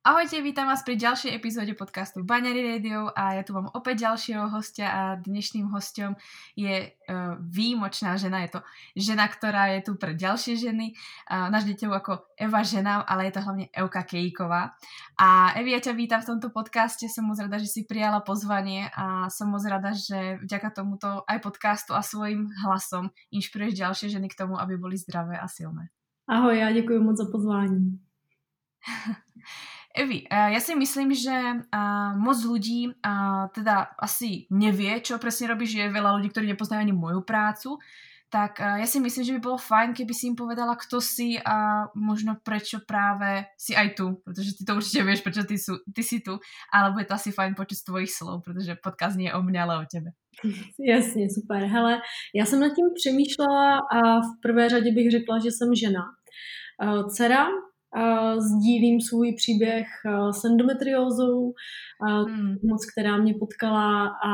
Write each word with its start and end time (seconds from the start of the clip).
Ahojte, 0.00 0.40
vítam 0.40 0.64
vás 0.64 0.80
pri 0.80 0.96
ďalšej 0.96 1.28
epizóde 1.28 1.76
podcastu 1.76 2.24
Baňary 2.24 2.64
Radio 2.72 3.12
a 3.12 3.36
ja 3.36 3.44
tu 3.44 3.52
mám 3.52 3.68
opäť 3.76 4.08
ďalšieho 4.08 4.48
hostia 4.48 4.88
a 4.88 5.02
dnešným 5.20 5.68
hostom 5.76 6.16
je 6.56 6.88
uh, 6.88 7.36
výjimočná 7.36 8.16
žena. 8.16 8.40
Je 8.40 8.56
to 8.56 8.60
žena, 8.96 9.28
ktorá 9.28 9.76
je 9.76 9.84
tu 9.84 10.00
pre 10.00 10.16
ďalšie 10.16 10.56
ženy. 10.56 10.96
Uh, 11.28 11.52
naždete 11.52 11.84
ju 11.84 11.92
ako 11.92 12.32
Eva 12.32 12.64
žena, 12.64 13.04
ale 13.04 13.28
je 13.28 13.36
to 13.36 13.44
hlavne 13.44 13.68
Euka 13.76 14.00
Kejková. 14.08 14.72
A 15.20 15.52
Evi, 15.60 15.76
ja 15.76 15.84
ťa 15.84 15.92
vítam 15.92 16.24
v 16.24 16.32
tomto 16.32 16.48
podcaste. 16.48 17.04
Som 17.04 17.28
moc 17.28 17.36
rada, 17.36 17.60
že 17.60 17.68
si 17.68 17.84
prijala 17.84 18.24
pozvanie 18.24 18.88
a 18.96 19.28
som 19.28 19.52
moc 19.52 19.60
rada, 19.68 19.92
že 19.92 20.40
vďaka 20.40 20.80
tomuto 20.80 21.28
aj 21.28 21.44
podcastu 21.44 21.92
a 21.92 22.00
svojim 22.00 22.48
hlasom 22.64 23.12
inšpiruješ 23.36 23.76
ďalšie 23.76 24.16
ženy 24.16 24.32
k 24.32 24.48
tomu, 24.48 24.56
aby 24.56 24.80
boli 24.80 24.96
zdravé 24.96 25.36
a 25.36 25.44
silné. 25.44 25.92
Ahoj, 26.24 26.56
já 26.56 26.72
děkuji 26.72 27.04
moc 27.04 27.16
za 27.20 27.28
pozvání. 27.28 28.00
Evi, 29.90 30.22
eh, 30.30 30.54
ja 30.54 30.60
si 30.62 30.74
myslím, 30.78 31.10
že 31.10 31.34
uh, 31.34 32.14
moc 32.14 32.38
ľudí 32.38 32.94
uh, 32.94 33.50
teda 33.50 33.90
asi 33.98 34.46
nevie, 34.54 35.02
čo 35.02 35.18
presne 35.18 35.50
robíš, 35.50 35.82
je 35.82 35.90
veľa 35.90 36.14
ľudí, 36.14 36.30
ktorí 36.30 36.46
nepoznajú 36.46 36.78
ani 36.78 36.94
moju 36.94 37.26
prácu, 37.26 37.74
tak 38.30 38.62
ja 38.62 38.86
si 38.86 39.02
myslím, 39.02 39.26
že 39.26 39.34
by 39.34 39.40
bolo 39.42 39.58
fajn, 39.58 39.90
keby 39.90 40.14
si 40.14 40.30
im 40.30 40.38
povedala, 40.38 40.78
kto 40.78 41.02
si 41.02 41.34
a 41.34 41.90
možno 41.98 42.38
prečo 42.38 42.78
práve 42.78 43.50
si 43.58 43.74
aj 43.74 43.98
tu, 43.98 44.22
protože 44.22 44.54
ty 44.54 44.62
to 44.62 44.78
určite 44.78 45.02
vieš, 45.02 45.20
prečo 45.26 45.42
ty, 45.42 45.58
sú, 45.58 45.82
ty 45.90 46.02
si 46.06 46.22
tu, 46.22 46.38
ale 46.70 46.94
bude 46.94 47.10
to 47.10 47.18
asi 47.18 47.34
fajn 47.34 47.58
počuť 47.58 47.78
tvojich 47.82 48.14
slov, 48.14 48.46
protože 48.46 48.78
podcast 48.78 49.18
nie 49.18 49.28
je 49.28 49.34
o 49.34 49.42
mně, 49.42 49.62
ale 49.62 49.82
o 49.82 49.84
tebe. 49.90 50.14
Jasně, 50.78 51.26
super. 51.26 51.66
Hele, 51.66 51.98
já 52.34 52.46
jsem 52.46 52.60
nad 52.60 52.70
tím 52.70 52.86
přemýšlela 52.94 53.78
a 53.92 53.98
v 54.22 54.30
prvé 54.42 54.68
řadě 54.68 54.94
bych 54.94 55.10
řekla, 55.10 55.38
že 55.38 55.50
jsem 55.50 55.74
žena. 55.74 56.02
Dcera 57.10 57.46
sdílím 58.38 59.00
svůj 59.00 59.32
příběh 59.32 59.86
s 60.30 60.44
endometriózou, 60.44 61.54
hmm. 62.06 62.56
moc, 62.62 62.86
která 62.92 63.16
mě 63.16 63.34
potkala 63.34 64.06
a 64.24 64.32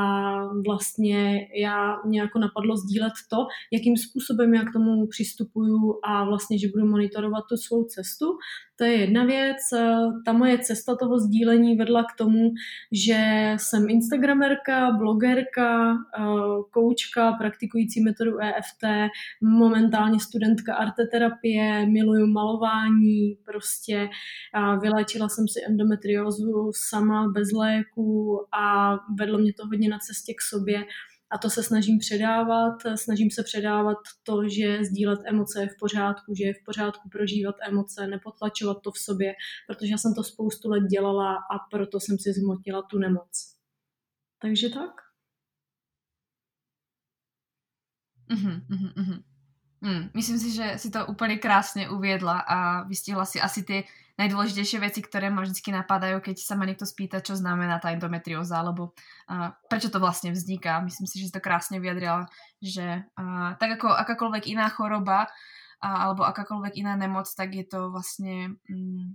vlastně 0.66 1.46
já 1.60 1.96
mě 2.04 2.20
jako 2.20 2.38
napadlo 2.38 2.76
sdílet 2.76 3.12
to, 3.30 3.36
jakým 3.72 3.96
způsobem 3.96 4.54
já 4.54 4.64
k 4.64 4.72
tomu 4.72 5.06
přistupuju 5.06 6.00
a 6.04 6.24
vlastně, 6.24 6.58
že 6.58 6.68
budu 6.68 6.86
monitorovat 6.86 7.44
tu 7.48 7.56
svou 7.56 7.84
cestu. 7.84 8.26
To 8.78 8.84
je 8.84 8.92
jedna 8.92 9.24
věc. 9.24 9.56
Ta 10.24 10.32
moje 10.32 10.58
cesta 10.58 10.96
toho 10.96 11.18
sdílení 11.18 11.76
vedla 11.76 12.04
k 12.04 12.16
tomu, 12.18 12.50
že 12.92 13.52
jsem 13.56 13.90
instagramerka, 13.90 14.90
blogerka, 14.90 15.96
koučka, 16.70 17.32
praktikující 17.32 18.00
metodu 18.00 18.38
EFT, 18.38 19.10
momentálně 19.40 20.20
studentka 20.20 20.74
arteterapie, 20.74 21.86
miluju 21.86 22.26
malování, 22.26 23.36
prostě 23.44 24.08
vylečila 24.80 25.28
jsem 25.28 25.48
si 25.48 25.60
endometriózu 25.66 26.70
sama 26.74 27.28
bez 27.28 27.52
léku 27.58 28.40
a 28.52 28.94
vedlo 29.18 29.38
mě 29.38 29.52
to 29.52 29.66
hodně 29.66 29.88
na 29.88 29.98
cestě 29.98 30.34
k 30.34 30.42
sobě 30.42 30.84
a 31.30 31.38
to 31.38 31.50
se 31.50 31.62
snažím 31.62 31.98
předávat. 31.98 32.76
Snažím 32.94 33.30
se 33.30 33.42
předávat 33.42 33.98
to, 34.22 34.48
že 34.48 34.84
sdílet 34.84 35.20
emoce 35.24 35.60
je 35.60 35.68
v 35.68 35.78
pořádku, 35.80 36.34
že 36.34 36.44
je 36.44 36.54
v 36.54 36.64
pořádku 36.64 37.08
prožívat 37.08 37.54
emoce, 37.68 38.06
nepotlačovat 38.06 38.82
to 38.82 38.92
v 38.92 38.98
sobě, 38.98 39.34
protože 39.66 39.92
já 39.92 39.98
jsem 39.98 40.14
to 40.14 40.24
spoustu 40.24 40.68
let 40.70 40.84
dělala 40.84 41.34
a 41.34 41.58
proto 41.70 42.00
jsem 42.00 42.18
si 42.18 42.32
zmotila 42.32 42.82
tu 42.82 42.98
nemoc. 42.98 43.56
Takže 44.42 44.68
tak. 44.68 44.90
Uh-huh, 48.30 48.60
uh-huh, 48.70 49.22
Hmm, 49.82 50.08
myslím 50.14 50.38
si, 50.38 50.50
že 50.52 50.78
si 50.78 50.90
to 50.90 51.06
úplně 51.06 51.38
krásně 51.38 51.88
uviedla 51.88 52.38
a 52.38 52.82
vystihla 52.82 53.24
si 53.24 53.40
asi 53.40 53.62
ty 53.62 53.84
najdôležitejšie 54.16 54.80
veci, 54.80 55.04
ktoré 55.04 55.28
ma 55.28 55.44
vždy 55.44 55.60
napadajú, 55.76 56.24
keď 56.24 56.36
sa 56.40 56.56
ma 56.56 56.64
niekto 56.64 56.88
spýta, 56.88 57.20
čo 57.20 57.36
znamená 57.36 57.76
tá 57.76 57.92
endometrióza, 57.92 58.56
alebo 58.56 58.96
uh, 59.28 59.52
prečo 59.68 59.92
to 59.92 60.00
vlastne 60.00 60.32
vzniká. 60.32 60.80
Myslím 60.80 61.04
si, 61.04 61.20
že 61.20 61.28
si 61.28 61.34
to 61.36 61.44
krásne 61.44 61.76
vyjadrila, 61.76 62.24
že 62.64 63.04
uh, 63.04 63.52
tak 63.60 63.76
ako 63.76 63.92
akákoľvek 63.92 64.48
iná 64.48 64.72
choroba 64.72 65.28
uh, 65.28 66.08
alebo 66.08 66.24
akákoľvek 66.24 66.80
iná 66.80 66.96
nemoc, 66.96 67.28
tak 67.28 67.52
je 67.52 67.68
to 67.68 67.92
vlastne 67.92 68.56
um, 68.72 69.12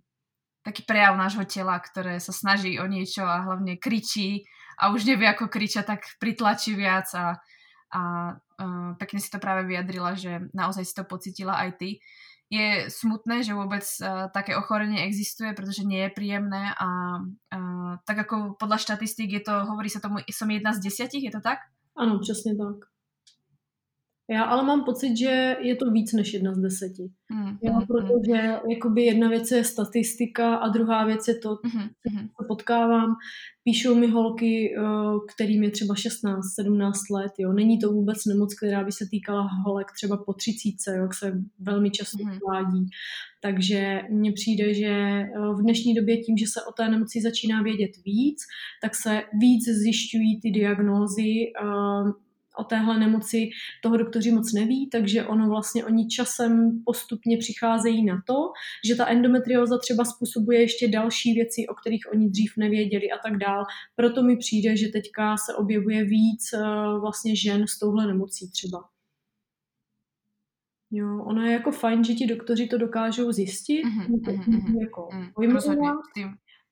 taký 0.62 0.86
prejav 0.86 1.18
nášho 1.18 1.50
tela, 1.50 1.82
ktoré 1.82 2.22
sa 2.22 2.30
snaží 2.30 2.78
o 2.78 2.86
niečo 2.86 3.26
a 3.26 3.42
hlavne 3.42 3.82
kričí 3.82 4.46
a 4.78 4.94
už 4.94 5.10
nevie, 5.10 5.26
ako 5.26 5.50
kriča, 5.50 5.82
tak 5.82 6.06
pritlačí 6.22 6.78
viac 6.78 7.10
a, 7.18 7.42
a 7.92 8.34
uh, 8.36 8.96
pekne 8.98 9.20
si 9.20 9.30
to 9.30 9.38
práve 9.38 9.68
vyjadrila, 9.68 10.16
že 10.16 10.48
naozaj 10.56 10.84
si 10.88 10.94
to 10.96 11.04
pocítila 11.04 11.60
aj 11.60 11.78
ty 11.78 11.90
je 12.52 12.92
smutné, 12.92 13.48
že 13.48 13.56
vôbec 13.56 13.88
uh, 14.04 14.28
také 14.28 14.60
ochorenie 14.60 15.08
existuje, 15.08 15.56
pretože 15.56 15.88
nie 15.88 16.04
je 16.04 16.12
príjemné 16.12 16.76
a 16.76 17.24
uh, 17.24 17.96
tak 18.04 18.28
ako 18.28 18.60
podľa 18.60 18.76
štatistík 18.76 19.40
je 19.40 19.42
to, 19.48 19.56
hovorí 19.72 19.88
sa 19.88 20.04
tomu, 20.04 20.20
som 20.28 20.52
jedna 20.52 20.76
z 20.76 20.84
desiatich, 20.84 21.24
je 21.24 21.32
to 21.32 21.40
tak? 21.40 21.64
Ano, 21.96 22.20
přesně 22.20 22.52
tak. 22.60 22.91
Já 24.32 24.44
ale 24.44 24.64
mám 24.64 24.84
pocit, 24.84 25.18
že 25.18 25.56
je 25.62 25.76
to 25.76 25.92
víc 25.92 26.14
než 26.14 26.34
jedna 26.34 26.54
z 26.54 26.58
deseti. 26.58 27.12
Mm, 27.34 27.58
jo, 27.64 27.74
mm, 27.74 27.88
protože 27.88 28.42
mm. 28.42 28.72
jakoby 28.72 29.02
jedna 29.02 29.30
věc 29.30 29.52
je 29.52 29.64
statistika 29.64 30.56
a 30.56 30.68
druhá 30.68 31.06
věc 31.06 31.28
je 31.28 31.36
to, 31.36 31.50
mm, 31.64 31.82
mm. 31.82 32.28
co 32.28 32.46
potkávám. 32.48 33.16
Píšou 33.64 33.96
mi 33.96 34.08
holky, 34.08 34.76
eh, 34.78 34.82
kterým 35.36 35.64
je 35.64 35.72
třeba 35.72 35.96
16, 35.96 36.56
17 36.56 37.10
let. 37.10 37.32
Jo. 37.38 37.54
Není 37.54 37.80
to 37.80 37.92
vůbec 37.92 38.26
nemoc, 38.26 38.54
která 38.54 38.84
by 38.84 38.92
se 38.92 39.06
týkala 39.12 39.48
holek 39.66 39.88
třeba 39.96 40.18
po 40.18 40.34
30, 40.34 40.92
jak 40.92 41.14
se 41.14 41.42
velmi 41.60 41.92
často 41.92 42.24
mm. 42.24 42.40
uvádí. 42.44 42.86
Takže 43.42 44.02
mně 44.10 44.32
přijde, 44.32 44.74
že 44.74 44.88
eh, 44.88 45.28
v 45.58 45.62
dnešní 45.62 45.94
době 45.94 46.18
tím, 46.18 46.38
že 46.38 46.46
se 46.48 46.62
o 46.70 46.72
té 46.72 46.90
nemoci 46.90 47.22
začíná 47.22 47.62
vědět 47.62 47.92
víc, 48.06 48.38
tak 48.82 48.96
se 48.96 49.22
víc 49.40 49.64
zjišťují 49.84 50.42
ty 50.42 50.52
diagnózy 50.52 51.52
eh, 51.64 52.31
o 52.58 52.64
téhle 52.64 53.00
nemoci 53.00 53.50
toho 53.84 53.98
doktoři 53.98 54.32
moc 54.32 54.54
neví, 54.54 54.90
takže 54.90 55.26
ono 55.26 55.48
vlastně 55.48 55.86
oni 55.86 56.08
časem 56.08 56.82
postupně 56.86 57.38
přicházejí 57.38 58.06
na 58.06 58.22
to, 58.28 58.34
že 58.88 58.96
ta 58.96 59.08
endometrióza 59.08 59.78
třeba 59.78 60.06
způsobuje 60.06 60.62
ještě 60.62 60.88
další 60.88 61.34
věci, 61.34 61.68
o 61.68 61.74
kterých 61.74 62.06
oni 62.14 62.30
dřív 62.30 62.54
nevěděli 62.58 63.12
a 63.12 63.18
tak 63.24 63.38
dál. 63.38 63.64
Proto 63.96 64.24
mi 64.24 64.38
přijde, 64.38 64.78
že 64.78 64.88
teďka 64.88 65.38
se 65.38 65.56
objevuje 65.56 66.04
víc 66.06 66.54
eh, 66.54 66.60
vlastně 67.02 67.36
žen 67.36 67.68
s 67.68 67.80
touhle 67.80 68.08
nemocí 68.08 68.52
třeba. 68.52 68.84
Jo, 70.94 71.24
ono 71.24 71.42
je 71.42 71.52
jako 71.52 71.72
fajn, 71.72 72.04
že 72.04 72.14
ti 72.14 72.28
doktoři 72.28 72.68
to 72.68 72.78
dokážou 72.78 73.32
zjistit, 73.32 73.84
mm-hmm, 73.84 74.22
mm-hmm, 74.22 74.82
jako 74.82 75.10
mm, 75.14 75.30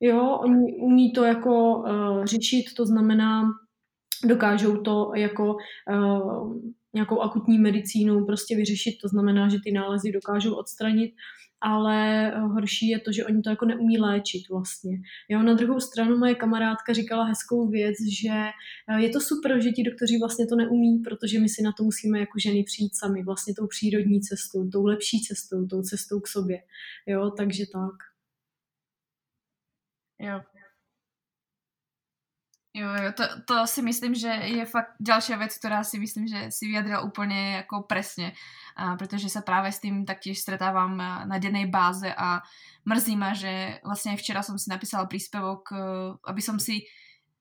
Jo, 0.00 0.38
oni 0.42 0.76
umí 0.76 1.12
to 1.12 1.24
jako 1.24 1.78
uh, 1.78 2.24
řešit, 2.24 2.64
to 2.76 2.86
znamená, 2.86 3.42
dokážou 4.24 4.76
to 4.76 5.12
jako 5.14 5.56
uh, 5.92 6.56
nějakou 6.94 7.20
akutní 7.20 7.58
medicínou 7.58 8.26
prostě 8.26 8.56
vyřešit, 8.56 8.98
to 9.02 9.08
znamená, 9.08 9.48
že 9.48 9.58
ty 9.64 9.72
nálezy 9.72 10.12
dokážou 10.12 10.54
odstranit, 10.54 11.12
ale 11.60 12.30
horší 12.30 12.88
je 12.88 13.00
to, 13.00 13.12
že 13.12 13.24
oni 13.24 13.42
to 13.42 13.50
jako 13.50 13.64
neumí 13.64 13.98
léčit 13.98 14.48
vlastně. 14.50 14.98
Jo, 15.28 15.42
na 15.42 15.54
druhou 15.54 15.80
stranu 15.80 16.18
moje 16.18 16.34
kamarádka 16.34 16.92
říkala 16.92 17.24
hezkou 17.24 17.68
věc, 17.68 17.96
že 18.22 18.28
eh, 18.88 19.02
je 19.02 19.08
to 19.10 19.20
super, 19.20 19.62
že 19.62 19.70
ti 19.70 19.82
doktoři 19.82 20.18
vlastně 20.18 20.46
to 20.46 20.56
neumí, 20.56 20.98
protože 20.98 21.40
my 21.40 21.48
si 21.48 21.62
na 21.62 21.72
to 21.72 21.84
musíme 21.84 22.18
jako 22.18 22.38
ženy 22.38 22.64
přijít 22.64 22.96
sami, 22.96 23.22
vlastně 23.24 23.54
tou 23.54 23.66
přírodní 23.66 24.20
cestou, 24.20 24.68
tou 24.68 24.86
lepší 24.86 25.20
cestou, 25.20 25.66
tou 25.66 25.82
cestou 25.82 26.20
k 26.20 26.28
sobě. 26.28 26.62
Jo, 27.06 27.30
takže 27.30 27.64
tak. 27.72 27.94
Jo, 30.18 30.40
Jo, 32.70 32.86
jo, 32.86 33.10
to, 33.18 33.24
to 33.50 33.66
si 33.66 33.82
myslím, 33.82 34.14
že 34.14 34.30
je 34.30 34.62
fakt 34.62 34.94
ďalšia 35.02 35.42
vec, 35.42 35.50
ktorá 35.58 35.82
si 35.82 35.98
myslím, 35.98 36.30
že 36.30 36.54
si 36.54 36.70
vyjadrila 36.70 37.02
úplne 37.02 37.66
ako 37.66 37.82
presne, 37.82 38.30
a 38.78 38.94
pretože 38.94 39.26
sa 39.26 39.42
práve 39.42 39.74
s 39.74 39.82
tým 39.82 40.06
taktiež 40.06 40.38
stretávam 40.38 40.94
na 41.26 41.36
dennej 41.42 41.66
báze 41.66 42.06
a 42.06 42.38
mrzí 42.86 43.18
ma, 43.18 43.34
že 43.34 43.82
vlastne 43.82 44.14
aj 44.14 44.22
včera 44.22 44.46
som 44.46 44.54
si 44.54 44.70
napísala 44.70 45.10
príspevok, 45.10 45.62
e, 45.74 45.76
aby 46.30 46.38
som 46.38 46.62
si 46.62 46.86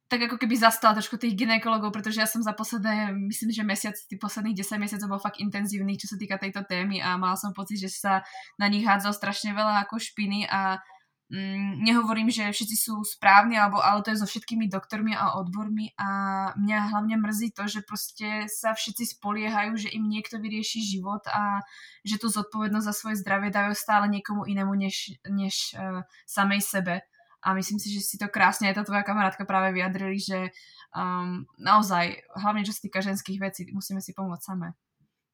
tak 0.09 0.25
ako 0.25 0.41
keby 0.41 0.57
zastala 0.57 0.97
trošku 0.97 1.21
tých 1.21 1.37
ginekologov, 1.37 1.93
pretože 1.93 2.17
ja 2.17 2.25
som 2.25 2.41
za 2.41 2.57
posledné, 2.57 3.13
myslím, 3.29 3.53
že 3.53 3.61
mesiac, 3.61 3.93
tých 3.93 4.17
posledných 4.17 4.57
10 4.57 4.81
mesiacov 4.81 5.13
bol 5.13 5.21
fakt 5.21 5.37
intenzívny, 5.37 6.01
čo 6.01 6.09
sa 6.09 6.17
týka 6.17 6.41
tejto 6.41 6.65
témy 6.65 6.97
a 7.05 7.13
mal 7.21 7.37
som 7.37 7.53
pocit, 7.53 7.77
že 7.77 7.93
sa 7.93 8.25
na 8.57 8.65
nich 8.65 8.81
hádzal 8.81 9.13
strašne 9.13 9.53
veľa 9.53 9.85
ako 9.85 10.01
špiny 10.01 10.49
a 10.49 10.81
mm, 11.29 11.85
nehovorím, 11.85 12.29
že 12.29 12.51
všetci 12.51 12.75
sú 12.75 13.05
správni, 13.05 13.57
alebo, 13.57 13.81
ale 13.81 14.01
to 14.01 14.11
je 14.11 14.21
so 14.21 14.27
všetkými 14.27 14.67
doktormi 14.69 15.15
a 15.15 15.37
odbormi 15.37 15.93
a 15.97 16.09
mňa 16.57 16.79
hlavne 16.89 17.15
mrzí 17.17 17.51
to, 17.51 17.67
že 17.67 17.81
prostě 17.81 18.45
sa 18.49 18.73
všetci 18.73 19.05
spoliehajú, 19.05 19.77
že 19.77 19.89
im 19.89 20.09
niekto 20.09 20.41
vyrieši 20.41 20.81
život 20.81 21.21
a 21.29 21.61
že 22.05 22.17
tu 22.17 22.29
zodpovednosť 22.29 22.85
za 22.85 22.93
svoje 22.93 23.15
zdravie 23.21 23.53
dávajú 23.53 23.75
stále 23.75 24.05
niekomu 24.09 24.45
inému 24.45 24.73
než, 24.73 25.17
než 25.29 25.55
uh, 25.77 26.01
samej 26.25 26.61
sebe. 26.61 27.01
A 27.43 27.53
myslím 27.53 27.79
si, 27.79 27.93
že 27.93 28.01
si 28.01 28.17
to 28.17 28.27
krásně 28.27 28.67
aj 28.67 28.75
ta 28.75 28.83
tvoja 28.83 29.03
kamarátka 29.03 29.45
právě 29.45 29.71
vyjadrili, 29.71 30.19
že 30.19 30.39
um, 30.91 31.45
naozaj, 31.59 32.15
hlavně 32.35 32.63
čo 32.63 32.73
se 32.73 32.81
týká 32.81 33.01
ženských 33.01 33.39
věcí, 33.39 33.65
musíme 33.73 34.01
si 34.01 34.13
pomoct 34.13 34.43
samé. 34.43 34.71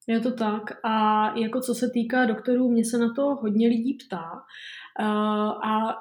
Je 0.06 0.20
to 0.20 0.32
tak. 0.32 0.62
A 0.84 1.26
jako 1.34 1.60
co 1.60 1.74
se 1.74 1.90
týká 1.90 2.24
doktorů, 2.24 2.70
mě 2.70 2.84
se 2.84 2.98
na 2.98 3.12
to 3.14 3.22
hodně 3.22 3.68
lidí 3.68 3.98
ptá 4.06 4.46
a 5.64 5.94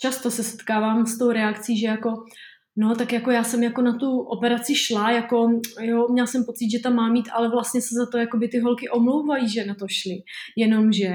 často 0.00 0.30
se 0.30 0.42
setkávám 0.42 1.06
s 1.06 1.18
tou 1.18 1.30
reakcí, 1.30 1.78
že 1.80 1.86
jako 1.86 2.24
No, 2.76 2.94
tak 2.94 3.12
jako 3.12 3.30
já 3.30 3.44
jsem 3.44 3.62
jako 3.62 3.82
na 3.82 3.98
tu 3.98 4.20
operaci 4.20 4.74
šla, 4.74 5.10
jako 5.10 5.60
jo, 5.80 6.08
měla 6.08 6.26
jsem 6.26 6.44
pocit, 6.44 6.70
že 6.70 6.78
tam 6.78 6.94
má 6.94 7.08
mít, 7.08 7.28
ale 7.32 7.48
vlastně 7.50 7.80
se 7.80 7.94
za 7.94 8.06
to 8.12 8.18
jako 8.18 8.36
by 8.36 8.48
ty 8.48 8.58
holky 8.58 8.88
omlouvají, 8.88 9.48
že 9.48 9.64
na 9.64 9.74
to 9.74 9.86
šly. 9.88 10.22
Jenomže 10.56 11.14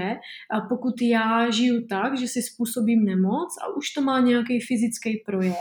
pokud 0.69 1.01
já 1.01 1.50
žiju 1.50 1.88
tak, 1.89 2.19
že 2.19 2.27
si 2.27 2.42
způsobím 2.42 3.06
nemoc 3.06 3.50
a 3.63 3.75
už 3.77 3.89
to 3.89 4.01
má 4.01 4.19
nějaký 4.19 4.60
fyzický 4.60 5.24
projev, 5.25 5.56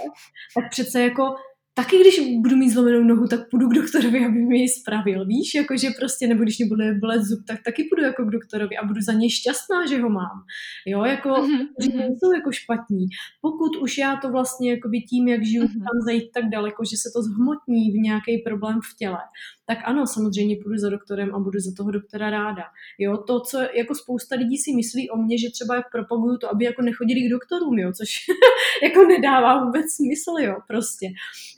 tak 0.55 0.71
přece 0.71 1.03
jako 1.03 1.35
taky 1.75 2.01
když 2.01 2.21
budu 2.39 2.57
mít 2.57 2.71
zlomenou 2.71 3.05
nohu, 3.05 3.27
tak 3.27 3.51
půjdu 3.51 3.69
k 3.69 3.75
doktorovi, 3.75 4.27
aby 4.27 4.39
mi 4.39 4.59
ji 4.59 4.69
spravil, 4.69 5.27
víš, 5.27 5.55
jakože 5.55 5.89
prostě, 5.99 6.27
nebo 6.27 6.43
když 6.43 6.59
mě 6.59 6.69
bude 6.69 6.95
bolet 6.95 7.23
zub, 7.23 7.41
tak 7.47 7.59
taky 7.65 7.85
půjdu 7.91 8.03
jako 8.03 8.25
k 8.25 8.31
doktorovi 8.31 8.77
a 8.77 8.87
budu 8.87 9.01
za 9.01 9.13
něj 9.13 9.31
šťastná, 9.31 9.87
že 9.87 10.01
ho 10.01 10.11
mám, 10.11 10.45
jo, 10.87 11.05
jako, 11.05 11.29
mm-hmm. 11.29 11.67
že 11.83 11.89
nejsou 11.89 12.33
jako 12.35 12.53
špatní. 12.53 13.07
Pokud 13.41 13.77
už 13.77 13.99
já 13.99 14.17
to 14.17 14.31
vlastně, 14.31 14.71
jakoby 14.71 15.01
tím, 15.01 15.29
jak 15.29 15.45
žiju, 15.45 15.65
mm-hmm. 15.65 15.79
tam 15.79 16.01
zajít 16.07 16.33
tak 16.35 16.45
daleko, 16.51 16.85
že 16.85 16.97
se 16.97 17.09
to 17.17 17.23
zhmotní 17.23 17.91
v 17.91 17.95
nějaký 17.95 18.39
problém 18.39 18.81
v 18.81 18.97
těle, 18.99 19.23
tak 19.67 19.79
ano, 19.85 20.07
samozřejmě 20.07 20.57
půjdu 20.63 20.79
za 20.79 20.91
doktorem 20.91 21.35
a 21.35 21.39
budu 21.39 21.61
za 21.61 21.73
toho 21.77 21.91
doktora 21.91 22.31
ráda. 22.31 22.63
Jo, 22.99 23.17
to, 23.17 23.41
co 23.41 23.59
jako 23.59 23.95
spousta 23.95 24.37
lidí 24.37 24.59
si 24.59 24.73
myslí 24.73 25.11
o 25.11 25.17
mně, 25.17 25.39
že 25.39 25.51
třeba 25.51 25.83
propaguju 25.93 26.39
to, 26.39 26.51
aby 26.51 26.65
jako 26.65 26.83
nechodili 26.83 27.21
k 27.21 27.31
doktorům, 27.31 27.79
jo, 27.79 27.93
což 27.93 28.09
jako 28.83 29.07
nedává 29.07 29.65
vůbec 29.65 29.85
smysl, 29.97 30.33
jo, 30.41 30.57
prostě. 30.69 31.07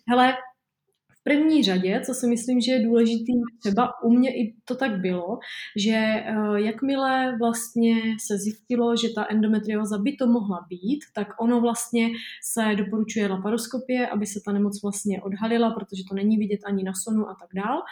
Hele, 0.09 0.35
první 1.27 1.63
řadě, 1.63 2.03
co 2.07 2.15
si 2.15 2.27
myslím, 2.27 2.61
že 2.61 2.73
je 2.73 2.85
důležitý, 2.85 3.33
třeba 3.61 4.03
u 4.03 4.11
mě 4.11 4.31
i 4.37 4.55
to 4.65 4.75
tak 4.75 5.01
bylo, 5.01 5.39
že 5.77 6.25
uh, 6.31 6.57
jakmile 6.57 7.37
vlastně 7.39 7.95
se 8.27 8.39
zjistilo, 8.39 8.97
že 8.97 9.09
ta 9.15 9.27
endometrioza 9.31 9.99
by 9.99 10.13
to 10.13 10.27
mohla 10.27 10.67
být, 10.69 11.01
tak 11.15 11.29
ono 11.41 11.61
vlastně 11.61 12.09
se 12.43 12.75
doporučuje 12.77 13.29
laparoskopie, 13.29 14.09
aby 14.09 14.27
se 14.27 14.41
ta 14.45 14.53
nemoc 14.53 14.83
vlastně 14.83 15.23
odhalila, 15.23 15.71
protože 15.71 16.03
to 16.09 16.15
není 16.15 16.37
vidět 16.39 16.61
ani 16.67 16.83
na 16.85 16.93
sonu 17.05 17.29
a 17.29 17.37
tak 17.41 17.51
dál. 17.55 17.83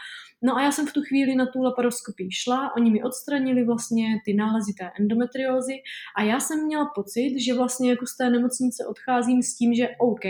No 0.43 0.57
a 0.57 0.63
já 0.63 0.73
jsem 0.73 0.87
v 0.87 0.93
tu 0.93 1.03
chvíli 1.03 1.35
na 1.35 1.47
tu 1.47 1.63
laparoskopii 1.63 2.33
šla, 2.33 2.77
oni 2.77 2.91
mi 2.91 3.03
odstranili 3.03 3.65
vlastně 3.65 4.07
ty 4.25 4.35
nálezy 4.35 4.73
té 4.79 4.91
endometriózy 5.01 5.75
a 6.17 6.23
já 6.23 6.41
jsem 6.41 6.67
měla 6.67 6.91
pocit, 6.95 7.35
že 7.39 7.55
vlastně 7.55 7.91
jako 7.91 8.07
z 8.07 8.17
té 8.17 8.31
nemocnice 8.31 8.87
odcházím 8.87 9.43
s 9.43 9.57
tím, 9.57 9.75
že 9.75 9.89
OK, 9.99 10.25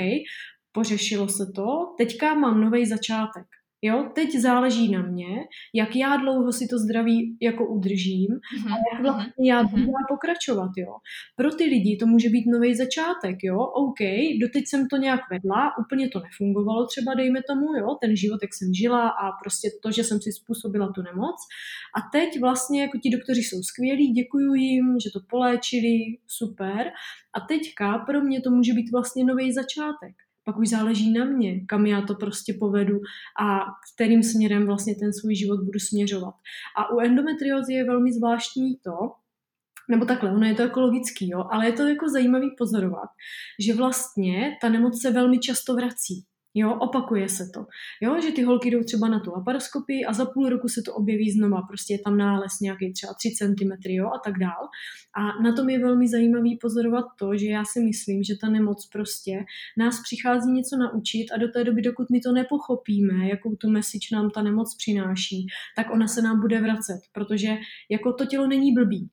pořešilo 0.75 1.29
se 1.29 1.47
to, 1.55 1.95
teďka 1.99 2.35
mám 2.35 2.61
nový 2.61 2.87
začátek. 2.87 3.47
Jo, 3.87 4.11
teď 4.15 4.37
záleží 4.37 4.93
na 4.93 5.03
mě, 5.03 5.29
jak 5.75 5.97
já 5.97 6.17
dlouho 6.17 6.53
si 6.53 6.67
to 6.71 6.79
zdraví 6.79 7.37
jako 7.43 7.69
udržím 7.69 8.31
mm-hmm. 8.31 8.73
a 8.73 8.77
jak 8.93 9.03
vlastně 9.03 9.53
já 9.53 9.63
budu 9.63 9.83
mm-hmm. 9.83 10.09
pokračovat, 10.09 10.71
jo. 10.77 10.97
Pro 11.37 11.51
ty 11.55 11.65
lidi 11.65 11.97
to 11.97 12.07
může 12.07 12.29
být 12.29 12.47
nový 12.47 12.75
začátek, 12.75 13.37
jo. 13.43 13.59
OK, 13.59 14.01
doteď 14.41 14.65
jsem 14.67 14.89
to 14.89 14.97
nějak 14.97 15.21
vedla, 15.31 15.73
úplně 15.79 16.09
to 16.09 16.21
nefungovalo 16.21 16.87
třeba, 16.87 17.15
dejme 17.15 17.41
tomu, 17.51 17.67
jo, 17.75 17.87
ten 18.01 18.17
život, 18.17 18.39
jak 18.43 18.55
jsem 18.55 18.75
žila 18.75 19.09
a 19.09 19.33
prostě 19.43 19.69
to, 19.83 19.91
že 19.91 20.05
jsem 20.05 20.21
si 20.21 20.33
způsobila 20.33 20.93
tu 20.93 21.03
nemoc. 21.03 21.37
A 21.97 21.99
teď 22.13 22.41
vlastně 22.41 22.83
jako 22.83 22.99
ti 22.99 23.11
doktoři 23.11 23.41
jsou 23.41 23.63
skvělí, 23.63 24.13
děkuju 24.13 24.55
jim, 24.55 24.85
že 25.05 25.11
to 25.13 25.21
poléčili, 25.31 25.97
super. 26.27 26.93
A 27.35 27.41
teďka 27.41 27.99
pro 27.99 28.21
mě 28.21 28.41
to 28.41 28.51
může 28.51 28.73
být 28.73 28.93
vlastně 28.93 29.25
nový 29.25 29.53
začátek 29.53 30.24
pak 30.45 30.59
už 30.59 30.69
záleží 30.69 31.13
na 31.13 31.25
mě, 31.25 31.67
kam 31.67 31.87
já 31.87 32.03
to 32.03 32.15
prostě 32.15 32.55
povedu 32.61 33.01
a 33.41 33.61
kterým 33.95 34.23
směrem 34.23 34.67
vlastně 34.67 34.95
ten 34.95 35.13
svůj 35.13 35.35
život 35.35 35.61
budu 35.61 35.79
směřovat. 35.79 36.35
A 36.77 36.95
u 36.95 37.01
endometriózy 37.01 37.73
je 37.73 37.85
velmi 37.85 38.13
zvláštní 38.13 38.77
to, 38.77 39.13
nebo 39.91 40.05
takhle, 40.05 40.33
ono 40.33 40.47
je 40.47 40.55
to 40.55 40.63
ekologický, 40.63 41.31
jo, 41.31 41.45
ale 41.51 41.67
je 41.67 41.73
to 41.73 41.83
jako 41.83 42.09
zajímavý 42.09 42.51
pozorovat, 42.59 43.09
že 43.61 43.75
vlastně 43.75 44.57
ta 44.61 44.69
nemoc 44.69 45.03
se 45.03 45.11
velmi 45.11 45.39
často 45.39 45.75
vrací. 45.75 46.25
Jo, 46.57 46.75
opakuje 46.75 47.29
se 47.29 47.51
to. 47.55 47.67
Jo, 48.01 48.21
že 48.21 48.33
ty 48.33 48.43
holky 48.43 48.71
jdou 48.71 48.83
třeba 48.83 49.09
na 49.09 49.21
tu 49.21 49.31
laparoskopii 49.31 50.05
a 50.05 50.13
za 50.13 50.27
půl 50.27 50.49
roku 50.49 50.69
se 50.69 50.83
to 50.83 50.95
objeví 50.95 51.31
znova, 51.31 51.63
prostě 51.63 51.95
je 51.95 51.99
tam 51.99 52.17
nález 52.17 52.61
nějaký 52.61 52.93
třeba 52.93 53.15
3 53.15 53.31
cm 53.39 53.71
jo, 53.85 54.07
a 54.07 54.19
tak 54.25 54.39
dál. 54.39 54.69
A 55.17 55.43
na 55.43 55.53
tom 55.53 55.69
je 55.69 55.79
velmi 55.79 56.09
zajímavý 56.09 56.59
pozorovat 56.61 57.05
to, 57.19 57.37
že 57.37 57.47
já 57.47 57.65
si 57.65 57.81
myslím, 57.81 58.23
že 58.23 58.35
ta 58.41 58.49
nemoc 58.49 58.89
prostě 58.93 59.45
nás 59.79 60.03
přichází 60.03 60.53
něco 60.53 60.77
naučit 60.77 61.27
a 61.35 61.39
do 61.39 61.49
té 61.49 61.65
doby, 61.65 61.83
dokud 61.83 62.11
my 62.11 62.21
to 62.21 62.33
nepochopíme, 62.33 63.29
jakou 63.29 63.57
tu 63.57 63.71
message 63.71 64.09
nám 64.13 64.31
ta 64.31 64.43
nemoc 64.43 64.77
přináší, 64.77 65.47
tak 65.77 65.87
ona 65.93 66.09
se 66.09 66.23
nám 66.23 66.41
bude 66.41 66.61
vracet, 66.61 67.01
protože 67.13 67.57
jako 67.91 68.13
to 68.13 68.27
tělo 68.27 68.47
není 68.47 68.75
blbý. 68.75 69.11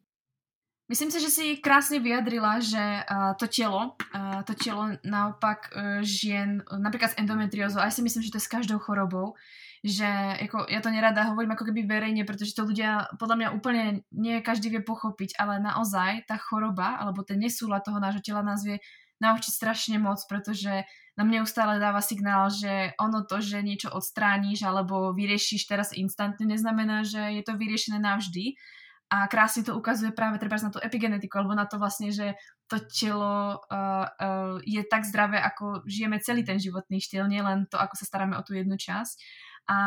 Myslím 0.91 1.07
si, 1.07 1.23
že 1.23 1.31
si 1.31 1.45
krásne 1.63 2.03
vyjadrila, 2.03 2.59
že 2.59 2.83
uh, 2.83 3.31
to 3.39 3.47
telo, 3.47 3.95
uh, 4.11 4.43
to 4.43 4.51
telo 4.59 4.91
naopak 5.07 5.71
uh, 5.71 6.03
žien, 6.03 6.67
napríklad 6.67 7.15
s 7.15 7.19
endometriózou, 7.23 7.79
aj 7.79 7.95
si 7.95 8.03
myslím, 8.03 8.27
že 8.27 8.35
to 8.35 8.43
je 8.43 8.43
s 8.43 8.51
každou 8.51 8.75
chorobou, 8.75 9.39
že 9.87 10.03
jako, 10.43 10.67
ja 10.67 10.83
to 10.83 10.91
nerada 10.91 11.31
hovorím 11.31 11.55
ako 11.55 11.71
keby 11.71 11.87
verejne, 11.87 12.27
pretože 12.27 12.51
to 12.51 12.67
ľudia 12.67 13.07
podľa 13.15 13.35
mňa 13.39 13.49
úplne 13.55 13.83
nie 14.11 14.43
každý 14.43 14.67
vie 14.67 14.83
pochopiť, 14.83 15.39
ale 15.39 15.63
naozaj 15.63 16.27
tá 16.27 16.35
choroba, 16.35 16.99
alebo 16.99 17.23
ten 17.23 17.39
nesúlad 17.39 17.87
toho 17.87 18.03
nášho 18.03 18.19
tela 18.19 18.43
nás 18.43 18.59
vie 18.59 18.83
naučiť 19.23 19.47
strašne 19.47 19.95
moc, 19.95 20.19
pretože 20.27 20.83
na 21.15 21.23
mne 21.23 21.47
neustále 21.47 21.79
dáva 21.79 22.03
signál, 22.03 22.51
že 22.51 22.91
ono 22.99 23.23
to, 23.23 23.39
že 23.39 23.63
niečo 23.63 23.95
odstráníš 23.95 24.67
alebo 24.67 25.15
vyriešiš 25.15 25.71
teraz 25.71 25.95
instantne, 25.95 26.51
neznamená, 26.51 27.07
že 27.07 27.39
je 27.39 27.47
to 27.47 27.55
vyriešené 27.55 27.95
navždy 27.95 28.59
a 29.11 29.27
krásne 29.27 29.67
to 29.67 29.75
ukazuje 29.75 30.15
práve 30.15 30.39
treba 30.39 30.55
na 30.55 30.71
tú 30.71 30.79
epigenetiku, 30.79 31.43
alebo 31.43 31.51
na 31.51 31.67
to 31.67 31.75
vlastne, 31.75 32.15
že 32.15 32.31
to 32.71 32.79
telo 32.87 33.59
uh, 33.59 34.07
uh, 34.07 34.55
je 34.63 34.79
tak 34.87 35.03
zdravé, 35.03 35.35
ako 35.35 35.83
žijeme 35.83 36.23
celý 36.23 36.47
ten 36.47 36.55
životný 36.55 37.03
štýl, 37.03 37.27
nielen 37.27 37.67
to, 37.67 37.75
ako 37.75 37.99
sa 37.99 38.07
staráme 38.07 38.39
o 38.39 38.45
tú 38.47 38.55
jednu 38.55 38.79
časť. 38.79 39.15
A 39.67 39.77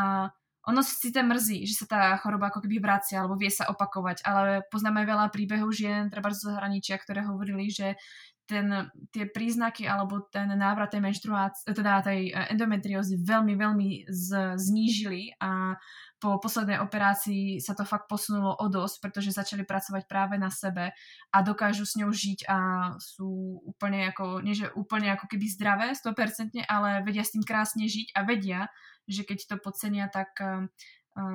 ono 0.68 0.80
si 0.84 1.08
to 1.08 1.24
mrzí, 1.24 1.64
že 1.64 1.84
sa 1.84 1.86
tá 1.88 2.00
choroba 2.20 2.52
ako 2.52 2.68
keby 2.68 2.84
vracia, 2.84 3.24
alebo 3.24 3.40
vie 3.40 3.48
sa 3.48 3.68
opakovať, 3.72 4.28
ale 4.28 4.64
poznáme 4.68 5.08
veľa 5.08 5.32
príbehov 5.32 5.72
žien, 5.72 6.12
treba 6.12 6.28
zo 6.32 6.52
zahraničia, 6.52 7.00
ktoré 7.00 7.24
hovorili, 7.24 7.72
že 7.72 7.96
ten, 8.44 8.92
tie 9.08 9.24
príznaky 9.24 9.88
alebo 9.88 10.28
ten 10.28 10.52
návrat 10.52 10.92
tej 10.92 11.00
menštruácie, 11.00 11.64
teda 11.72 12.04
tej 12.04 12.32
endometriózy 12.52 13.16
veľmi, 13.24 13.56
veľmi 13.56 13.88
z, 14.04 14.60
znížili 14.60 15.32
a 15.40 15.80
po 16.20 16.40
poslednej 16.40 16.80
operácii 16.80 17.60
sa 17.60 17.76
to 17.76 17.84
fakt 17.84 18.08
posunulo 18.08 18.56
o 18.56 18.66
dosť, 18.72 18.96
pretože 19.04 19.36
začali 19.36 19.68
pracovať 19.68 20.08
práve 20.08 20.40
na 20.40 20.48
sebe 20.48 20.96
a 21.28 21.38
dokážu 21.44 21.84
s 21.84 22.00
ňou 22.00 22.08
žiť 22.08 22.48
a 22.48 22.58
sú 22.96 23.60
úplne 23.60 24.08
ako, 24.08 24.40
nie 24.40 24.56
že 24.56 24.72
úplne 24.72 25.12
ako 25.12 25.28
keby 25.28 25.44
zdravé 25.52 25.86
100%, 25.92 26.64
ale 26.64 27.04
vedia 27.04 27.20
s 27.20 27.36
tým 27.36 27.44
krásne 27.44 27.84
žiť 27.84 28.16
a 28.16 28.24
vedia, 28.24 28.60
že 29.04 29.28
keď 29.28 29.38
to 29.52 29.54
podcenia, 29.60 30.08
tak, 30.08 30.32
uh, 30.40 30.64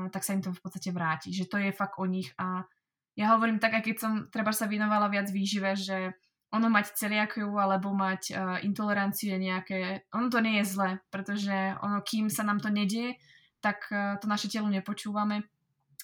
tak 0.10 0.26
sa 0.26 0.34
im 0.34 0.42
to 0.42 0.58
v 0.58 0.62
podstate 0.62 0.90
vráti. 0.90 1.30
Že 1.38 1.46
to 1.46 1.58
je 1.62 1.70
fakt 1.70 2.02
o 2.02 2.10
nich 2.10 2.34
a 2.42 2.66
ja 3.14 3.36
hovorím 3.38 3.62
tak, 3.62 3.78
aj 3.78 3.84
keď 3.84 3.96
som 4.00 4.14
treba 4.34 4.56
sa 4.56 4.66
venovala 4.66 5.12
viac 5.12 5.30
výžive, 5.30 5.76
že 5.78 6.18
ono 6.50 6.68
mať 6.70 6.98
celiakiu 6.98 7.54
alebo 7.62 7.94
mať 7.94 8.22
uh, 8.34 8.38
intoleranciu 8.66 9.38
je 9.38 9.40
nejaké, 9.40 9.78
ono 10.10 10.34
to 10.34 10.42
nie 10.42 10.62
je 10.62 10.66
zle, 10.66 10.90
pretože 11.14 11.54
ono, 11.86 12.02
kým 12.02 12.30
sa 12.30 12.42
nám 12.42 12.58
to 12.58 12.74
nedie, 12.74 13.22
tak 13.60 13.92
eh, 13.92 14.16
to 14.18 14.26
naše 14.28 14.48
telo 14.48 14.72
nepočúvame 14.72 15.44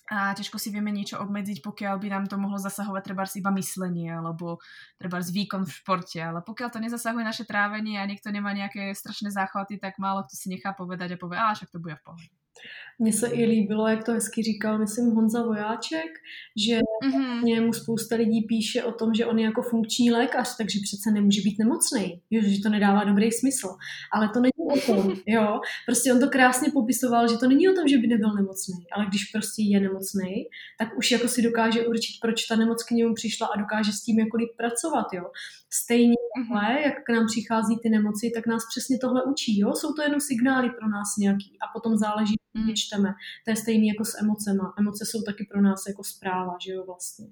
a 0.05 0.37
ťažko 0.37 0.61
si 0.61 0.69
vieme 0.69 0.93
niečo 0.93 1.17
obmedziť, 1.17 1.65
pokiaľ 1.65 1.97
by 1.97 2.07
nám 2.13 2.25
to 2.29 2.37
mohlo 2.37 2.61
zasahovať 2.61 3.01
treba 3.01 3.25
iba 3.25 3.49
myslenie 3.57 4.13
alebo 4.13 4.61
treba 5.01 5.17
výkon 5.17 5.65
v 5.65 5.73
športe, 5.73 6.21
ale 6.21 6.45
pokiaľ 6.45 6.69
to 6.69 6.77
nezasahuje 6.77 7.25
naše 7.25 7.49
trávenie 7.49 7.97
a 7.97 8.05
niekto 8.05 8.29
nemá 8.29 8.53
nejaké 8.53 8.93
strašné 8.93 9.33
záchvaty, 9.33 9.81
tak 9.81 9.97
málo 9.97 10.21
kto 10.29 10.37
si 10.37 10.53
nechá 10.53 10.77
povedať 10.77 11.17
a 11.17 11.21
povie, 11.21 11.41
a 11.41 11.57
však 11.57 11.73
to 11.73 11.81
bude 11.81 11.97
v 11.97 12.05
pohode. 12.05 12.44
Mně 12.99 13.13
se 13.13 13.27
i 13.27 13.45
líbilo, 13.45 13.87
jak 13.87 14.03
to 14.03 14.11
hezky 14.11 14.43
říkal, 14.43 14.79
myslím, 14.79 15.05
Honza 15.05 15.43
Vojáček, 15.43 16.11
že 16.67 16.79
mm-hmm. 17.05 17.65
mu 17.65 17.73
spousta 17.73 18.15
lidí 18.15 18.41
píše 18.41 18.83
o 18.83 18.91
tom, 18.91 19.13
že 19.13 19.25
on 19.25 19.39
je 19.39 19.45
jako 19.45 19.61
funkční 19.61 20.11
lékař, 20.11 20.57
takže 20.57 20.79
přece 20.83 21.11
nemůže 21.11 21.41
být 21.41 21.59
nemocný, 21.59 22.21
že 22.31 22.63
to 22.63 22.69
nedává 22.69 23.03
dobrý 23.03 23.31
smysl. 23.31 23.67
Ale 24.13 24.29
to 24.29 24.39
není 24.39 24.51
o 24.71 24.79
tom, 24.93 25.15
jo. 25.27 25.59
Prostě 25.85 26.13
on 26.13 26.19
to 26.19 26.29
krásně 26.29 26.71
popisoval, 26.73 27.27
že 27.27 27.37
to 27.37 27.47
není 27.47 27.69
o 27.69 27.73
tom, 27.73 27.87
že 27.87 27.97
by 27.97 28.07
nebyl 28.07 28.33
nemocný, 28.33 28.75
ale 28.95 29.05
když 29.05 29.23
prostě 29.25 29.61
je 29.61 29.79
nemocný, 29.79 30.43
tak 30.79 30.97
už 30.97 31.11
jako 31.11 31.27
si 31.27 31.41
dokáže 31.41 31.85
určit, 31.85 32.13
proč 32.21 32.45
ta 32.45 32.55
nemoc 32.55 32.83
k 32.83 32.91
němu 32.91 33.13
přišla 33.13 33.47
a 33.47 33.59
dokáže 33.59 33.91
s 33.91 34.01
tím 34.01 34.19
jako 34.19 34.37
líp 34.37 34.49
pracovat, 34.57 35.05
jo. 35.13 35.23
Stejně 35.73 36.15
mm-hmm. 36.39 36.77
jak 36.85 36.93
k 37.05 37.09
nám 37.09 37.25
přichází 37.27 37.75
ty 37.83 37.89
nemoci, 37.89 38.31
tak 38.35 38.47
nás 38.47 38.63
přesně 38.69 38.97
tohle 39.01 39.23
učí, 39.23 39.59
jo. 39.59 39.73
Jsou 39.75 39.93
to 39.93 40.01
jenom 40.01 40.19
signály 40.19 40.69
pro 40.69 40.87
nás 40.89 41.07
nějaký 41.19 41.57
a 41.63 41.65
potom 41.73 41.97
záleží, 41.97 42.35
mm. 42.59 42.75
čteme. 42.75 43.15
To 43.45 43.51
je 43.51 43.55
stejný 43.55 43.87
jako 43.87 44.05
s 44.05 44.21
emocema. 44.21 44.73
Emoce 44.77 45.05
jsou 45.05 45.21
taky 45.21 45.45
pro 45.45 45.61
nás 45.61 45.87
jako 45.87 46.03
zpráva, 46.03 46.57
že 46.59 46.71
jo, 46.71 46.83
vlastně. 46.85 47.27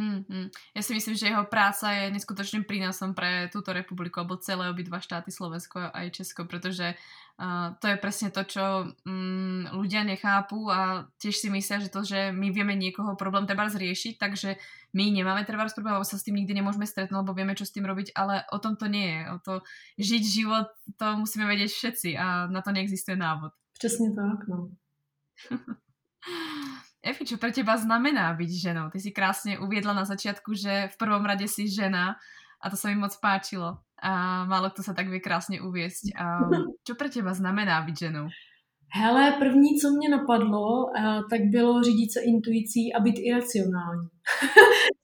Mm, 0.00 0.24
mm. 0.28 0.48
Ja 0.72 0.80
si 0.80 0.96
myslím, 0.96 1.12
že 1.12 1.28
jeho 1.28 1.44
práca 1.44 1.92
je 1.92 2.08
neskutočným 2.16 2.64
prínosom 2.64 3.12
pre 3.12 3.52
túto 3.52 3.68
republiku 3.76 4.24
alebo 4.24 4.40
celé 4.40 4.72
obidva 4.72 4.96
štáty 4.96 5.28
Slovensko 5.28 5.76
a 5.76 5.92
aj 5.92 6.16
Česko, 6.16 6.48
pretože 6.48 6.96
uh, 6.96 7.76
to 7.76 7.84
je 7.84 8.00
presne 8.00 8.32
to, 8.32 8.40
čo 8.48 8.64
um, 9.04 9.68
ľudia 9.76 10.00
nechápu 10.08 10.72
a 10.72 11.04
tiež 11.20 11.36
si 11.36 11.52
myslia, 11.52 11.84
že 11.84 11.92
to, 11.92 12.00
že 12.00 12.32
my 12.32 12.48
vieme 12.48 12.72
niekoho 12.80 13.12
problém 13.12 13.44
treba 13.44 13.68
zriešiť, 13.68 14.16
takže 14.16 14.56
my 14.96 15.04
nemáme 15.12 15.44
treba 15.44 15.68
problém, 15.68 15.92
alebo 15.92 16.08
sa 16.08 16.16
s 16.16 16.24
tým 16.24 16.40
nikdy 16.40 16.56
nemôžeme 16.56 16.88
stretnúť, 16.88 17.20
lebo 17.20 17.36
vieme, 17.36 17.52
čo 17.52 17.68
s 17.68 17.74
tým 17.76 17.84
robiť, 17.84 18.16
ale 18.16 18.48
o 18.56 18.58
tom 18.58 18.80
to 18.80 18.88
nie 18.88 19.04
je. 19.04 19.22
O 19.28 19.36
to 19.36 19.54
žiť 20.00 20.22
život, 20.24 20.72
to 20.96 21.06
musíme 21.20 21.44
vedieť 21.44 21.70
všetci 21.76 22.16
a 22.16 22.48
na 22.48 22.64
to 22.64 22.72
neexistuje 22.72 23.20
návod. 23.20 23.52
Přesně 23.80 24.12
tak, 24.12 24.48
no. 24.48 24.68
Efi, 27.00 27.24
čo 27.24 27.40
pre 27.40 27.48
teba 27.48 27.80
znamená 27.80 28.28
byť 28.36 28.50
ženou? 28.60 28.92
Ty 28.92 29.00
si 29.00 29.08
krásne 29.08 29.56
uviedla 29.56 29.96
na 29.96 30.04
začiatku, 30.04 30.52
že 30.52 30.92
v 30.92 30.96
prvom 31.00 31.24
rade 31.24 31.48
si 31.48 31.64
žena 31.64 32.20
a 32.60 32.68
to 32.68 32.76
sa 32.76 32.92
mi 32.92 33.00
moc 33.00 33.16
páčilo. 33.16 33.80
A 33.96 34.44
málo 34.44 34.68
kto 34.68 34.84
sa 34.84 34.92
tak 34.92 35.08
vie 35.08 35.16
krásne 35.16 35.64
uviesť. 35.64 36.12
A 36.12 36.44
čo 36.84 36.92
pre 36.92 37.08
teba 37.08 37.32
znamená 37.32 37.80
byť 37.88 37.96
ženou? 37.96 38.28
Hele, 38.92 39.32
první, 39.38 39.78
co 39.78 39.90
mě 39.90 40.08
napadlo, 40.08 40.86
eh, 40.96 41.20
tak 41.30 41.40
bylo 41.40 41.82
řídit 41.82 42.12
se 42.12 42.20
intuicí 42.20 42.92
a 42.94 43.00
být 43.00 43.18
iracionální. 43.18 44.08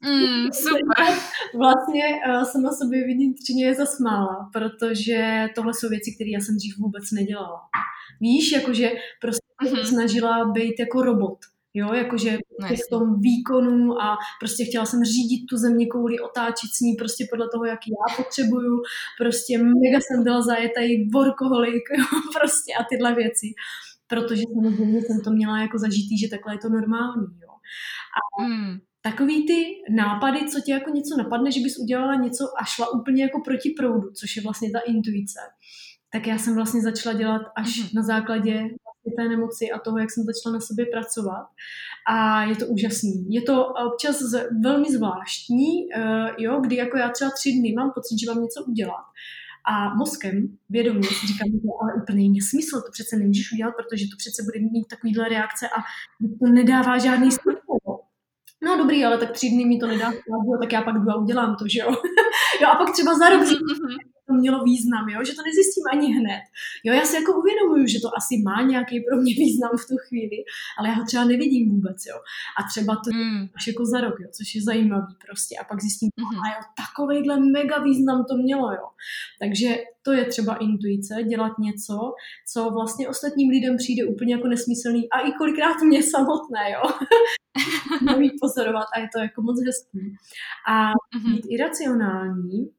Mm, 0.05 0.52
super. 0.52 1.14
vlastně 1.57 2.05
uh, 2.28 2.43
sama 2.43 2.73
sobě 2.73 3.05
vnitřně 3.05 3.75
zasmála, 3.75 4.50
protože 4.52 5.47
tohle 5.55 5.73
jsou 5.75 5.88
věci, 5.88 6.14
které 6.14 6.31
já 6.31 6.40
jsem 6.40 6.57
dřív 6.57 6.78
vůbec 6.78 7.05
nedělala. 7.12 7.61
Víš, 8.21 8.52
jakože 8.52 8.90
prostě 9.21 9.47
mm-hmm. 9.64 9.85
snažila 9.85 10.45
být 10.45 10.75
jako 10.81 11.02
robot. 11.02 11.38
Jo, 11.78 11.95
jakože 11.95 12.38
no, 12.61 12.68
v 12.68 12.90
tom 12.90 13.21
výkonu 13.21 14.02
a 14.02 14.16
prostě 14.40 14.64
chtěla 14.64 14.87
jsem 14.87 15.04
řídit 15.04 15.47
tu 15.50 15.56
země 15.56 15.87
kouli, 15.87 16.21
otáčet 16.21 16.71
s 16.76 16.80
ní 16.80 16.95
prostě 16.95 17.26
podle 17.30 17.47
toho, 17.52 17.64
jak 17.64 17.80
já 17.87 18.16
potřebuju. 18.16 18.83
Prostě 19.18 19.59
mega 19.59 19.99
jsem 20.00 20.25
byla 20.25 20.42
zajetý 20.42 21.11
workoholik, 21.14 21.83
prostě 22.38 22.71
a 22.80 22.85
tyhle 22.90 23.14
věci. 23.14 23.47
Protože 24.06 24.42
samozřejmě 24.54 25.00
jsem 25.02 25.21
to 25.25 25.30
měla 25.30 25.61
jako 25.61 25.78
zažitý, 25.78 26.18
že 26.18 26.28
takhle 26.28 26.54
je 26.54 26.59
to 26.59 26.68
normální, 26.68 27.26
jo. 27.45 27.52
A 28.18 28.42
mm. 28.42 28.78
takový 29.02 29.47
ty 29.47 29.61
nápady, 29.90 30.49
co 30.49 30.61
ti 30.61 30.71
jako 30.71 30.90
něco 30.90 31.16
napadne, 31.16 31.52
že 31.52 31.61
bys 31.61 31.78
udělala 31.78 32.14
něco 32.14 32.45
a 32.61 32.64
šla 32.64 32.87
úplně 33.00 33.23
jako 33.23 33.40
proti 33.45 33.71
proudu, 33.78 34.11
což 34.21 34.37
je 34.37 34.42
vlastně 34.42 34.71
ta 34.71 34.78
intuice, 34.78 35.40
tak 36.12 36.26
já 36.26 36.38
jsem 36.38 36.54
vlastně 36.54 36.83
začala 36.83 37.16
dělat 37.16 37.42
až 37.56 37.78
mm. 37.78 37.88
na 37.95 38.02
základě 38.02 38.68
té 39.11 39.29
nemoci 39.29 39.71
a 39.71 39.79
toho, 39.79 39.99
jak 39.99 40.11
jsem 40.11 40.25
začala 40.25 40.53
na 40.55 40.61
sobě 40.61 40.87
pracovat. 40.87 41.47
A 42.09 42.43
je 42.43 42.57
to 42.57 42.67
úžasný. 42.67 43.27
Je 43.29 43.43
to 43.43 43.67
občas 43.67 44.17
velmi 44.63 44.93
zvláštní, 44.93 45.87
uh, 45.97 46.29
jo, 46.39 46.61
kdy 46.61 46.77
jako 46.77 46.99
já 46.99 47.11
třeba 47.11 47.31
tři 47.31 47.53
dny 47.53 47.73
mám 47.73 47.91
pocit, 47.95 48.19
že 48.21 48.31
mám 48.31 48.43
něco 48.43 48.65
udělat. 48.65 49.05
A 49.69 49.95
mozkem, 49.95 50.59
vědomě 50.71 51.09
si 51.09 51.27
říkám, 51.27 51.49
že 51.53 51.59
ale 51.83 52.03
úplně 52.03 52.29
nesmysl, 52.29 52.81
to 52.81 52.91
přece 52.93 53.17
nemůžeš 53.17 53.53
udělat, 53.53 53.75
protože 53.79 54.05
to 54.05 54.17
přece 54.19 54.43
bude 54.43 54.59
mít 54.61 54.89
takovýhle 54.91 55.29
reakce 55.29 55.69
a 55.69 55.79
to 56.41 56.53
nedává 56.53 56.99
žádný 56.99 57.33
smysl. 57.33 57.61
No 58.63 58.77
dobrý, 58.79 59.05
ale 59.05 59.19
tak 59.19 59.31
tři 59.31 59.49
dny 59.51 59.65
mi 59.65 59.79
to 59.79 59.87
nedá, 59.87 60.13
tak 60.63 60.73
já 60.73 60.83
pak 60.83 60.95
jdu 60.99 61.11
a 61.11 61.17
udělám 61.17 61.57
to, 61.57 61.69
že 61.69 61.81
jo. 61.81 61.91
jo 62.63 62.69
a 62.69 62.77
pak 62.77 62.93
třeba 62.93 63.19
za 63.19 63.29
rok 63.29 63.43
to 64.26 64.33
mělo 64.35 64.64
význam, 64.64 65.09
jo? 65.09 65.25
že 65.25 65.33
to 65.35 65.42
nezjistím 65.49 65.85
ani 65.92 66.09
hned. 66.18 66.42
Jo, 66.85 66.92
já 66.95 67.04
si 67.04 67.16
jako 67.16 67.33
uvědomuju, 67.40 67.87
že 67.87 67.99
to 68.04 68.09
asi 68.18 68.35
má 68.49 68.62
nějaký 68.62 68.97
pro 69.06 69.16
mě 69.23 69.33
význam 69.45 69.73
v 69.83 69.88
tu 69.88 69.97
chvíli, 70.06 70.38
ale 70.78 70.88
já 70.88 70.95
ho 70.95 71.04
třeba 71.04 71.25
nevidím 71.25 71.64
vůbec, 71.75 71.99
jo. 72.11 72.18
A 72.59 72.61
třeba 72.71 72.92
to 73.04 73.09
mm. 73.14 73.42
až 73.56 73.66
jako 73.66 73.83
za 73.92 73.99
rok, 74.00 74.16
jo, 74.21 74.28
což 74.37 74.54
je 74.54 74.62
zajímavý 74.62 75.12
prostě. 75.26 75.52
A 75.61 75.64
pak 75.71 75.78
zjistím, 75.80 76.09
mm-hmm. 76.09 76.40
a 76.42 76.47
jo, 76.54 76.61
takovejhle 76.83 77.35
mega 77.56 77.78
význam 77.88 78.25
to 78.30 78.35
mělo, 78.37 78.66
jo. 78.78 78.87
Takže 79.42 79.68
to 80.02 80.12
je 80.12 80.25
třeba 80.25 80.54
intuice, 80.56 81.14
dělat 81.33 81.52
něco, 81.59 81.97
co 82.52 82.71
vlastně 82.71 83.09
ostatním 83.09 83.50
lidem 83.50 83.76
přijde 83.76 84.04
úplně 84.04 84.35
jako 84.35 84.49
nesmyslný 84.49 85.11
a 85.11 85.21
i 85.21 85.33
kolikrát 85.33 85.76
mě 85.83 86.02
samotné, 86.02 86.71
jo. 86.75 86.83
Mít 88.18 88.33
pozorovat 88.40 88.87
a 88.97 89.00
je 89.00 89.09
to 89.14 89.18
jako 89.18 89.42
moc 89.42 89.56
hezký. 89.66 90.16
A 90.68 90.90
mm-hmm. 90.92 91.33
být 91.33 91.47
iracionální 91.50 92.71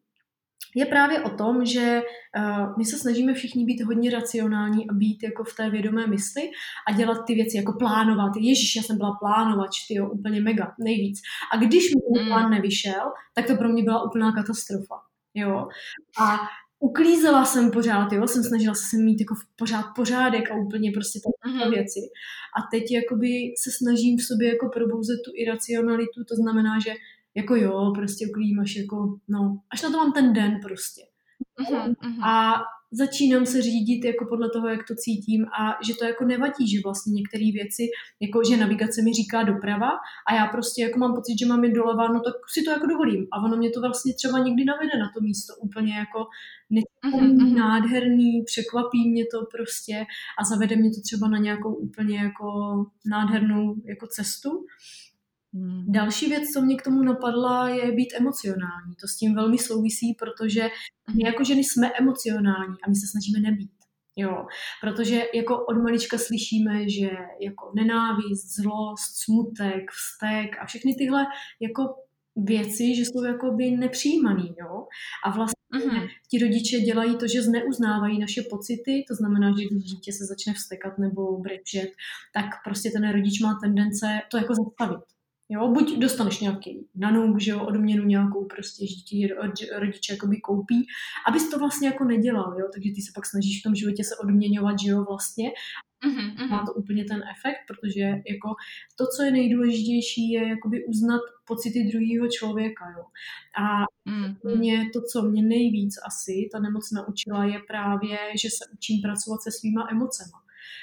je 0.78 0.86
právě 0.86 1.20
o 1.20 1.30
tom, 1.30 1.66
že 1.66 2.02
uh, 2.02 2.78
my 2.78 2.86
se 2.86 2.98
snažíme 2.98 3.34
všichni 3.34 3.66
být 3.66 3.82
hodně 3.84 4.12
racionální 4.12 4.90
a 4.90 4.94
být 4.94 5.24
jako 5.24 5.44
v 5.44 5.56
té 5.56 5.70
vědomé 5.70 6.08
mysli 6.08 6.42
a 6.88 6.94
dělat 6.94 7.18
ty 7.28 7.34
věci 7.34 7.58
jako 7.58 7.74
plánovat. 7.74 8.32
Ježíš, 8.36 8.76
já 8.76 8.84
jsem 8.84 8.98
byla 8.98 9.12
plánovač, 9.20 9.88
ty 9.88 9.94
jo, 9.94 10.10
úplně 10.10 10.42
mega, 10.42 10.74
nejvíc. 10.80 11.20
A 11.54 11.58
když 11.58 11.84
mi 11.96 12.02
ten 12.02 12.24
mm. 12.24 12.30
plán 12.30 12.52
nevyšel, 12.52 13.12
tak 13.36 13.48
to 13.48 13.56
pro 13.56 13.70
mě 13.70 13.84
byla 13.84 14.04
úplná 14.04 14.32
katastrofa. 14.32 14.96
Jo. 15.34 15.68
A 16.22 16.38
uklízela 16.80 17.46
jsem 17.46 17.72
pořád, 17.72 18.12
jo, 18.12 18.28
jsem 18.28 18.44
snažila 18.44 18.76
se 18.76 18.98
mít 18.98 19.20
jako 19.20 19.36
pořád 19.56 19.86
pořádek 19.96 20.52
a 20.52 20.56
úplně 20.56 20.92
prostě 20.92 21.20
takové 21.20 21.66
mm-hmm. 21.66 21.74
věci. 21.74 22.00
A 22.58 22.60
teď 22.72 22.84
jakoby 22.92 23.30
se 23.64 23.70
snažím 23.72 24.18
v 24.18 24.24
sobě 24.24 24.48
jako 24.50 24.70
probouzet 24.70 25.20
tu 25.26 25.32
iracionalitu, 25.36 26.24
to 26.30 26.36
znamená, 26.36 26.80
že 26.86 26.92
jako 27.36 27.56
jo, 27.56 27.92
prostě 27.96 28.28
uklidím 28.28 28.60
až 28.60 28.76
jako, 28.76 29.20
no, 29.28 29.60
až 29.74 29.82
na 29.82 29.90
to 29.90 29.98
mám 29.98 30.14
ten 30.14 30.34
den 30.34 30.60
prostě. 30.64 31.02
Uh-huh, 31.62 31.96
uh-huh. 31.96 32.24
A 32.26 32.62
začínám 32.92 33.46
se 33.46 33.62
řídit 33.62 34.06
jako 34.06 34.26
podle 34.26 34.50
toho, 34.50 34.68
jak 34.68 34.88
to 34.88 34.96
cítím 34.96 35.46
a 35.46 35.78
že 35.88 35.94
to 36.00 36.06
jako 36.06 36.26
nevadí, 36.26 36.68
že 36.68 36.78
vlastně 36.84 37.14
některé 37.14 37.46
věci, 37.54 37.84
jako 38.22 38.44
že 38.50 38.58
navigace 38.58 39.02
mi 39.02 39.14
říká 39.14 39.44
doprava 39.44 39.90
a 40.28 40.34
já 40.36 40.46
prostě 40.48 40.82
jako 40.82 41.00
mám 41.00 41.16
pocit, 41.16 41.40
že 41.40 41.46
mám 41.46 41.64
je 41.64 41.72
doleva, 41.72 42.08
no 42.08 42.20
tak 42.20 42.34
si 42.54 42.64
to 42.64 42.72
jako 42.72 42.86
dovolím. 42.88 43.28
A 43.32 43.44
ono 43.46 43.58
mě 43.58 43.70
to 43.70 43.82
vlastně 43.82 44.14
třeba 44.14 44.40
někdy 44.40 44.66
navede 44.66 44.98
na 45.00 45.12
to 45.14 45.22
místo 45.22 45.54
úplně 45.62 45.94
jako 45.96 46.20
uh-huh, 47.06 47.56
nádherný, 47.56 48.44
překvapí 48.46 49.10
mě 49.10 49.24
to 49.32 49.38
prostě 49.56 50.06
a 50.40 50.44
zavede 50.44 50.76
mě 50.76 50.90
to 50.90 51.02
třeba 51.02 51.28
na 51.28 51.38
nějakou 51.38 51.74
úplně 51.76 52.18
jako 52.18 52.48
nádhernou 53.06 53.76
jako 53.86 54.08
cestu. 54.08 54.50
Hmm. 55.54 55.92
Další 55.92 56.25
věc, 56.30 56.51
co 56.54 56.62
mě 56.62 56.77
k 56.77 56.84
tomu 56.84 57.04
napadla, 57.04 57.70
je 57.70 57.92
být 57.92 58.13
emocionální. 58.18 58.96
To 59.01 59.08
s 59.08 59.18
tím 59.18 59.36
velmi 59.36 59.58
souvisí, 59.58 60.13
protože 60.20 60.63
my 61.08 61.13
hmm. 61.13 61.22
jako 61.22 61.44
ženy 61.44 61.63
jsme 61.63 61.92
emocionální 62.00 62.75
a 62.84 62.89
my 62.89 62.96
se 62.96 63.08
snažíme 63.12 63.39
nebýt. 63.39 63.72
Jo, 64.20 64.46
protože 64.82 65.24
jako 65.34 65.66
od 65.66 65.77
malička 65.77 66.18
slyšíme, 66.18 66.89
že 66.89 67.10
jako 67.42 67.72
nenávist, 67.75 68.56
zlost, 68.62 69.16
smutek, 69.24 69.92
vztek 69.92 70.58
a 70.62 70.66
všechny 70.66 70.96
tyhle 70.96 71.25
jako 71.62 71.84
věci, 72.36 72.96
že 72.96 73.01
jsou 73.01 73.24
jakoby 73.24 73.72
nepřijímaný, 73.72 74.56
jo. 74.60 74.88
A 75.25 75.30
vlastně 75.30 75.58
uh-huh. 75.74 76.08
ti 76.30 76.38
rodiče 76.38 76.80
dělají 76.80 77.18
to, 77.18 77.27
že 77.27 77.42
zneuznávají 77.42 78.20
naše 78.20 78.42
pocity, 78.50 79.06
to 79.08 79.16
znamená, 79.16 79.50
že 79.50 79.66
když 79.72 79.84
dítě 79.84 80.13
se 80.13 80.25
začne 80.25 80.54
vstekat 80.54 80.98
nebo 80.98 81.38
brečet, 81.38 81.89
tak 82.34 82.46
prostě 82.63 82.89
ten 82.92 83.12
rodič 83.12 83.42
má 83.42 83.60
tendence 83.63 84.20
to 84.32 84.38
jako 84.38 84.54
zastavit. 84.56 85.17
Jo, 85.50 85.68
buď 85.68 86.00
dostaneš 86.00 86.39
nějaký 86.39 86.88
nanuk, 86.96 87.42
že 87.42 87.51
jo, 87.51 87.66
odměnu 87.66 88.06
nějakou 88.06 88.46
prostě, 88.46 88.88
že 88.88 88.96
ti 88.96 89.30
rodiče 89.80 90.13
jakoby 90.13 90.38
koupí, 90.38 90.88
abys 91.27 91.50
to 91.50 91.60
vlastně 91.60 91.88
jako 91.88 92.04
nedělal, 92.04 92.56
jo, 92.60 92.68
takže 92.74 92.89
ty 92.96 93.01
se 93.01 93.12
pak 93.16 93.25
snažíš 93.25 93.60
v 93.60 93.63
tom 93.63 93.75
životě 93.75 94.04
se 94.04 94.16
odměňovat, 94.24 94.80
že 94.80 94.89
jo, 94.89 95.06
vlastně. 95.10 95.51
Mm-hmm. 96.06 96.50
Má 96.50 96.66
to 96.66 96.74
úplně 96.74 97.06
ten 97.06 97.24
efekt, 97.36 97.58
protože 97.68 98.01
jako 98.01 98.50
to, 98.98 99.06
co 99.18 99.24
je 99.24 99.32
nejdůležitější, 99.32 100.32
je 100.32 100.48
jakoby 100.48 100.86
uznat 100.86 101.22
pocity 101.46 101.84
druhého 101.84 102.27
člověka, 102.27 102.86
jo. 102.98 103.04
A 103.63 103.86
mm-hmm. 104.12 104.58
mě 104.58 104.89
to, 104.94 105.01
co 105.01 105.22
mě 105.22 105.44
nejvíc 105.44 105.96
asi 106.08 106.50
ta 106.51 106.60
nemoc 106.60 106.92
naučila, 106.92 107.46
je 107.46 107.60
právě, 107.68 108.18
že 108.42 108.50
se 108.50 108.63
učím 108.74 109.01
pracovat 109.01 109.42
se 109.42 109.51
svýma 109.51 109.88
emocema. 109.92 110.38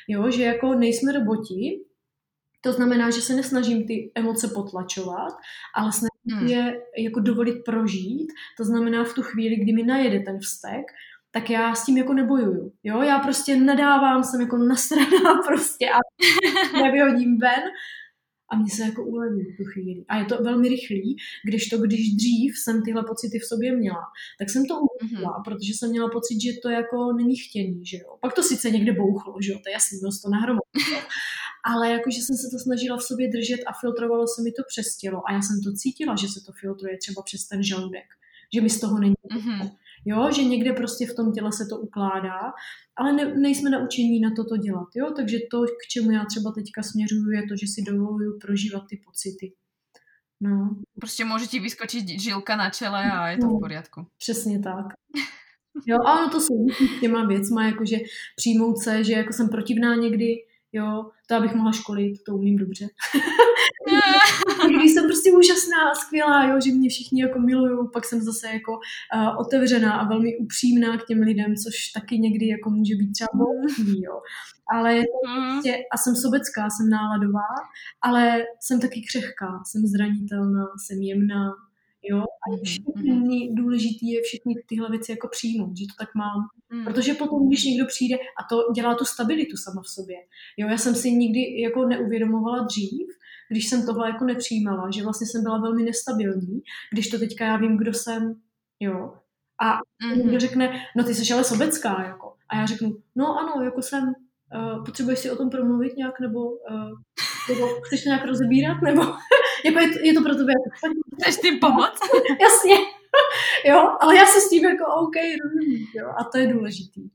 Jo, 0.09 0.31
že 0.31 0.43
jako 0.43 0.75
nejsme 0.75 1.13
roboti, 1.13 1.81
to 2.65 2.73
znamená, 2.73 3.11
že 3.11 3.23
se 3.23 3.35
nesnažím 3.35 3.87
ty 3.87 4.13
emoce 4.15 4.49
potlačovat, 4.49 5.33
ale 5.75 5.93
snažím 5.93 6.39
hmm. 6.39 6.47
je 6.47 6.81
jako 6.99 7.21
dovolit 7.21 7.65
prožít. 7.65 8.33
To 8.57 8.65
znamená 8.65 9.05
v 9.05 9.15
tu 9.15 9.23
chvíli, 9.23 9.57
kdy 9.57 9.73
mi 9.73 9.83
najede 9.83 10.21
ten 10.21 10.39
vztek, 10.39 10.85
tak 11.31 11.51
já 11.51 11.75
s 11.75 11.85
tím 11.85 11.99
jako 11.99 12.13
nebojuju. 12.13 12.73
Jo, 12.85 13.03
já 13.03 13.19
prostě 13.19 13.57
nadávám, 13.57 14.25
jsem 14.25 14.41
jako 14.41 14.57
nasraná 14.57 15.43
prostě 15.47 15.87
a 15.91 15.99
nevyhodím 16.83 17.39
ven 17.39 17.63
a 18.53 18.57
mě 18.57 18.71
se 18.71 18.83
jako 18.83 19.05
uleví 19.05 19.43
v 19.43 19.57
tu 19.57 19.65
chvíli. 19.65 20.05
A 20.09 20.17
je 20.17 20.25
to 20.25 20.43
velmi 20.43 20.69
rychlý, 20.69 21.17
když 21.45 21.69
to, 21.69 21.79
když 21.79 22.15
dřív 22.17 22.59
jsem 22.59 22.83
tyhle 22.83 23.03
pocity 23.09 23.39
v 23.39 23.45
sobě 23.45 23.77
měla, 23.77 24.05
tak 24.39 24.51
jsem 24.51 24.67
to 24.67 24.75
uvědomila, 24.81 25.33
mm-hmm. 25.33 25.45
protože 25.45 25.73
jsem 25.75 25.91
měla 25.91 26.09
pocit, 26.11 26.41
že 26.41 26.51
to 26.63 26.69
jako 26.71 27.13
není 27.13 27.37
chtění, 27.37 27.87
že 27.87 27.97
jo. 27.97 28.17
Pak 28.21 28.33
to 28.35 28.43
sice 28.43 28.71
někde 28.71 28.93
bouchlo, 28.93 29.35
že 29.43 29.53
jo, 29.53 29.59
to 29.59 29.69
je 29.69 29.73
jasný, 29.73 29.99
to 30.01 30.31
nahromadilo. 30.31 31.01
Ale 31.65 31.91
jakože 31.91 32.19
jsem 32.21 32.37
se 32.37 32.49
to 32.53 32.59
snažila 32.59 32.97
v 32.97 33.03
sobě 33.03 33.29
držet 33.29 33.61
a 33.67 33.73
filtrovalo 33.81 34.27
se 34.27 34.43
mi 34.43 34.53
to 34.53 34.63
přes 34.69 34.97
tělo. 34.97 35.23
A 35.29 35.33
já 35.33 35.43
jsem 35.43 35.63
to 35.65 35.73
cítila, 35.73 36.17
že 36.17 36.29
se 36.29 36.41
to 36.47 36.53
filtruje 36.53 36.99
třeba 36.99 37.23
přes 37.23 37.49
ten 37.49 37.63
žaludek. 37.63 38.09
Že 38.55 38.61
mi 38.61 38.71
z 38.71 38.81
toho 38.81 38.99
není. 38.99 39.15
Mm-hmm. 39.35 39.71
Jo, 40.05 40.31
že 40.37 40.45
někde 40.45 40.73
prostě 40.73 41.07
v 41.07 41.15
tom 41.15 41.33
těle 41.33 41.53
se 41.53 41.67
to 41.67 41.77
ukládá, 41.79 42.41
ale 42.97 43.13
ne, 43.13 43.35
nejsme 43.35 43.71
naučení 43.71 44.21
na 44.21 44.31
toto 44.37 44.57
dělat. 44.57 44.89
Jo? 44.95 45.13
Takže 45.17 45.39
to, 45.51 45.65
k 45.65 45.89
čemu 45.91 46.11
já 46.11 46.25
třeba 46.25 46.53
teďka 46.53 46.83
směřuju, 46.83 47.31
je 47.31 47.43
to, 47.49 47.57
že 47.57 47.67
si 47.67 47.83
dovoluju 47.83 48.39
prožívat 48.39 48.83
ty 48.91 49.01
pocity. 49.07 49.53
No. 50.41 50.77
Prostě 51.01 51.25
může 51.25 51.47
ti 51.47 51.61
vyskočit 51.61 52.09
žilka 52.09 52.57
na 52.57 52.71
čele 52.71 53.11
a 53.13 53.29
je 53.29 53.39
to 53.39 53.47
v 53.47 53.53
no, 53.53 53.59
pořádku. 53.61 54.07
Přesně 54.19 54.59
tak. 54.59 54.87
Jo, 55.87 55.99
a 56.07 56.19
ono 56.19 56.31
to 56.31 56.41
souvisí 56.41 56.87
s 56.89 57.01
těma 57.01 57.27
věcma, 57.27 57.67
jakože 57.67 57.97
přijmout 58.37 58.79
se, 58.79 59.05
že 59.05 59.13
jako 59.13 59.33
jsem 59.33 59.49
protivná 59.49 59.95
někdy, 59.95 60.35
jo, 60.75 61.11
to 61.27 61.35
abych 61.35 61.55
mohla 61.55 61.73
školit, 61.73 62.25
to 62.27 62.35
umím 62.35 62.57
dobře. 62.57 62.87
Když 64.79 64.93
jsem 64.93 65.05
prostě 65.05 65.33
úžasná 65.33 65.91
a 65.91 65.95
skvělá, 65.95 66.45
jo, 66.45 66.61
že 66.65 66.73
mě 66.73 66.89
všichni 66.89 67.23
jako 67.23 67.39
milují, 67.39 67.89
pak 67.93 68.05
jsem 68.05 68.23
zase 68.23 68.49
jako 68.49 68.73
uh, 68.73 69.41
otevřená 69.41 69.93
a 69.93 70.09
velmi 70.09 70.37
upřímná 70.39 70.97
k 70.99 71.07
těm 71.07 71.21
lidem, 71.21 71.55
což 71.55 71.75
taky 71.95 72.19
někdy 72.19 72.47
jako 72.47 72.71
může 72.71 72.95
být 72.95 73.13
třeba 73.13 73.29
bolestný, 73.35 74.03
jo. 74.03 74.21
Ale 74.75 74.95
je 74.95 75.03
to 75.03 75.31
mm. 75.31 75.53
prostě, 75.53 75.77
a 75.93 75.99
jsem 75.99 76.17
sobecká, 76.17 76.71
jsem 76.71 76.91
náladová, 76.91 77.51
ale 78.03 78.45
jsem 78.61 78.81
taky 78.81 79.03
křehká, 79.09 79.63
jsem 79.67 79.83
zranitelná, 79.87 80.67
jsem 80.87 80.99
jemná, 81.03 81.53
jo. 82.11 82.19
A 82.19 82.51
mhm, 82.51 82.61
všechny 82.65 83.49
mm. 83.49 83.55
důležitý 83.55 84.11
je 84.11 84.23
všechny 84.23 84.55
tyhle 84.69 84.91
věci 84.91 85.13
jako 85.13 85.29
přijmout, 85.29 85.77
že 85.79 85.85
to 85.85 86.05
tak 86.05 86.15
mám. 86.15 86.41
Mm. 86.73 86.85
Protože 86.85 87.15
potom, 87.15 87.49
když 87.49 87.65
někdo 87.65 87.87
přijde 87.87 88.17
a 88.17 88.41
to 88.51 88.73
dělá 88.73 88.95
tu 88.95 89.05
stabilitu 89.05 89.57
sama 89.57 89.83
v 89.83 89.89
sobě. 89.89 90.17
Jo, 90.57 90.69
já 90.69 90.79
jsem 90.79 90.95
si 90.95 91.11
nikdy 91.11 91.61
jako 91.61 91.89
neuvědomovala 91.89 92.65
dřív, 92.65 93.07
když 93.51 93.69
jsem 93.69 93.87
tohle 93.87 94.09
jako 94.09 94.25
nepřijímala, 94.25 94.91
že 94.91 95.03
vlastně 95.03 95.27
jsem 95.27 95.43
byla 95.43 95.59
velmi 95.59 95.83
nestabilní, 95.83 96.61
když 96.93 97.09
to 97.09 97.19
teďka 97.19 97.45
já 97.45 97.57
vím, 97.57 97.79
kdo 97.79 97.93
jsem, 97.95 98.35
jo. 98.81 99.15
A 99.63 99.77
mm-hmm. 99.77 100.17
někdo 100.17 100.41
řekne, 100.41 100.87
no 100.97 101.05
ty 101.05 101.15
jsi 101.15 101.35
ale 101.35 101.45
sobecká, 101.45 102.03
jako. 102.03 102.35
A 102.49 102.57
já 102.57 102.67
řeknu, 102.67 102.97
no 103.17 103.39
ano, 103.39 103.65
jako 103.65 103.83
jsem, 103.83 104.05
uh, 104.05 104.85
potřebuješ 104.85 105.19
si 105.19 105.31
o 105.31 105.37
tom 105.37 105.51
promluvit 105.51 105.97
nějak, 105.97 106.21
nebo, 106.21 106.51
uh, 106.51 106.91
nebo 107.49 107.67
chceš 107.67 108.05
to 108.05 108.09
nějak 108.09 108.27
rozebírat, 108.27 108.83
nebo 108.83 109.03
jako 109.65 109.79
je, 109.79 109.89
to, 109.91 109.99
je 110.03 110.13
to 110.15 110.23
pro 110.23 110.35
tebe 110.35 110.53
jako... 110.53 110.97
Chceš 111.21 111.37
tím 111.37 111.59
pomoct? 111.61 112.01
Jasně. 112.41 112.77
jo, 113.65 113.97
ale 114.01 114.17
já 114.17 114.27
se 114.27 114.41
s 114.41 114.49
tím 114.49 114.65
jako 114.65 114.85
OK 114.95 115.15
rozumím, 115.45 115.87
jo, 115.95 116.09
a 116.19 116.25
to 116.25 116.39
je 116.39 116.47
důležitý. 116.47 117.11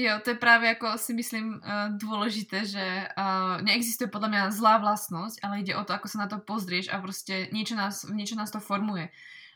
Jo, 0.00 0.18
to 0.24 0.30
je 0.30 0.36
právě 0.36 0.68
jako 0.68 0.98
si 0.98 1.14
myslím 1.14 1.48
uh, 1.48 1.98
důležité, 1.98 2.66
že 2.66 3.08
uh, 3.18 3.62
neexistuje 3.62 4.08
podle 4.08 4.28
mě 4.28 4.50
zlá 4.50 4.78
vlastnosť, 4.78 5.38
ale 5.42 5.60
jde 5.60 5.76
o 5.76 5.84
to, 5.84 5.92
ako 5.92 6.08
se 6.08 6.18
na 6.18 6.26
to 6.26 6.38
pozrieš 6.38 6.88
a 6.92 7.00
prostě 7.00 7.48
niečo 7.52 7.74
nás, 7.74 8.06
niečo 8.06 8.36
nás 8.36 8.50
to 8.50 8.60
formuje. 8.60 9.08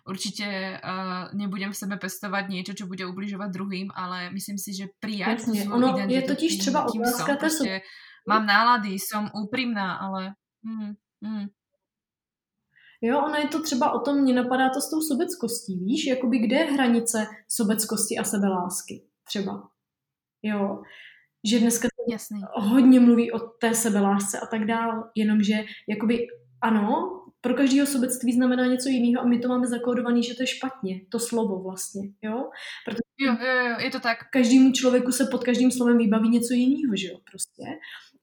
Určitě 0.08 0.80
uh, 0.84 1.38
nebudem 1.38 1.72
v 1.72 1.76
sebe 1.76 1.96
pestovat 1.96 2.48
něco, 2.48 2.74
co 2.74 2.86
bude 2.86 3.06
ubližovat 3.06 3.50
druhým, 3.50 3.90
ale 3.94 4.30
myslím 4.30 4.58
si, 4.58 4.74
že 4.74 4.86
přijat 4.98 5.30
Jasně, 5.30 5.64
ono 5.70 5.98
je 6.08 6.22
totiž 6.22 6.58
třeba 6.58 6.86
otázka, 6.94 7.36
prostě 7.36 7.80
mám 8.28 8.46
nálady, 8.46 8.88
jsem 8.88 9.30
úprimná, 9.34 9.94
ale... 9.94 10.34
Mm, 10.62 10.92
mm. 11.20 11.46
Jo, 13.02 13.22
ono 13.24 13.34
je 13.36 13.48
to 13.48 13.62
třeba 13.62 13.92
o 13.92 14.00
tom, 14.00 14.20
mě 14.20 14.34
napadá 14.34 14.70
to 14.70 14.80
s 14.80 14.90
tou 14.90 15.00
sobeckostí, 15.00 15.78
víš, 15.84 16.06
jakoby 16.06 16.38
kde 16.38 16.56
je 16.56 16.64
hranice 16.64 17.26
sobeckosti 17.48 18.18
a 18.18 18.24
sebelásky 18.24 19.02
třeba. 19.28 19.68
Jo, 20.42 20.82
že 21.50 21.58
dneska 21.58 21.88
Jasný. 22.10 22.40
hodně 22.54 23.00
mluví 23.00 23.32
o 23.32 23.38
té 23.38 23.74
sebelásce 23.74 24.40
a 24.40 24.46
tak 24.46 24.64
dál, 24.64 25.10
jenomže 25.14 25.64
jakoby 25.88 26.26
ano, 26.60 27.18
pro 27.40 27.54
každého 27.54 27.86
sobectví 27.86 28.32
znamená 28.32 28.66
něco 28.66 28.88
jiného 28.88 29.22
a 29.22 29.28
my 29.28 29.38
to 29.38 29.48
máme 29.48 29.66
zakódovaný, 29.66 30.22
že 30.22 30.34
to 30.34 30.42
je 30.42 30.46
špatně, 30.46 31.00
to 31.08 31.18
slovo 31.18 31.62
vlastně, 31.62 32.02
jo? 32.22 32.50
Protože 32.84 33.02
jo, 33.18 33.36
jo, 33.40 33.68
jo, 33.68 33.76
je 33.80 33.90
to 33.90 34.00
tak. 34.00 34.18
Každému 34.32 34.72
člověku 34.72 35.12
se 35.12 35.26
pod 35.30 35.44
každým 35.44 35.70
slovem 35.70 35.98
vybaví 35.98 36.28
něco 36.28 36.54
jiného, 36.54 36.96
že 36.96 37.08
jo, 37.08 37.18
prostě. 37.30 37.62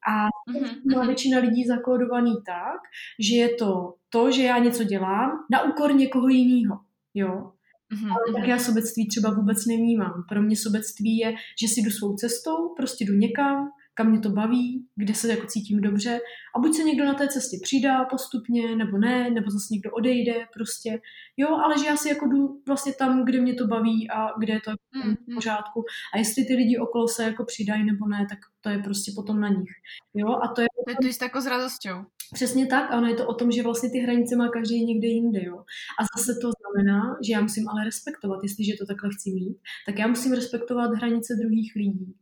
A 0.07 0.27
mm-hmm. 0.51 0.95
má 0.95 1.05
většina 1.05 1.39
lidí 1.39 1.65
zakódovaný 1.65 2.33
tak, 2.45 2.79
že 3.19 3.35
je 3.35 3.49
to 3.55 3.93
to, 4.09 4.31
že 4.31 4.43
já 4.43 4.57
něco 4.57 4.83
dělám 4.83 5.31
na 5.51 5.63
úkor 5.63 5.95
někoho 5.95 6.27
jiného, 6.27 6.79
jo. 7.13 7.51
Mm-hmm. 7.93 8.11
Ale 8.11 8.33
tak 8.35 8.47
já 8.47 8.59
sobectví 8.59 9.07
třeba 9.07 9.33
vůbec 9.33 9.65
nevnímám. 9.65 10.23
Pro 10.29 10.41
mě 10.41 10.55
sobectví 10.55 11.17
je, 11.17 11.33
že 11.61 11.67
si 11.67 11.81
jdu 11.81 11.91
svou 11.91 12.15
cestou, 12.15 12.75
prostě 12.77 13.05
jdu 13.05 13.13
někam, 13.13 13.69
kam 13.99 14.09
mě 14.09 14.19
to 14.19 14.29
baví, 14.29 14.87
kde 14.95 15.13
se 15.13 15.27
jako 15.27 15.47
cítím 15.47 15.81
dobře. 15.81 16.19
A 16.55 16.59
buď 16.59 16.75
se 16.75 16.83
někdo 16.83 17.05
na 17.05 17.13
té 17.13 17.27
cestě 17.27 17.57
přidá 17.63 18.05
postupně, 18.05 18.75
nebo 18.75 18.97
ne, 18.97 19.29
nebo 19.29 19.51
zase 19.51 19.67
někdo 19.71 19.91
odejde 19.91 20.33
prostě, 20.53 20.99
jo, 21.37 21.47
ale 21.47 21.79
že 21.79 21.85
já 21.85 21.97
si 21.97 22.09
jako 22.09 22.27
jdu 22.27 22.61
vlastně 22.67 22.93
tam, 22.93 23.25
kde 23.25 23.41
mě 23.41 23.53
to 23.53 23.67
baví 23.67 24.09
a 24.09 24.39
kde 24.39 24.53
je 24.53 24.61
to 24.65 24.71
mm, 24.71 25.15
v 25.15 25.35
pořádku. 25.35 25.83
A 26.13 26.17
jestli 26.17 26.45
ty 26.45 26.55
lidi 26.55 26.77
okolo 26.77 27.07
se 27.07 27.23
jako 27.23 27.45
přidají 27.45 27.85
nebo 27.85 28.07
ne, 28.07 28.27
tak 28.29 28.39
to 28.61 28.69
je 28.69 28.79
prostě 28.79 29.11
potom 29.15 29.39
na 29.39 29.49
nich, 29.49 29.71
jo, 30.13 30.27
a 30.27 30.47
to 30.47 30.61
je... 30.61 30.67
To 30.85 30.91
je 30.91 30.95
to 31.01 31.07
jist 31.07 31.21
jako 31.21 31.41
s 31.41 31.45
radosťou. 31.45 31.97
Přesně 32.33 32.65
tak, 32.65 32.91
ano, 32.91 33.07
je 33.07 33.15
to 33.15 33.27
o 33.27 33.33
tom, 33.33 33.51
že 33.51 33.63
vlastně 33.63 33.89
ty 33.89 33.99
hranice 33.99 34.35
má 34.35 34.49
každý 34.49 34.85
někde 34.85 35.07
jinde, 35.07 35.43
jo. 35.43 35.57
A 35.99 36.01
zase 36.17 36.39
to 36.41 36.49
znamená, 36.57 37.17
že 37.25 37.33
já 37.33 37.41
musím 37.41 37.69
ale 37.69 37.85
respektovat, 37.85 38.39
jestliže 38.43 38.73
to 38.79 38.85
takhle 38.85 39.09
chci 39.13 39.29
mít, 39.31 39.57
tak 39.85 39.99
já 39.99 40.07
musím 40.07 40.33
respektovat 40.33 40.91
hranice 40.91 41.35
druhých 41.35 41.71
lidí 41.75 42.15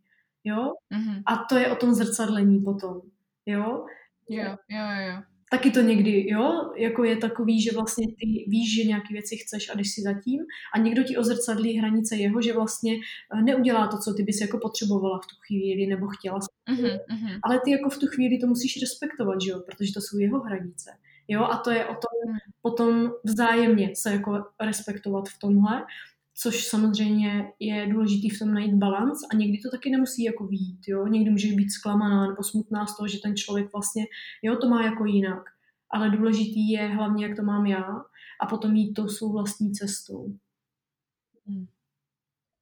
jo? 0.43 0.73
Mm-hmm. 0.93 1.23
A 1.25 1.45
to 1.49 1.57
je 1.57 1.71
o 1.71 1.75
tom 1.75 1.93
zrcadlení 1.93 2.59
potom, 2.59 3.01
jo? 3.45 3.85
Jo, 4.29 4.55
jo, 4.69 4.85
jo. 5.09 5.21
Taky 5.51 5.71
to 5.71 5.81
někdy, 5.81 6.29
jo, 6.29 6.73
jako 6.75 7.03
je 7.03 7.17
takový, 7.17 7.61
že 7.61 7.71
vlastně 7.71 8.07
ty 8.07 8.45
víš, 8.47 8.75
že 8.75 8.87
nějaké 8.87 9.07
věci 9.11 9.37
chceš 9.37 9.69
a 9.69 9.77
jdeš 9.77 9.91
si 9.91 10.01
zatím 10.01 10.39
a 10.73 10.79
někdo 10.79 11.03
ti 11.03 11.17
ozrcadlí 11.17 11.77
hranice 11.77 12.15
jeho, 12.15 12.41
že 12.41 12.53
vlastně 12.53 12.93
eh, 13.33 13.41
neudělá 13.41 13.87
to, 13.87 13.97
co 13.97 14.13
ty 14.13 14.23
bys 14.23 14.41
jako 14.41 14.57
potřebovala 14.57 15.19
v 15.19 15.27
tu 15.27 15.35
chvíli 15.47 15.87
nebo 15.87 16.07
chtěla. 16.07 16.39
Mm-hmm, 16.39 17.39
Ale 17.43 17.59
ty 17.65 17.71
jako 17.71 17.89
v 17.89 17.97
tu 17.97 18.07
chvíli 18.07 18.37
to 18.37 18.47
musíš 18.47 18.81
respektovat, 18.81 19.41
že 19.41 19.51
jo, 19.51 19.59
protože 19.65 19.93
to 19.93 20.01
jsou 20.01 20.17
jeho 20.17 20.39
hranice. 20.39 20.91
Jo, 21.27 21.43
a 21.43 21.57
to 21.57 21.71
je 21.71 21.85
o 21.85 21.93
tom 21.93 22.31
mm. 22.31 22.37
potom 22.61 23.11
vzájemně 23.23 23.91
se 23.95 24.11
jako 24.11 24.43
respektovat 24.61 25.29
v 25.29 25.39
tomhle 25.39 25.85
což 26.39 26.67
samozřejmě 26.67 27.53
je 27.59 27.87
důležitý 27.87 28.29
v 28.29 28.39
tom 28.39 28.53
najít 28.53 28.75
balans 28.75 29.19
a 29.31 29.35
někdy 29.35 29.57
to 29.57 29.69
taky 29.71 29.89
nemusí 29.89 30.23
jako 30.23 30.47
výjít, 30.47 30.87
jo, 30.87 31.07
někdy 31.07 31.31
můžeš 31.31 31.51
být 31.51 31.69
zklamaná 31.69 32.27
nebo 32.27 32.43
smutná 32.43 32.85
z 32.85 32.97
toho, 32.97 33.07
že 33.07 33.17
ten 33.23 33.35
člověk 33.35 33.73
vlastně, 33.73 34.05
jo, 34.43 34.55
to 34.55 34.69
má 34.69 34.83
jako 34.83 35.05
jinak, 35.05 35.43
ale 35.91 36.09
důležitý 36.09 36.71
je 36.71 36.87
hlavně, 36.87 37.25
jak 37.25 37.35
to 37.35 37.43
mám 37.43 37.65
já 37.65 37.85
a 38.41 38.45
potom 38.49 38.75
jít 38.75 38.93
tou 38.93 39.07
svou 39.07 39.31
vlastní 39.31 39.71
cestou. 39.71 40.33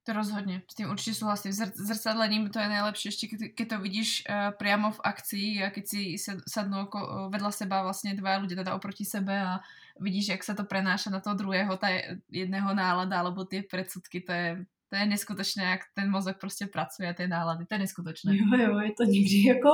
To 0.06 0.12
rozhodně, 0.12 0.62
s 0.70 0.74
tím 0.74 0.90
určitě 0.90 1.14
souhlasím. 1.14 1.52
Zrcadlením 1.74 2.50
to 2.50 2.58
je 2.58 2.68
nejlepší, 2.68 3.08
ještě 3.08 3.26
když 3.26 3.68
to 3.68 3.78
vidíš 3.78 4.24
uh, 4.30 4.54
priamo 4.58 4.90
v 4.90 5.00
akci 5.04 5.38
a 5.66 5.70
keď 5.70 5.86
si 5.86 6.16
sadnou 6.48 6.86
uh, 6.94 7.30
vedle 7.30 7.52
seba 7.52 7.82
vlastně 7.82 8.14
dva 8.14 8.36
lidé 8.36 8.56
teda 8.56 8.74
oproti 8.74 9.04
sebe 9.04 9.42
a 9.42 9.58
vidíš, 10.00 10.28
jak 10.28 10.44
se 10.44 10.54
to 10.54 10.64
prenáša 10.64 11.10
na 11.10 11.20
toho 11.20 11.34
druhého, 11.34 11.76
ta 11.76 11.88
jedného 12.30 12.74
nálada 12.74 13.18
alebo 13.18 13.44
ty 13.44 13.62
predsudky, 13.62 14.20
to 14.20 14.32
je, 14.32 14.64
to 14.88 14.96
je 14.96 15.06
neskutečné, 15.06 15.64
jak 15.64 15.80
ten 15.94 16.10
mozek 16.10 16.38
prostě 16.40 16.66
pracuje, 16.66 17.14
ty 17.14 17.26
nálady, 17.26 17.66
to 17.66 17.74
je 17.74 17.78
neskutečné. 17.78 18.36
Jo, 18.36 18.58
jo, 18.58 18.78
je 18.78 18.92
to 18.92 19.04
někdy 19.04 19.42
jako, 19.46 19.70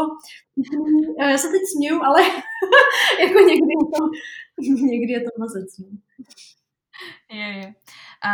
já 1.30 1.38
se 1.38 1.48
teď 1.48 1.62
směju, 1.76 2.02
ale 2.02 2.20
jako 3.20 3.38
někdy 3.38 3.70
je 3.76 3.86
to, 3.96 4.02
někdy 4.86 5.12
je 5.12 5.20
to 5.20 5.30
mazec. 5.38 5.68
Je, 7.32 7.48
je. 7.58 7.68
A 8.22 8.32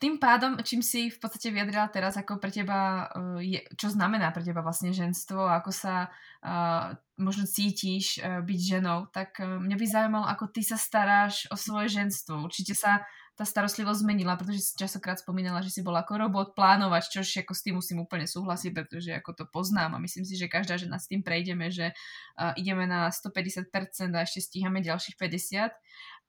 tým 0.00 0.16
pádom, 0.16 0.56
čím 0.64 0.80
si 0.80 1.12
v 1.12 1.18
podstate 1.20 1.52
vyjadrila 1.52 1.86
teraz, 1.92 2.16
ako 2.16 2.40
pre 2.40 2.50
teba, 2.50 3.06
eh, 3.38 3.56
je, 3.56 3.60
čo 3.76 3.92
znamená 3.92 4.32
pre 4.32 4.42
teba 4.42 4.64
vlastne 4.64 4.90
ženstvo, 4.90 5.44
ako 5.44 5.70
sa 5.70 6.08
uh, 6.08 6.96
možno 7.20 7.44
cítiš 7.44 8.18
uh, 8.18 8.40
byť 8.42 8.60
ženou, 8.60 9.12
tak 9.12 9.38
uh, 9.38 9.60
mňa 9.60 9.76
by 9.76 9.86
zaujímalo, 9.86 10.26
ako 10.26 10.48
ty 10.50 10.64
sa 10.64 10.80
staráš 10.80 11.46
o 11.52 11.56
svoje 11.60 11.92
ženstvo. 11.92 12.40
Určite 12.40 12.74
sa 12.74 13.04
ta 13.38 13.46
starostlivosť 13.46 14.02
zmenila, 14.02 14.34
protože 14.34 14.58
si 14.58 14.72
časokrát 14.74 15.22
spomínala, 15.22 15.62
že 15.62 15.70
si 15.70 15.86
bola 15.86 16.02
ako 16.02 16.26
robot, 16.26 16.48
plánovač, 16.58 17.06
čož 17.06 17.46
ako 17.46 17.54
s 17.54 17.62
tým 17.62 17.78
musím 17.78 18.02
úplne 18.02 18.26
súhlasiť, 18.26 18.70
pretože 18.74 19.14
ako 19.14 19.30
to 19.30 19.44
poznám 19.46 19.94
a 19.94 20.02
myslím 20.02 20.26
si, 20.26 20.34
že 20.34 20.50
každá 20.50 20.74
žena 20.74 20.98
s 20.98 21.06
tým 21.06 21.22
prejdeme, 21.22 21.70
že 21.70 21.94
uh, 21.94 22.50
ideme 22.58 22.90
na 22.90 23.14
150% 23.14 23.70
a 24.10 24.26
ešte 24.26 24.42
stíhame 24.42 24.82
ďalších 24.82 25.14
50. 25.14 25.70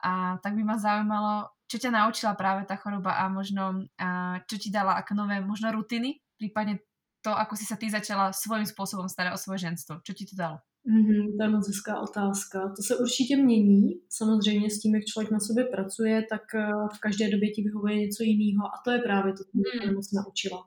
A 0.05 0.37
tak 0.45 0.53
by 0.53 0.61
ma 0.61 0.77
zaujímalo, 0.77 1.49
čo 1.69 1.77
ťa 1.77 1.93
naučila 1.93 2.33
práve 2.33 2.65
tá 2.65 2.73
choroba 2.81 3.21
a 3.21 3.29
možno 3.29 3.85
uh, 3.85 4.35
čo 4.49 4.57
ti 4.57 4.73
dala 4.73 4.97
ako 4.97 5.13
nové 5.13 5.37
možno 5.37 5.69
rutiny, 5.69 6.17
prípadne 6.41 6.81
to, 7.21 7.29
ako 7.29 7.53
si 7.53 7.69
sa 7.69 7.77
ty 7.77 7.91
začala 7.91 8.33
svým 8.33 8.65
způsobem 8.65 9.09
starat 9.09 9.33
o 9.35 9.37
svoje 9.37 9.69
ženstvo. 9.69 10.01
Čo 10.01 10.13
ti 10.17 10.25
to 10.25 10.35
dalo? 10.35 10.57
Mm-hmm, 10.87 11.37
to 11.37 11.43
je 11.43 11.49
moc 11.49 11.67
hezká 11.67 11.99
otázka. 11.99 12.59
To 12.75 12.81
se 12.81 12.97
určitě 12.97 13.37
mění. 13.37 13.99
Samozřejmě 14.09 14.69
s 14.69 14.79
tím, 14.79 14.95
jak 14.95 15.05
člověk 15.05 15.31
na 15.31 15.39
sobě 15.39 15.63
pracuje, 15.65 16.25
tak 16.29 16.41
eh, 16.55 16.71
v 16.95 16.99
každé 16.99 17.29
době 17.29 17.49
ti 17.51 17.61
vyhovuje 17.61 17.95
něco 17.95 18.23
jiného. 18.23 18.65
A 18.65 18.81
to 18.85 18.91
je 18.91 18.99
právě 18.99 19.33
to, 19.33 19.43
co 19.43 19.51
mě 19.53 19.89
mm. 19.89 19.95
moc 19.95 20.11
naučila. 20.11 20.65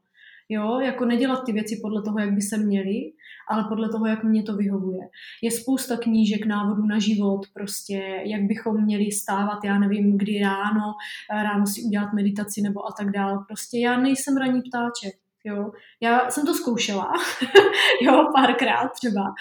Jo, 0.48 0.80
jako 0.80 1.04
nedělat 1.04 1.44
ty 1.46 1.52
věci 1.52 1.78
podle 1.82 2.02
toho, 2.02 2.18
jak 2.18 2.32
by 2.32 2.40
se 2.40 2.58
měly, 2.58 3.12
ale 3.48 3.64
podle 3.68 3.88
toho, 3.88 4.06
jak 4.06 4.24
mě 4.24 4.42
to 4.42 4.56
vyhovuje. 4.56 5.08
Je 5.42 5.50
spousta 5.50 5.96
knížek, 5.96 6.46
návodů 6.46 6.86
na 6.86 6.98
život, 6.98 7.40
prostě, 7.54 8.22
jak 8.24 8.42
bychom 8.42 8.84
měli 8.84 9.12
stávat, 9.12 9.64
já 9.64 9.78
nevím, 9.78 10.18
kdy 10.18 10.40
ráno, 10.40 10.92
ráno 11.30 11.66
si 11.66 11.82
udělat 11.82 12.12
meditaci 12.12 12.60
nebo 12.62 12.86
a 12.86 12.92
tak 12.98 13.10
dále. 13.10 13.44
Prostě 13.48 13.78
já 13.78 13.96
nejsem 13.96 14.36
raní 14.36 14.62
ptáček. 14.62 15.14
Jo. 15.44 15.70
Já 16.00 16.30
jsem 16.30 16.46
to 16.46 16.54
zkoušela, 16.54 17.12
jo, 18.02 18.28
párkrát 18.34 18.88
třeba, 18.88 19.34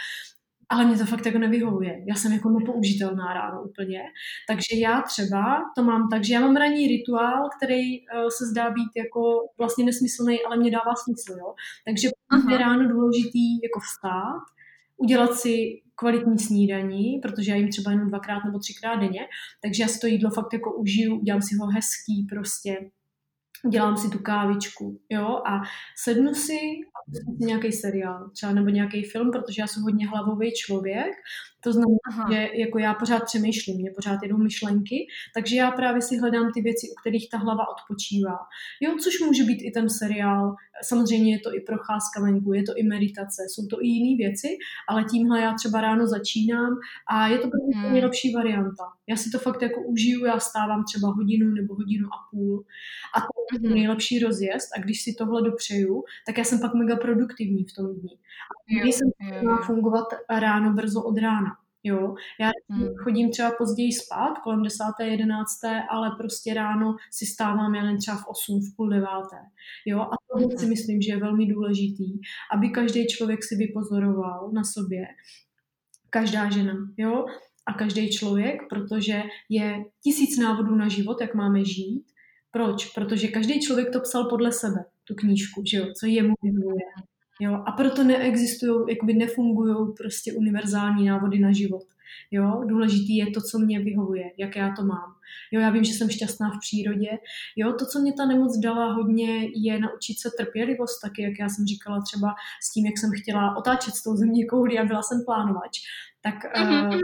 ale 0.71 0.85
mě 0.85 0.97
to 0.97 1.05
fakt 1.05 1.25
jako 1.25 1.37
nevyhovuje. 1.37 2.03
Já 2.07 2.15
jsem 2.15 2.33
jako 2.33 2.49
nepoužitelná 2.49 3.33
ráno 3.33 3.63
úplně. 3.63 4.01
Takže 4.47 4.79
já 4.79 5.01
třeba 5.01 5.61
to 5.75 5.83
mám 5.83 6.09
tak, 6.09 6.23
že 6.25 6.33
já 6.33 6.39
mám 6.39 6.55
ranní 6.55 6.87
rituál, 6.87 7.49
který 7.57 7.99
uh, 7.99 8.05
se 8.29 8.45
zdá 8.51 8.69
být 8.69 8.91
jako 8.95 9.21
vlastně 9.57 9.85
nesmyslný, 9.85 10.37
ale 10.45 10.57
mě 10.57 10.71
dává 10.71 10.95
smysl, 11.03 11.31
jo. 11.39 11.53
Takže 11.85 12.07
je 12.51 12.57
ráno 12.57 12.89
důležitý 12.89 13.61
jako 13.63 13.79
vstát, 13.79 14.41
udělat 14.97 15.33
si 15.33 15.81
kvalitní 15.95 16.39
snídaní, 16.39 17.19
protože 17.21 17.51
já 17.51 17.57
jim 17.57 17.69
třeba 17.69 17.91
jenom 17.91 18.07
dvakrát 18.07 18.45
nebo 18.45 18.59
třikrát 18.59 18.95
denně, 18.95 19.27
takže 19.61 19.83
já 19.83 19.87
si 19.87 19.99
to 19.99 20.07
jídlo 20.07 20.29
fakt 20.29 20.53
jako 20.53 20.73
užiju, 20.73 21.19
udělám 21.19 21.41
si 21.41 21.55
ho 21.55 21.67
hezký 21.67 22.27
prostě, 22.29 22.77
udělám 23.65 23.97
si 23.97 24.09
tu 24.09 24.19
kávičku, 24.19 25.01
jo, 25.09 25.27
a 25.27 25.61
sednu 26.03 26.33
si 26.33 26.57
a 26.95 26.99
si 27.11 27.45
nějaký 27.45 27.71
seriál, 27.71 28.29
třeba 28.29 28.51
nebo 28.51 28.69
nějaký 28.69 29.03
film, 29.03 29.31
protože 29.31 29.61
já 29.61 29.67
jsem 29.67 29.83
hodně 29.83 30.09
hlavový 30.09 30.51
člověk 30.55 31.11
to 31.63 31.73
znamená, 31.73 31.97
Aha. 32.09 32.27
že 32.31 32.49
jako 32.53 32.79
já 32.79 32.93
pořád 32.93 33.23
přemýšlím, 33.25 33.77
mě 33.77 33.91
pořád 33.95 34.19
jedou 34.23 34.37
myšlenky, 34.37 35.07
takže 35.33 35.55
já 35.55 35.71
právě 35.71 36.01
si 36.01 36.17
hledám 36.17 36.51
ty 36.53 36.61
věci, 36.61 36.87
u 36.91 36.95
kterých 37.01 37.29
ta 37.29 37.37
hlava 37.37 37.63
odpočívá. 37.69 38.37
Jo, 38.81 38.95
což 39.03 39.19
může 39.19 39.43
být 39.43 39.61
i 39.61 39.71
ten 39.71 39.89
seriál, 39.89 40.55
samozřejmě 40.83 41.33
je 41.33 41.39
to 41.39 41.55
i 41.55 41.59
procházka 41.59 42.21
venku, 42.21 42.53
je 42.53 42.63
to 42.63 42.73
i 42.75 42.83
meditace, 42.83 43.41
jsou 43.49 43.67
to 43.67 43.81
i 43.81 43.87
jiné 43.87 44.17
věci, 44.17 44.47
ale 44.89 45.03
tímhle 45.03 45.41
já 45.41 45.53
třeba 45.53 45.81
ráno 45.81 46.07
začínám 46.07 46.73
a 47.13 47.27
je 47.27 47.37
to 47.37 47.47
pro 47.49 47.59
mě 47.67 47.77
hmm. 47.77 47.91
nejlepší 47.91 48.33
varianta. 48.33 48.83
Já 49.07 49.15
si 49.15 49.29
to 49.29 49.39
fakt 49.39 49.61
jako 49.61 49.81
užiju, 49.81 50.25
já 50.25 50.39
stávám 50.39 50.83
třeba 50.83 51.13
hodinu 51.13 51.51
nebo 51.51 51.75
hodinu 51.75 52.07
a 52.07 52.17
půl 52.31 52.65
a 53.15 53.19
to 53.21 53.27
je 53.53 53.59
hmm. 53.69 53.77
nejlepší 53.77 54.19
rozjezd 54.19 54.69
a 54.77 54.81
když 54.81 55.01
si 55.03 55.15
tohle 55.17 55.41
dopřeju, 55.41 56.03
tak 56.25 56.37
já 56.37 56.43
jsem 56.43 56.59
pak 56.59 56.73
mega 56.73 56.95
produktivní 56.95 57.63
v 57.63 57.75
tom 57.75 57.95
dní. 57.95 58.19
A 58.83 58.85
jsem 58.85 59.09
fungovat 59.65 60.05
ráno 60.29 60.73
brzo 60.73 61.01
od 61.03 61.17
rána. 61.17 61.50
Jo, 61.83 62.15
já 62.39 62.51
hmm. 62.69 62.95
chodím 63.03 63.31
třeba 63.31 63.51
později 63.57 63.91
spát, 63.91 64.33
kolem 64.43 64.63
10. 64.63 64.77
11. 65.03 65.49
ale 65.89 66.11
prostě 66.17 66.53
ráno 66.53 66.95
si 67.11 67.25
stávám 67.25 67.75
jen 67.75 67.97
třeba 67.97 68.17
v 68.17 68.27
8, 68.27 68.59
v 68.59 68.75
půl 68.75 68.89
deváté. 68.89 69.37
Jo, 69.85 69.99
a 69.99 70.15
to 70.31 70.47
hmm. 70.47 70.57
si 70.57 70.65
myslím, 70.65 71.01
že 71.01 71.11
je 71.11 71.17
velmi 71.17 71.45
důležitý, 71.45 72.19
aby 72.53 72.69
každý 72.69 73.07
člověk 73.07 73.43
si 73.43 73.55
vypozoroval 73.55 74.51
na 74.51 74.63
sobě, 74.63 75.05
každá 76.09 76.49
žena, 76.49 76.73
jo, 76.97 77.25
a 77.65 77.73
každý 77.73 78.09
člověk, 78.09 78.61
protože 78.69 79.23
je 79.49 79.85
tisíc 80.03 80.39
návodů 80.39 80.75
na 80.75 80.87
život, 80.87 81.21
jak 81.21 81.35
máme 81.35 81.65
žít. 81.65 82.03
Proč? 82.51 82.85
Protože 82.85 83.27
každý 83.27 83.61
člověk 83.61 83.89
to 83.93 83.99
psal 83.99 84.29
podle 84.29 84.51
sebe, 84.51 84.85
tu 85.03 85.15
knížku, 85.15 85.63
že 85.71 85.77
jo, 85.77 85.85
co 85.99 86.05
jemu 86.05 86.33
vyhovuje. 86.43 86.85
Jo? 87.41 87.63
A 87.65 87.71
proto 87.71 88.03
neexistují, 88.03 88.85
jakoby 88.89 89.13
nefungují 89.13 89.93
prostě 89.97 90.33
univerzální 90.33 91.05
návody 91.05 91.39
na 91.39 91.51
život. 91.51 91.83
Jo, 92.31 92.63
důležitý 92.65 93.17
je 93.17 93.31
to, 93.31 93.41
co 93.41 93.59
mě 93.59 93.79
vyhovuje, 93.79 94.31
jak 94.37 94.55
já 94.55 94.73
to 94.75 94.83
mám. 94.83 95.15
Jo, 95.51 95.61
já 95.61 95.69
vím, 95.69 95.83
že 95.83 95.93
jsem 95.93 96.09
šťastná 96.09 96.49
v 96.49 96.59
přírodě. 96.59 97.09
Jo, 97.55 97.73
to, 97.73 97.85
co 97.85 97.99
mě 97.99 98.13
ta 98.13 98.25
nemoc 98.25 98.57
dala 98.57 98.93
hodně, 98.93 99.47
je 99.55 99.79
naučit 99.79 100.19
se 100.19 100.29
trpělivost, 100.37 100.99
taky, 101.01 101.21
jak 101.21 101.33
já 101.39 101.49
jsem 101.49 101.65
říkala 101.65 102.01
třeba 102.01 102.27
s 102.63 102.73
tím, 102.73 102.85
jak 102.85 102.97
jsem 102.97 103.09
chtěla 103.21 103.57
otáčet 103.57 103.93
s 103.93 104.03
tou 104.03 104.15
země 104.15 104.45
kouli 104.45 104.79
a 104.79 104.85
byla 104.85 105.01
jsem 105.01 105.21
plánovač. 105.25 105.79
Tak 106.21 106.35
uh, 106.61 106.95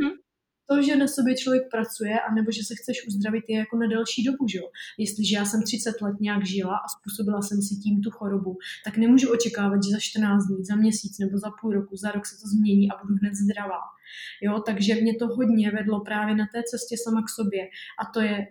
to, 0.69 0.81
že 0.81 0.95
na 0.95 1.07
sobě 1.07 1.35
člověk 1.35 1.63
pracuje, 1.71 2.19
anebo 2.19 2.51
že 2.51 2.63
se 2.63 2.75
chceš 2.75 3.07
uzdravit, 3.07 3.43
je 3.47 3.57
jako 3.57 3.77
na 3.77 3.87
delší 3.87 4.23
dobu, 4.23 4.47
že 4.47 4.57
jo. 4.57 4.67
Jestliže 4.97 5.35
já 5.35 5.45
jsem 5.45 5.63
30 5.63 6.01
let 6.01 6.15
nějak 6.19 6.45
žila 6.45 6.77
a 6.77 6.87
způsobila 6.87 7.41
jsem 7.41 7.61
si 7.61 7.75
tím 7.75 8.01
tu 8.01 8.11
chorobu, 8.11 8.57
tak 8.85 8.97
nemůžu 8.97 9.31
očekávat, 9.31 9.83
že 9.83 9.91
za 9.91 9.99
14 9.99 10.45
dní, 10.47 10.65
za 10.65 10.75
měsíc 10.75 11.19
nebo 11.19 11.37
za 11.37 11.49
půl 11.61 11.71
roku, 11.73 11.95
za 11.95 12.11
rok 12.11 12.25
se 12.25 12.35
to 12.41 12.47
změní 12.47 12.91
a 12.91 13.01
budu 13.01 13.15
hned 13.15 13.33
zdravá. 13.35 13.81
Jo, 14.41 14.59
takže 14.65 14.95
mě 14.95 15.15
to 15.15 15.27
hodně 15.27 15.71
vedlo 15.71 15.99
právě 15.99 16.35
na 16.35 16.45
té 16.53 16.61
cestě 16.71 16.95
sama 17.03 17.21
k 17.21 17.29
sobě 17.29 17.63
a 18.01 18.11
to 18.13 18.21
je 18.21 18.47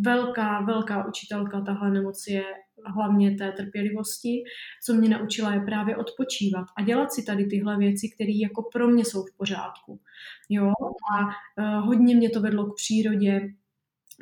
velká, 0.00 0.60
velká 0.60 1.06
učitelka 1.08 1.60
tahle 1.60 1.90
nemoc 1.90 2.26
je 2.28 2.44
hlavně 2.86 3.34
té 3.34 3.52
trpělivosti, 3.52 4.44
co 4.84 4.94
mě 4.94 5.08
naučila 5.08 5.54
je 5.54 5.60
právě 5.60 5.96
odpočívat 5.96 6.66
a 6.76 6.82
dělat 6.82 7.12
si 7.12 7.22
tady 7.22 7.44
tyhle 7.44 7.78
věci, 7.78 8.08
které 8.14 8.32
jako 8.32 8.62
pro 8.72 8.88
mě 8.88 9.04
jsou 9.04 9.22
v 9.22 9.36
pořádku. 9.36 10.00
Jo? 10.48 10.72
A 11.12 11.24
uh, 11.24 11.86
hodně 11.86 12.16
mě 12.16 12.30
to 12.30 12.40
vedlo 12.40 12.66
k 12.66 12.76
přírodě, 12.76 13.40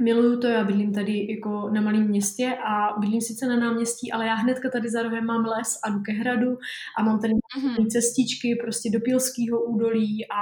Miluju 0.01 0.41
to, 0.41 0.47
já 0.47 0.65
bydlím 0.65 0.93
tady 0.93 1.27
jako 1.31 1.71
na 1.71 1.81
malém 1.81 2.09
městě 2.09 2.57
a 2.67 2.99
bydlím 3.01 3.21
sice 3.21 3.47
na 3.47 3.57
náměstí, 3.57 4.13
ale 4.13 4.27
já 4.27 4.35
hnedka 4.35 4.71
tady 4.71 4.91
za 4.91 5.03
rohem 5.03 5.25
mám 5.25 5.45
les 5.45 5.79
a 5.85 5.91
jdu 5.91 6.01
ke 6.01 6.13
hradu 6.13 6.59
a 6.99 7.03
mám 7.03 7.21
tady 7.21 7.33
mm-hmm. 7.33 7.87
cestičky 7.87 8.59
prostě 8.65 8.91
do 8.91 9.01
Pilského 9.01 9.65
údolí 9.65 10.27
a 10.31 10.41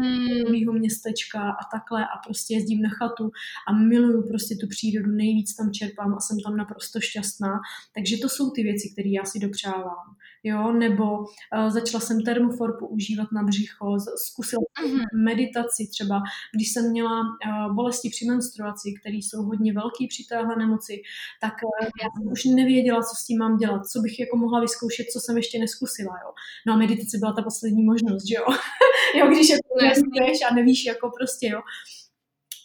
mm. 0.00 0.78
městečka 0.78 1.40
a 1.40 1.62
takhle 1.72 2.04
a 2.04 2.18
prostě 2.26 2.54
jezdím 2.54 2.82
na 2.82 2.88
chatu 2.88 3.30
a 3.68 3.72
miluju 3.72 4.28
prostě 4.28 4.54
tu 4.60 4.66
přírodu, 4.68 5.10
nejvíc 5.10 5.56
tam 5.56 5.72
čerpám 5.72 6.14
a 6.14 6.20
jsem 6.20 6.36
tam 6.46 6.56
naprosto 6.56 7.00
šťastná. 7.00 7.52
Takže 7.94 8.16
to 8.22 8.28
jsou 8.28 8.50
ty 8.50 8.62
věci, 8.62 8.88
které 8.92 9.08
já 9.08 9.24
si 9.24 9.38
dopřávám. 9.38 10.06
Jo, 10.42 10.72
nebo 10.72 11.18
uh, 11.18 11.68
začala 11.68 12.00
jsem 12.00 12.22
termofor 12.22 12.76
používat 12.78 13.28
na 13.32 13.42
břicho, 13.42 13.96
zkusila 14.26 14.62
mm-hmm. 14.84 15.04
meditaci 15.24 15.88
třeba, 15.90 16.22
když 16.54 16.72
jsem 16.72 16.90
měla 16.90 17.20
uh, 17.20 17.74
bolesti 17.74 18.10
při 18.10 18.26
menstruaci, 18.26 18.88
které 19.00 19.16
jsou 19.16 19.42
hodně 19.42 19.72
velké 19.72 20.04
při 20.08 20.24
téhle 20.28 20.56
nemoci, 20.56 21.02
tak 21.40 21.54
uh, 21.64 21.88
já 22.02 22.08
jsem 22.16 22.32
už 22.32 22.44
nevěděla, 22.44 23.00
co 23.02 23.14
s 23.16 23.26
tím 23.26 23.38
mám 23.38 23.56
dělat, 23.56 23.86
co 23.86 24.00
bych 24.00 24.20
jako 24.20 24.36
mohla 24.36 24.60
vyzkoušet, 24.60 25.06
co 25.12 25.20
jsem 25.20 25.36
ještě 25.36 25.58
neskusila, 25.58 26.14
jo. 26.24 26.30
No 26.66 26.72
a 26.72 26.76
meditace 26.76 27.18
byla 27.18 27.32
ta 27.32 27.42
poslední 27.42 27.82
možnost, 27.84 28.28
že 28.28 28.34
jo. 28.34 28.46
jo, 29.18 29.26
když 29.28 29.48
je 29.48 29.56
nesmíš 29.82 30.38
a 30.50 30.54
nevíš 30.54 30.84
jako 30.86 31.10
prostě, 31.18 31.46
jo. 31.46 31.60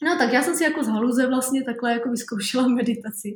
No 0.03 0.17
tak 0.17 0.33
já 0.33 0.41
jsem 0.41 0.55
si 0.55 0.63
jako 0.63 0.83
z 0.83 0.87
haluze 0.87 1.27
vlastně 1.27 1.63
takhle 1.63 1.91
jako 1.91 2.09
vyzkoušela 2.09 2.67
meditaci. 2.79 3.35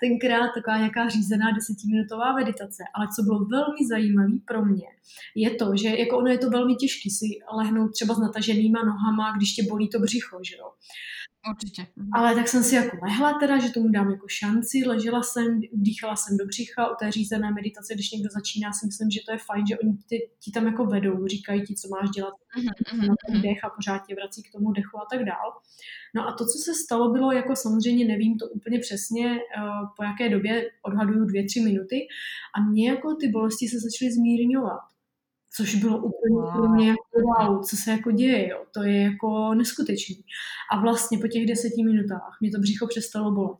Tenkrát 0.00 0.50
taková 0.54 0.76
nějaká 0.76 1.08
řízená 1.08 1.50
desetiminutová 1.50 2.32
meditace, 2.32 2.82
ale 2.94 3.06
co 3.16 3.22
bylo 3.22 3.44
velmi 3.44 3.86
zajímavé 3.90 4.32
pro 4.46 4.64
mě, 4.64 4.86
je 5.34 5.50
to, 5.50 5.76
že 5.76 5.88
jako 5.88 6.18
ono 6.18 6.28
je 6.28 6.38
to 6.38 6.50
velmi 6.50 6.74
těžké 6.74 7.10
si 7.10 7.26
lehnout 7.56 7.92
třeba 7.92 8.14
s 8.14 8.18
nataženýma 8.18 8.84
nohama, 8.84 9.36
když 9.36 9.52
tě 9.52 9.62
bolí 9.68 9.88
to 9.88 9.98
břicho, 9.98 10.38
že 10.42 10.56
jo. 10.56 10.68
Určitě. 11.50 11.86
Mhm. 11.96 12.10
Ale 12.14 12.34
tak 12.34 12.48
jsem 12.48 12.62
si 12.62 12.74
jako 12.74 12.96
lehla 13.02 13.38
teda, 13.38 13.58
že 13.58 13.70
tomu 13.70 13.88
dám 13.88 14.10
jako 14.10 14.28
šanci, 14.28 14.82
ležela 14.86 15.22
jsem, 15.22 15.60
dýchala 15.72 16.16
jsem 16.16 16.36
do 16.36 16.46
břicha 16.46 16.90
u 16.90 16.94
té 17.00 17.10
řízené 17.10 17.50
meditace, 17.50 17.94
když 17.94 18.10
někdo 18.10 18.28
začíná, 18.32 18.72
si 18.72 18.86
myslím, 18.86 19.10
že 19.10 19.20
to 19.26 19.32
je 19.32 19.38
fajn, 19.38 19.66
že 19.66 19.78
oni 19.78 19.96
ti, 20.08 20.28
ti 20.40 20.50
tam 20.50 20.66
jako 20.66 20.84
vedou, 20.84 21.26
říkají 21.26 21.62
ti, 21.62 21.74
co 21.74 21.88
máš 21.88 22.10
dělat 22.10 22.34
mm-hmm. 22.34 23.08
na 23.08 23.14
ten 23.26 23.42
dech 23.42 23.64
a 23.64 23.70
pořád 23.70 24.06
tě 24.06 24.14
vrací 24.14 24.42
k 24.42 24.52
tomu 24.52 24.72
dechu 24.72 24.98
a 24.98 25.06
tak 25.12 25.24
dál. 25.24 25.48
No 26.14 26.28
a 26.28 26.32
to, 26.32 26.44
co 26.44 26.58
se 26.64 26.74
stalo, 26.74 27.12
bylo 27.12 27.32
jako 27.32 27.56
samozřejmě, 27.56 28.04
nevím 28.04 28.38
to 28.38 28.48
úplně 28.48 28.78
přesně, 28.78 29.26
uh, 29.30 29.88
po 29.96 30.02
jaké 30.02 30.28
době 30.28 30.70
odhaduju 30.82 31.24
dvě, 31.24 31.44
tři 31.44 31.60
minuty 31.60 31.96
a 32.56 32.60
mě 32.70 32.88
jako 32.90 33.14
ty 33.14 33.28
bolesti 33.28 33.68
se 33.68 33.76
začaly 33.80 34.12
zmírňovat 34.12 34.91
což 35.56 35.74
bylo 35.74 35.98
úplně 35.98 36.36
wow. 36.42 36.52
pro 36.52 36.68
mě 36.68 36.88
jako 36.88 37.02
wow, 37.12 37.62
co 37.64 37.76
se 37.76 37.90
jako 37.90 38.10
děje, 38.10 38.48
jo. 38.48 38.64
to 38.74 38.82
je 38.82 39.02
jako 39.02 39.54
neskutečný. 39.54 40.24
A 40.72 40.80
vlastně 40.80 41.18
po 41.18 41.28
těch 41.28 41.46
deseti 41.46 41.82
minutách 41.82 42.38
mě 42.40 42.50
to 42.50 42.60
břicho 42.60 42.86
přestalo 42.86 43.32
bolet. 43.32 43.58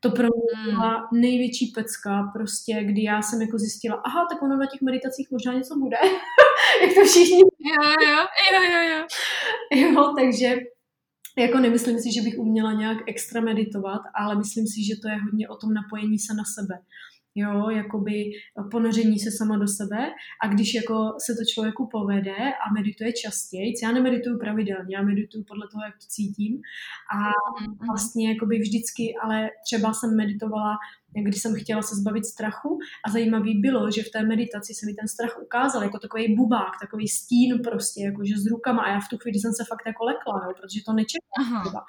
To 0.00 0.10
pro 0.10 0.28
mě 0.28 0.62
hmm. 0.62 0.70
byla 0.70 1.08
největší 1.12 1.66
pecka, 1.66 2.30
prostě, 2.32 2.84
kdy 2.84 3.02
já 3.02 3.22
jsem 3.22 3.42
jako 3.42 3.58
zjistila, 3.58 3.96
aha, 4.04 4.26
tak 4.30 4.42
ono 4.42 4.56
na 4.56 4.66
těch 4.66 4.80
meditacích 4.80 5.30
možná 5.30 5.52
něco 5.52 5.78
bude, 5.78 5.96
jak 6.82 6.94
to 6.94 7.04
všichni. 7.04 7.40
Jo, 7.40 7.92
jo, 8.06 8.26
jo, 8.52 8.62
jo, 8.72 8.82
jo. 8.92 9.06
Jo, 9.74 10.14
takže 10.18 10.56
jako 11.38 11.58
nemyslím 11.58 11.98
si, 11.98 12.12
že 12.12 12.22
bych 12.22 12.38
uměla 12.38 12.72
nějak 12.72 12.98
extra 13.06 13.40
meditovat, 13.40 14.00
ale 14.14 14.34
myslím 14.34 14.66
si, 14.66 14.84
že 14.84 14.94
to 15.02 15.08
je 15.08 15.16
hodně 15.16 15.48
o 15.48 15.56
tom 15.56 15.74
napojení 15.74 16.18
se 16.18 16.34
na 16.34 16.44
sebe 16.54 16.78
jo, 17.34 17.70
jakoby 17.70 18.24
ponoření 18.70 19.18
se 19.18 19.30
sama 19.38 19.56
do 19.58 19.68
sebe 19.68 20.10
a 20.42 20.48
když 20.48 20.74
jako 20.74 20.94
se 21.26 21.32
to 21.32 21.44
člověku 21.54 21.88
povede 21.92 22.36
a 22.36 22.72
medituje 22.72 23.12
častěji, 23.12 23.74
já 23.82 23.92
nemedituju 23.92 24.38
pravidelně, 24.38 24.96
já 24.96 25.02
medituju 25.02 25.44
podle 25.44 25.68
toho, 25.72 25.84
jak 25.84 25.94
to 25.94 26.06
cítím 26.08 26.60
a 27.14 27.18
mhm. 27.60 27.76
vlastně 27.86 28.28
jakoby 28.32 28.58
vždycky, 28.58 29.14
ale 29.22 29.50
třeba 29.64 29.92
jsem 29.92 30.16
meditovala 30.16 30.76
když 31.20 31.42
jsem 31.42 31.54
chtěla 31.54 31.82
se 31.82 31.96
zbavit 31.96 32.24
strachu 32.24 32.78
a 33.06 33.10
zajímavý 33.10 33.60
bylo, 33.60 33.90
že 33.90 34.02
v 34.02 34.10
té 34.10 34.22
meditaci 34.22 34.74
se 34.74 34.86
mi 34.86 34.94
ten 34.94 35.08
strach 35.08 35.42
ukázal 35.42 35.82
jako 35.82 35.98
takový 35.98 36.34
bubák, 36.34 36.72
takový 36.80 37.08
stín 37.08 37.60
prostě, 37.64 38.02
jakože 38.04 38.34
s 38.36 38.46
rukama 38.46 38.82
a 38.82 38.90
já 38.90 39.00
v 39.00 39.08
tu 39.08 39.18
chvíli 39.18 39.38
jsem 39.38 39.52
se 39.52 39.64
fakt 39.68 39.86
jako 39.86 40.04
lekla, 40.04 40.34
jo, 40.46 40.52
protože 40.60 40.80
to 40.86 40.92
nečekám 40.92 41.62
třeba. 41.64 41.80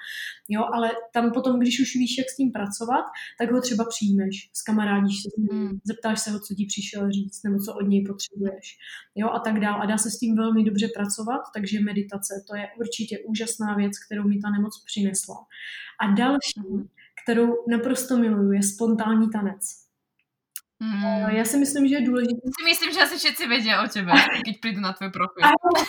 Jo, 0.48 0.62
ale 0.74 0.90
tam 1.12 1.32
potom, 1.32 1.60
když 1.60 1.80
už 1.80 1.94
víš, 1.94 2.18
jak 2.18 2.30
s 2.30 2.36
tím 2.36 2.52
pracovat, 2.52 3.04
tak 3.38 3.52
ho 3.52 3.60
třeba 3.60 3.84
přijmeš, 3.84 4.50
s 4.52 4.62
kamarádíš 4.62 5.22
se 5.22 5.28
s 5.34 5.36
ním, 5.36 5.48
hmm. 5.52 5.78
zeptáš 5.84 6.20
se 6.20 6.30
ho, 6.30 6.38
co 6.40 6.54
ti 6.54 6.64
přišel 6.66 7.10
říct, 7.10 7.42
nebo 7.44 7.58
co 7.58 7.74
od 7.74 7.88
něj 7.88 8.04
potřebuješ, 8.06 8.78
jo, 9.14 9.28
a 9.28 9.38
tak 9.38 9.60
dál. 9.60 9.82
A 9.82 9.86
dá 9.86 9.98
se 9.98 10.10
s 10.10 10.18
tím 10.18 10.36
velmi 10.36 10.64
dobře 10.64 10.88
pracovat, 10.96 11.42
takže 11.54 11.80
meditace, 11.80 12.44
to 12.48 12.56
je 12.56 12.68
určitě 12.80 13.18
úžasná 13.18 13.74
věc, 13.76 13.92
kterou 14.06 14.24
mi 14.28 14.38
ta 14.38 14.50
nemoc 14.50 14.84
přinesla. 14.84 15.36
A 16.00 16.14
další, 16.14 16.60
hmm 16.70 16.88
kterou 17.22 17.54
naprosto 17.68 18.16
miluju, 18.16 18.52
je 18.52 18.62
spontánní 18.62 19.30
tanec. 19.30 19.60
Hmm. 20.82 21.36
Já 21.36 21.44
si 21.44 21.56
myslím, 21.56 21.88
že 21.88 21.94
je 21.94 22.06
důležité. 22.06 22.40
Si 22.60 22.64
myslím, 22.64 22.92
že 22.92 23.00
asi 23.00 23.18
všichni 23.18 23.46
vědí 23.46 23.70
o 23.84 23.88
tebe, 23.88 24.12
když 24.42 24.56
přijdu 24.58 24.80
na 24.80 24.92
tvůj 24.92 25.10
profil. 25.10 25.42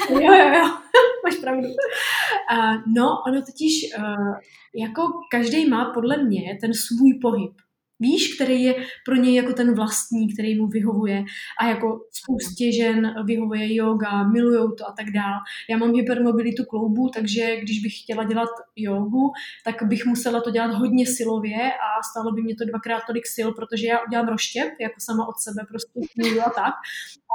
jo, 0.10 0.34
jo, 0.34 0.54
jo, 0.58 0.78
máš 1.24 1.36
pravdu. 1.42 1.68
Uh, 1.68 2.76
no, 2.96 3.24
ono 3.28 3.42
totiž, 3.42 3.74
uh, 3.98 4.38
jako 4.76 5.02
každý 5.32 5.70
má 5.70 5.92
podle 5.94 6.18
mě 6.18 6.58
ten 6.62 6.74
svůj 6.74 7.20
pohyb. 7.22 7.54
Víš, 8.00 8.36
který 8.36 8.64
je 8.64 8.76
pro 9.06 9.16
něj 9.16 9.36
jako 9.36 9.54
ten 9.54 9.76
vlastní, 9.76 10.34
který 10.34 10.60
mu 10.60 10.68
vyhovuje 10.68 11.24
a 11.62 11.68
jako 11.68 12.00
spoustě 12.12 12.72
žen 12.72 13.14
vyhovuje 13.26 13.76
yoga, 13.76 14.24
milujou 14.24 14.72
to 14.72 14.88
a 14.88 14.92
tak 14.92 15.06
dál. 15.12 15.40
Já 15.70 15.78
mám 15.78 15.94
hypermobilitu 15.96 16.64
kloubu, 16.66 17.10
takže 17.10 17.58
když 17.62 17.80
bych 17.80 17.94
chtěla 18.04 18.24
dělat 18.24 18.50
jogu, 18.76 19.32
tak 19.66 19.84
bych 19.84 20.06
musela 20.06 20.42
to 20.42 20.52
dělat 20.52 20.74
hodně 20.74 21.06
silově 21.06 21.72
a 21.74 21.88
stálo 22.12 22.32
by 22.32 22.42
mě 22.42 22.56
to 22.56 22.66
dvakrát 22.66 23.02
tolik 23.08 23.28
sil, 23.36 23.48
protože 23.54 23.88
já 23.88 23.98
udělám 24.08 24.28
roštěp, 24.28 24.70
jako 24.82 24.96
sama 25.00 25.28
od 25.28 25.38
sebe 25.40 25.62
prostě 25.70 26.40
a 26.46 26.50
tak. 26.50 26.74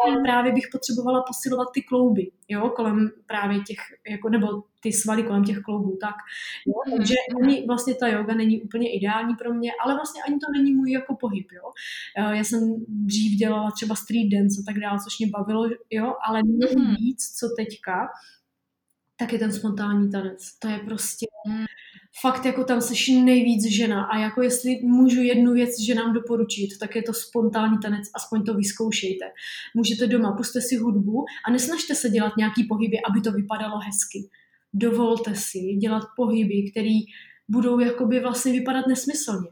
Ale 0.04 0.22
právě 0.22 0.52
bych 0.52 0.68
potřebovala 0.72 1.24
posilovat 1.26 1.68
ty 1.74 1.82
klouby, 1.82 2.30
jo, 2.48 2.68
kolem 2.76 3.10
právě 3.26 3.58
těch, 3.60 3.78
jako, 4.10 4.28
nebo 4.28 4.46
ty 4.80 4.92
svaly 4.92 5.22
kolem 5.22 5.44
těch 5.44 5.58
kloubů, 5.58 5.98
tak. 6.00 6.14
Jo? 6.66 6.72
Mm-hmm. 6.72 6.96
Takže 6.96 7.14
ani 7.42 7.66
vlastně 7.66 7.94
ta 7.94 8.08
yoga 8.08 8.34
není 8.34 8.62
úplně 8.62 8.92
ideální 8.92 9.34
pro 9.34 9.54
mě, 9.54 9.72
ale 9.84 9.94
vlastně 9.94 10.22
ani 10.22 10.36
to 10.36 10.52
není 10.58 10.74
můj 10.74 10.90
jako 10.90 11.16
pohyb, 11.20 11.46
jo. 11.52 11.70
Eh, 12.18 12.36
já 12.36 12.44
jsem 12.44 12.60
dřív 12.88 13.38
dělala 13.38 13.70
třeba 13.70 13.94
street 13.94 14.32
dance 14.32 14.60
a 14.60 14.72
tak 14.72 14.80
dále, 14.80 14.98
což 15.04 15.18
mě 15.18 15.28
bavilo, 15.30 15.68
jo, 15.90 16.14
ale 16.28 16.42
mm-hmm. 16.42 16.96
víc, 16.96 17.32
co 17.38 17.48
teďka, 17.58 18.08
tak 19.20 19.32
je 19.32 19.38
ten 19.38 19.52
spontánní 19.52 20.10
tanec. 20.10 20.58
To 20.58 20.68
je 20.68 20.78
prostě 20.78 21.26
mm. 21.48 21.64
fakt 22.20 22.44
jako 22.44 22.64
tam 22.64 22.80
seš 22.80 23.08
nejvíc 23.08 23.64
žena 23.64 24.04
a 24.04 24.18
jako 24.18 24.42
jestli 24.42 24.80
můžu 24.82 25.22
jednu 25.22 25.52
věc 25.52 25.80
ženám 25.80 26.12
doporučit, 26.12 26.68
tak 26.80 26.96
je 26.96 27.02
to 27.02 27.12
spontánní 27.12 27.78
tanec, 27.78 28.04
aspoň 28.14 28.44
to 28.44 28.54
vyzkoušejte. 28.54 29.24
Můžete 29.74 30.06
doma, 30.06 30.32
puste 30.32 30.60
si 30.60 30.76
hudbu 30.76 31.24
a 31.46 31.50
nesnažte 31.50 31.94
se 31.94 32.08
dělat 32.10 32.32
nějaký 32.36 32.64
pohyby, 32.64 32.96
aby 33.10 33.20
to 33.20 33.32
vypadalo 33.32 33.78
hezky 33.78 34.30
dovolte 34.74 35.34
si 35.34 35.58
dělat 35.58 36.02
pohyby, 36.16 36.70
které 36.70 36.98
budou 37.48 37.78
jakoby 37.78 38.20
vlastně 38.20 38.52
vypadat 38.52 38.86
nesmyslně. 38.86 39.48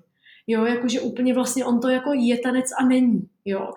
Jo, 0.51 0.65
jakože 0.65 1.01
úplně 1.01 1.35
vlastně 1.35 1.65
on 1.65 1.81
to 1.81 1.89
jako 1.89 2.11
je 2.15 2.39
tanec 2.39 2.67
a 2.81 2.85
není. 2.85 3.29
Jo. 3.45 3.71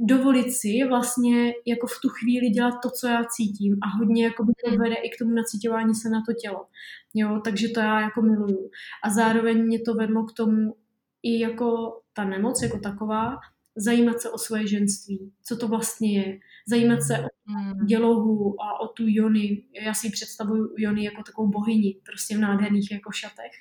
Dovolit 0.00 0.52
si 0.52 0.84
vlastně 0.88 1.52
jako 1.66 1.86
v 1.86 2.00
tu 2.02 2.08
chvíli 2.08 2.48
dělat 2.48 2.74
to, 2.82 2.90
co 2.90 3.06
já 3.06 3.24
cítím 3.24 3.78
a 3.82 3.98
hodně 3.98 4.24
jako 4.24 4.44
by 4.44 4.52
to 4.64 4.70
hmm. 4.70 4.80
vede 4.80 4.94
i 4.94 5.10
k 5.10 5.18
tomu 5.18 5.34
nacítování 5.34 5.94
se 5.94 6.08
na 6.10 6.22
to 6.26 6.32
tělo. 6.32 6.66
Jo, 7.14 7.40
takže 7.44 7.68
to 7.68 7.80
já 7.80 8.00
jako 8.00 8.22
miluju. 8.22 8.70
A 9.04 9.10
zároveň 9.10 9.66
mě 9.66 9.78
to 9.80 9.94
vedlo 9.94 10.24
k 10.24 10.32
tomu 10.32 10.74
i 11.22 11.40
jako 11.40 12.00
ta 12.12 12.24
nemoc 12.24 12.62
jako 12.62 12.78
taková, 12.78 13.36
zajímat 13.76 14.20
se 14.20 14.30
o 14.30 14.38
svoje 14.38 14.66
ženství, 14.66 15.32
co 15.44 15.56
to 15.56 15.68
vlastně 15.68 16.18
je, 16.18 16.38
zajímat 16.68 17.02
se 17.02 17.18
o 17.18 17.26
hmm. 17.46 17.86
dělohu 17.86 18.62
a 18.62 18.80
o 18.80 18.88
tu 18.88 19.04
Jony. 19.06 19.62
Já 19.82 19.94
si 19.94 20.10
představuju 20.10 20.74
Jony 20.78 21.04
jako 21.04 21.22
takovou 21.22 21.48
bohyni, 21.48 22.00
prostě 22.06 22.36
v 22.36 22.40
nádherných 22.40 22.90
jako 22.90 23.12
šatech. 23.12 23.52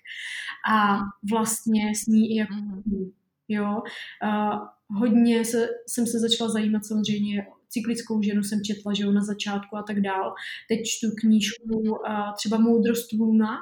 A 0.71 0.97
vlastně 1.29 1.95
s 1.95 2.05
ní 2.05 2.31
i 2.31 2.35
jako 2.35 2.53
hmm. 2.53 3.11
jo. 3.47 3.81
A 4.23 4.59
hodně 4.87 5.45
se, 5.45 5.67
jsem 5.87 6.07
se 6.07 6.19
začala 6.19 6.49
zajímat 6.49 6.85
samozřejmě 6.85 7.47
cyklickou 7.69 8.21
ženu 8.21 8.43
jsem 8.43 8.63
četla, 8.63 8.93
že 8.93 9.03
jo, 9.03 9.11
na 9.11 9.23
začátku 9.23 9.77
a 9.77 9.83
tak 9.83 10.01
dál. 10.01 10.33
Teď 10.69 10.79
čtu 10.85 11.07
knížku 11.21 12.07
a 12.07 12.33
třeba 12.33 12.57
Moudrost 12.57 13.11
Luna, 13.11 13.57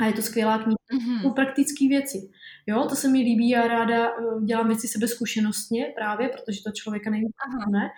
a 0.00 0.06
je 0.06 0.12
to 0.12 0.22
skvělá 0.22 0.58
kniha. 0.58 0.76
Mm-hmm. 0.94 1.34
Praktické 1.34 1.88
věci. 1.88 2.30
Jo, 2.66 2.86
to 2.88 2.96
se 2.96 3.08
mi 3.08 3.18
líbí, 3.18 3.48
já 3.48 3.66
ráda 3.66 4.06
eh, 4.06 4.44
dělám 4.44 4.68
věci 4.68 4.88
sebezkušenostně 4.88 5.92
právě, 5.96 6.28
protože 6.28 6.60
to 6.62 6.70
člověka 6.72 7.10
nejvíc 7.10 7.32
ne. 7.72 7.90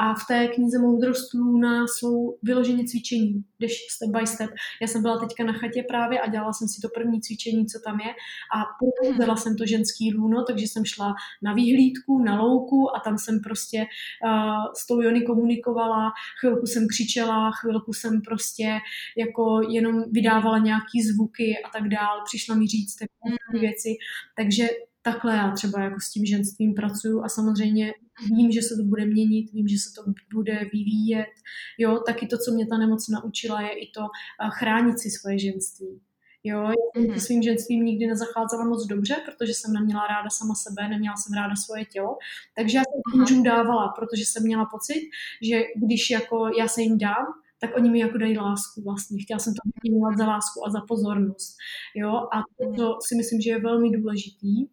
A 0.00 0.14
v 0.14 0.26
té 0.28 0.48
knize 0.48 0.78
Moudrost 0.78 1.34
Luna 1.34 1.86
jsou 1.86 2.38
vyloženě 2.42 2.84
cvičení, 2.84 3.44
jdeš 3.60 3.72
step 3.90 4.10
by 4.10 4.26
step. 4.26 4.50
Já 4.82 4.88
jsem 4.88 5.02
byla 5.02 5.18
teďka 5.18 5.44
na 5.44 5.52
chatě 5.52 5.84
právě 5.88 6.20
a 6.20 6.30
dělala 6.30 6.52
jsem 6.52 6.68
si 6.68 6.80
to 6.80 6.88
první 6.94 7.20
cvičení, 7.20 7.66
co 7.66 7.78
tam 7.84 8.00
je 8.00 8.10
a 8.56 8.58
provedla 9.02 9.36
jsem 9.36 9.56
to 9.56 9.66
ženský 9.66 10.14
lůno, 10.14 10.44
takže 10.44 10.64
jsem 10.64 10.84
šla 10.84 11.14
na 11.42 11.52
výhlídku, 11.54 12.18
na 12.18 12.42
louku 12.42 12.96
a 12.96 13.00
tam 13.00 13.18
jsem 13.18 13.40
prostě 13.40 13.78
uh, 13.78 14.72
s 14.76 14.86
tou 14.86 15.00
Jony 15.00 15.22
komunikovala, 15.22 16.12
chvilku 16.40 16.66
jsem 16.66 16.88
křičela, 16.88 17.50
chvilku 17.50 17.92
jsem 17.92 18.20
prostě 18.20 18.78
jako 19.16 19.60
jenom 19.70 20.02
vydávala 20.10 20.58
nějaký 20.58 21.02
zvuky 21.02 21.54
a 21.64 21.68
tak 21.78 21.88
dál, 21.88 22.22
přišla 22.24 22.54
mi 22.54 22.66
říct 22.66 22.96
takové 22.96 23.36
mm. 23.54 23.60
věci, 23.60 23.88
takže 24.36 24.68
takhle 25.04 25.36
já 25.36 25.50
třeba 25.50 25.80
jako 25.80 26.00
s 26.00 26.10
tím 26.10 26.24
ženstvím 26.24 26.74
pracuju 26.74 27.22
a 27.24 27.28
samozřejmě 27.28 27.92
vím, 28.36 28.50
že 28.52 28.62
se 28.62 28.76
to 28.76 28.82
bude 28.84 29.06
měnit, 29.06 29.52
vím, 29.52 29.68
že 29.68 29.76
se 29.78 29.90
to 29.96 30.10
bude 30.34 30.60
vyvíjet. 30.72 31.34
Jo, 31.78 31.98
taky 32.06 32.26
to, 32.26 32.38
co 32.38 32.52
mě 32.52 32.66
ta 32.66 32.78
nemoc 32.78 33.08
naučila, 33.08 33.60
je 33.60 33.72
i 33.72 33.90
to 33.90 34.02
eh, 34.02 34.48
chránit 34.58 34.98
si 34.98 35.10
svoje 35.10 35.38
ženství. 35.38 36.00
Jo, 36.46 36.70
mm-hmm. 36.96 37.14
svým 37.14 37.42
ženstvím 37.42 37.84
nikdy 37.84 38.06
nezacházela 38.06 38.64
moc 38.64 38.86
dobře, 38.86 39.16
protože 39.24 39.54
jsem 39.54 39.72
neměla 39.72 40.06
ráda 40.06 40.30
sama 40.30 40.54
sebe, 40.54 40.88
neměla 40.88 41.16
jsem 41.16 41.32
ráda 41.34 41.54
svoje 41.56 41.84
tělo, 41.84 42.18
takže 42.56 42.78
já 42.78 42.82
jsem 42.84 43.20
mužům 43.20 43.42
dávala, 43.42 43.88
protože 43.98 44.22
jsem 44.26 44.42
měla 44.42 44.64
pocit, 44.64 45.00
že 45.42 45.62
když 45.86 46.10
jako 46.10 46.50
já 46.58 46.68
se 46.68 46.82
jim 46.82 46.98
dám, 46.98 47.26
tak 47.60 47.76
oni 47.76 47.90
mi 47.90 47.98
jako 47.98 48.18
dají 48.18 48.38
lásku 48.38 48.82
vlastně. 48.82 49.22
Chtěla 49.22 49.38
jsem 49.38 49.54
to 49.54 49.60
vyměňovat 49.82 50.18
za 50.18 50.26
lásku 50.26 50.66
a 50.66 50.70
za 50.70 50.80
pozornost. 50.88 51.56
Jo, 51.94 52.10
a 52.10 52.36
to, 52.58 52.72
to 52.76 52.98
si 53.08 53.14
myslím, 53.16 53.40
že 53.40 53.50
je 53.50 53.60
velmi 53.60 53.90
důležitý, 53.90 54.66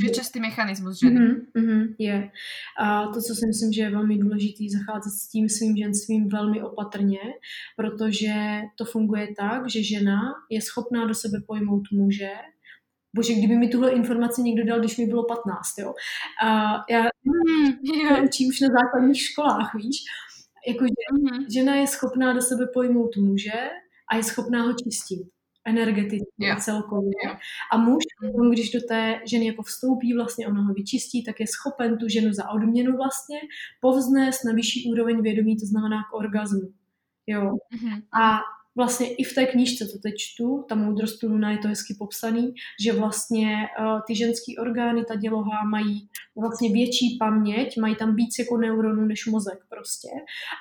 že 0.00 0.06
je 0.06 0.14
častý 0.14 0.40
mechanismus 0.40 0.98
ženy. 0.98 1.20
Mm-hmm, 1.20 1.40
mm-hmm, 1.56 1.94
je. 1.98 2.30
A 2.80 3.06
to, 3.06 3.20
co 3.20 3.34
si 3.34 3.46
myslím, 3.46 3.72
že 3.72 3.82
je 3.82 3.90
velmi 3.90 4.18
důležité, 4.18 4.64
zacházet 4.78 5.12
s 5.12 5.28
tím 5.28 5.48
svým 5.48 5.76
ženstvím 5.76 6.28
velmi 6.28 6.62
opatrně, 6.62 7.20
protože 7.76 8.34
to 8.78 8.84
funguje 8.84 9.28
tak, 9.36 9.70
že 9.70 9.82
žena 9.82 10.20
je 10.50 10.62
schopná 10.62 11.06
do 11.06 11.14
sebe 11.14 11.38
pojmout 11.46 11.82
muže, 11.92 12.30
Bože, 13.16 13.34
kdyby 13.34 13.56
mi 13.56 13.68
tuhle 13.68 13.90
informaci 13.90 14.42
někdo 14.42 14.64
dal, 14.64 14.78
když 14.78 14.98
mi 14.98 15.06
bylo 15.06 15.24
15, 15.24 15.78
jo. 15.78 15.94
A 16.44 16.74
já 16.90 17.02
mm, 17.02 18.24
učím 18.24 18.48
už 18.48 18.60
na 18.60 18.68
základních 18.68 19.22
školách, 19.22 19.74
víš. 19.74 19.96
Jakože 20.68 20.92
mm. 21.12 21.44
žena 21.50 21.74
je 21.74 21.86
schopná 21.86 22.32
do 22.32 22.42
sebe 22.42 22.66
pojmout 22.74 23.16
muže 23.16 23.70
a 24.12 24.16
je 24.16 24.22
schopná 24.22 24.62
ho 24.62 24.72
čistit 24.72 25.28
energeticky 25.66 26.26
yeah. 26.38 26.64
celkově. 26.64 27.10
Yeah. 27.24 27.38
A 27.72 27.76
muž, 27.76 28.04
mm. 28.22 28.50
když 28.50 28.70
do 28.70 28.80
té 28.88 29.20
ženy 29.26 29.46
jako 29.46 29.62
vstoupí, 29.62 30.14
vlastně 30.14 30.48
ono 30.48 30.62
ho 30.62 30.74
vyčistí, 30.74 31.24
tak 31.24 31.40
je 31.40 31.46
schopen 31.46 31.98
tu 31.98 32.08
ženu 32.08 32.32
za 32.32 32.48
odměnu 32.48 32.96
vlastně 32.96 33.40
povznést 33.80 34.44
na 34.44 34.52
vyšší 34.52 34.90
úroveň 34.92 35.22
vědomí, 35.22 35.56
to 35.56 35.66
znamená 35.66 36.02
k 36.10 36.14
orgazmu. 36.14 36.72
Jo. 37.26 37.42
Mm-hmm. 37.42 38.02
A 38.20 38.38
vlastně 38.76 39.14
i 39.14 39.24
v 39.24 39.34
té 39.34 39.46
knížce, 39.46 39.86
co 39.86 39.98
teď 39.98 40.14
čtu, 40.18 40.64
ta 40.68 40.74
moudrost 40.74 41.22
Luna 41.22 41.50
je 41.50 41.58
to 41.58 41.68
hezky 41.68 41.94
popsaný, 41.98 42.54
že 42.84 42.92
vlastně 42.92 43.46
uh, 43.80 44.00
ty 44.06 44.16
ženské 44.16 44.52
orgány, 44.60 45.04
ta 45.04 45.14
děloha 45.14 45.64
mají 45.70 46.08
vlastně 46.36 46.72
větší 46.72 47.16
paměť, 47.18 47.76
mají 47.80 47.96
tam 47.96 48.16
víc 48.16 48.38
jako 48.38 48.56
neuronů 48.56 49.04
než 49.04 49.26
mozek 49.26 49.58
prostě. 49.68 50.08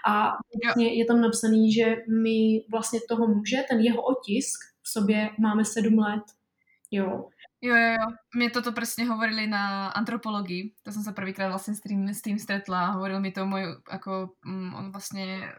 A 0.08 0.32
vlastně 0.64 0.94
je 0.94 1.06
tam 1.06 1.22
napsaný, 1.22 1.74
že 1.74 1.96
my 2.24 2.66
vlastně 2.72 3.00
toho 3.10 3.28
muže, 3.28 3.58
ten 3.70 3.80
jeho 3.80 4.02
otisk, 4.02 4.71
sobě 4.92 5.30
máme 5.40 5.66
sedm 5.66 6.00
let. 6.00 6.24
Jo. 6.92 7.30
Jo, 7.62 7.76
jo, 7.76 7.92
jo. 7.92 8.16
Mě 8.36 8.50
toto 8.50 8.72
přesně 8.72 9.06
hovorili 9.06 9.48
na 9.48 9.88
antropologii. 9.88 10.74
To 10.84 10.92
jsem 10.92 11.04
se 11.04 11.12
prvýkrát 11.12 11.50
vlastně 11.50 11.76
s 11.76 11.80
tým, 11.80 12.14
s 12.14 12.22
tým 12.22 12.40
stretla. 12.40 12.86
Hovoril 12.86 13.20
mi 13.20 13.32
to 13.32 13.46
můj, 13.46 13.62
jako, 13.92 14.30
um, 14.46 14.74
on 14.74 14.92
vlastně, 14.92 15.54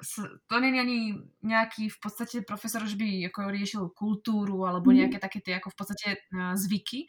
to 0.47 0.61
není 0.61 0.81
ani 0.81 1.15
nějaký 1.43 1.89
v 1.89 2.01
podstatě 2.03 2.41
profesor, 2.47 2.87
že 2.87 2.97
by 2.97 3.21
jako 3.21 3.51
riešil 3.51 3.89
kulturu 3.89 4.67
alebo 4.67 4.91
mm. 4.91 4.97
nějaké 4.97 5.19
také 5.19 5.41
ty 5.41 5.51
jako 5.51 5.71
v 5.71 5.75
podstatě 5.75 6.17
uh, 6.35 6.55
zvyky, 6.55 7.07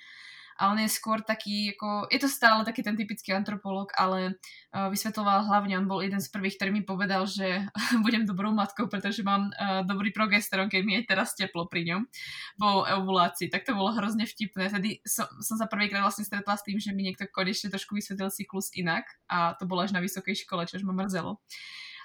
a 0.60 0.70
on 0.70 0.78
je 0.78 0.90
skôr 0.90 1.22
taký, 1.26 1.74
ako, 1.74 2.08
je 2.10 2.20
to 2.22 2.30
stále 2.30 2.62
taký 2.62 2.86
ten 2.86 2.94
typický 2.94 3.34
antropolog, 3.34 3.90
ale 3.98 4.38
uh, 4.74 4.88
vysvetloval 4.94 5.50
hlavne, 5.50 5.78
on 5.82 5.90
bol 5.90 6.00
jeden 6.06 6.22
z 6.22 6.30
prvých, 6.30 6.58
ktorý 6.62 6.72
mi 6.72 6.84
povedal, 6.86 7.26
že 7.26 7.66
budem 8.06 8.24
dobrou 8.28 8.54
matkou, 8.54 8.86
pretože 8.86 9.26
mám 9.26 9.50
uh, 9.54 9.82
dobrý 9.84 10.14
progesteron, 10.14 10.70
keď 10.70 10.82
mi 10.86 10.94
je 11.02 11.10
teraz 11.10 11.34
teplo 11.34 11.66
pri 11.66 11.90
ňom 11.90 12.02
po 12.62 12.86
ovulácii, 12.86 13.50
tak 13.50 13.66
to 13.66 13.74
bolo 13.74 13.94
hrozne 13.94 14.30
vtipné. 14.30 14.70
Tedy 14.70 15.02
som, 15.04 15.26
som 15.42 15.58
sa 15.58 15.66
prvýkrát 15.66 16.06
vlastne 16.06 16.26
stretla 16.28 16.54
s 16.54 16.66
tým, 16.66 16.78
že 16.78 16.94
mi 16.94 17.06
niekto 17.06 17.26
konečne 17.30 17.74
trošku 17.74 17.98
vysvetlil 17.98 18.30
cyklus 18.30 18.70
inak 18.78 19.10
a 19.32 19.58
to 19.58 19.66
bolo 19.66 19.82
až 19.82 19.94
na 19.94 20.02
vysokej 20.02 20.46
škole, 20.46 20.66
čo 20.70 20.78
ma 20.86 20.94
mrzelo 20.94 21.42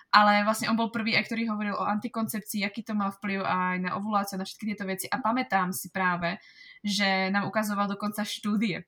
ale 0.08 0.40
vlastne 0.40 0.72
on 0.72 0.78
bol 0.78 0.88
prvý, 0.88 1.12
aj 1.20 1.28
ktorý 1.28 1.52
hovoril 1.52 1.76
o 1.76 1.84
antikoncepcii, 1.84 2.64
aký 2.64 2.80
to 2.80 2.96
má 2.96 3.12
vplyv 3.12 3.44
aj 3.44 3.76
na 3.84 3.90
ovuláciu, 4.00 4.40
na 4.40 4.48
všetky 4.48 4.72
tieto 4.72 4.88
veci. 4.88 5.04
A 5.04 5.20
pamätám 5.20 5.68
si 5.76 5.92
práve, 5.92 6.40
že 6.84 7.30
nám 7.30 7.48
ukazoval 7.48 7.88
dokonca 7.90 8.22
štúdie. 8.22 8.86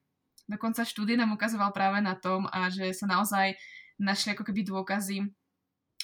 Dokonca 0.50 0.82
štúdie 0.82 1.14
nám 1.14 1.34
ukazoval 1.34 1.70
práve 1.70 2.02
na 2.02 2.18
tom 2.18 2.50
a 2.50 2.70
že 2.70 2.90
sa 2.90 3.06
naozaj 3.06 3.54
našli 4.00 4.34
ako 4.34 4.42
keby 4.42 4.66
dôkazy 4.66 5.30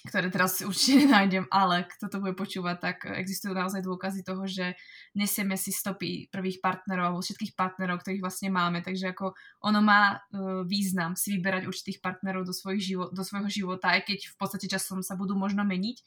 ktoré 0.07 0.31
teraz 0.31 0.63
určite 0.63 1.05
nenájdem, 1.05 1.45
ale 1.51 1.85
kto 1.91 2.07
to 2.07 2.23
bude 2.23 2.39
počúvať, 2.39 2.77
tak 2.79 2.97
existujú 3.11 3.53
naozaj 3.53 3.83
dôkazy 3.83 4.23
toho, 4.23 4.47
že 4.47 4.79
nesieme 5.19 5.59
si 5.59 5.75
stopy 5.75 6.31
prvých 6.31 6.63
partnerov 6.63 7.13
alebo 7.13 7.21
všetkých 7.21 7.59
partnerov, 7.59 8.01
ktorých 8.01 8.23
vlastne 8.23 8.55
máme, 8.55 8.81
takže 8.81 9.13
ako 9.13 9.35
ono 9.67 9.83
má 9.83 10.17
uh, 10.17 10.63
význam 10.63 11.19
si 11.19 11.35
vyberať 11.37 11.67
určitých 11.67 11.99
partnerov 11.99 12.47
do, 12.47 12.55
svojich 12.55 12.95
život, 12.95 13.11
do 13.11 13.27
svojho 13.27 13.51
života, 13.51 13.93
aj 13.99 14.07
keď 14.07 14.19
v 14.31 14.37
podstate 14.39 14.67
časom 14.71 15.03
sa 15.03 15.19
budú 15.19 15.35
možno 15.35 15.67
meniť, 15.67 15.99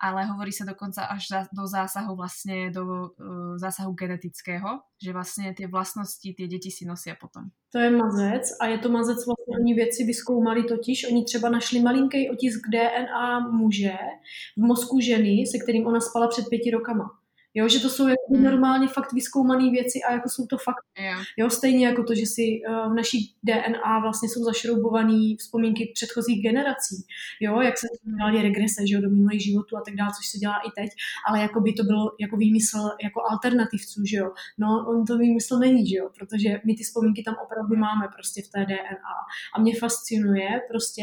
ale 0.00 0.24
hovorí 0.30 0.54
sa 0.54 0.64
dokonca 0.64 1.10
až 1.10 1.22
za, 1.28 1.40
do 1.52 1.66
zásahu 1.66 2.16
vlastne, 2.16 2.70
do 2.70 2.84
uh, 2.84 3.58
zásahu 3.58 3.92
genetického, 3.92 4.80
že 5.02 5.10
vlastne 5.12 5.50
tie 5.54 5.66
vlastnosti 5.66 6.34
tie 6.34 6.46
deti 6.46 6.70
si 6.70 6.86
nosia 6.86 7.18
potom. 7.18 7.50
To 7.74 7.78
je 7.78 7.90
mazec 7.90 8.44
a 8.60 8.66
je 8.66 8.78
to 8.78 8.88
mazec 8.88 9.26
vlastně, 9.26 9.56
oni 9.60 9.74
věci 9.74 10.04
vyskoumali 10.04 10.62
totiž, 10.62 11.06
oni 11.10 11.24
třeba 11.24 11.48
našli 11.48 11.80
malinký 11.80 12.30
otisk 12.30 12.60
DNA 12.68 13.48
muže 13.50 13.96
v 14.56 14.62
mozku 14.62 15.00
ženy, 15.00 15.46
se 15.46 15.58
kterým 15.58 15.86
ona 15.86 16.00
spala 16.00 16.28
před 16.28 16.44
pěti 16.48 16.70
rokama. 16.70 17.10
Jo, 17.54 17.68
že 17.68 17.80
to 17.80 17.88
jsou 17.88 18.08
jako 18.08 18.22
mm. 18.30 18.42
normálně 18.42 18.88
fakt 18.88 19.12
vyskoumané 19.12 19.70
věci 19.70 19.98
a 20.08 20.12
jako 20.12 20.28
jsou 20.28 20.46
to 20.46 20.56
fakt. 20.58 20.84
Yeah. 20.98 21.24
Jo, 21.36 21.50
stejně 21.50 21.86
jako 21.86 22.04
to, 22.04 22.14
že 22.14 22.26
si 22.26 22.60
uh, 22.68 22.92
v 22.92 22.94
naší 22.94 23.34
DNA 23.42 23.98
vlastně 23.98 24.28
jsou 24.28 24.44
zašroubované 24.44 25.34
vzpomínky 25.38 25.92
předchozích 25.94 26.42
generací. 26.42 26.96
Jo, 27.40 27.60
jak 27.60 27.78
se 27.78 27.86
dělali 28.16 28.42
regrese, 28.42 28.86
že 28.86 28.94
jo, 28.94 29.00
do 29.00 29.10
minulých 29.10 29.44
životů 29.44 29.76
a 29.76 29.80
tak 29.80 29.94
dále, 29.94 30.10
což 30.16 30.26
se 30.26 30.38
dělá 30.38 30.56
i 30.56 30.70
teď, 30.80 30.90
ale 31.28 31.40
jako 31.40 31.60
by 31.60 31.72
to 31.72 31.82
bylo 31.84 32.10
jako 32.20 32.36
výmysl 32.36 32.78
jako 33.02 33.22
alternativců, 33.30 34.04
že 34.10 34.16
jo. 34.16 34.30
No, 34.58 34.86
on 34.88 35.04
to 35.04 35.18
výmysl 35.18 35.58
není, 35.58 35.88
že 35.88 35.96
jo, 35.96 36.10
protože 36.18 36.60
my 36.66 36.74
ty 36.74 36.82
vzpomínky 36.82 37.22
tam 37.22 37.34
opravdu 37.44 37.76
máme 37.76 38.06
prostě 38.14 38.42
v 38.42 38.48
té 38.48 38.64
DNA. 38.64 39.14
A 39.54 39.60
mě 39.60 39.72
fascinuje 39.80 40.48
prostě, 40.70 41.02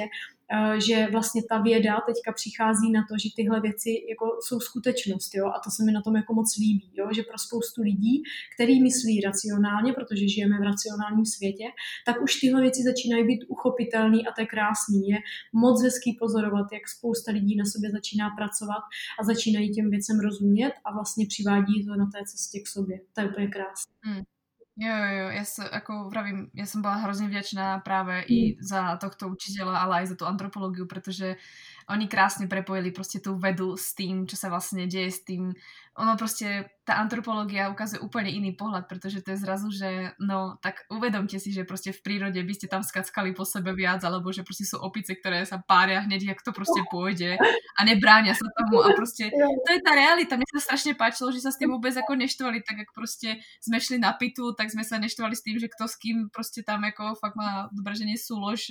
že 0.88 1.08
vlastně 1.12 1.42
ta 1.50 1.62
věda 1.62 2.02
teďka 2.06 2.32
přichází 2.32 2.92
na 2.92 3.02
to, 3.10 3.18
že 3.24 3.30
tyhle 3.36 3.62
věci 3.62 3.90
jako 4.10 4.26
jsou 4.42 4.60
skutečnost, 4.60 5.36
jo, 5.36 5.46
a 5.48 5.60
to 5.64 5.70
se 5.72 5.84
mi 5.84 5.92
na 5.92 6.02
tom 6.02 6.16
jako 6.16 6.34
moc 6.34 6.58
líbí, 6.58 6.92
jo, 6.94 7.10
že 7.16 7.24
pro 7.24 7.38
spoustu 7.38 7.82
lidí, 7.82 8.24
který 8.56 8.84
myslí 8.84 9.22
racionálně, 9.22 9.94
protože 9.94 10.28
žijeme 10.28 10.60
v 10.60 10.64
racionálním 10.64 11.26
světě, 11.26 11.64
tak 12.06 12.22
už 12.22 12.36
tyhle 12.40 12.62
věci 12.62 12.84
začínají 12.84 13.24
být 13.28 13.46
uchopitelné 13.48 14.18
a 14.18 14.34
to 14.36 14.42
je 14.42 14.48
krásný. 14.48 15.10
Je 15.10 15.18
moc 15.54 15.84
hezký 15.84 16.18
pozorovat, 16.20 16.68
jak 16.74 16.88
spousta 16.88 17.32
lidí 17.32 17.56
na 17.56 17.66
sobě 17.66 17.92
začíná 17.92 18.30
pracovat 18.30 18.84
a 19.20 19.24
začínají 19.24 19.72
těm 19.72 19.90
věcem 19.90 20.20
rozumět 20.20 20.74
a 20.86 20.94
vlastně 20.94 21.26
přivádí 21.28 21.86
to 21.86 21.96
na 21.96 22.06
té 22.06 22.20
cestě 22.26 22.60
k 22.60 22.68
sobě. 22.68 23.00
To 23.14 23.22
je 23.22 23.30
úplně 23.30 23.48
krásné. 23.48 23.94
Hmm. 24.02 24.35
Jo, 24.76 24.92
jo, 24.92 25.08
jo, 25.08 25.28
ja 25.32 25.46
sa, 25.48 25.72
ako 25.72 26.12
vravím, 26.12 26.52
ja 26.52 26.68
som 26.68 26.84
bola 26.84 27.00
hrozne 27.00 27.32
vďačná 27.32 27.80
práve 27.80 28.20
mm. 28.20 28.28
i 28.28 28.40
za 28.60 29.00
tohto 29.00 29.32
učiteľa, 29.32 29.88
ale 29.88 30.04
aj 30.04 30.12
za 30.12 30.16
tú 30.20 30.28
antropológiu, 30.28 30.84
pretože 30.84 31.40
oni 31.88 32.12
krásne 32.12 32.52
prepojili 32.52 32.92
proste 32.92 33.24
tú 33.24 33.40
vedu 33.40 33.80
s 33.80 33.96
tým, 33.96 34.28
čo 34.28 34.36
sa 34.36 34.52
vlastne 34.52 34.84
deje 34.84 35.16
s 35.16 35.24
tým 35.24 35.56
ono 35.96 36.20
proste, 36.20 36.68
tá 36.84 37.00
antropológia 37.00 37.72
ukazuje 37.72 38.04
úplne 38.04 38.28
iný 38.28 38.52
pohľad, 38.52 38.92
pretože 38.92 39.24
to 39.24 39.32
je 39.32 39.40
zrazu, 39.40 39.72
že 39.72 40.12
no, 40.20 40.60
tak 40.60 40.84
uvedomte 40.92 41.40
si, 41.40 41.56
že 41.56 41.64
proste 41.64 41.96
v 41.96 42.04
prírode 42.04 42.36
by 42.36 42.54
ste 42.54 42.68
tam 42.68 42.84
skackali 42.84 43.32
po 43.32 43.48
sebe 43.48 43.72
viac, 43.72 44.04
alebo 44.04 44.28
že 44.36 44.44
proste 44.44 44.68
sú 44.68 44.76
opice, 44.84 45.16
ktoré 45.16 45.48
sa 45.48 45.64
pária 45.64 46.04
hneď, 46.04 46.36
jak 46.36 46.44
to 46.44 46.52
proste 46.52 46.84
pôjde 46.92 47.40
a 47.40 47.80
nebránia 47.88 48.36
sa 48.36 48.44
tomu 48.60 48.84
a 48.84 48.92
proste, 48.92 49.32
to 49.32 49.70
je 49.72 49.80
tá 49.80 49.96
realita. 49.96 50.36
Mne 50.36 50.52
sa 50.60 50.76
strašne 50.76 51.00
páčilo, 51.00 51.32
že 51.32 51.40
sa 51.40 51.56
s 51.56 51.58
tým 51.58 51.72
vôbec 51.72 51.96
ako 51.96 52.12
neštvali, 52.20 52.60
tak 52.68 52.84
ako 52.84 52.92
proste 52.92 53.40
sme 53.64 53.80
šli 53.80 53.96
na 53.96 54.12
pitu, 54.12 54.52
tak 54.52 54.68
sme 54.76 54.84
sa 54.84 55.00
neštvali 55.00 55.32
s 55.32 55.48
tým, 55.48 55.64
že 55.64 55.72
kto 55.72 55.88
s 55.88 55.96
kým 55.96 56.28
proste 56.28 56.60
tam 56.60 56.84
ako 56.84 57.16
fakt 57.16 57.40
má 57.40 57.72
dobré, 57.72 57.96
že 57.96 58.04
nesúlož 58.04 58.68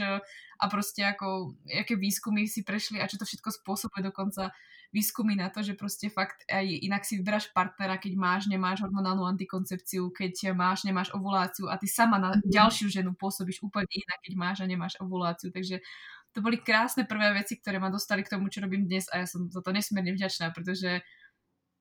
a 0.60 0.64
proste 0.68 1.02
ako, 1.08 1.56
aké 1.72 1.96
výskumy 1.96 2.44
si 2.44 2.62
prešli 2.62 3.00
a 3.00 3.08
čo 3.08 3.16
to 3.16 3.24
všetko 3.24 3.64
spôsobuje 3.64 4.12
dokonca 4.12 4.52
výskumy 4.94 5.34
na 5.34 5.50
to, 5.50 5.66
že 5.66 5.74
proste 5.74 6.06
fakt 6.06 6.46
aj 6.46 6.62
inak 6.62 7.02
si 7.02 7.18
vyberáš 7.18 7.50
partnera, 7.50 7.98
keď 7.98 8.14
máš, 8.14 8.46
nemáš 8.46 8.86
hormonálnu 8.86 9.26
antikoncepciu, 9.26 10.14
keď 10.14 10.54
máš, 10.54 10.86
nemáš 10.86 11.10
ovuláciu 11.10 11.66
a 11.66 11.74
ty 11.74 11.90
sama 11.90 12.22
na 12.22 12.38
mhm. 12.38 12.46
ďalšiu 12.46 12.86
ženu 12.94 13.10
pôsobíš 13.18 13.58
úplne 13.66 13.90
inak, 13.90 14.22
keď 14.22 14.34
máš 14.38 14.56
a 14.62 14.70
nemáš 14.70 14.94
ovuláciu. 15.02 15.50
Takže 15.50 15.82
to 16.30 16.38
boli 16.38 16.62
krásne 16.62 17.02
prvé 17.02 17.34
veci, 17.34 17.58
ktoré 17.58 17.82
ma 17.82 17.90
dostali 17.90 18.22
k 18.22 18.38
tomu, 18.38 18.46
čo 18.46 18.62
robím 18.62 18.86
dnes 18.86 19.10
a 19.10 19.22
ja 19.22 19.26
som 19.26 19.50
za 19.50 19.58
to 19.58 19.74
nesmierne 19.74 20.14
vďačná, 20.14 20.54
pretože 20.54 21.02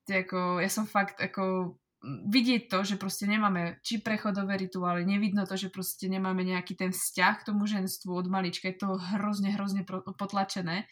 ako, 0.09 0.59
ja 0.59 0.67
som 0.67 0.89
fakt 0.89 1.21
ako 1.21 1.77
vidieť 2.03 2.67
to, 2.67 2.83
že 2.83 2.99
proste 2.99 3.23
nemáme 3.23 3.79
či 3.79 4.03
prechodové 4.03 4.59
rituály, 4.59 5.07
nevidno 5.07 5.47
to, 5.47 5.55
že 5.55 5.71
proste 5.71 6.11
nemáme 6.11 6.43
nejaký 6.43 6.75
ten 6.75 6.91
vzťah 6.91 7.33
k 7.39 7.47
tomu 7.47 7.63
ženstvu 7.63 8.11
od 8.11 8.27
malička, 8.27 8.67
je 8.67 8.83
to 8.83 8.99
hrozne, 8.99 9.55
hrozne 9.55 9.87
potlačené 10.19 10.83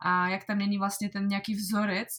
a 0.00 0.30
jak 0.34 0.44
tam 0.44 0.58
není 0.58 0.78
vlastne 0.78 1.10
ten 1.10 1.26
nejaký 1.26 1.54
vzorec, 1.58 2.10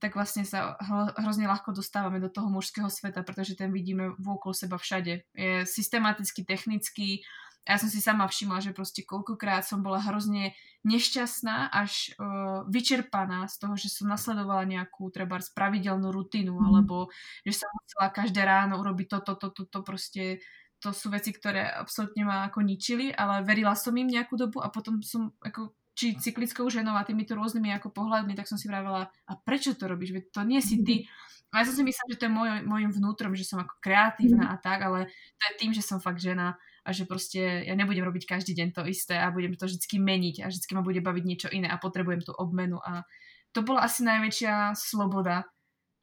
tak 0.00 0.16
vlastne 0.16 0.48
sa 0.48 0.80
hrozne 1.20 1.44
ľahko 1.44 1.76
dostávame 1.76 2.18
do 2.24 2.32
toho 2.32 2.48
mužského 2.48 2.88
sveta, 2.88 3.20
pretože 3.20 3.52
ten 3.52 3.68
vidíme 3.68 4.16
vôkol 4.16 4.56
seba 4.56 4.80
všade. 4.80 5.28
Je 5.36 5.68
systematicky, 5.68 6.40
technický. 6.42 7.20
A 7.68 7.76
ja 7.76 7.78
som 7.78 7.92
si 7.92 8.00
sama 8.00 8.24
všimla, 8.24 8.64
že 8.64 8.72
proste 8.72 9.04
koľkokrát 9.04 9.60
som 9.60 9.84
bola 9.84 10.00
hrozne 10.00 10.56
nešťastná, 10.88 11.68
až 11.68 12.16
uh, 12.16 12.64
vyčerpaná 12.72 13.44
z 13.52 13.60
toho, 13.60 13.76
že 13.76 13.92
som 13.92 14.08
nasledovala 14.08 14.64
nejakú 14.64 15.12
treba 15.12 15.36
pravidelnú 15.52 16.08
rutinu, 16.08 16.56
mm. 16.56 16.64
alebo 16.64 17.12
že 17.44 17.60
som 17.60 17.68
musela 17.68 18.08
každé 18.08 18.40
ráno 18.40 18.80
urobiť 18.80 19.20
toto, 19.20 19.36
toto, 19.36 19.68
toto, 19.68 19.84
proste 19.84 20.40
to 20.80 20.96
sú 20.96 21.12
veci, 21.12 21.36
ktoré 21.36 21.68
absolútne 21.68 22.24
ma 22.24 22.48
ako 22.48 22.64
ničili, 22.64 23.12
ale 23.12 23.44
verila 23.44 23.76
som 23.76 23.92
im 23.92 24.08
nejakú 24.08 24.40
dobu 24.40 24.64
a 24.64 24.72
potom 24.72 25.04
som 25.04 25.36
ako 25.44 25.76
či 25.94 26.16
cyklickou 26.16 26.66
ženou 26.70 26.96
a 26.96 27.06
týmito 27.06 27.36
rôznymi 27.36 27.74
ako 27.76 27.92
pohľadmi, 27.92 28.32
tak 28.38 28.48
som 28.48 28.56
si 28.56 28.70
vravela, 28.70 29.10
a 29.10 29.32
prečo 29.36 29.76
to 29.76 29.90
robíš? 29.90 30.16
Veď 30.16 30.24
to 30.32 30.40
nie 30.46 30.60
si 30.62 30.80
ty. 30.80 31.04
A 31.50 31.62
ja 31.62 31.64
som 31.66 31.74
si 31.74 31.82
myslela, 31.82 32.10
že 32.14 32.18
to 32.22 32.26
je 32.30 32.32
môj, 32.32 32.50
môjim 32.62 32.90
vnútrom, 32.94 33.34
že 33.34 33.42
som 33.42 33.58
ako 33.58 33.74
kreatívna 33.82 34.54
a 34.54 34.56
tak, 34.56 34.86
ale 34.86 35.10
to 35.10 35.42
je 35.50 35.54
tým, 35.58 35.74
že 35.74 35.82
som 35.82 35.98
fakt 35.98 36.22
žena 36.22 36.54
a 36.86 36.94
že 36.94 37.04
proste 37.10 37.66
ja 37.66 37.74
nebudem 37.74 38.06
robiť 38.06 38.24
každý 38.24 38.54
deň 38.54 38.68
to 38.70 38.82
isté 38.86 39.18
a 39.18 39.34
budem 39.34 39.58
to 39.58 39.66
vždy 39.66 39.98
meniť 39.98 40.36
a 40.42 40.48
vždy 40.48 40.66
ma 40.72 40.82
bude 40.86 41.02
baviť 41.02 41.24
niečo 41.26 41.48
iné 41.50 41.66
a 41.66 41.76
potrebujem 41.76 42.22
tú 42.22 42.32
obmenu 42.38 42.78
a 42.80 43.04
to 43.50 43.66
bola 43.66 43.82
asi 43.82 44.06
najväčšia 44.06 44.78
sloboda, 44.78 45.42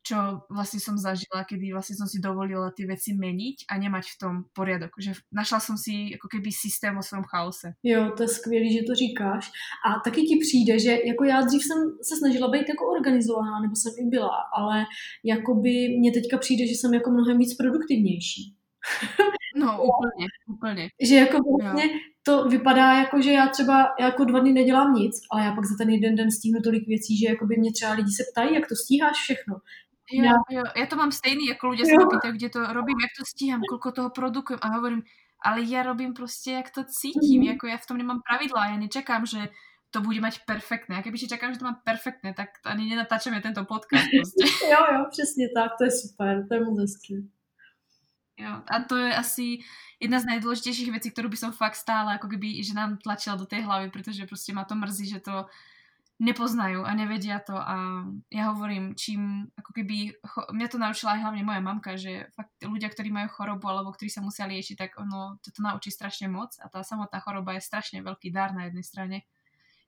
čo 0.07 0.47
vlastne 0.47 0.79
som 0.79 0.95
zažila, 0.95 1.43
kedy 1.43 1.75
vlastne 1.75 1.99
som 1.99 2.07
si 2.07 2.23
dovolila 2.23 2.71
tie 2.71 2.87
veci 2.87 3.11
meniť 3.11 3.67
a 3.67 3.75
nemať 3.75 4.05
v 4.07 4.19
tom 4.23 4.33
poriadok. 4.55 4.95
Že 4.95 5.19
našla 5.35 5.59
som 5.59 5.75
si 5.75 6.15
jako 6.15 6.27
keby 6.31 6.51
systém 6.51 6.97
o 6.97 7.03
svém 7.03 7.23
chaose. 7.27 7.75
Jo, 7.83 8.11
to 8.17 8.23
je 8.23 8.29
skvělý, 8.29 8.73
že 8.73 8.87
to 8.87 8.95
říkáš. 8.95 9.51
A 9.87 9.99
taky 9.99 10.21
ti 10.21 10.35
přijde, 10.41 10.79
že 10.79 10.91
jako 11.05 11.23
já 11.23 11.41
dřív 11.41 11.63
jsem 11.63 11.79
se 12.01 12.15
snažila 12.15 12.47
být 12.47 12.69
jako 12.69 12.83
organizovaná, 12.97 13.59
nebo 13.59 13.75
jsem 13.75 13.93
i 13.99 14.09
byla, 14.09 14.37
ale 14.57 14.85
jakoby 15.23 15.99
mně 15.99 16.11
teďka 16.11 16.37
přijde, 16.37 16.67
že 16.67 16.73
jsem 16.73 16.93
jako 16.93 17.11
mnohem 17.11 17.37
víc 17.37 17.55
produktivnější. 17.55 18.55
No, 19.57 19.83
úplně, 19.83 20.27
úplně. 20.47 20.89
Že 21.01 21.15
jako 21.15 21.37
vlastně 21.61 21.83
jo. 21.83 21.99
to 22.23 22.49
vypadá 22.49 22.93
jako, 22.93 23.21
že 23.21 23.31
já 23.31 23.47
třeba 23.47 23.87
jako 23.99 24.25
dva 24.25 24.39
dny 24.39 24.53
nedělám 24.53 24.93
nic, 24.93 25.15
ale 25.31 25.43
já 25.43 25.51
pak 25.55 25.65
za 25.65 25.75
ten 25.77 25.89
jeden 25.89 26.15
den 26.15 26.31
stihnu 26.31 26.59
tolik 26.63 26.87
věcí, 26.87 27.17
že 27.17 27.27
jako 27.27 27.45
by 27.45 27.55
mě 27.57 27.71
třeba 27.71 27.93
lidi 27.93 28.11
se 28.11 28.23
ptají, 28.31 28.55
jak 28.55 28.67
to 28.69 28.75
stíháš 28.75 29.17
všechno. 29.17 29.55
Jo, 30.07 30.39
jo, 30.47 30.63
ja 30.63 30.85
to 30.87 30.95
mám 30.95 31.11
stejný, 31.11 31.51
ako 31.51 31.75
ľudia 31.75 31.83
sa 31.83 31.99
ma 31.99 32.07
pýtajú, 32.07 32.33
kde 32.39 32.49
to 32.49 32.59
robím, 32.71 32.95
jak 33.03 33.13
to 33.19 33.23
stíham, 33.27 33.59
koľko 33.59 33.89
toho 33.91 34.09
produkujem 34.15 34.59
a 34.63 34.79
hovorím, 34.79 35.03
ale 35.43 35.67
ja 35.67 35.83
robím 35.83 36.15
proste, 36.15 36.55
jak 36.55 36.71
to 36.71 36.87
cítim, 36.87 37.43
mm. 37.43 37.59
ako 37.59 37.65
ja 37.67 37.77
v 37.77 37.87
tom 37.91 37.97
nemám 37.99 38.23
pravidlá, 38.23 38.71
ja 38.71 38.77
nečakám, 38.79 39.27
že 39.27 39.51
to 39.91 39.99
bude 40.03 40.19
mať 40.19 40.43
perfektné. 40.43 40.99
A 40.99 41.03
kebyže 41.03 41.31
čakám, 41.31 41.53
že 41.53 41.59
to 41.59 41.67
má 41.67 41.75
perfektné, 41.79 42.35
tak 42.35 42.59
ani 42.63 42.87
nenatáčame 42.91 43.39
tento 43.39 43.63
podcast. 43.63 44.07
Proste. 44.07 44.43
jo, 44.71 44.79
jo, 44.79 45.01
přesně 45.11 45.47
tak, 45.55 45.71
to 45.77 45.83
je 45.83 45.91
super, 45.91 46.47
to 46.47 46.53
je 46.53 46.59
moc 46.63 46.79
hezký. 46.79 47.15
Jo, 48.37 48.61
a 48.67 48.75
to 48.83 48.95
je 48.97 49.15
asi 49.15 49.45
jedna 49.97 50.21
z 50.21 50.29
najdôležitejších 50.29 50.93
vecí, 50.93 51.09
ktorú 51.09 51.25
by 51.25 51.37
som 51.41 51.49
fakt 51.49 51.73
stále 51.73 52.21
ako 52.21 52.29
keby, 52.29 52.61
že 52.61 52.77
nám 52.77 53.01
tlačila 53.01 53.33
do 53.33 53.49
tej 53.49 53.65
hlavy, 53.65 53.89
pretože 53.89 54.29
proste 54.29 54.53
ma 54.53 54.61
to 54.61 54.77
mrzí, 54.77 55.09
že 55.09 55.25
to 55.25 55.49
nepoznajú 56.17 56.81
a 56.81 56.91
nevedia 56.97 57.37
to 57.37 57.53
a 57.53 58.01
ja 58.33 58.49
hovorím, 58.49 58.97
čím 58.97 59.53
ako 59.53 59.69
keby, 59.69 60.17
mňa 60.49 60.67
to 60.67 60.81
naučila 60.81 61.13
aj 61.13 61.21
hlavne 61.29 61.45
moja 61.45 61.61
mamka, 61.61 61.93
že 61.93 62.33
fakt 62.33 62.57
ľudia, 62.65 62.89
ktorí 62.89 63.13
majú 63.13 63.29
chorobu 63.29 63.69
alebo 63.69 63.93
ktorí 63.93 64.09
sa 64.09 64.25
musia 64.25 64.49
liečiť, 64.49 64.75
tak 64.81 64.91
ono 64.97 65.37
to 65.45 65.53
naučí 65.61 65.93
strašne 65.93 66.25
moc 66.25 66.57
a 66.57 66.73
tá 66.73 66.81
samotná 66.81 67.21
choroba 67.21 67.53
je 67.53 67.61
strašne 67.61 68.01
veľký 68.01 68.33
dar 68.33 68.49
na 68.57 68.65
jednej 68.65 68.81
strane. 68.81 69.17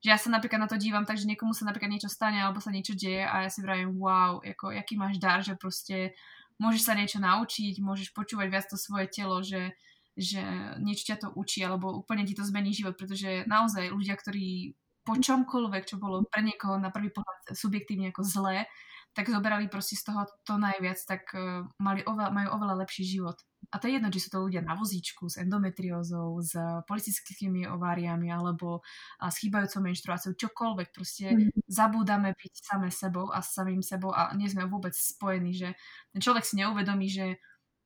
Že 0.06 0.08
ja 0.14 0.18
sa 0.22 0.30
napríklad 0.30 0.62
na 0.62 0.70
to 0.70 0.78
dívam 0.78 1.04
tak, 1.04 1.18
že 1.18 1.26
niekomu 1.26 1.58
sa 1.58 1.66
napríklad 1.66 1.98
niečo 1.98 2.14
stane 2.14 2.38
alebo 2.38 2.62
sa 2.62 2.70
niečo 2.70 2.94
deje 2.94 3.26
a 3.26 3.44
ja 3.44 3.50
si 3.50 3.66
vravím, 3.66 3.98
wow, 3.98 4.38
ako, 4.46 4.70
jaký 4.70 5.02
máš 5.02 5.18
dar, 5.18 5.42
že 5.42 5.58
proste 5.58 6.14
môžeš 6.62 6.82
sa 6.86 6.94
niečo 6.94 7.18
naučiť, 7.18 7.82
môžeš 7.82 8.14
počúvať 8.14 8.48
viac 8.54 8.70
to 8.70 8.78
svoje 8.78 9.10
telo, 9.10 9.42
že, 9.42 9.74
že 10.14 10.46
niečo 10.78 11.10
ťa 11.10 11.26
to 11.26 11.28
učí 11.34 11.66
alebo 11.66 11.90
úplne 11.90 12.22
ti 12.22 12.38
to 12.38 12.46
zmení 12.46 12.70
život, 12.70 12.94
pretože 13.02 13.50
naozaj 13.50 13.90
ľudia, 13.90 14.14
ktorí 14.14 14.78
po 15.10 15.18
čomkoľvek, 15.18 15.84
čo 15.90 15.98
bolo 15.98 16.22
pre 16.30 16.46
niekoho 16.46 16.78
na 16.78 16.94
prvý 16.94 17.10
pohľad 17.10 17.58
subjektívne 17.58 18.14
ako 18.14 18.22
zlé, 18.22 18.70
tak 19.18 19.26
zoberali 19.26 19.66
proste 19.66 19.98
z 19.98 20.06
toho 20.06 20.22
to 20.46 20.62
najviac, 20.62 21.02
tak 21.10 21.34
uh, 21.34 21.66
mali 21.82 22.06
oveľa, 22.06 22.30
majú 22.30 22.50
oveľa 22.62 22.86
lepší 22.86 23.10
život. 23.10 23.42
A 23.74 23.82
to 23.82 23.90
je 23.90 23.98
jedno, 23.98 24.14
či 24.14 24.22
sú 24.22 24.30
to 24.30 24.46
ľudia 24.46 24.62
na 24.62 24.78
vozíčku 24.78 25.30
s 25.30 25.42
endometriózou, 25.42 26.38
s 26.42 26.54
politickými 26.86 27.68
ováriami 27.70 28.32
alebo 28.32 28.86
s 29.20 29.36
chýbajúcou 29.42 29.84
menštruáciou, 29.84 30.34
čokoľvek. 30.38 30.88
Proste 30.94 31.26
mm. 31.34 31.68
zabúdame 31.68 32.34
byť 32.34 32.54
same 32.56 32.90
sebou 32.90 33.30
a 33.30 33.44
samým 33.44 33.84
sebou 33.84 34.14
a 34.16 34.32
nie 34.34 34.50
sme 34.50 34.66
vôbec 34.66 34.96
spojení, 34.96 35.54
že 35.54 35.70
ten 36.14 36.22
človek 36.24 36.46
si 36.46 36.62
neuvedomí, 36.62 37.12
že 37.12 37.38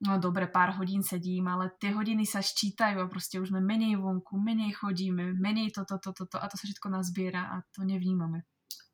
no 0.03 0.19
dobre, 0.19 0.47
pár 0.47 0.75
hodín 0.75 1.03
sedím, 1.03 1.47
ale 1.47 1.71
tie 1.79 1.95
hodiny 1.95 2.27
sa 2.27 2.43
ščítajú 2.43 2.99
a 2.99 3.07
proste 3.07 3.39
už 3.39 3.55
sme 3.55 3.63
menej 3.63 3.95
vonku, 3.95 4.35
menej 4.35 4.75
chodíme, 4.75 5.33
menej 5.39 5.71
toto, 5.71 5.95
toto, 5.97 6.27
toto 6.27 6.37
a 6.37 6.45
to 6.51 6.59
sa 6.59 6.67
všetko 6.67 6.91
nazbiera 6.91 7.47
a 7.55 7.63
to 7.71 7.87
nevnímame. 7.87 8.43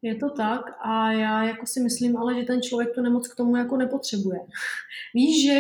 Je 0.01 0.16
to 0.16 0.30
tak 0.30 0.62
a 0.86 1.12
já 1.12 1.43
jako 1.43 1.66
si 1.66 1.80
myslím 1.80 2.18
ale, 2.18 2.36
že 2.36 2.43
ten 2.43 2.62
člověk 2.62 2.95
tu 2.95 3.01
nemoc 3.01 3.28
k 3.28 3.36
tomu 3.36 3.55
jako 3.55 3.78
nepotřebuje. 3.78 4.39
Víš, 5.16 5.45
že... 5.45 5.53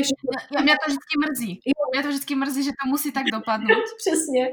Ja, 0.55 0.61
mě 0.61 0.73
to 0.73 0.85
vždycky 0.87 1.15
mrzí. 1.19 1.59
Jo. 1.65 1.83
Mě 1.93 2.03
to 2.03 2.09
vždycky 2.09 2.35
mrzí, 2.35 2.63
že 2.63 2.71
to 2.71 2.89
musí 2.89 3.11
tak 3.11 3.25
dopadnout. 3.33 3.83
Přesně. 3.97 4.45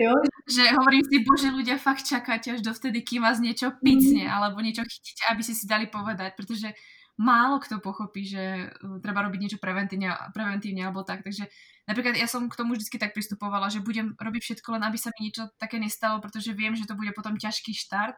Jo. 0.00 0.12
Že 0.56 0.62
hovorím 0.78 1.02
si, 1.04 1.16
bože, 1.26 1.48
ľudia 1.50 1.76
fakt 1.76 2.06
čakáte 2.06 2.54
až 2.54 2.62
dovtedy, 2.62 3.02
kým 3.02 3.26
vás 3.26 3.42
niečo 3.42 3.74
picne, 3.82 4.24
mm. 4.24 4.32
alebo 4.32 4.62
niečo 4.62 4.86
chytíte, 4.86 5.26
aby 5.26 5.42
si 5.42 5.58
si 5.58 5.66
dali 5.66 5.90
povedať, 5.90 6.38
pretože 6.38 6.70
málo 7.16 7.60
kto 7.60 7.80
pochopí, 7.80 8.28
že 8.28 8.68
uh, 8.68 9.00
treba 9.00 9.24
robiť 9.24 9.40
niečo 9.40 9.58
preventívne, 9.60 10.12
preventívne 10.36 10.84
alebo 10.84 11.02
tak. 11.02 11.24
Takže 11.24 11.48
napríklad 11.88 12.16
ja 12.16 12.28
som 12.28 12.48
k 12.48 12.58
tomu 12.58 12.76
vždy 12.76 13.00
tak 13.00 13.16
pristupovala, 13.16 13.72
že 13.72 13.84
budem 13.84 14.12
robiť 14.16 14.42
všetko 14.44 14.76
len, 14.76 14.84
aby 14.84 15.00
sa 15.00 15.12
mi 15.16 15.28
niečo 15.28 15.48
také 15.56 15.80
nestalo, 15.80 16.20
pretože 16.20 16.52
viem, 16.52 16.76
že 16.76 16.84
to 16.84 16.94
bude 16.94 17.12
potom 17.16 17.40
ťažký 17.40 17.72
štart, 17.72 18.16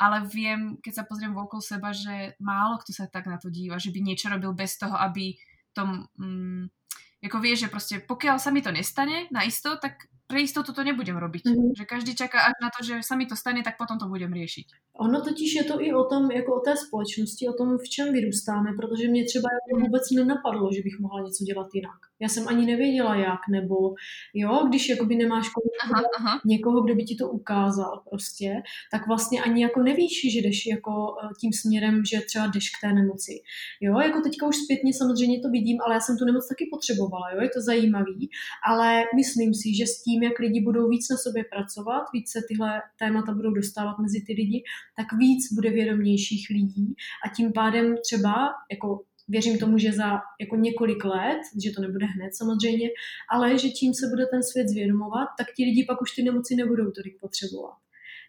ale 0.00 0.24
viem, 0.24 0.80
keď 0.80 1.04
sa 1.04 1.04
pozriem 1.04 1.36
okolo 1.36 1.60
seba, 1.60 1.92
že 1.92 2.34
málo 2.40 2.80
kto 2.80 2.96
sa 2.96 3.04
tak 3.06 3.28
na 3.28 3.36
to 3.36 3.52
díva, 3.52 3.76
že 3.76 3.92
by 3.92 4.00
niečo 4.00 4.32
robil 4.32 4.56
bez 4.56 4.80
toho, 4.80 4.96
aby 4.96 5.36
tom... 5.76 6.08
Mm, 6.18 6.72
ako 7.20 7.36
vie, 7.44 7.52
že 7.52 7.68
proste 7.68 8.00
pokiaľ 8.00 8.40
sa 8.40 8.48
mi 8.48 8.64
to 8.64 8.72
nestane 8.72 9.28
na 9.28 9.44
isto, 9.44 9.76
tak 9.76 10.08
pre 10.30 10.46
istotu 10.46 10.70
to 10.70 10.86
nebudem 10.86 11.18
robiť. 11.18 11.42
Mm-hmm. 11.50 11.74
Že 11.74 11.84
každý 11.90 12.12
čaká 12.14 12.46
až 12.46 12.54
na 12.62 12.70
to, 12.70 12.86
že 12.86 13.02
sa 13.02 13.18
mi 13.18 13.26
to 13.26 13.34
stane, 13.34 13.66
tak 13.66 13.74
potom 13.74 13.98
to 13.98 14.06
budem 14.06 14.30
riešiť. 14.30 14.94
Ono 15.02 15.18
totiž 15.18 15.50
je 15.54 15.64
to 15.66 15.82
i 15.82 15.90
o 15.90 16.06
tom, 16.06 16.30
jako 16.30 16.50
o 16.54 16.60
té 16.62 16.76
společnosti, 16.76 17.42
o 17.50 17.54
tom, 17.58 17.78
v 17.78 17.88
čem 17.90 18.14
vyrůstáme, 18.14 18.70
protože 18.78 19.10
mě 19.10 19.24
třeba 19.26 19.48
jako 19.50 19.74
vůbec 19.82 20.04
nenapadlo, 20.10 20.70
že 20.72 20.86
bych 20.86 20.96
mohla 21.00 21.20
něco 21.26 21.44
dělat 21.44 21.68
jinak. 21.74 22.09
Já 22.20 22.28
jsem 22.28 22.48
ani 22.48 22.66
nevěděla 22.66 23.16
jak, 23.16 23.40
nebo 23.50 23.94
jo, 24.34 24.66
když 24.68 24.88
jakoby 24.88 25.16
nemáš 25.16 25.46
aha, 25.84 26.02
aha. 26.18 26.40
někoho, 26.46 26.82
kdo 26.82 26.94
by 26.94 27.04
ti 27.04 27.16
to 27.16 27.28
ukázal 27.28 28.02
prostě, 28.10 28.62
tak 28.92 29.06
vlastně 29.06 29.42
ani 29.42 29.62
jako 29.62 29.82
nevíš, 29.82 30.32
že 30.32 30.38
jdeš 30.38 30.66
jako 30.66 30.90
eh, 30.90 31.28
tím 31.40 31.52
směrem, 31.52 32.02
že 32.04 32.20
třeba 32.20 32.46
jdeš 32.46 32.70
k 32.70 32.80
té 32.80 32.92
nemoci. 32.92 33.32
Jo, 33.80 33.98
jako 33.98 34.20
teďka 34.20 34.46
už 34.46 34.56
zpětně 34.56 34.92
samozřejmě 34.94 35.40
to 35.40 35.48
vidím, 35.50 35.78
ale 35.84 35.94
já 35.94 36.00
jsem 36.00 36.16
tu 36.18 36.24
nemoc 36.24 36.48
taky 36.48 36.68
potřebovala, 36.70 37.30
jo, 37.30 37.40
je 37.40 37.48
to 37.48 37.60
zajímavý, 37.60 38.28
ale 38.70 39.04
myslím 39.16 39.54
si, 39.54 39.74
že 39.78 39.86
s 39.86 40.02
tím, 40.02 40.22
jak 40.22 40.38
lidi 40.38 40.60
budou 40.60 40.88
víc 40.88 41.08
na 41.10 41.16
sobě 41.16 41.44
pracovat, 41.52 42.04
víc 42.14 42.30
se 42.32 42.40
tyhle 42.48 42.82
témata 42.98 43.32
budou 43.32 43.50
dostávat 43.50 43.98
mezi 43.98 44.24
ty 44.26 44.32
lidi, 44.32 44.62
tak 44.96 45.06
víc 45.18 45.52
bude 45.52 45.70
vědomějších 45.70 46.46
lidí 46.50 46.94
a 47.24 47.34
tím 47.34 47.52
pádem 47.52 47.96
třeba 48.06 48.34
jako 48.72 49.00
věřím 49.30 49.58
tomu, 49.58 49.78
že 49.78 49.92
za 49.92 50.10
jako 50.40 50.56
několik 50.56 51.04
let, 51.04 51.40
že 51.64 51.70
to 51.70 51.82
nebude 51.82 52.06
hned 52.06 52.30
samozřejmě, 52.34 52.88
ale 53.30 53.58
že 53.58 53.68
tím 53.68 53.94
se 53.94 54.06
bude 54.10 54.26
ten 54.26 54.42
svět 54.42 54.68
zvědomovat, 54.68 55.28
tak 55.38 55.46
ti 55.56 55.64
lidi 55.64 55.84
pak 55.84 56.02
už 56.02 56.14
ty 56.14 56.22
nemoci 56.22 56.54
nebudou 56.54 56.90
tolik 56.90 57.20
potřebovat 57.20 57.74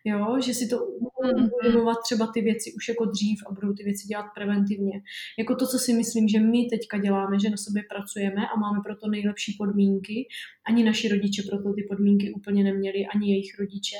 jo, 0.06 0.38
že 0.45 0.54
si 0.54 0.68
to 0.68 0.78
mm-hmm. 0.78 1.49
uvědomovat 1.62 1.97
třeba 2.04 2.32
ty 2.34 2.41
věci 2.41 2.74
už 2.74 2.88
jako 2.89 3.06
dřív 3.06 3.39
a 3.47 3.54
budou 3.54 3.74
ty 3.74 3.84
věci 3.84 4.08
dělat 4.08 4.26
preventivně. 4.36 5.02
Jako 5.39 5.56
to, 5.56 5.68
co 5.68 5.80
si 5.80 5.93
myslím, 5.93 6.28
že 6.28 6.39
my 6.39 6.66
teďka 6.66 6.97
děláme, 6.97 7.39
že 7.39 7.49
na 7.49 7.58
sobě 7.58 7.84
pracujeme 7.89 8.47
a 8.47 8.60
máme 8.60 8.80
proto 8.86 9.08
nejlepší 9.10 9.56
podmínky, 9.58 10.28
ani 10.68 10.84
naši 10.84 11.08
rodiče 11.08 11.41
proto 11.49 11.74
ty 11.74 11.84
podmínky 11.89 12.34
úplně 12.34 12.64
neměli, 12.64 13.06
ani 13.16 13.32
jejich 13.32 13.60
rodiče, 13.60 13.97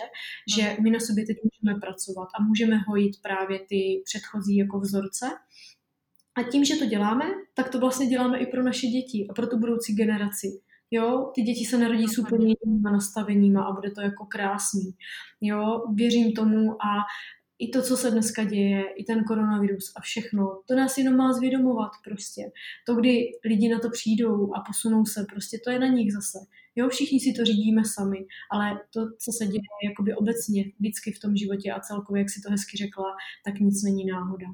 že 0.56 0.64
mhm. 0.64 0.84
my 0.84 0.90
na 0.90 1.00
sobě 1.00 1.26
teď 1.26 1.38
můžeme 1.44 1.80
pracovat 1.80 2.28
a 2.40 2.44
můžeme 2.44 2.78
hojit 2.78 3.12
právě 3.22 3.60
ty 3.70 4.02
předchozí 4.06 4.58
jako 4.58 4.80
vzorce. 4.80 5.26
A 6.36 6.44
tím, 6.44 6.66
že 6.66 6.76
to 6.76 6.86
děláme, 6.86 7.26
tak 7.54 7.70
to 7.70 7.80
vlastně 7.80 8.08
děláme 8.08 8.40
i 8.40 8.46
pro 8.46 8.64
naše 8.64 8.88
děti 8.88 9.28
a 9.30 9.34
pro 9.34 9.48
tu 9.48 9.58
budoucí 9.58 9.96
generaci. 9.96 10.48
Jo, 10.92 11.32
ty 11.36 11.42
děti 11.42 11.66
se 11.66 11.78
narodí 11.78 12.08
s 12.08 12.18
úplně 12.18 12.56
jinýma 12.66 12.92
nastaveníma 12.92 13.64
a 13.64 13.72
bude 13.74 13.92
to 13.92 14.02
jako 14.02 14.26
krásný. 14.26 14.92
Jo, 15.42 15.84
věřím 15.96 16.34
tomu 16.34 16.72
a 16.72 17.06
i 17.60 17.70
to, 17.70 17.82
co 17.82 17.98
se 17.98 18.12
dneska 18.12 18.44
děje, 18.44 18.84
i 18.98 19.04
ten 19.04 19.24
koronavirus 19.24 19.94
a 19.96 20.02
všechno, 20.02 20.62
to 20.68 20.76
nás 20.76 20.98
jenom 20.98 21.16
má 21.16 21.34
zvědomovat 21.34 21.92
prostě. 22.04 22.42
To, 22.88 22.96
kdy 22.96 23.26
lidi 23.46 23.70
na 23.70 23.80
to 23.80 23.90
přijdou 23.90 24.56
a 24.56 24.64
posunou 24.68 25.06
se, 25.06 25.26
prostě 25.34 25.60
to 25.64 25.72
je 25.72 25.80
na 25.80 25.88
nich 25.88 26.14
zase. 26.14 26.38
Jo, 26.76 26.90
všichni 26.90 27.20
si 27.20 27.34
to 27.34 27.46
řídíme 27.46 27.82
sami, 27.86 28.18
ale 28.52 28.80
to, 28.94 29.00
co 29.20 29.32
se 29.38 29.46
děje 29.46 29.62
jakoby 29.90 30.16
obecně 30.16 30.64
vždycky 30.80 31.12
v 31.12 31.20
tom 31.20 31.36
životě 31.36 31.72
a 31.72 31.80
celkově, 31.80 32.20
jak 32.20 32.30
si 32.30 32.42
to 32.42 32.52
hezky 32.52 32.78
řekla, 32.78 33.16
tak 33.46 33.60
nic 33.60 33.84
není 33.84 34.06
náhoda. 34.06 34.48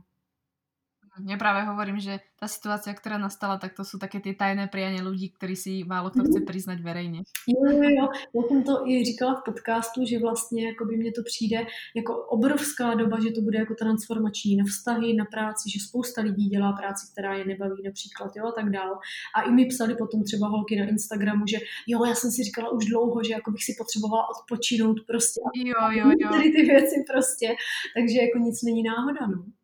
Ja 1.25 1.37
práve 1.41 1.65
hovorím, 1.65 1.97
že 1.97 2.21
tá 2.37 2.45
situácia, 2.45 2.93
ktorá 2.93 3.17
nastala, 3.17 3.57
tak 3.57 3.73
to 3.73 3.81
sú 3.81 3.97
také 3.97 4.21
tie 4.21 4.37
tajné 4.37 4.69
prianie 4.69 5.01
ľudí, 5.01 5.33
ktorí 5.33 5.57
si 5.57 5.81
málo 5.81 6.13
kto 6.13 6.23
chce 6.29 6.39
mhm. 6.39 6.45
priznať 6.45 6.79
verejně. 6.81 7.19
Jo, 7.47 7.71
jo, 7.71 7.89
jo. 7.89 8.07
Já 8.35 8.41
jsem 8.47 8.63
to 8.63 8.87
i 8.87 9.05
říkala 9.05 9.35
v 9.35 9.43
podcastu, 9.45 10.05
že 10.05 10.19
vlastně 10.19 10.65
jako 10.65 10.85
by 10.85 10.97
mně 10.97 11.11
to 11.11 11.21
přijde 11.23 11.65
jako 11.95 12.25
obrovská 12.25 12.93
doba, 12.93 13.17
že 13.23 13.31
to 13.31 13.41
bude 13.41 13.57
jako 13.59 13.75
transformační 13.75 14.55
na 14.55 14.65
vztahy, 14.65 15.13
na 15.13 15.25
práci, 15.25 15.69
že 15.69 15.79
spousta 15.79 16.21
lidí 16.21 16.45
dělá 16.49 16.71
práci, 16.71 17.07
která 17.11 17.33
je 17.33 17.45
nebaví 17.45 17.83
například, 17.85 18.31
jo, 18.35 18.45
a 18.45 18.51
tak 18.51 18.69
dál. 18.69 18.99
A 19.35 19.41
i 19.41 19.51
mi 19.51 19.65
psali 19.65 19.95
potom 19.95 20.23
třeba 20.23 20.47
holky 20.47 20.75
na 20.79 20.85
Instagramu, 20.87 21.43
že 21.47 21.57
jo, 21.87 22.05
já 22.05 22.15
jsem 22.15 22.31
si 22.31 22.43
říkala 22.43 22.69
už 22.71 22.85
dlouho, 22.85 23.23
že 23.23 23.33
jako 23.33 23.51
bych 23.51 23.63
si 23.63 23.73
potřebovala 23.77 24.23
odpočinout 24.29 24.97
prostě. 25.07 25.41
Jo, 25.55 25.81
jo, 25.91 26.11
jo. 26.19 26.29
Tady 26.31 26.51
ty 26.51 26.61
věci 26.61 26.95
prostě. 27.11 27.47
Takže 27.95 28.17
jako 28.21 28.37
nic 28.37 28.63
není 28.63 28.83
náhoda, 28.83 29.27
no. 29.27 29.56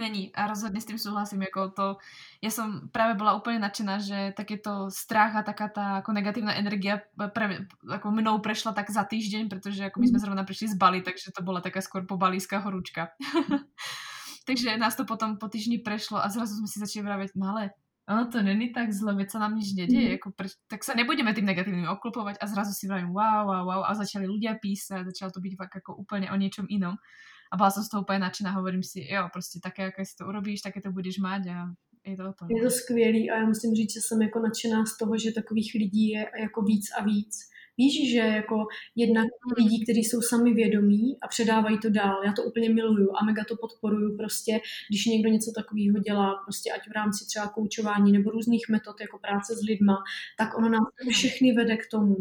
Není 0.00 0.32
a 0.32 0.48
rozhodne 0.48 0.80
s 0.80 0.88
tým 0.88 0.96
súhlasím, 0.96 1.44
ako 1.44 1.60
to, 1.76 1.86
ja 2.40 2.48
som 2.48 2.88
práve 2.88 3.20
bola 3.20 3.36
úplne 3.36 3.60
nadšená, 3.60 4.00
že 4.00 4.32
takéto 4.32 4.88
strach 4.88 5.36
a 5.36 5.44
taká 5.44 5.68
tá 5.68 5.86
ako 6.00 6.16
negatívna 6.16 6.56
energia 6.56 7.04
pre, 7.36 7.68
ako 7.84 8.08
mnou 8.08 8.40
prešla 8.40 8.72
tak 8.72 8.88
za 8.88 9.04
týždeň, 9.04 9.52
pretože 9.52 9.84
ako 9.92 10.00
my 10.00 10.06
sme 10.08 10.18
mhm. 10.18 10.24
zrovna 10.24 10.42
prišli 10.48 10.72
z 10.72 10.76
Bali, 10.80 11.04
takže 11.04 11.36
to 11.36 11.44
bola 11.44 11.60
taká 11.60 11.84
skôr 11.84 12.08
pobalíská 12.08 12.64
horúčka. 12.64 13.12
takže 14.48 14.80
nás 14.80 14.96
to 14.96 15.04
potom 15.04 15.36
po 15.36 15.52
týždni 15.52 15.84
prešlo 15.84 16.16
a 16.16 16.32
zrazu 16.32 16.56
sme 16.56 16.68
si 16.72 16.80
začali 16.80 17.04
vraviť, 17.04 17.36
no 17.36 17.52
ale 17.52 17.76
ono 18.08 18.26
to 18.26 18.42
není 18.42 18.72
tak 18.72 18.90
zle, 18.90 19.14
veď 19.14 19.36
sa 19.36 19.38
nám 19.38 19.54
nič 19.54 19.76
nedieje, 19.76 20.16
mm. 20.16 20.18
ako 20.18 20.28
pre, 20.34 20.48
tak 20.66 20.82
sa 20.82 20.98
nebudeme 20.98 21.30
tým 21.30 21.46
negatívnym 21.46 21.92
oklupovať 21.94 22.42
a 22.42 22.44
zrazu 22.48 22.72
si 22.72 22.88
vravím 22.88 23.12
wow, 23.12 23.46
wow, 23.46 23.62
wow 23.68 23.82
a 23.86 23.94
začali 23.94 24.26
ľudia 24.26 24.58
písať, 24.58 25.06
začalo 25.12 25.30
to 25.30 25.44
byť 25.44 25.54
fakt 25.54 25.74
ako 25.84 25.94
úplne 25.94 26.26
o 26.32 26.36
niečom 26.40 26.66
inom 26.66 26.98
a 27.52 27.56
byla 27.56 27.70
jsem 27.70 27.82
z 27.82 27.88
toho 27.88 28.02
úplně 28.02 28.18
nadšená, 28.18 28.50
hovorím 28.50 28.82
si, 28.82 29.06
jo, 29.10 29.28
prostě 29.32 29.60
také, 29.62 29.82
jak 29.82 29.94
si 30.06 30.16
to 30.16 30.26
urobíš, 30.26 30.60
také 30.60 30.80
to 30.80 30.92
budeš 30.92 31.18
mať 31.18 31.46
a 31.46 31.74
je 32.06 32.16
to 32.16 32.32
to. 32.32 32.46
Je 32.48 32.62
to 32.62 32.70
skvělý 32.70 33.30
a 33.30 33.36
já 33.36 33.46
musím 33.46 33.74
říct, 33.74 33.92
že 33.94 34.00
jsem 34.00 34.22
jako 34.22 34.40
nadšená 34.40 34.86
z 34.86 34.96
toho, 34.96 35.18
že 35.18 35.32
takových 35.32 35.72
lidí 35.74 36.08
je 36.08 36.30
jako 36.40 36.62
víc 36.62 36.86
a 36.98 37.04
víc 37.04 37.50
Víš, 37.80 38.12
že 38.12 38.18
jako 38.18 38.66
jednak 38.96 39.26
lidí, 39.58 39.84
kteří 39.84 40.04
jsou 40.04 40.20
sami 40.20 40.54
vědomí 40.54 41.18
a 41.22 41.28
předávají 41.28 41.78
to 41.78 41.90
dál. 41.90 42.24
Já 42.24 42.32
to 42.32 42.42
úplně 42.42 42.68
miluju 42.68 43.08
a 43.16 43.24
mega 43.24 43.44
to 43.44 43.56
podporuju 43.56 44.16
prostě, 44.16 44.60
když 44.88 45.06
někdo 45.06 45.28
něco 45.28 45.52
takového 45.54 45.98
dělá, 45.98 46.34
prostě 46.44 46.72
ať 46.72 46.88
v 46.88 46.92
rámci 46.92 47.26
třeba 47.26 47.48
koučování 47.48 48.12
nebo 48.12 48.30
různých 48.30 48.66
metod 48.70 49.00
jako 49.00 49.18
práce 49.18 49.54
s 49.56 49.62
lidma, 49.62 49.96
tak 50.38 50.58
ono 50.58 50.68
nás 50.68 50.88
všechny 51.10 51.52
vede 51.52 51.76
k 51.76 51.90
tomu, 51.90 52.16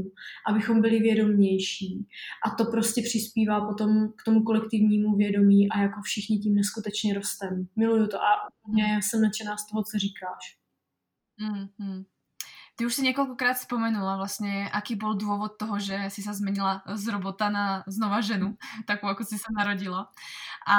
abychom 0.48 0.82
byli 0.82 1.00
vědomější. 1.00 2.08
A 2.46 2.50
to 2.56 2.66
prostě 2.66 3.02
přispívá 3.02 3.68
potom 3.68 4.14
k 4.18 4.24
tomu 4.26 4.44
kolektivnímu 4.44 5.16
vědomí 5.16 5.70
a 5.70 5.82
jako 5.82 6.02
všichni 6.02 6.38
tím 6.38 6.56
neskutečně 6.56 7.14
rostem. 7.14 7.68
Miluju 7.76 8.08
to 8.08 8.18
a 8.18 8.30
mě 8.68 9.00
jsem 9.04 9.22
nadšená 9.22 9.58
z 9.58 9.68
toho, 9.70 9.84
co 9.84 9.98
říkáš. 10.00 10.58
Mm, 11.38 11.68
hmm 11.80 12.04
Ty 12.80 12.88
už 12.88 12.96
si 12.96 13.04
niekoľkokrát 13.04 13.60
spomenula 13.60 14.16
vlastne, 14.16 14.72
aký 14.72 14.96
bol 14.96 15.20
dôvod 15.20 15.60
toho, 15.60 15.84
že 15.84 16.08
si 16.16 16.24
sa 16.24 16.32
zmenila 16.32 16.80
z 16.88 17.12
robota 17.12 17.52
na 17.52 17.84
znova 17.92 18.24
ženu, 18.24 18.56
takú 18.90 19.12
ako 19.12 19.28
si 19.28 19.36
sa 19.36 19.52
narodila. 19.52 20.08
A 20.64 20.78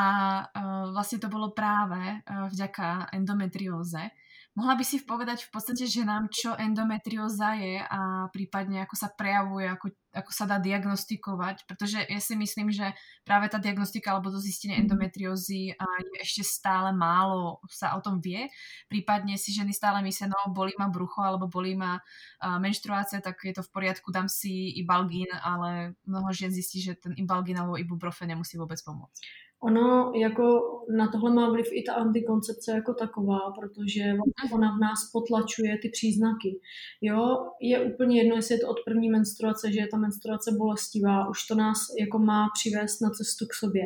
uh, 0.49 0.97
vlastne 0.97 1.21
to 1.21 1.29
bolo 1.29 1.53
práve 1.53 2.01
uh, 2.01 2.49
vďaka 2.49 3.13
endometrióze. 3.13 4.17
Mohla 4.59 4.83
by 4.83 4.85
si 4.85 4.99
povedať 5.07 5.47
v 5.47 5.51
podstate 5.55 5.87
ženám, 5.87 6.27
čo 6.27 6.59
endometrióza 6.59 7.55
je 7.55 7.79
a 7.87 8.27
prípadne 8.35 8.83
ako 8.83 8.99
sa 8.99 9.07
prejavuje, 9.07 9.71
ako, 9.71 9.95
ako 10.11 10.31
sa 10.35 10.43
dá 10.43 10.59
diagnostikovať, 10.59 11.71
pretože 11.71 12.03
ja 12.03 12.19
si 12.19 12.35
myslím, 12.35 12.75
že 12.75 12.91
práve 13.23 13.47
tá 13.47 13.63
diagnostika 13.63 14.11
alebo 14.11 14.35
to 14.35 14.43
zistenie 14.43 14.75
mhm. 14.75 14.91
endometriózy 14.91 15.71
je 15.79 16.19
ešte 16.19 16.43
stále 16.43 16.91
málo 16.91 17.63
sa 17.71 17.95
o 17.95 18.03
tom 18.03 18.19
vie. 18.19 18.51
Prípadne 18.91 19.39
si 19.39 19.55
ženy 19.55 19.71
stále 19.71 20.03
myslia, 20.03 20.27
no 20.27 20.51
bolí 20.51 20.75
ma 20.75 20.91
brucho 20.91 21.23
alebo 21.23 21.47
bolí 21.47 21.79
ma 21.79 22.03
menštruácia, 22.43 23.23
tak 23.23 23.39
je 23.47 23.55
to 23.55 23.63
v 23.63 23.71
poriadku, 23.71 24.11
dám 24.11 24.27
si 24.27 24.75
ibalgín, 24.83 25.31
ale 25.31 25.95
mnoho 26.11 26.27
žien 26.35 26.51
zistí, 26.51 26.83
že 26.83 26.99
ten 26.99 27.15
ibalgín 27.15 27.55
alebo 27.55 27.79
ibuprofen 27.79 28.27
nemusí 28.27 28.59
vôbec 28.59 28.83
pomôcť. 28.83 29.50
Ono 29.63 30.13
jako 30.15 30.61
na 30.97 31.09
tohle 31.09 31.35
má 31.35 31.51
vliv 31.51 31.67
i 31.73 31.83
ta 31.83 31.95
antikoncepce 31.95 32.73
jako 32.73 32.95
taková, 32.95 33.39
protože 33.61 34.05
vlastně 34.05 34.51
ona 34.53 34.77
v 34.77 34.81
nás 34.81 35.11
potlačuje 35.13 35.79
ty 35.79 35.89
příznaky. 35.89 36.61
Jo, 37.01 37.37
je 37.61 37.81
úplně 37.81 38.19
jedno, 38.19 38.37
jestli 38.37 38.55
je 38.55 38.59
to 38.59 38.69
od 38.69 38.77
první 38.85 39.11
menstruace, 39.11 39.73
že 39.73 39.81
je 39.81 39.89
ta 39.89 39.97
menstruace 39.97 40.51
bolestivá, 40.59 41.29
už 41.29 41.47
to 41.47 41.55
nás 41.55 41.79
jako 42.01 42.19
má 42.19 42.49
přivést 42.55 43.01
na 43.01 43.11
cestu 43.11 43.47
k 43.47 43.55
sobě. 43.55 43.83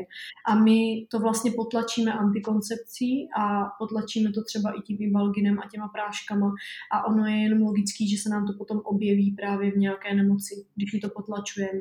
A 0.47 0.55
my 0.55 1.07
to 1.11 1.19
vlastně 1.19 1.51
potlačíme 1.57 2.13
antikoncepcí 2.13 3.29
a 3.39 3.65
potlačíme 3.79 4.33
to 4.33 4.45
třeba 4.45 4.71
i 4.71 4.81
tím 4.81 4.97
ibalginem 5.01 5.59
a 5.59 5.69
těma 5.69 5.89
práškama 5.89 6.55
a 6.93 7.07
ono 7.07 7.27
je 7.27 7.37
jenom 7.43 7.63
logický, 7.63 8.09
že 8.09 8.23
se 8.23 8.29
nám 8.29 8.47
to 8.47 8.53
potom 8.59 8.81
objeví 8.85 9.31
právě 9.31 9.71
v 9.71 9.77
nějaké 9.77 10.15
nemoci, 10.15 10.65
když 10.75 10.93
my 10.93 11.01
to 11.01 11.09
potlačujeme. 11.09 11.81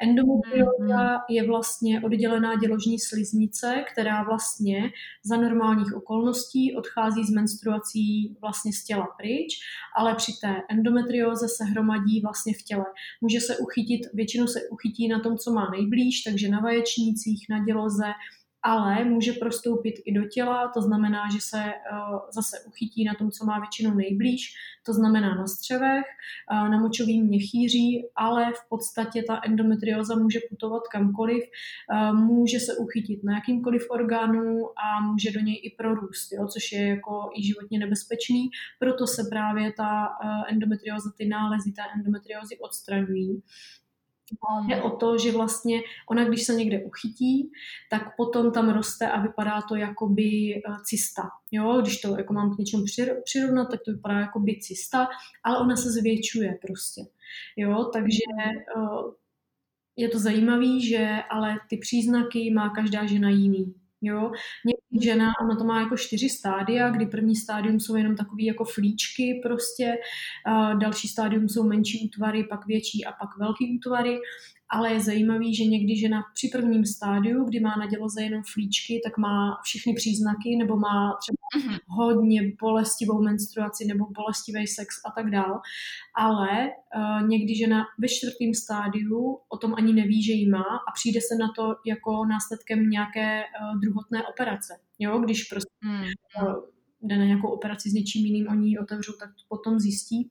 Endometrióza 0.00 1.16
mm-hmm. 1.16 1.20
je 1.28 1.46
vlastně 1.46 2.00
oddělená 2.00 2.56
děložní 2.56 2.98
sliz 2.98 3.27
sliznice, 3.28 3.84
která 3.92 4.22
vlastně 4.22 4.90
za 5.24 5.36
normálních 5.36 5.94
okolností 5.94 6.76
odchází 6.76 7.24
z 7.24 7.30
menstruací 7.30 8.36
vlastně 8.40 8.72
z 8.72 8.84
těla 8.84 9.06
pryč, 9.18 9.58
ale 9.98 10.14
při 10.14 10.32
té 10.40 10.54
endometrióze 10.70 11.48
se 11.48 11.64
hromadí 11.64 12.20
vlastně 12.20 12.52
v 12.60 12.62
těle. 12.62 12.84
Může 13.20 13.40
se 13.40 13.56
uchytit, 13.56 14.00
většinou 14.14 14.46
se 14.46 14.60
uchytí 14.70 15.08
na 15.08 15.20
tom, 15.20 15.38
co 15.38 15.52
má 15.52 15.70
nejblíž, 15.70 16.22
takže 16.22 16.48
na 16.48 16.60
vaječnících, 16.60 17.46
na 17.50 17.64
děloze, 17.64 18.04
ale 18.62 19.04
může 19.04 19.32
prostoupit 19.32 19.94
i 20.04 20.12
do 20.12 20.24
těla, 20.28 20.68
to 20.74 20.82
znamená, 20.82 21.22
že 21.32 21.40
se 21.40 21.58
uh, 21.58 22.18
zase 22.30 22.56
uchytí 22.66 23.04
na 23.04 23.14
tom, 23.14 23.30
co 23.30 23.44
má 23.44 23.58
většinou 23.58 23.94
nejblíž, 23.94 24.54
to 24.86 24.92
znamená 24.92 25.34
na 25.34 25.46
střevech, 25.46 26.04
uh, 26.52 26.68
na 26.68 26.80
močovým 26.80 27.26
měchýří, 27.26 28.08
ale 28.16 28.52
v 28.52 28.68
podstatě 28.68 29.22
ta 29.22 29.40
endometrioza 29.44 30.14
může 30.14 30.40
putovat 30.50 30.82
kamkoliv, 30.92 31.44
uh, 31.92 32.18
může 32.18 32.60
se 32.60 32.76
uchytit 32.76 33.24
na 33.24 33.34
jakýmkoliv 33.34 33.86
orgánu 33.90 34.64
a 34.78 35.00
může 35.00 35.30
do 35.30 35.40
něj 35.40 35.60
i 35.64 35.70
prorůst, 35.78 36.32
jo, 36.32 36.46
což 36.46 36.72
je 36.72 36.88
jako 36.88 37.30
i 37.36 37.42
životně 37.42 37.78
nebezpečný, 37.78 38.48
proto 38.78 39.06
se 39.06 39.22
právě 39.30 39.72
ta 39.72 40.08
endometrioza, 40.48 41.10
ty 41.16 41.28
nálezy 41.28 41.72
té 41.72 41.82
endometriozy 41.94 42.58
odstraňují. 42.58 43.42
Jde 44.66 44.82
o 44.82 44.90
to, 44.90 45.18
že 45.18 45.32
vlastně 45.32 45.80
ona, 46.10 46.24
když 46.24 46.42
se 46.42 46.54
někde 46.54 46.84
uchytí, 46.84 47.50
tak 47.90 48.16
potom 48.16 48.52
tam 48.52 48.70
roste 48.70 49.10
a 49.10 49.20
vypadá 49.20 49.62
to 49.68 49.76
jako 49.76 50.08
by 50.08 50.54
eh, 50.54 50.60
cysta. 50.84 51.22
Jo? 51.50 51.80
Když 51.80 52.00
to 52.00 52.16
jako 52.18 52.32
mám 52.32 52.54
k 52.54 52.58
něčemu 52.58 52.84
přirovnat, 53.24 53.70
tak 53.70 53.80
to 53.84 53.92
vypadá 53.92 54.20
jako 54.20 54.40
by 54.40 54.58
cysta, 54.60 55.08
ale 55.44 55.58
ona 55.58 55.76
se 55.76 55.90
zvětšuje 55.90 56.58
prostě. 56.66 57.02
Jo? 57.56 57.84
Takže 57.92 58.22
eh, 58.76 58.80
je 59.96 60.08
to 60.08 60.18
zajímavé, 60.18 60.80
že 60.80 61.08
ale 61.30 61.56
ty 61.68 61.76
příznaky 61.76 62.50
má 62.50 62.68
každá 62.68 63.06
žena 63.06 63.30
jiný. 63.30 63.74
Jo? 64.02 64.30
Někdy 64.66 64.77
žena, 65.02 65.32
ona 65.42 65.56
to 65.56 65.64
má 65.64 65.80
jako 65.80 65.96
čtyři 65.96 66.28
stádia, 66.28 66.90
kdy 66.90 67.06
první 67.06 67.36
stádium 67.36 67.80
jsou 67.80 67.96
jenom 67.96 68.16
takové 68.16 68.42
jako 68.42 68.64
flíčky 68.64 69.40
prostě, 69.42 69.94
a 70.46 70.74
další 70.74 71.08
stádium 71.08 71.48
jsou 71.48 71.68
menší 71.68 72.06
útvary, 72.06 72.44
pak 72.44 72.66
větší 72.66 73.04
a 73.04 73.12
pak 73.12 73.38
velký 73.38 73.76
útvary. 73.76 74.18
Ale 74.70 74.92
je 74.92 75.00
zajímavý, 75.00 75.54
že 75.54 75.64
někdy 75.64 75.96
žena 75.96 76.22
při 76.34 76.48
prvním 76.48 76.84
stádiu, 76.84 77.44
kdy 77.44 77.60
má 77.60 77.74
na 77.78 77.86
děloze 77.86 78.22
jenom 78.22 78.42
flíčky, 78.52 79.00
tak 79.04 79.18
má 79.18 79.58
všechny 79.62 79.94
příznaky, 79.94 80.56
nebo 80.58 80.76
má 80.76 81.16
třeba 81.20 81.37
mm-hmm. 81.56 81.78
hodně 81.86 82.52
bolestivou 82.60 83.22
menstruaci 83.22 83.84
nebo 83.84 84.06
bolestivý 84.10 84.66
sex 84.66 84.88
a 85.06 85.10
tak 85.10 85.30
dál. 85.30 85.60
Ale 86.16 86.50
uh, 86.68 87.28
někdy 87.28 87.54
žena 87.54 87.84
ve 87.98 88.08
čtvrtém 88.08 88.54
stádiu 88.54 89.38
o 89.48 89.56
tom 89.56 89.74
ani 89.74 89.92
neví, 89.92 90.22
že 90.22 90.32
ji 90.32 90.48
má 90.48 90.68
a 90.88 90.92
přijde 90.94 91.20
se 91.20 91.34
na 91.40 91.48
to 91.56 91.74
jako 91.86 92.24
následkem 92.24 92.90
nějaké 92.90 93.42
uh, 93.42 93.80
druhotné 93.80 94.26
operace. 94.26 94.72
Jo, 94.98 95.18
když 95.18 95.44
prostě 95.44 95.74
mm-hmm. 95.84 96.12
uh, 96.42 96.64
jde 97.02 97.18
na 97.18 97.24
nějakou 97.24 97.48
operaci 97.48 97.90
s 97.90 97.92
něčím 97.92 98.26
jiným, 98.26 98.48
oni 98.48 98.68
ji 98.68 98.78
otevřou, 98.78 99.12
tak 99.12 99.30
potom 99.48 99.78
zjistí, 99.78 100.30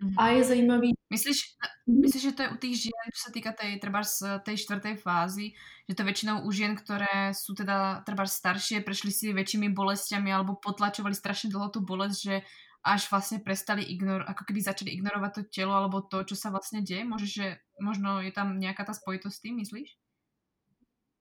Mm-hmm. 0.00 0.16
A 0.16 0.22
je 0.32 0.42
zajímavý. 0.48 0.88
Myslíš, 1.12 1.38
mm-hmm. 1.60 2.00
myslíš, 2.08 2.24
že 2.24 2.32
to 2.32 2.40
je 2.40 2.52
u 2.52 2.56
tých 2.56 2.76
žien, 2.88 3.06
čo 3.12 3.20
sa 3.28 3.30
týka 3.36 3.52
tej, 3.52 3.76
treba 3.76 4.00
z 4.00 4.40
tej 4.48 4.56
štvrtej 4.64 4.96
fázy, 4.96 5.52
že 5.84 5.92
to 5.92 6.08
väčšinou 6.08 6.40
u 6.40 6.48
žien, 6.48 6.72
ktoré 6.72 7.36
sú 7.36 7.52
teda 7.52 8.00
treba 8.08 8.24
staršie, 8.24 8.80
prešli 8.80 9.12
si 9.12 9.36
väčšími 9.36 9.68
bolestiami 9.76 10.32
alebo 10.32 10.56
potlačovali 10.56 11.12
strašne 11.12 11.52
dlho 11.52 11.68
tú 11.68 11.84
bolesť, 11.84 12.16
že 12.16 12.36
až 12.80 13.12
vlastne 13.12 13.44
prestali 13.44 13.84
ignor, 13.84 14.24
ako 14.24 14.48
keby 14.48 14.64
začali 14.64 14.88
ignorovať 14.96 15.30
to 15.36 15.42
telo 15.52 15.76
alebo 15.76 16.00
to, 16.00 16.24
čo 16.24 16.32
sa 16.32 16.48
vlastne 16.48 16.80
deje? 16.80 17.04
Môže, 17.04 17.28
že 17.28 17.46
možno 17.76 18.24
je 18.24 18.32
tam 18.32 18.56
nejaká 18.56 18.88
tá 18.88 18.96
spojitosť 18.96 19.36
s 19.36 19.42
tým, 19.44 19.60
myslíš? 19.60 20.00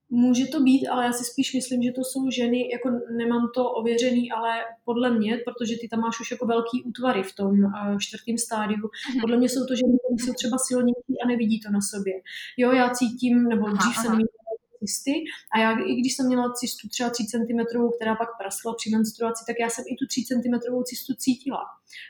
Může 0.10 0.46
to 0.46 0.60
být, 0.60 0.88
ale 0.88 1.06
já 1.06 1.14
si 1.14 1.24
spíš 1.26 1.54
myslím, 1.54 1.84
že 1.84 1.92
to 1.92 2.02
jsou 2.04 2.30
ženy, 2.30 2.70
jako 2.72 2.90
nemám 3.18 3.50
to 3.56 3.72
ověřený, 3.72 4.32
ale 4.32 4.50
podle 4.86 5.12
mě, 5.20 5.38
protože 5.46 5.76
ty 5.82 5.88
tam 5.88 6.00
máš 6.00 6.20
už 6.20 6.32
jako 6.32 6.46
velký 6.46 6.84
útvary 6.84 7.24
v 7.24 7.36
tom 7.36 7.64
uh, 7.64 7.98
čtvrtém 8.00 8.38
stádiu, 8.38 8.90
mhm. 9.10 9.22
podle 9.22 9.38
mě 9.38 9.50
jsou 9.50 9.66
to 9.66 9.76
ženy, 9.76 9.94
které 10.00 10.16
jsou 10.26 10.34
třeba 10.34 10.58
silnější 10.58 11.14
a 11.24 11.28
nevidí 11.28 11.60
to 11.60 11.72
na 11.72 11.82
sobě. 11.82 12.14
Jo, 12.58 12.72
já 12.72 12.90
cítím, 12.90 13.44
nebo 13.44 13.70
dřív 13.70 13.98
aha, 13.98 14.04
jsem 14.04 14.18
aha 14.82 14.90
cysty 14.90 15.12
a 15.56 15.60
já, 15.60 15.80
i 15.80 15.96
když 15.96 16.16
jsem 16.16 16.28
měla 16.28 16.54
cystu 16.54 16.90
třeba 16.90 17.10
3 17.10 17.26
cm, 17.26 17.60
která 17.96 18.16
pak 18.16 18.30
praskla 18.42 18.74
při 18.74 18.90
menstruaci, 18.90 19.44
tak 19.48 19.56
já 19.60 19.70
jsem 19.70 19.86
i 19.88 19.96
tu 19.96 20.08
3 20.08 20.24
cm 20.24 20.84
cystu 20.84 21.14
cítila. 21.14 21.64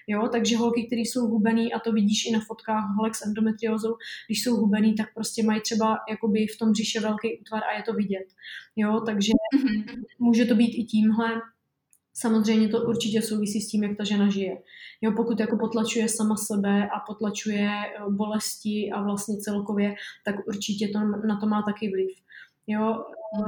Jo, 0.07 0.27
takže 0.31 0.57
holky, 0.57 0.83
které 0.87 1.01
jsou 1.01 1.27
hubený, 1.27 1.73
a 1.73 1.79
to 1.79 1.91
vidíš 1.91 2.25
i 2.25 2.31
na 2.31 2.39
fotkách 2.47 2.95
holek 2.97 3.15
s 3.15 3.25
endometriózou, 3.25 3.95
když 4.27 4.43
jsou 4.43 4.55
hubený, 4.55 4.95
tak 4.95 5.13
prostě 5.13 5.43
mají 5.43 5.61
třeba 5.61 5.97
jakoby 6.09 6.47
v 6.47 6.57
tom 6.57 6.71
břiše 6.71 6.99
velký 6.99 7.39
útvar 7.39 7.63
a 7.63 7.77
je 7.77 7.83
to 7.83 7.93
vidět. 7.93 8.27
Jo, 8.75 9.01
takže 9.05 9.31
mm-hmm. 9.55 10.03
může 10.19 10.45
to 10.45 10.55
být 10.55 10.73
i 10.75 10.83
tímhle, 10.83 11.41
Samozřejmě 12.19 12.67
to 12.67 12.81
určitě 12.81 13.21
souvisí 13.21 13.61
s 13.61 13.67
tím, 13.67 13.83
jak 13.83 13.97
ta 13.97 14.03
žena 14.03 14.29
žije. 14.29 14.57
Jo, 15.01 15.11
pokud 15.15 15.39
jako 15.39 15.57
potlačuje 15.57 16.09
sama 16.09 16.35
sebe 16.35 16.89
a 16.89 16.99
potlačuje 16.99 17.69
eh, 17.69 18.09
bolesti 18.09 18.91
a 18.91 19.03
vlastně 19.03 19.37
celkově, 19.37 19.95
tak 20.25 20.35
určitě 20.47 20.87
to 20.87 20.99
na 20.99 21.39
to 21.39 21.47
má 21.47 21.61
taky 21.61 21.89
vliv. 21.89 22.09
Jo, 22.67 23.05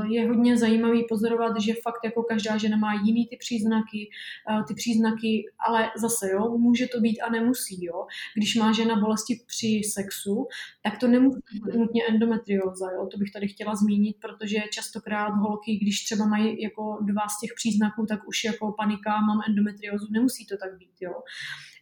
je 0.10 0.28
hodně 0.28 0.58
zajímavý 0.58 1.06
pozorovat, 1.10 1.62
že 1.62 1.74
fakt 1.84 2.00
jako 2.06 2.24
každá 2.24 2.58
žena 2.58 2.78
má 2.78 2.94
jiný 2.94 3.28
ty 3.28 3.38
příznaky, 3.38 4.10
eh, 4.50 4.64
ty 4.68 4.74
příznaky, 4.74 5.46
ale 5.68 5.90
zase 5.98 6.30
jo, 6.32 6.58
může 6.58 6.88
to 6.88 7.00
být 7.00 7.22
a 7.22 7.30
nemusí, 7.30 7.86
jo. 7.86 8.06
Když 8.36 8.56
má 8.56 8.72
žena 8.72 8.96
bolesti 8.96 9.40
při 9.48 9.82
sexu, 9.94 10.48
tak 10.84 10.98
to 10.98 11.08
nemusí 11.08 11.40
být 11.54 11.66
mhm. 11.66 11.80
nutně 11.80 12.02
endometrióza, 12.10 12.92
jo, 12.92 13.08
to 13.12 13.18
bych 13.18 13.32
tady 13.32 13.48
chtěla 13.48 13.76
zmínit, 13.76 14.16
protože 14.22 14.58
častokrát 14.72 15.34
holky, 15.34 15.76
když 15.82 16.04
třeba 16.04 16.26
mají 16.26 16.62
jako 16.62 16.98
dva 17.02 17.28
z 17.28 17.40
těch 17.40 17.52
příznaků, 17.56 18.06
tak 18.06 18.28
už 18.28 18.44
jako 18.44 18.72
panika, 18.72 19.22
mám 19.22 19.42
endometriózu, 19.48 20.08
nemusí 20.12 20.46
to 20.46 20.58
tak 20.58 20.78
být, 20.78 20.96
jo. 21.02 21.14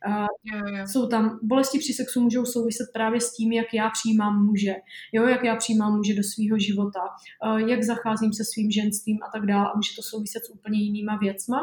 Uh, 0.07 0.27
jo, 0.43 0.77
jo. 0.77 0.87
Jsou 0.87 1.07
tam 1.07 1.39
bolesti 1.43 1.79
při 1.79 1.93
sexu 1.93 2.21
můžou 2.21 2.45
souviset 2.45 2.87
právě 2.93 3.21
s 3.21 3.33
tím, 3.33 3.51
jak 3.51 3.73
já 3.73 3.89
přijímám 3.89 4.45
muže, 4.45 4.75
jo, 5.13 5.27
jak 5.27 5.43
já 5.43 5.55
přijímám 5.55 5.97
muže 5.97 6.15
do 6.15 6.23
svého 6.23 6.59
života, 6.59 6.99
uh, 7.45 7.57
jak 7.57 7.83
zacházím 7.91 8.33
se 8.33 8.43
svým 8.51 8.69
ženstvím 8.71 9.17
a 9.25 9.27
tak 9.33 9.43
dále 9.51 9.65
a 9.69 9.75
může 9.75 9.91
to 9.95 10.03
souviset 10.11 10.41
s 10.45 10.49
úplně 10.57 10.79
jinýma 10.87 11.13
věcma. 11.25 11.59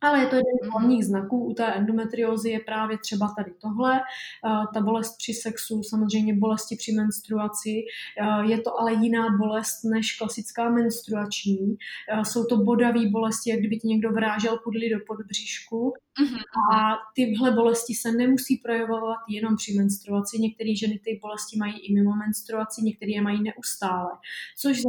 Ale 0.00 0.20
je 0.20 0.26
to 0.26 0.36
jeden 0.36 0.56
z 0.62 0.66
hlavních 0.66 1.04
znaků 1.04 1.44
u 1.44 1.54
té 1.54 1.74
endometriózy 1.74 2.50
je 2.50 2.60
právě 2.60 2.98
třeba 2.98 3.34
tady 3.36 3.52
tohle, 3.60 4.00
ta 4.74 4.80
bolest 4.80 5.16
při 5.18 5.34
sexu, 5.34 5.82
samozřejmě 5.82 6.34
bolesti 6.34 6.76
při 6.76 6.92
menstruaci. 6.92 7.82
Je 8.48 8.60
to 8.60 8.80
ale 8.80 8.92
jiná 8.94 9.26
bolest 9.38 9.84
než 9.84 10.16
klasická 10.16 10.70
menstruační. 10.70 11.76
Jsou 12.22 12.44
to 12.44 12.56
bodavé 12.56 13.00
bolesti, 13.10 13.50
jak 13.50 13.58
kdyby 13.58 13.76
ti 13.76 13.88
někdo 13.88 14.10
vrážel 14.10 14.58
pudli 14.64 14.90
do 14.90 14.98
podbříšku. 15.06 15.92
Mhm, 16.20 16.38
a 16.72 16.88
mhm. 16.88 16.98
tyhle 17.14 17.50
bolesti 17.50 17.94
se 17.94 18.12
nemusí 18.12 18.56
projevovat 18.56 19.18
jenom 19.28 19.56
při 19.56 19.74
menstruaci. 19.74 20.38
Některé 20.38 20.74
ženy 20.74 21.00
ty 21.04 21.18
bolesti 21.22 21.58
mají 21.58 21.78
i 21.78 21.94
mimo 21.94 22.16
menstruaci, 22.16 22.82
některé 22.82 23.12
je 23.12 23.22
mají 23.22 23.42
neustále. 23.42 24.10
Což 24.58 24.82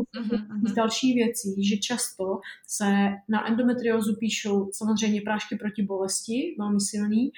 z 0.63 0.73
další 0.73 1.13
věcí, 1.13 1.63
že 1.69 1.77
často 1.77 2.39
se 2.67 3.09
na 3.29 3.47
endometriózu 3.47 4.15
píšou 4.15 4.69
samozřejmě 4.73 4.96
prášky 5.25 5.55
proti 5.55 5.83
bolesti, 5.83 6.55
velmi 6.59 6.81
silný, 6.81 7.31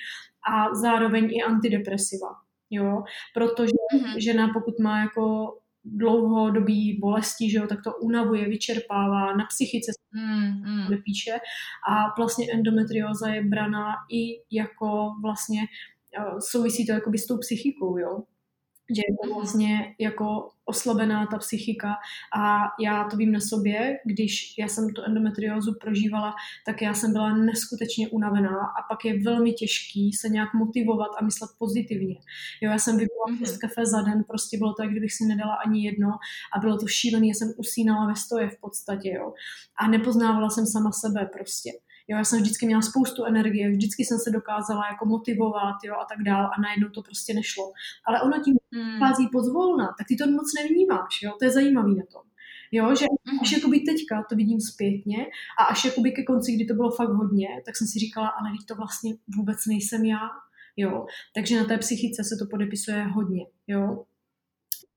a 0.52 0.76
zároveň 0.76 1.30
i 1.32 1.44
antidepresiva. 1.44 2.28
Jo, 2.70 3.04
protože 3.34 3.72
mm-hmm. 3.94 4.18
žena, 4.18 4.50
pokud 4.54 4.80
má 4.80 5.00
jako 5.00 5.54
dlouhodobý 5.86 6.98
bolesti, 7.00 7.52
že 7.52 7.58
jo, 7.58 7.68
tak 7.68 7.80
to 7.84 7.92
unavuje, 8.02 8.50
vyčerpává, 8.50 9.36
na 9.36 9.46
psychice 9.46 9.92
se 9.92 10.20
mm, 10.20 10.96
mm. 10.96 11.02
píše 11.04 11.32
a 11.90 12.14
vlastně 12.18 12.46
endometrioza 12.54 13.30
je 13.30 13.44
braná 13.44 13.94
i 14.12 14.42
jako 14.52 15.12
vlastně 15.22 15.62
uh, 16.20 16.40
souvisí 16.40 16.86
to 16.86 16.92
jakoby 16.92 17.18
s 17.18 17.26
tou 17.28 17.38
psychikou, 17.38 17.98
jo 17.98 18.24
že 18.96 19.02
je 19.08 19.16
to 19.22 19.28
mhm. 19.28 19.36
vlastně 19.36 19.96
jako 20.00 20.50
oslabená 20.66 21.26
ta 21.26 21.38
psychika 21.38 21.94
a 22.38 22.60
já 22.82 23.04
to 23.04 23.18
vím 23.18 23.32
na 23.32 23.40
sobě, 23.40 23.98
když 24.06 24.58
já 24.60 24.68
jsem 24.68 24.94
tu 24.94 25.02
endometriózu 25.02 25.74
prožívala, 25.82 26.34
tak 26.66 26.82
já 26.82 26.94
jsem 26.94 27.14
byla 27.14 27.38
neskutečně 27.38 28.10
unavená 28.10 28.58
a 28.80 28.82
pak 28.90 29.06
je 29.06 29.24
velmi 29.24 29.54
těžký 29.54 30.14
se 30.14 30.30
nějak 30.30 30.54
motivovat 30.54 31.12
a 31.20 31.24
myslet 31.24 31.50
pozitivně. 31.60 32.16
Jo, 32.62 32.72
já 32.72 32.80
jsem 32.80 32.98
vypila 32.98 33.26
mm-hmm. 33.30 33.58
kafe 33.58 33.86
za 33.86 34.02
den, 34.02 34.24
prostě 34.24 34.58
bylo 34.58 34.74
to, 34.74 34.84
jak 34.84 34.92
kdybych 34.92 35.14
si 35.14 35.26
nedala 35.26 35.56
ani 35.66 35.86
jedno 35.86 36.10
a 36.56 36.60
bylo 36.60 36.78
to 36.78 36.88
šílené, 36.88 37.28
já 37.28 37.34
jsem 37.34 37.54
usínala 37.58 38.08
ve 38.08 38.16
stoje 38.16 38.50
v 38.50 38.60
podstatě, 38.62 39.10
jo. 39.10 39.34
A 39.80 39.88
nepoznávala 39.88 40.50
jsem 40.50 40.66
sama 40.66 40.92
sebe 40.92 41.30
prostě. 41.34 41.70
Jo, 42.10 42.18
já 42.18 42.24
jsem 42.24 42.42
vždycky 42.42 42.66
měla 42.66 42.82
spoustu 42.82 43.24
energie, 43.24 43.72
vždycky 43.72 44.06
jsem 44.06 44.18
se 44.20 44.32
dokázala 44.32 44.88
jako 44.92 45.06
motivovat 45.06 45.76
jo, 45.86 45.96
a 45.96 46.06
tak 46.06 46.24
dál 46.24 46.46
a 46.46 46.62
najednou 46.62 46.90
to 46.90 47.02
prostě 47.02 47.34
nešlo. 47.34 47.72
Ale 48.08 48.22
ono 48.22 48.44
tím 48.44 48.56
hmm. 48.74 49.00
chází 49.00 49.28
pozvolna, 49.32 49.86
tak 49.98 50.08
ty 50.08 50.16
to 50.16 50.32
moc 50.32 50.48
nevnímáš, 50.62 51.22
jo, 51.24 51.32
to 51.40 51.46
je 51.46 51.52
zajímavý 51.52 51.96
na 51.96 52.04
tom. 52.14 52.22
Jo, 52.72 52.96
že 52.96 53.06
hmm. 53.26 53.40
až 53.42 53.52
jakoby 53.52 53.80
teďka 53.80 54.24
to 54.30 54.36
vidím 54.36 54.62
zpětně 54.62 55.26
a 55.60 55.64
až 55.64 55.86
jakoby 55.86 56.12
ke 56.12 56.24
konci, 56.24 56.52
kdy 56.52 56.66
to 56.66 56.74
bylo 56.74 56.92
fakt 56.92 57.10
hodně, 57.10 57.48
tak 57.66 57.78
jsem 57.78 57.88
si 57.88 58.00
říkala, 58.00 58.28
ale 58.28 58.50
to 58.68 58.76
vlastně 58.76 59.14
vůbec 59.38 59.58
nejsem 59.68 60.06
já, 60.06 60.30
jo. 60.78 61.06
Takže 61.36 61.60
na 61.60 61.66
té 61.66 61.78
psychice 61.78 62.24
se 62.24 62.36
to 62.40 62.46
podepisuje 62.52 63.04
hodně, 63.04 63.46
jo. 63.68 64.04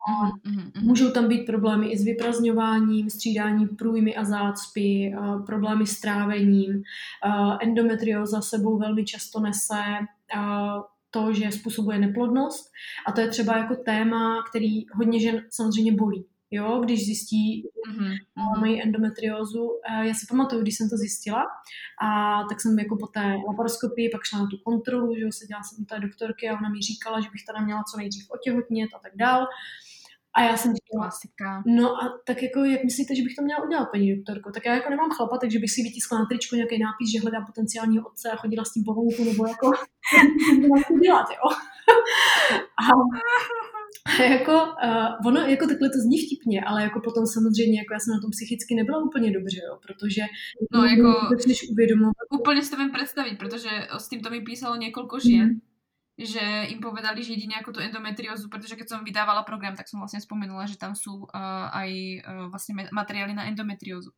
Mm-hmm. 0.02 0.82
Můžou 0.82 1.10
tam 1.10 1.28
být 1.28 1.46
problémy 1.46 1.92
i 1.92 1.98
s 1.98 2.04
vyprazňováním, 2.04 3.10
střídáním 3.10 3.68
průjmy 3.68 4.16
a 4.16 4.24
zácpy, 4.24 5.14
uh, 5.18 5.46
problémy 5.46 5.86
s 5.86 6.00
trávením. 6.00 6.82
Uh, 7.26 7.56
endometrioza 7.60 8.40
sebou 8.40 8.78
velmi 8.78 9.04
často 9.04 9.40
nese 9.40 9.82
uh, 10.36 10.82
to, 11.10 11.32
že 11.32 11.52
způsobuje 11.52 11.98
neplodnost 11.98 12.70
a 13.06 13.12
to 13.12 13.20
je 13.20 13.28
třeba 13.28 13.56
jako 13.56 13.74
téma, 13.74 14.44
který 14.50 14.84
hodně 14.94 15.20
žen 15.20 15.42
samozřejmě 15.50 15.92
bolí. 15.92 16.26
Jo, 16.54 16.80
když 16.84 17.04
zjistí, 17.04 17.62
mm-hmm. 17.88 18.60
mají 18.60 18.82
endometriózu. 18.82 19.68
Já 20.02 20.14
si 20.14 20.26
pamatuju, 20.28 20.62
když 20.62 20.76
jsem 20.76 20.88
to 20.88 20.96
zjistila, 20.96 21.42
a 22.02 22.40
tak 22.48 22.60
jsem 22.60 22.78
jako 22.78 22.96
po 22.96 23.06
té 23.06 23.36
laparoskopii 23.48 24.10
pak 24.10 24.24
šla 24.24 24.38
na 24.38 24.46
tu 24.46 24.56
kontrolu, 24.64 25.14
že 25.14 25.20
jo, 25.20 25.28
seděla 25.32 25.62
jsem 25.62 25.82
u 25.82 25.84
té 25.84 26.00
doktorky 26.00 26.48
a 26.48 26.58
ona 26.58 26.68
mi 26.68 26.80
říkala, 26.80 27.20
že 27.20 27.28
bych 27.32 27.44
teda 27.44 27.64
měla 27.64 27.82
co 27.90 27.98
nejdřív 27.98 28.26
otěhotnět 28.30 28.90
a 28.96 28.98
tak 28.98 29.12
dál. 29.16 29.46
A 30.34 30.42
já 30.42 30.56
jsem 30.56 30.72
říkala, 30.74 31.04
Klasika. 31.04 31.62
no 31.66 31.86
a 32.02 32.18
tak 32.26 32.42
jako, 32.42 32.58
jak 32.64 32.84
myslíte, 32.84 33.14
že 33.14 33.22
bych 33.22 33.34
to 33.36 33.42
měla 33.42 33.64
udělat, 33.64 33.88
paní 33.92 34.16
doktorko? 34.16 34.50
Tak 34.50 34.66
já 34.66 34.74
jako 34.74 34.90
nemám 34.90 35.10
chlapa, 35.10 35.38
takže 35.38 35.58
bych 35.58 35.70
si 35.70 35.82
vytiskla 35.82 36.18
na 36.18 36.26
tričko 36.26 36.56
nějaký 36.56 36.78
nápis, 36.78 37.12
že 37.12 37.20
hledám 37.20 37.44
potenciálního 37.46 38.08
otce 38.08 38.30
a 38.30 38.36
chodila 38.36 38.64
s 38.64 38.72
tím 38.72 38.84
po 38.84 38.94
venku, 38.94 39.24
nebo 39.24 39.46
jako, 39.46 39.66
to 40.88 40.98
dělat, 40.98 41.26
jo. 41.30 41.46
a, 42.82 42.84
a 44.18 44.22
jako, 44.22 44.52
uh, 44.52 45.26
ono 45.26 45.40
jako 45.40 45.66
takhle 45.66 45.88
to 45.88 45.98
zní 45.98 46.18
vtipně, 46.26 46.60
ale 46.66 46.82
jako 46.82 47.00
potom 47.00 47.26
samozřejmě, 47.26 47.78
jako 47.78 47.92
já 47.94 48.00
jsem 48.00 48.14
na 48.14 48.20
tom 48.20 48.30
psychicky 48.30 48.74
nebyla 48.74 48.98
úplně 49.08 49.30
dobře, 49.38 49.60
jo, 49.68 49.78
protože 49.86 50.22
no, 50.74 50.84
jako, 50.84 51.08
začneš 51.34 51.70
uvědomovat. 51.70 52.14
Úplně 52.40 52.62
si 52.62 52.70
to 52.70 52.76
vím 52.76 52.92
představit, 52.92 53.38
protože 53.38 53.70
s 53.98 54.08
tím 54.08 54.20
to 54.20 54.30
mi 54.30 54.40
písalo 54.40 54.76
několik 54.76 55.22
žien, 55.24 55.48
mm 55.48 55.71
že 56.26 56.64
im 56.68 56.80
povedali, 56.80 57.24
že 57.24 57.32
jedině 57.32 57.56
jako 57.56 57.72
tu 57.72 57.80
endometriózu, 57.80 58.48
protože 58.48 58.76
keď 58.76 58.88
som 58.88 59.04
vydávala 59.04 59.42
program, 59.42 59.76
tak 59.76 59.88
som 59.88 60.00
vlastne 60.00 60.20
spomenula, 60.20 60.66
že 60.66 60.76
tam 60.76 60.94
sú 60.94 61.26
uh, 61.26 61.68
aj 61.72 61.90
uh, 61.90 62.48
vlastne 62.50 62.88
materiály 62.92 63.34
na 63.34 63.46
endometriózu. 63.46 64.10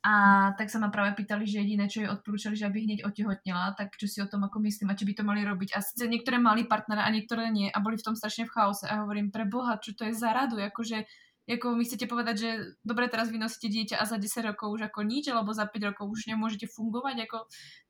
A 0.00 0.12
tak 0.56 0.72
sa 0.72 0.80
ma 0.80 0.88
práve 0.88 1.12
pýtali, 1.12 1.44
že 1.44 1.60
jediné, 1.60 1.84
čo 1.84 2.00
jej 2.00 2.08
odporúčali, 2.08 2.56
že 2.56 2.64
aby 2.64 2.88
hneď 2.88 3.04
otehotnila, 3.04 3.76
tak 3.76 4.00
čo 4.00 4.08
si 4.08 4.24
o 4.24 4.28
tom 4.28 4.40
ako 4.48 4.56
myslím 4.64 4.88
a 4.88 4.96
či 4.96 5.04
by 5.04 5.12
to 5.12 5.28
mali 5.28 5.44
robiť. 5.44 5.76
A 5.76 5.84
sice 5.84 6.08
niektoré 6.08 6.40
mali 6.40 6.64
partnera 6.64 7.04
a 7.04 7.12
niektoré 7.12 7.52
nie 7.52 7.68
a 7.68 7.78
boli 7.84 8.00
v 8.00 8.06
tom 8.08 8.16
strašne 8.16 8.48
v 8.48 8.52
chaose 8.56 8.88
a 8.88 9.04
hovorím, 9.04 9.28
pre 9.28 9.44
boha, 9.44 9.76
čo 9.76 9.92
to 9.92 10.08
je 10.08 10.16
za 10.16 10.32
radu, 10.32 10.56
akože 10.56 11.04
jako 11.48 11.74
my 11.74 11.84
chcete 11.84 12.06
povedať, 12.06 12.36
že 12.38 12.50
dobre, 12.84 13.08
teraz 13.08 13.28
vynosíte 13.28 13.68
dieťa 13.68 13.98
a 13.98 14.04
za 14.06 14.16
10 14.16 14.54
rokov 14.54 14.70
už 14.70 14.80
jako 14.80 15.02
nič, 15.02 15.28
alebo 15.28 15.54
za 15.54 15.66
5 15.66 15.82
rokov 15.82 16.10
už 16.10 16.26
nemůžete 16.26 16.66
fungovat, 16.76 17.18
jako 17.18 17.38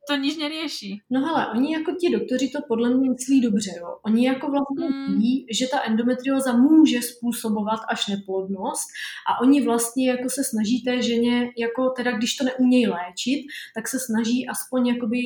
to 0.09 0.17
nič 0.17 0.37
nerieší. 0.37 1.03
No 1.11 1.21
hele, 1.21 1.47
oni 1.57 1.73
jako 1.73 1.93
ti 1.93 2.11
doktoři 2.11 2.49
to 2.49 2.59
podle 2.69 2.91
mě 2.91 3.11
myslí 3.11 3.41
dobře, 3.41 3.71
jo. 3.79 3.99
Oni 4.03 4.27
jako 4.27 4.51
vlastně 4.51 4.87
mm. 4.89 5.19
ví, 5.19 5.47
že 5.53 5.67
ta 5.71 5.83
endometrioza 5.83 6.53
může 6.53 7.03
způsobovat 7.03 7.81
až 7.89 8.09
neplodnost 8.09 8.89
a 9.31 9.41
oni 9.41 9.65
vlastně 9.65 10.11
jako 10.11 10.29
se 10.31 10.45
snaží 10.45 10.83
té 10.83 11.03
ženě, 11.03 11.51
jako 11.59 11.91
teda 11.91 12.11
když 12.13 12.37
to 12.37 12.45
neumějí 12.45 12.87
léčit, 12.87 13.41
tak 13.75 13.89
se 13.89 13.99
snaží 14.01 14.49
aspoň 14.49 14.87
jakoby 14.87 15.19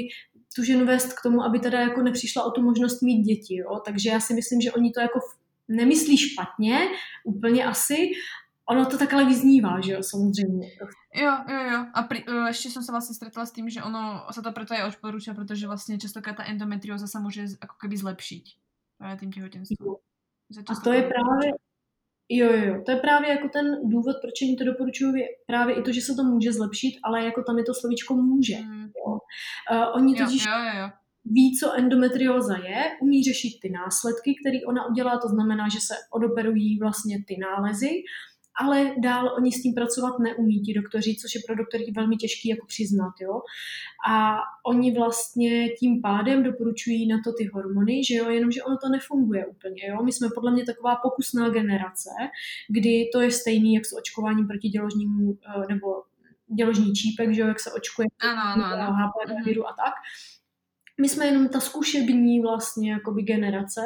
tu 0.56 0.62
ženu 0.62 0.86
vést 0.86 1.12
k 1.12 1.22
tomu, 1.22 1.42
aby 1.42 1.58
teda 1.58 1.80
jako 1.80 2.02
nepřišla 2.02 2.44
o 2.44 2.50
tu 2.50 2.62
možnost 2.62 3.02
mít 3.02 3.22
děti, 3.22 3.56
jo. 3.56 3.80
Takže 3.84 4.10
já 4.10 4.20
si 4.20 4.34
myslím, 4.34 4.60
že 4.60 4.72
oni 4.72 4.90
to 4.90 5.00
jako 5.00 5.20
nemyslí 5.68 6.18
špatně, 6.18 6.88
úplně 7.24 7.64
asi, 7.64 8.10
ono 8.68 8.86
to 8.86 8.98
takhle 8.98 9.24
vyznívá, 9.24 9.80
že 9.80 9.92
jo, 9.92 10.02
samozřejmě. 10.02 10.68
Jo, 11.14 11.32
jo, 11.48 11.70
jo. 11.72 11.86
A 11.94 12.02
pri, 12.02 12.24
uh, 12.24 12.46
ještě 12.46 12.70
jsem 12.70 12.82
se 12.82 12.92
vlastně 12.92 13.14
stretla 13.14 13.46
s 13.46 13.52
tím, 13.52 13.68
že 13.68 13.82
ono 13.82 14.26
se 14.30 14.42
to 14.42 14.52
proto 14.52 14.74
je 14.74 14.84
odporúča, 14.84 15.34
protože 15.34 15.66
vlastně 15.66 15.98
častokrát 15.98 16.36
ta 16.36 16.44
endometrioza 16.44 17.06
se 17.06 17.20
může 17.20 17.40
jako 17.40 17.74
keby 17.80 17.96
zlepšit 17.96 18.44
právě 18.98 19.16
tím 19.16 19.32
těhotenstvím. 19.32 19.78
A 20.68 20.80
to 20.84 20.92
je 20.92 21.02
právě, 21.02 21.52
Jo, 22.28 22.52
jo, 22.52 22.64
jo, 22.64 22.82
to 22.86 22.90
je 22.90 22.96
právě 22.96 23.30
jako 23.30 23.48
ten 23.48 23.66
důvod, 23.84 24.16
proč 24.22 24.40
jim 24.42 24.56
to 24.56 24.64
doporučuju, 24.64 25.14
je 25.14 25.26
právě 25.46 25.74
i 25.74 25.82
to, 25.82 25.92
že 25.92 26.00
se 26.00 26.14
to 26.14 26.24
může 26.24 26.52
zlepšit, 26.52 26.94
ale 27.04 27.24
jako 27.24 27.42
tam 27.42 27.58
je 27.58 27.64
to 27.64 27.74
slovíčko 27.74 28.14
může. 28.14 28.58
Mm. 28.60 28.82
Jo. 28.82 29.18
Uh, 29.72 29.96
oni 29.96 30.16
totiž 30.16 30.46
jo, 30.46 30.52
jo, 30.52 30.80
jo 30.80 30.90
ví, 31.24 31.58
co 31.58 31.72
endometrióza 31.72 32.56
je, 32.56 32.84
umí 33.00 33.24
řešit 33.24 33.60
ty 33.62 33.70
následky, 33.70 34.34
které 34.40 34.58
ona 34.68 34.86
udělá, 34.86 35.18
to 35.18 35.28
znamená, 35.28 35.68
že 35.68 35.80
se 35.80 35.94
odoperují 36.12 36.78
vlastně 36.78 37.24
ty 37.28 37.36
nálezy, 37.36 37.90
ale 38.60 38.94
dál 38.98 39.34
oni 39.36 39.52
s 39.52 39.62
tím 39.62 39.74
pracovat 39.74 40.18
neumí, 40.18 40.60
ti 40.60 40.74
doktoři, 40.74 41.16
což 41.22 41.34
je 41.34 41.40
pro 41.46 41.56
doktory 41.56 41.84
velmi 41.96 42.16
těžký 42.16 42.48
jako 42.48 42.66
přiznat, 42.66 43.12
jo. 43.20 43.40
A 44.08 44.36
oni 44.66 44.94
vlastně 44.94 45.68
tím 45.68 46.02
pádem 46.02 46.42
doporučují 46.42 47.08
na 47.08 47.16
to 47.24 47.32
ty 47.32 47.50
hormony, 47.54 48.04
že 48.04 48.14
jo, 48.14 48.30
jenomže 48.30 48.62
ono 48.62 48.76
to 48.76 48.88
nefunguje 48.88 49.46
úplně, 49.46 49.82
jo. 49.88 50.02
My 50.04 50.12
jsme 50.12 50.28
podle 50.34 50.52
mě 50.52 50.64
taková 50.64 50.96
pokusná 50.96 51.48
generace, 51.48 52.10
kdy 52.68 53.10
to 53.12 53.20
je 53.20 53.30
stejný, 53.30 53.74
jak 53.74 53.86
s 53.86 53.96
očkováním 53.98 54.46
proti 54.46 54.68
děložnímu, 54.68 55.38
eh, 55.48 55.66
nebo 55.68 55.88
děložní 56.58 56.92
čípek, 56.92 57.34
že 57.34 57.40
jo, 57.40 57.46
jak 57.48 57.60
se 57.60 57.72
očkuje 57.72 58.08
ano, 58.20 58.42
ano, 58.42 58.64
ano. 58.64 58.92
HPV 58.92 59.44
viru 59.44 59.66
a 59.66 59.74
tak, 59.84 59.94
my 61.01 61.09
jsme 61.09 61.26
jenom 61.26 61.49
ta 61.49 61.61
zkušební 61.61 62.40
vlastně 62.40 62.92
jakoby 62.92 63.22
generace 63.22 63.80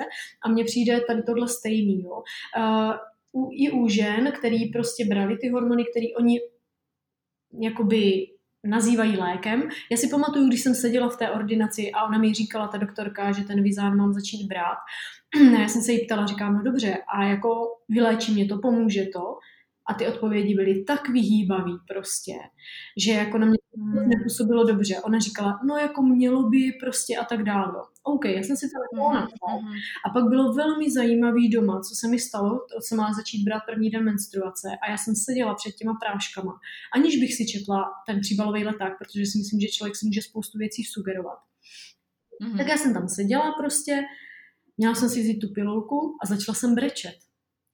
a 0.45 0.49
mně 0.49 0.65
přijde 0.65 1.01
tady 1.01 1.23
tohle 1.23 1.49
stejný, 1.49 2.03
jo. 2.03 2.23
Uh, 2.59 2.95
I 3.53 3.71
u 3.71 3.89
žen, 3.89 4.33
který 4.39 4.69
prostě 4.69 5.05
brali 5.05 5.37
ty 5.37 5.49
hormony, 5.49 5.85
které 5.85 6.07
oni 6.19 6.41
jakoby 7.61 8.27
nazývají 8.65 9.17
lékem. 9.17 9.69
Já 9.91 9.97
si 9.97 10.09
pamatuju, 10.09 10.49
když 10.49 10.63
jsem 10.63 10.75
seděla 10.75 11.09
v 11.09 11.17
té 11.17 11.31
ordinaci 11.31 11.93
a 11.93 12.05
ona 12.05 12.19
mi 12.19 12.35
říkala, 12.35 12.69
ta 12.69 12.79
doktorka, 12.79 13.33
že 13.33 13.45
ten 13.45 13.63
vizán 13.63 13.97
mám 13.97 14.13
začít 14.13 14.47
brát. 14.47 14.79
Já 15.61 15.69
jsem 15.69 15.83
se 15.83 15.93
jí 15.93 16.07
ptala, 16.07 16.27
říkám, 16.27 16.55
no 16.55 16.63
dobře, 16.63 16.99
a 17.15 17.25
jako 17.25 17.77
vyléčí 17.89 18.35
mě 18.35 18.47
to, 18.47 18.59
pomůže 18.59 19.07
to? 19.13 19.39
A 19.89 19.95
ty 19.95 20.09
odpovědi 20.09 20.55
byly 20.55 20.85
tak 20.85 21.09
vyhýbavý 21.09 21.73
prostě, 21.89 22.33
že 22.97 23.13
jako 23.13 23.39
na 23.39 23.47
mě 23.47 23.59
hmm. 23.77 24.09
nepůsobilo 24.09 24.65
dobře. 24.65 25.01
Ona 25.01 25.19
říkala, 25.19 25.61
no 25.67 25.77
jako 25.77 26.03
mělo 26.03 26.49
by 26.49 26.73
prostě 26.81 27.17
a 27.17 27.25
tak 27.25 27.43
dále. 27.43 27.73
OK, 28.03 28.25
já 28.25 28.43
jsem 28.43 28.57
si 28.57 28.67
to 28.67 29.03
hmm. 29.03 29.17
hmm. 29.17 29.73
A 30.07 30.11
pak 30.13 30.25
bylo 30.29 30.53
velmi 30.53 30.91
zajímavý 30.91 31.49
doma, 31.49 31.81
co 31.81 31.95
se 31.95 32.09
mi 32.09 32.19
stalo, 32.19 32.51
to 32.51 32.81
se 32.81 32.97
má 32.97 33.13
začít 33.13 33.45
brát 33.45 33.63
první 33.71 33.91
den 33.91 34.05
menstruace 34.05 34.69
a 34.83 34.91
já 34.91 34.97
jsem 34.97 35.15
seděla 35.15 35.55
před 35.55 35.73
těma 35.75 35.95
práškama, 35.95 36.61
aniž 36.95 37.17
bych 37.17 37.35
si 37.35 37.47
četla 37.47 37.85
ten 38.07 38.21
příbalový 38.21 38.65
leták, 38.65 38.99
protože 38.99 39.27
si 39.27 39.39
myslím, 39.39 39.61
že 39.61 39.69
člověk 39.69 39.97
si 39.97 40.07
může 40.07 40.23
spoustu 40.23 40.59
věcí 40.59 40.85
sugerovat. 40.85 41.39
Hmm. 42.43 42.59
Tak 42.59 42.69
já 42.69 42.77
jsem 42.77 42.95
tam 42.95 43.09
seděla 43.09 43.53
prostě, 43.59 44.03
měla 44.77 44.95
jsem 44.95 45.09
si 45.09 45.21
vzít 45.21 45.39
tu 45.39 45.49
pilulku 45.49 46.17
a 46.23 46.27
začala 46.27 46.55
jsem 46.55 46.75
brečet. 46.75 47.28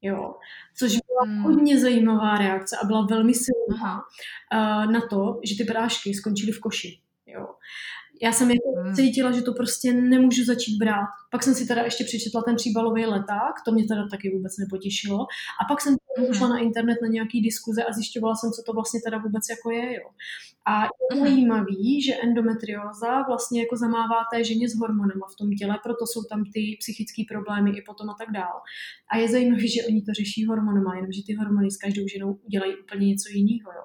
Jo. 0.04 0.34
Což 0.76 0.92
byla 0.92 1.34
hmm. 1.34 1.42
hodně 1.42 1.80
zajímavá 1.80 2.38
reakce 2.38 2.76
a 2.82 2.86
byla 2.86 3.06
velmi 3.06 3.34
silná 3.34 3.94
uh, 3.94 4.92
na 4.92 5.00
to, 5.10 5.40
že 5.44 5.56
ty 5.56 5.64
prášky 5.64 6.14
skončily 6.14 6.52
v 6.52 6.60
koši. 6.60 7.00
Jo. 7.26 7.46
Já 8.24 8.32
jsem 8.32 8.50
jako 8.50 8.80
hmm. 8.80 8.94
cítila, 8.94 9.32
že 9.32 9.42
to 9.42 9.52
prostě 9.52 9.92
nemůžu 9.92 10.44
začít 10.44 10.78
brát. 10.78 11.08
Pak 11.30 11.42
jsem 11.42 11.54
si 11.54 11.66
teda 11.66 11.82
ještě 11.82 12.04
přečetla 12.04 12.42
ten 12.42 12.56
příbalový 12.56 13.06
leták, 13.06 13.54
to 13.64 13.72
mě 13.72 13.84
teda 13.84 14.08
taky 14.10 14.30
vůbec 14.30 14.52
nepotěšilo. 14.58 15.20
A 15.60 15.64
pak 15.68 15.80
jsem 15.80 15.96
hmm. 16.18 16.34
šla 16.34 16.48
na 16.48 16.58
internet 16.58 16.98
na 17.02 17.08
nějaký 17.08 17.42
diskuze 17.42 17.84
a 17.84 17.92
zjišťovala 17.92 18.34
jsem, 18.34 18.50
co 18.50 18.62
to 18.66 18.72
vlastně 18.72 19.00
teda 19.04 19.18
vůbec 19.18 19.42
jako 19.50 19.70
je. 19.70 19.94
Jo. 19.94 20.08
A 20.66 20.82
je 20.82 20.88
mhm. 21.12 21.20
zajímavý, 21.20 22.02
že 22.02 22.20
endometrióza 22.22 23.22
vlastně 23.22 23.60
jako 23.60 23.76
zamává 23.76 24.18
té 24.32 24.44
ženě 24.44 24.68
s 24.68 24.78
hormonama 24.78 25.26
v 25.32 25.36
tom 25.36 25.50
těle, 25.50 25.78
proto 25.82 26.06
jsou 26.06 26.22
tam 26.30 26.44
ty 26.54 26.76
psychické 26.80 27.22
problémy 27.28 27.70
i 27.70 27.82
potom 27.82 28.10
a 28.10 28.14
tak 28.18 28.30
dál. 28.32 28.56
A 29.10 29.16
je 29.16 29.28
zajímavé, 29.28 29.68
že 29.68 29.86
oni 29.88 30.02
to 30.02 30.12
řeší 30.12 30.46
hormonama, 30.46 30.96
jenomže 30.96 31.20
ty 31.26 31.34
hormony 31.34 31.70
s 31.70 31.76
každou 31.76 32.08
ženou 32.14 32.32
udělají 32.32 32.72
úplně 32.76 33.06
něco 33.06 33.28
jiného. 33.32 33.70
Jo. 33.76 33.84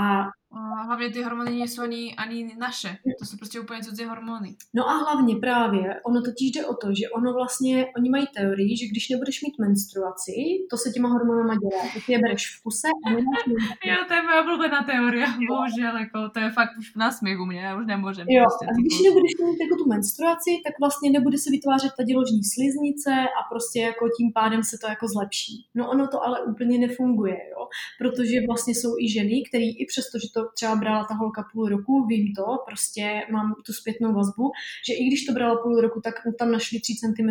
A 0.00 0.28
a 0.52 0.82
hlavně 0.82 1.10
ty 1.10 1.22
hormony 1.22 1.50
nejsou 1.58 1.82
ani, 1.82 2.16
ani 2.16 2.56
naše. 2.58 2.96
To 3.18 3.24
jsou 3.26 3.36
prostě 3.36 3.60
úplně 3.60 3.82
cudzí 3.82 4.04
hormony. 4.04 4.56
No 4.74 4.88
a 4.88 4.92
hlavně 4.92 5.36
právě, 5.36 6.00
ono 6.06 6.22
totiž 6.22 6.50
jde 6.50 6.66
o 6.66 6.74
to, 6.74 6.86
že 6.98 7.10
ono 7.18 7.32
vlastně, 7.32 7.86
oni 7.98 8.10
mají 8.10 8.26
teorii, 8.36 8.76
že 8.76 8.86
když 8.86 9.08
nebudeš 9.08 9.42
mít 9.42 9.58
menstruaci, 9.58 10.34
to 10.70 10.76
se 10.76 10.90
těma 10.90 11.08
hormonama 11.08 11.54
dělá. 11.62 11.82
Ty 12.06 12.12
je 12.12 12.18
bereš 12.18 12.44
v 12.54 12.62
kuse 12.62 12.88
a 13.06 13.10
nemáš 13.10 13.42
Jo, 13.90 13.96
to 14.08 14.14
je 14.14 14.22
moje 14.22 14.40
oblíbená 14.42 14.82
teorie. 14.82 15.26
Bohužel, 15.52 15.94
jako, 16.04 16.18
to 16.34 16.38
je 16.40 16.50
fakt 16.50 16.72
už 16.78 16.94
na 16.96 17.10
směch 17.10 17.38
u 17.40 17.46
mě, 17.46 17.60
já 17.60 17.76
už 17.80 17.86
nemůžem. 17.86 18.26
Jo, 18.28 18.44
prostě, 18.44 18.64
a 18.70 18.72
když 18.80 18.96
nebudeš 19.06 19.32
mít 19.44 19.60
jako 19.64 19.76
tu 19.80 19.86
menstruaci, 19.94 20.50
tak 20.64 20.74
vlastně 20.84 21.10
nebude 21.10 21.38
se 21.38 21.50
vytvářet 21.50 21.92
ta 21.98 22.02
děložní 22.10 22.42
sliznice 22.54 23.12
a 23.38 23.40
prostě 23.52 23.78
jako 23.80 24.04
tím 24.16 24.28
pádem 24.38 24.62
se 24.70 24.76
to 24.82 24.86
jako 24.94 25.06
zlepší. 25.14 25.54
No 25.78 25.90
ono 25.94 26.04
to 26.12 26.18
ale 26.26 26.36
úplně 26.52 26.78
nefunguje, 26.78 27.38
jo, 27.54 27.62
protože 28.00 28.36
vlastně 28.48 28.74
jsou 28.74 28.92
i 29.04 29.04
ženy, 29.16 29.36
které 29.48 29.68
i 29.82 29.84
přesto, 29.92 30.18
že 30.22 30.28
to 30.34 30.39
to 30.40 30.48
třeba 30.54 30.76
brala 30.76 31.04
ta 31.04 31.14
holka 31.14 31.44
půl 31.52 31.68
roku, 31.68 32.06
vím 32.06 32.32
to, 32.34 32.44
prostě 32.66 33.22
mám 33.32 33.54
tu 33.66 33.72
zpětnou 33.72 34.14
vazbu, 34.14 34.50
že 34.86 34.94
i 34.94 35.04
když 35.04 35.24
to 35.24 35.32
brala 35.32 35.62
půl 35.62 35.80
roku, 35.80 36.00
tak 36.00 36.14
tam 36.38 36.52
našli 36.52 36.80
3 36.80 36.94
cm 36.94 37.28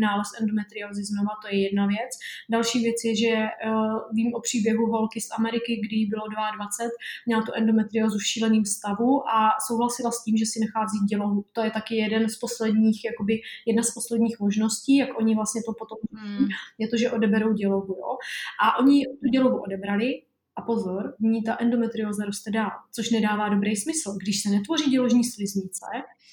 nález 0.00 0.28
endometriózy 0.40 1.04
znova, 1.04 1.30
to 1.42 1.48
je 1.48 1.62
jedna 1.62 1.86
věc. 1.86 2.10
Další 2.50 2.78
věc 2.80 2.96
je, 3.04 3.16
že 3.16 3.32
uh, 3.34 3.98
vím 4.12 4.34
o 4.34 4.40
příběhu 4.40 4.86
holky 4.86 5.20
z 5.20 5.28
Ameriky, 5.38 5.80
kdy 5.84 5.96
jí 5.96 6.06
bylo 6.06 6.28
22, 6.28 6.90
měla 7.26 7.42
tu 7.42 7.52
endometriózu 7.54 8.18
v 8.18 8.26
šíleném 8.26 8.64
stavu 8.64 9.28
a 9.28 9.50
souhlasila 9.66 10.10
s 10.10 10.24
tím, 10.24 10.36
že 10.36 10.46
si 10.46 10.60
nechá 10.60 10.84
vzít 10.84 11.04
dělohu. 11.08 11.44
To 11.52 11.60
je 11.60 11.70
taky 11.70 11.96
jeden 11.96 12.28
z 12.28 12.36
posledních, 12.38 13.04
jakoby 13.04 13.40
jedna 13.66 13.82
z 13.82 13.90
posledních 13.90 14.40
možností, 14.40 14.96
jak 14.96 15.18
oni 15.18 15.34
vlastně 15.34 15.62
to 15.66 15.72
potom 15.72 15.98
hmm. 16.12 16.48
je 16.78 16.88
to, 16.88 16.96
že 16.96 17.10
odeberou 17.10 17.52
dělohu. 17.52 17.94
Jo? 17.98 18.16
A 18.62 18.78
oni 18.78 19.04
tu 19.22 19.28
dělohu 19.28 19.62
odebrali, 19.62 20.22
a 20.56 20.62
pozor, 20.62 21.14
v 21.20 21.22
ní 21.22 21.42
ta 21.42 21.56
endometrióza 21.60 22.24
roste 22.24 22.50
dál, 22.50 22.70
což 22.92 23.10
nedává 23.10 23.48
dobrý 23.48 23.76
smysl. 23.76 24.16
Když 24.22 24.42
se 24.42 24.50
netvoří 24.50 24.90
děložní 24.90 25.24
sliznice, 25.24 25.86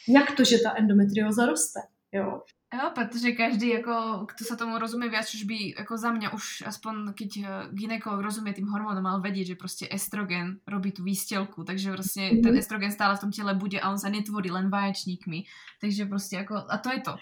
jak 0.07 0.35
to, 0.35 0.43
že 0.43 0.57
ta 0.63 0.75
endometrióza 0.77 1.45
roste? 1.45 1.79
Jo. 2.11 2.41
Jo, 2.73 2.91
protože 2.95 3.31
každý, 3.31 3.69
jako, 3.69 4.25
kto 4.31 4.43
sa 4.47 4.55
tomu 4.55 4.79
rozumie 4.79 5.11
viac, 5.11 5.27
už 5.27 5.43
by, 5.43 5.75
jako 5.75 5.97
za 5.97 6.11
mňa 6.11 6.31
už 6.31 6.63
aspoň, 6.65 7.11
keď 7.19 7.31
eh, 7.37 7.47
ginekolog 7.75 8.23
rozumie 8.23 8.55
tým 8.55 8.71
hormónom, 8.71 9.03
mal 9.03 9.19
vedieť, 9.19 9.47
že 9.47 9.55
prostě 9.55 9.87
estrogen 9.91 10.59
robí 10.67 10.91
tu 10.91 11.03
výstelku, 11.03 11.63
takže 11.63 11.91
prostě 11.91 12.31
ten 12.43 12.57
estrogen 12.57 12.91
stále 12.91 13.17
v 13.17 13.19
tom 13.19 13.31
těle 13.31 13.53
bude 13.55 13.79
a 13.79 13.91
on 13.91 13.99
sa 13.99 14.09
netvorí 14.09 14.51
len 14.51 14.69
vaječníkmi. 14.69 15.43
Takže 15.81 16.05
prostě 16.05 16.35
jako, 16.35 16.55
a 16.69 16.77
to 16.77 16.91
je 16.91 16.99
to 17.01 17.15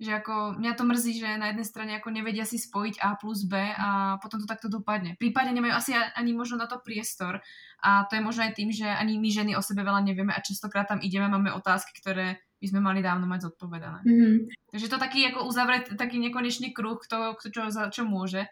že 0.00 0.16
ako 0.16 0.56
mňa 0.56 0.72
to 0.80 0.84
mrzí, 0.88 1.12
že 1.20 1.36
na 1.36 1.52
jednej 1.52 1.68
strane 1.68 1.92
ako 2.00 2.08
nevedia 2.08 2.48
si 2.48 2.56
spojiť 2.56 3.04
A 3.04 3.20
plus 3.20 3.44
B 3.44 3.60
a 3.60 4.16
potom 4.16 4.40
to 4.40 4.48
takto 4.48 4.72
dopadne. 4.72 5.12
Prípadne 5.20 5.52
nemajú 5.52 5.76
asi 5.76 5.92
ani 5.92 6.32
možno 6.32 6.56
na 6.56 6.64
to 6.64 6.80
priestor 6.80 7.44
a 7.84 8.08
to 8.08 8.16
je 8.16 8.24
možno 8.24 8.48
aj 8.48 8.56
tým, 8.56 8.72
že 8.72 8.88
ani 8.88 9.20
my 9.20 9.28
ženy 9.28 9.52
o 9.54 9.62
sebe 9.62 9.84
veľa 9.84 10.00
nevieme 10.00 10.32
a 10.32 10.40
častokrát 10.40 10.88
tam 10.88 11.04
ideme, 11.04 11.28
máme 11.28 11.52
otázky, 11.52 11.92
ktoré 12.00 12.40
by 12.60 12.66
sme 12.72 12.80
mali 12.80 13.04
dávno 13.04 13.28
mať 13.28 13.52
zodpovedané. 13.52 14.00
Mm-hmm. 14.04 14.36
Takže 14.72 14.88
to 14.88 14.96
taký 14.96 15.20
ako 15.28 15.44
uzavrieť 15.44 15.96
taký 16.00 16.16
nekonečný 16.16 16.72
kruh, 16.72 16.96
kto, 16.96 17.36
kto 17.36 17.46
čo, 17.52 17.62
za, 17.68 17.92
čo 17.92 18.08
môže 18.08 18.48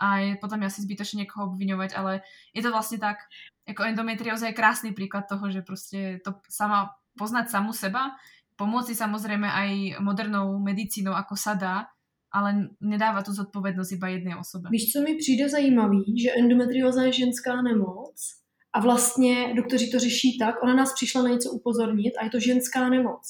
a 0.00 0.24
je 0.24 0.32
potom 0.40 0.64
asi 0.64 0.80
zbytočne 0.82 1.22
niekoho 1.22 1.52
obviňovať, 1.52 1.92
ale 1.92 2.24
je 2.56 2.64
to 2.64 2.72
vlastne 2.72 2.96
tak, 2.96 3.28
ako 3.68 3.84
endometrióza 3.84 4.48
je 4.48 4.56
krásny 4.56 4.90
príklad 4.96 5.28
toho, 5.28 5.52
že 5.52 5.62
prostě 5.62 6.18
to 6.24 6.40
sama, 6.48 6.96
poznať 7.18 7.52
samu 7.52 7.72
seba 7.72 8.16
Pomôcť 8.60 8.92
samozrejme 8.92 9.48
aj 9.48 9.70
modernou 10.04 10.60
medicínou, 10.60 11.16
ako 11.16 11.32
sa 11.32 11.56
dá, 11.56 11.88
ale 12.28 12.76
nedává 12.80 13.24
tu 13.24 13.32
zodpovědnost 13.32 13.92
iba 13.92 14.08
jedné 14.08 14.36
osobe. 14.36 14.68
Víš, 14.68 14.92
co 14.92 15.00
mi 15.00 15.14
přijde 15.14 15.48
zajímavý, 15.48 16.04
že 16.22 16.36
endometrioza 16.38 17.02
je 17.02 17.12
ženská 17.12 17.62
nemoc 17.62 18.16
a 18.72 18.80
vlastně 18.80 19.54
doktoři 19.56 19.90
to 19.90 19.98
řeší 19.98 20.38
tak, 20.38 20.62
ona 20.62 20.74
nás 20.74 20.92
přišla 20.94 21.22
na 21.22 21.28
něco 21.28 21.50
upozornit 21.50 22.12
a 22.20 22.24
je 22.24 22.30
to 22.30 22.40
ženská 22.40 22.88
nemoc. 22.88 23.22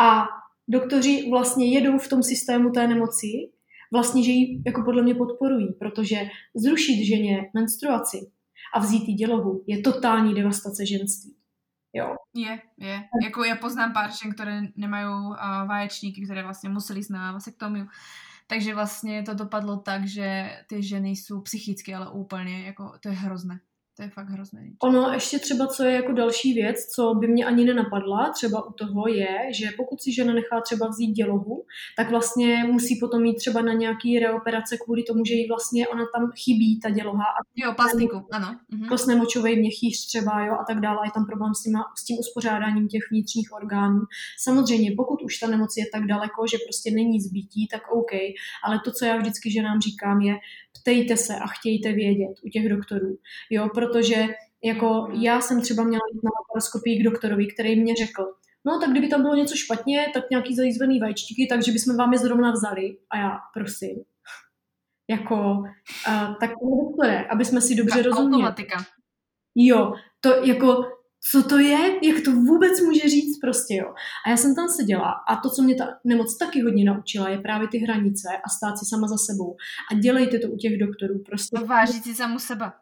A 0.00 0.24
doktoři 0.68 1.30
vlastně 1.30 1.72
jedou 1.74 1.98
v 1.98 2.08
tom 2.08 2.22
systému 2.22 2.70
té 2.70 2.88
nemoci, 2.88 3.50
vlastně, 3.92 4.24
že 4.24 4.30
ji 4.30 4.62
jako 4.66 4.82
podle 4.84 5.02
mě 5.02 5.14
podporují, 5.14 5.68
protože 5.80 6.16
zrušit 6.56 7.04
ženě 7.04 7.50
menstruaci 7.54 8.18
a 8.74 8.78
vzít 8.78 9.08
jí 9.08 9.14
dělohu 9.14 9.64
je 9.66 9.80
totální 9.80 10.34
devastace 10.34 10.86
ženství. 10.86 11.37
Jo. 11.98 12.16
Je, 12.34 12.58
je. 12.76 13.04
Jako 13.24 13.44
já 13.44 13.56
poznám 13.56 13.92
pár 13.92 14.10
žen, 14.22 14.32
které 14.32 14.62
nemají 14.76 15.06
uh, 15.06 15.36
vaječníky, 15.66 16.24
které 16.24 16.42
vlastně 16.42 16.68
museli 16.68 17.00
jít 17.00 17.10
na 17.10 17.32
vasektomiu. 17.32 17.86
Takže 18.46 18.74
vlastně 18.74 19.22
to 19.22 19.34
dopadlo 19.34 19.76
tak, 19.76 20.06
že 20.06 20.56
ty 20.66 20.82
ženy 20.82 21.10
jsou 21.10 21.40
psychicky, 21.40 21.94
ale 21.94 22.10
úplně, 22.10 22.66
jako 22.66 22.92
to 23.02 23.08
je 23.08 23.14
hrozné. 23.14 23.60
To 23.98 24.02
je 24.02 24.10
fakt 24.10 24.28
hrozné. 24.28 24.70
Ono 24.82 25.12
ještě 25.12 25.38
třeba, 25.38 25.66
co 25.66 25.84
je 25.84 25.92
jako 25.92 26.12
další 26.12 26.54
věc, 26.54 26.86
co 26.86 27.14
by 27.14 27.28
mě 27.28 27.44
ani 27.44 27.64
nenapadla, 27.64 28.30
třeba 28.30 28.66
u 28.68 28.72
toho 28.72 29.08
je, 29.08 29.38
že 29.52 29.66
pokud 29.76 30.02
si 30.02 30.12
žena 30.12 30.34
nechá 30.34 30.60
třeba 30.60 30.88
vzít 30.88 31.12
dělohu, 31.12 31.64
tak 31.96 32.10
vlastně 32.10 32.64
musí 32.64 32.98
potom 33.00 33.22
mít 33.22 33.34
třeba 33.34 33.62
na 33.62 33.72
nějaký 33.72 34.18
reoperace 34.18 34.76
kvůli 34.84 35.02
tomu, 35.02 35.24
že 35.24 35.34
jí 35.34 35.48
vlastně 35.48 35.88
ona 35.88 36.04
tam 36.14 36.30
chybí 36.44 36.80
ta 36.80 36.90
děloha. 36.90 37.24
A 37.24 37.38
jo, 37.56 37.72
plastiku, 37.76 38.26
ano. 38.32 38.56
Mhm. 38.68 38.86
Prostě 38.86 39.14
močový 39.14 39.58
měchýř 39.58 40.06
třeba, 40.06 40.44
jo, 40.44 40.54
a 40.60 40.64
tak 40.64 40.80
dále. 40.80 40.98
Je 41.06 41.10
tam 41.14 41.26
problém 41.26 41.54
s 41.54 41.62
tím, 41.62 41.72
s 41.98 42.04
tím 42.04 42.16
uspořádáním 42.18 42.88
těch 42.88 43.02
vnitřních 43.10 43.52
orgánů. 43.52 44.00
Samozřejmě, 44.38 44.92
pokud 44.96 45.22
už 45.22 45.38
ta 45.38 45.46
nemoc 45.46 45.76
je 45.76 45.84
tak 45.92 46.06
daleko, 46.06 46.46
že 46.50 46.58
prostě 46.66 46.90
není 46.90 47.20
zbytí, 47.20 47.68
tak 47.68 47.82
OK. 47.92 48.12
Ale 48.64 48.80
to, 48.84 48.92
co 48.92 49.04
já 49.04 49.16
vždycky 49.16 49.52
ženám 49.52 49.80
říkám, 49.80 50.20
je, 50.20 50.34
ptejte 50.80 51.16
se 51.16 51.36
a 51.36 51.46
chtějte 51.46 51.92
vědět 51.92 52.34
u 52.42 52.48
těch 52.48 52.68
doktorů. 52.68 53.18
Jo, 53.50 53.68
protože 53.74 54.26
jako 54.64 55.08
já 55.12 55.40
jsem 55.40 55.62
třeba 55.62 55.82
měla 55.82 56.02
jít 56.12 56.22
na 56.24 56.30
laparoskopii 56.40 57.00
k 57.00 57.04
doktorovi, 57.04 57.46
který 57.46 57.80
mě 57.80 57.94
řekl, 57.94 58.32
no 58.64 58.80
tak 58.80 58.90
kdyby 58.90 59.08
tam 59.08 59.22
bylo 59.22 59.34
něco 59.34 59.56
špatně, 59.56 60.06
tak 60.14 60.30
nějaký 60.30 60.56
zajízvený 60.56 61.00
vajčíky, 61.00 61.46
takže 61.46 61.72
bychom 61.72 61.96
vám 61.96 62.12
je 62.12 62.18
zrovna 62.18 62.50
vzali. 62.50 62.96
A 63.10 63.18
já, 63.18 63.38
prosím, 63.54 63.96
jako, 65.10 65.34
uh, 66.08 66.34
tak 66.40 66.50
doktore, 66.50 67.24
aby 67.24 67.44
jsme 67.44 67.60
si 67.60 67.74
dobře 67.74 68.02
rozuměli. 68.02 68.42
Automatika. 68.42 68.84
Jo, 69.54 69.92
to 70.20 70.44
jako 70.44 70.97
co 71.30 71.42
to 71.42 71.58
je, 71.58 72.06
jak 72.06 72.24
to 72.24 72.32
vůbec 72.32 72.80
může 72.80 73.08
říct 73.08 73.38
prostě, 73.38 73.74
jo. 73.74 73.94
A 74.26 74.30
já 74.30 74.36
jsem 74.36 74.54
tam 74.54 74.68
seděla 74.68 75.14
a 75.28 75.36
to, 75.36 75.50
co 75.50 75.62
mě 75.62 75.74
ta 75.74 75.84
nemoc 76.04 76.38
taky 76.38 76.62
hodně 76.62 76.84
naučila, 76.84 77.28
je 77.28 77.38
právě 77.38 77.68
ty 77.68 77.78
hranice 77.78 78.28
a 78.44 78.48
stát 78.48 78.78
si 78.78 78.84
sama 78.84 79.08
za 79.08 79.16
sebou. 79.16 79.56
A 79.92 79.94
dělejte 79.94 80.38
to 80.38 80.48
u 80.48 80.56
těch 80.56 80.78
doktorů, 80.78 81.18
prostě. 81.26 81.58
Vážit 81.58 82.04
si 82.04 82.14
samu 82.14 82.38
seba. 82.38 82.74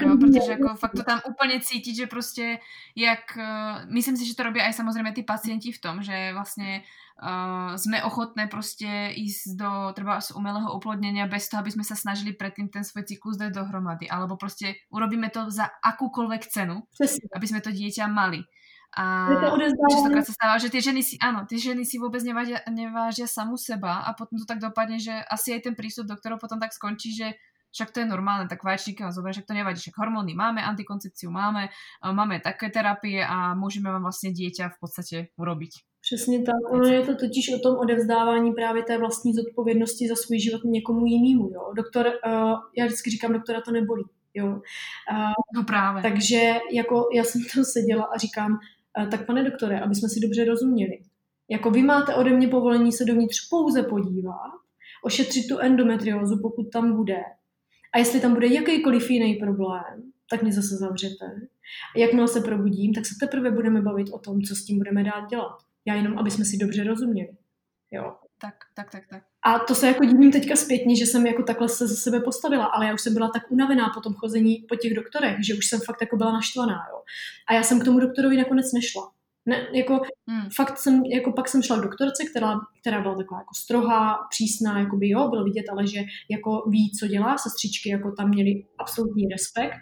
Jo, 0.00 0.16
protože 0.16 0.50
jako 0.52 0.74
fakt 0.74 0.92
to 0.92 1.02
tam 1.02 1.20
úplně 1.28 1.60
cítit, 1.60 1.96
že 1.96 2.06
prostě 2.06 2.58
jak, 2.96 3.18
uh, 3.36 3.92
myslím 3.92 4.16
si, 4.16 4.26
že 4.26 4.36
to 4.36 4.42
robí 4.42 4.60
aj 4.60 4.72
samozřejmě 4.72 5.12
ty 5.12 5.22
pacienti 5.22 5.72
v 5.72 5.80
tom, 5.80 6.02
že 6.02 6.30
vlastně 6.32 6.82
uh, 7.22 7.76
sme 7.76 8.02
ochotné 8.02 8.46
prostě 8.46 9.12
ísť 9.14 9.56
do 9.56 9.92
třeba 9.94 10.20
z 10.20 10.30
umelého 10.30 10.72
oplodnenia 10.72 11.26
bez 11.26 11.48
toho, 11.48 11.60
aby 11.60 11.70
sme 11.70 11.84
sa 11.84 11.94
snažili 11.94 12.32
predtým 12.32 12.68
ten 12.68 12.84
svoj 12.84 13.04
cyklus 13.04 13.36
dať 13.36 13.52
dohromady. 13.52 14.08
Alebo 14.10 14.36
prostě 14.36 14.74
urobíme 14.90 15.30
to 15.30 15.50
za 15.50 15.68
akúkoľvek 15.84 16.46
cenu, 16.46 16.82
Přesně. 16.92 17.28
aby 17.36 17.46
sme 17.46 17.60
to 17.60 17.70
dieťa 17.70 18.06
mali. 18.06 18.42
A 18.92 19.24
častokrát 19.88 20.20
sa 20.28 20.36
stáva, 20.36 20.60
že 20.60 20.68
tie 20.68 20.84
ženy 20.84 21.00
si, 21.00 21.16
áno, 21.16 21.48
tie 21.48 21.56
ženy 21.56 21.80
si 21.88 21.96
vôbec 21.96 22.20
nevážia, 22.20 22.60
nevážia 22.68 23.24
samu 23.24 23.56
seba 23.56 24.04
a 24.04 24.12
potom 24.12 24.36
to 24.36 24.44
tak 24.44 24.60
dopadne, 24.60 25.00
že 25.00 25.16
asi 25.32 25.56
aj 25.56 25.64
ten 25.64 25.72
prístup 25.72 26.12
doktorov 26.12 26.36
potom 26.36 26.60
tak 26.60 26.76
skončí, 26.76 27.16
že 27.16 27.32
však 27.72 27.90
to 27.90 28.00
je 28.00 28.06
normálne, 28.06 28.48
tak 28.48 28.60
vaječníky 28.60 29.02
vám 29.02 29.12
zoberie, 29.12 29.32
však 29.32 29.48
to 29.48 29.54
nevadí, 29.56 29.80
však 29.80 29.96
hormóny 29.96 30.36
máme, 30.36 30.60
antikoncepciu 30.60 31.32
máme, 31.32 31.72
máme 32.04 32.40
také 32.44 32.68
terapie 32.68 33.24
a 33.24 33.56
môžeme 33.56 33.88
vám 33.88 34.04
vlastne 34.04 34.30
dieťa 34.30 34.76
v 34.76 34.78
podstate 34.78 35.16
urobiť. 35.40 35.72
Přesně 36.02 36.42
tak. 36.42 36.54
Ono 36.72 36.84
je 36.84 37.02
to 37.02 37.16
totiž 37.16 37.54
o 37.54 37.58
tom 37.58 37.78
odevzdávání 37.78 38.52
právě 38.52 38.82
té 38.82 38.98
vlastní 38.98 39.32
zodpovědnosti 39.34 40.08
za 40.08 40.14
svůj 40.16 40.38
život 40.38 40.64
někomu 40.64 41.06
jinému. 41.06 41.50
Jo. 41.54 41.72
Doktor, 41.76 42.06
uh, 42.06 42.54
já 42.78 42.86
vždycky 42.86 43.10
říkám, 43.10 43.32
doktora 43.32 43.60
to 43.60 43.70
nebolí. 43.70 44.04
Jo. 44.34 44.46
Uh, 44.46 45.32
no 45.56 45.64
právě. 45.64 46.02
Takže 46.02 46.58
jako 46.72 47.08
já 47.14 47.24
jsem 47.24 47.40
tam 47.54 47.64
seděla 47.64 48.04
a 48.04 48.18
říkám, 48.18 48.52
uh, 48.52 49.08
tak 49.08 49.26
pane 49.26 49.44
doktore, 49.44 49.80
aby 49.80 49.94
jsme 49.94 50.08
si 50.08 50.20
dobře 50.20 50.44
rozuměli. 50.44 50.98
Jako 51.48 51.70
vy 51.70 51.82
máte 51.82 52.14
ode 52.14 52.30
mě 52.30 52.48
povolení 52.48 52.92
se 52.92 53.04
dovnitř 53.04 53.48
pouze 53.50 53.82
podívat, 53.82 54.50
ošetřit 55.04 55.48
tu 55.48 55.58
endometriózu, 55.58 56.38
pokud 56.42 56.70
tam 56.72 56.96
bude. 56.96 57.22
A 57.92 57.98
jestli 57.98 58.20
tam 58.20 58.34
bude 58.34 58.46
jakýkoliv 58.46 59.10
jiný 59.10 59.34
problém, 59.34 60.12
tak 60.30 60.42
mě 60.42 60.52
zase 60.52 60.76
zavřete. 60.76 61.24
A 61.96 61.98
jakmile 61.98 62.28
se 62.28 62.40
probudím, 62.40 62.94
tak 62.94 63.06
se 63.06 63.14
teprve 63.20 63.50
budeme 63.50 63.82
bavit 63.82 64.08
o 64.12 64.18
tom, 64.18 64.42
co 64.42 64.56
s 64.56 64.64
tím 64.64 64.78
budeme 64.78 65.04
dát 65.04 65.30
dělat. 65.30 65.58
Já 65.86 65.94
jenom, 65.94 66.18
aby 66.18 66.30
jsme 66.30 66.44
si 66.44 66.56
dobře 66.56 66.84
rozuměli. 66.84 67.36
Jo. 67.90 68.16
Tak, 68.40 68.54
tak, 68.74 68.90
tak, 68.90 69.02
tak. 69.10 69.22
A 69.44 69.58
to 69.58 69.74
se 69.74 69.86
jako 69.86 70.04
divím 70.04 70.32
teďka 70.32 70.56
zpětně, 70.56 70.96
že 70.96 71.06
jsem 71.06 71.26
jako 71.26 71.42
takhle 71.42 71.68
se 71.68 71.88
ze 71.88 71.96
sebe 71.96 72.20
postavila, 72.20 72.64
ale 72.64 72.86
já 72.86 72.94
už 72.94 73.00
jsem 73.00 73.14
byla 73.14 73.28
tak 73.28 73.42
unavená 73.50 73.90
po 73.94 74.00
tom 74.00 74.14
chození 74.14 74.64
po 74.68 74.76
těch 74.76 74.94
doktorech, 74.94 75.36
že 75.46 75.54
už 75.54 75.66
jsem 75.66 75.80
fakt 75.80 76.00
jako 76.00 76.16
byla 76.16 76.32
naštvaná, 76.32 76.78
jo. 76.90 77.02
A 77.48 77.54
já 77.54 77.62
jsem 77.62 77.80
k 77.80 77.84
tomu 77.84 78.00
doktorovi 78.00 78.36
nakonec 78.36 78.72
nešla. 78.72 79.12
Ne, 79.46 79.66
jako 79.74 80.00
hmm. 80.30 80.48
fakt 80.56 80.78
jsem, 80.78 81.02
jako 81.04 81.32
pak 81.32 81.48
jsem 81.48 81.62
šla 81.62 81.78
k 81.78 81.82
doktorce, 81.82 82.24
která, 82.30 82.60
která 82.80 83.00
byla 83.00 83.14
taková 83.14 83.40
jako 83.40 83.54
strohá, 83.64 84.18
přísná, 84.30 84.80
jako 84.80 84.96
by 84.96 85.08
jo, 85.08 85.28
bylo 85.28 85.44
vidět, 85.44 85.64
ale 85.72 85.86
že 85.86 86.00
jako 86.30 86.62
ví, 86.70 86.92
co 87.00 87.06
dělá, 87.06 87.38
sestřičky 87.38 87.88
jako 87.90 88.12
tam 88.12 88.28
měly 88.28 88.64
absolutní 88.78 89.28
respekt 89.28 89.78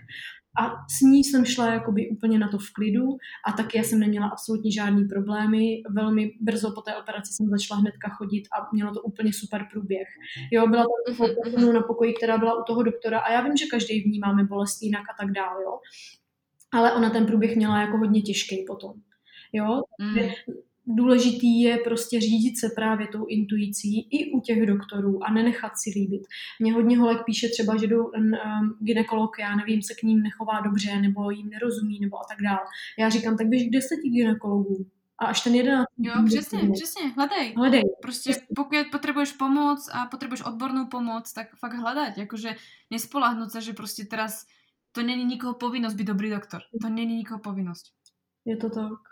a 0.59 0.71
s 0.99 1.01
ní 1.01 1.25
jsem 1.25 1.45
šla 1.45 1.73
jakoby 1.73 2.11
úplně 2.11 2.39
na 2.39 2.49
to 2.49 2.59
v 2.59 2.73
klidu 2.75 3.07
a 3.47 3.53
taky 3.53 3.79
já 3.79 3.85
jsem 3.85 4.01
neměla 4.01 4.29
absolutně 4.29 4.73
žádný 4.73 5.05
problémy. 5.05 5.83
Velmi 5.91 6.31
brzo 6.41 6.73
po 6.75 6.81
té 6.81 6.97
operaci 6.97 7.33
jsem 7.33 7.49
začala 7.49 7.81
hnedka 7.81 8.09
chodit 8.09 8.43
a 8.43 8.69
měla 8.73 8.93
to 8.95 9.03
úplně 9.03 9.33
super 9.33 9.69
průběh. 9.73 10.09
Jo, 10.53 10.67
byla 10.67 10.85
tam 10.85 11.15
mhm, 11.17 11.65
mhm. 11.65 11.75
na 11.75 11.83
pokoji, 11.83 12.15
která 12.15 12.39
byla 12.39 12.61
u 12.61 12.65
toho 12.67 12.83
doktora 12.83 13.19
a 13.19 13.33
já 13.33 13.41
vím, 13.41 13.57
že 13.57 13.67
každý 13.67 14.03
vnímáme 14.03 14.45
bolest 14.45 14.83
jinak 14.83 15.03
a 15.03 15.23
tak 15.23 15.33
dále, 15.33 15.63
jo. 15.63 15.79
Ale 16.73 16.93
ona 16.93 17.11
ten 17.11 17.27
průběh 17.27 17.57
měla 17.57 17.81
jako 17.81 17.99
hodně 17.99 18.23
těžký 18.23 18.65
potom. 18.67 18.93
Jo, 19.53 19.82
mm 19.98 20.28
důležitý 20.94 21.61
je 21.61 21.78
prostě 21.78 22.20
řídit 22.20 22.59
se 22.59 22.68
právě 22.74 23.07
tou 23.07 23.26
intuicí 23.26 24.09
i 24.11 24.32
u 24.32 24.40
těch 24.40 24.66
doktorů 24.66 25.24
a 25.24 25.32
nenechat 25.32 25.72
si 25.78 25.90
líbit. 25.98 26.22
Mně 26.61 26.72
hodně 26.72 26.98
holek 26.98 27.24
píše 27.24 27.48
třeba, 27.48 27.76
že 27.76 27.86
do 27.86 28.05
um, 28.05 28.32
ginekolog, 28.80 29.38
já 29.38 29.57
nevím, 29.57 29.82
se 29.82 29.94
k 29.94 30.03
ním 30.03 30.22
nechová 30.22 30.61
dobře, 30.61 31.01
nebo 31.01 31.30
jim 31.30 31.51
nerozumí, 31.51 32.01
nebo 32.01 32.16
a 32.16 32.24
tak 32.28 32.42
dále. 32.42 32.61
Já 32.98 33.09
říkám, 33.09 33.36
tak 33.36 33.46
běž 33.46 33.62
k 33.68 33.70
deseti 33.70 34.09
ginekologů. 34.09 34.86
A 35.18 35.26
až 35.26 35.40
ten 35.40 35.55
jeden. 35.55 35.84
Jo, 35.98 36.12
přesně, 36.26 36.70
přesně, 36.72 37.09
hledej. 37.16 37.55
Hledej. 37.57 37.82
Prostě 38.03 38.32
pokud 38.57 38.76
potřebuješ 38.92 39.32
pomoc 39.32 39.90
a 39.92 40.07
potřebuješ 40.07 40.42
odbornou 40.42 40.86
pomoc, 40.86 41.32
tak 41.32 41.57
fakt 41.57 41.74
hledat. 41.74 42.18
Jakože 42.18 42.57
nespolahnout 42.90 43.51
se, 43.51 43.61
že 43.61 43.72
prostě 43.72 44.05
teraz 44.05 44.46
to 44.92 45.03
není 45.03 45.24
nikoho 45.24 45.55
povinnost 45.55 45.94
být 45.94 46.07
dobrý 46.07 46.30
doktor. 46.30 46.61
To 46.82 46.88
není 46.88 47.16
nikoho 47.16 47.40
povinnost. 47.40 47.84
Je 48.44 48.57
to 48.57 48.70
tak. 48.70 49.10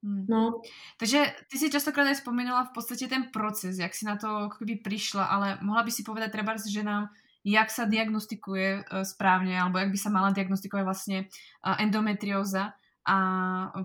Hmm. 0.00 0.24
No. 0.28 0.64
Takže 0.96 1.28
ty 1.52 1.58
si 1.60 1.68
častokrát 1.68 2.08
aj 2.08 2.24
spomínala 2.24 2.64
v 2.64 2.72
podstate 2.72 3.04
ten 3.04 3.28
proces, 3.28 3.76
jak 3.76 3.92
si 3.92 4.08
na 4.08 4.16
to 4.16 4.48
keby 4.56 4.80
prišla, 4.80 5.28
ale 5.28 5.46
mohla 5.60 5.84
by 5.84 5.92
si 5.92 6.00
povedať 6.00 6.32
treba 6.32 6.56
ženám, 6.56 7.12
jak 7.44 7.68
sa 7.68 7.84
diagnostikuje 7.84 8.84
uh, 8.84 9.04
správne, 9.04 9.56
alebo 9.60 9.76
jak 9.76 9.92
by 9.92 9.98
sa 10.00 10.10
mala 10.12 10.32
diagnostikovať 10.32 10.84
vlastne 10.84 11.18
uh, 11.28 11.76
endometrióza 11.80 12.72
a 13.04 13.16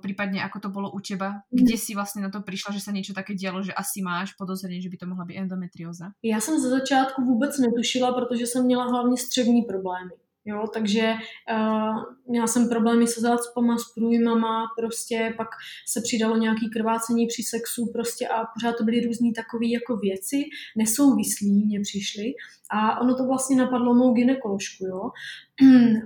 prípadne 0.04 0.44
ako 0.44 0.60
to 0.60 0.70
bolo 0.70 0.92
u 0.92 1.00
teba, 1.00 1.44
hmm. 1.52 1.64
kde 1.64 1.78
si 1.78 1.96
vlastně 1.96 2.22
na 2.22 2.30
to 2.30 2.42
přišla, 2.42 2.74
že 2.74 2.80
se 2.80 2.92
něco 2.92 3.14
také 3.14 3.34
dělo, 3.34 3.64
že 3.64 3.74
asi 3.74 4.02
máš 4.02 4.34
podozření, 4.34 4.82
že 4.82 4.90
by 4.90 4.98
to 4.98 5.08
mohla 5.08 5.26
být 5.26 5.38
endometrióza? 5.38 6.12
Já 6.24 6.40
jsem 6.40 6.60
ze 6.60 6.70
začátku 6.70 7.22
vůbec 7.22 7.60
netušila, 7.60 8.14
protože 8.14 8.48
jsem 8.48 8.66
měla 8.66 8.86
hlavně 8.86 9.18
střevní 9.18 9.62
problémy. 9.62 10.12
Jo, 10.48 10.66
takže 10.74 11.14
uh, 11.52 12.04
měla 12.28 12.48
jsem 12.48 12.70
problémy 12.70 13.08
se 13.08 13.22
zácpama, 13.22 13.78
s 13.78 13.94
průjmama, 13.94 14.66
prostě 14.80 15.34
pak 15.38 15.48
se 15.88 16.02
přidalo 16.02 16.38
nějaký 16.38 16.70
krvácení 16.70 17.28
při 17.28 17.44
sexu 17.44 17.92
prostě 17.94 18.28
a 18.28 18.46
pořád 18.54 18.78
to 18.78 18.84
byly 18.84 19.06
různé 19.06 19.32
takové 19.36 19.68
jako 19.68 19.98
věci, 19.98 20.44
nesouvislí 20.78 21.66
mě 21.66 21.80
přišly 21.82 22.34
a 22.72 23.02
ono 23.02 23.16
to 23.16 23.26
vlastně 23.26 23.56
napadlo 23.58 23.94
mou 23.96 24.14
ginekoložku, 24.14 24.86
jo. 24.86 25.12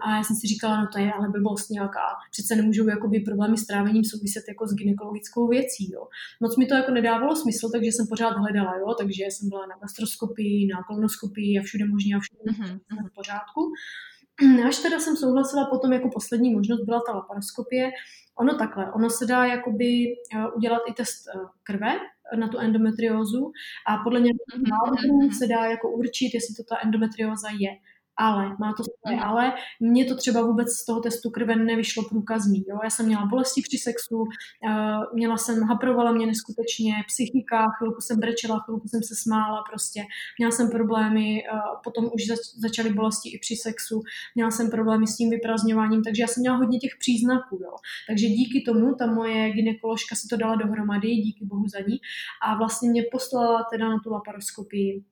A 0.02 0.16
já 0.16 0.24
jsem 0.24 0.36
si 0.36 0.48
říkala, 0.48 0.82
no 0.82 0.88
to 0.94 1.00
je 1.00 1.14
ale 1.14 1.30
blbost 1.30 1.70
nějaká, 1.70 2.06
přece 2.32 2.56
nemůžou 2.56 2.90
jakoby 2.90 3.20
problémy 3.20 3.58
s 3.58 3.66
trávením 3.66 4.04
souviset 4.04 4.44
jako 4.48 4.68
s 4.68 4.74
ginekologickou 4.74 5.48
věcí, 5.48 5.92
jo. 5.92 6.08
Moc 6.40 6.58
mi 6.58 6.66
to 6.66 6.76
jako 6.76 6.92
nedávalo 6.92 7.36
smysl, 7.36 7.70
takže 7.74 7.88
jsem 7.88 8.08
pořád 8.08 8.30
hledala, 8.30 8.78
jo, 8.78 8.96
takže 9.00 9.24
jsem 9.24 9.50
byla 9.50 9.66
na 9.66 9.76
gastroskopii, 9.82 10.68
na 10.68 10.84
kolonoskopii 10.84 11.60
a 11.60 11.64
všude 11.64 11.86
možně 11.86 12.16
a 12.16 12.20
všude 12.20 12.52
mm-hmm. 12.52 13.10
v 13.12 13.14
pořádku. 13.16 13.62
Až 14.68 14.78
teda 14.78 15.00
jsem 15.00 15.18
souhlasila 15.18 15.66
potom 15.66 15.94
jako 15.94 16.10
poslední 16.10 16.54
možnost 16.54 16.86
byla 16.86 17.02
ta 17.08 17.12
laparoskopie. 17.12 17.92
Ono 18.36 18.58
takhle, 18.58 18.92
ono 18.92 19.10
se 19.10 19.26
dá 19.26 19.46
jakoby 19.46 20.06
eh, 20.36 20.48
udělat 20.56 20.82
i 20.88 20.94
test 20.94 21.28
eh, 21.28 21.40
krve 21.64 22.00
na 22.38 22.48
tu 22.48 22.58
endometriózu 22.58 23.52
a 23.88 23.98
podle 24.04 24.20
nějakých 24.20 24.56
mhm, 24.58 24.70
návrhů 24.70 25.22
mhm. 25.22 25.32
se 25.32 25.48
dá 25.48 25.66
jako 25.66 25.92
určit, 25.92 26.34
jestli 26.34 26.56
to 26.56 26.64
ta 26.64 26.76
endometrióza 26.84 27.50
je 27.60 27.70
ale, 28.20 28.56
má 28.60 28.74
to 28.78 28.84
svoje 28.84 29.18
mm. 29.18 29.24
ale, 29.24 29.54
mně 29.80 30.06
to 30.06 30.16
třeba 30.16 30.42
vůbec 30.42 30.70
z 30.70 30.86
toho 30.86 31.00
testu 31.00 31.30
krve 31.30 31.56
nevyšlo 31.56 32.04
průkazný, 32.10 32.64
jo? 32.68 32.80
já 32.84 32.90
jsem 32.90 33.06
měla 33.06 33.26
bolesti 33.26 33.62
při 33.62 33.78
sexu, 33.78 34.18
uh, 34.18 34.28
měla 35.14 35.38
jsem, 35.38 35.64
haprovala 35.64 36.12
mě 36.12 36.26
neskutečně 36.26 36.94
psychika, 37.08 37.66
chvilku 37.78 38.02
jsem 38.02 38.20
brečela, 38.20 38.60
chvilku 38.60 38.88
jsem 38.88 39.04
se 39.04 39.16
smála 39.24 39.64
prostě, 39.70 40.02
měla 40.40 40.52
jsem 40.52 40.70
problémy, 40.70 41.44
uh, 41.54 41.60
potom 41.84 42.06
už 42.14 42.28
zač, 42.28 42.40
začaly 42.58 42.94
bolesti 42.94 43.30
i 43.30 43.40
při 43.40 43.56
sexu, 43.56 44.02
měla 44.36 44.52
jsem 44.52 44.70
problémy 44.70 45.08
s 45.08 45.18
tím 45.18 45.30
vyprazňováním, 45.30 46.04
takže 46.04 46.22
já 46.22 46.28
jsem 46.28 46.42
měla 46.42 46.58
hodně 46.58 46.80
těch 46.80 46.96
příznaků, 47.00 47.56
jo? 47.64 47.74
takže 48.08 48.26
díky 48.28 48.62
tomu 48.62 48.96
ta 48.96 49.06
moje 49.06 49.52
ginekoložka 49.52 50.16
si 50.16 50.28
to 50.28 50.38
dala 50.38 50.56
dohromady, 50.56 51.08
díky 51.08 51.46
bohu 51.46 51.68
za 51.68 51.80
ní 51.80 51.98
a 52.46 52.58
vlastně 52.58 52.90
mě 52.90 53.04
poslala 53.12 53.64
teda 53.72 53.90
na 53.90 54.00
tu 54.04 54.10
laparoskopii 54.12 55.04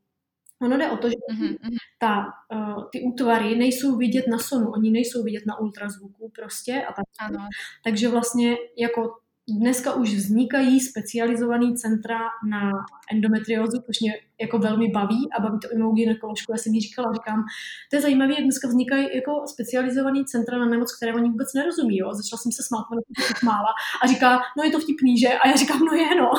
Ono 0.62 0.78
jde 0.78 0.92
o 0.92 0.98
to, 0.98 1.10
že 1.10 1.16
mm-hmm. 1.34 1.58
ta, 2.00 2.26
uh, 2.54 2.84
ty 2.92 3.02
útvary 3.02 3.56
nejsou 3.56 3.98
vidět 3.98 4.28
na 4.28 4.40
sonu, 4.40 4.72
oni 4.72 4.92
nejsou 4.92 5.24
vidět 5.24 5.44
na 5.46 5.60
ultrazvuku 5.60 6.32
prostě. 6.36 6.84
A 6.90 6.94
tak. 6.94 7.06
Ano. 7.20 7.48
Takže 7.84 8.10
vlastně 8.10 8.58
jako 8.78 9.14
dneska 9.50 9.94
už 9.94 10.14
vznikají 10.14 10.80
specializované 10.80 11.74
centra 11.74 12.20
na 12.50 12.72
endometriózu, 13.12 13.82
což 13.86 14.00
mě 14.02 14.14
jako 14.42 14.60
velmi 14.60 14.90
baví 14.90 15.30
a 15.38 15.42
baví 15.42 15.60
to 15.60 15.68
i 15.72 15.78
mou 15.78 15.94
gynekoložku. 15.94 16.52
Já 16.52 16.58
jsem 16.58 16.74
jí 16.74 16.82
říkala, 16.82 17.14
říkám, 17.14 17.44
to 17.90 17.96
je 17.96 18.02
zajímavé, 18.02 18.34
jak 18.34 18.44
dneska 18.44 18.68
vznikají 18.68 19.08
jako 19.16 19.32
specializované 19.48 20.24
centra 20.26 20.58
na 20.58 20.66
nemoc, 20.66 20.96
které 20.96 21.14
oni 21.14 21.30
vůbec 21.30 21.54
nerozumí. 21.54 21.98
Jo? 21.98 22.14
Začala 22.14 22.40
jsem 22.40 22.52
se 22.52 22.64
smát, 22.64 22.86
ona 22.92 23.02
se 23.28 23.34
smála 23.40 23.72
a 24.04 24.08
říká, 24.08 24.40
no 24.58 24.64
je 24.64 24.72
to 24.72 24.80
vtipný, 24.80 25.18
že? 25.18 25.28
A 25.28 25.48
já 25.48 25.56
říkám, 25.56 25.80
no 25.80 25.94
je, 25.94 26.16
no. 26.16 26.32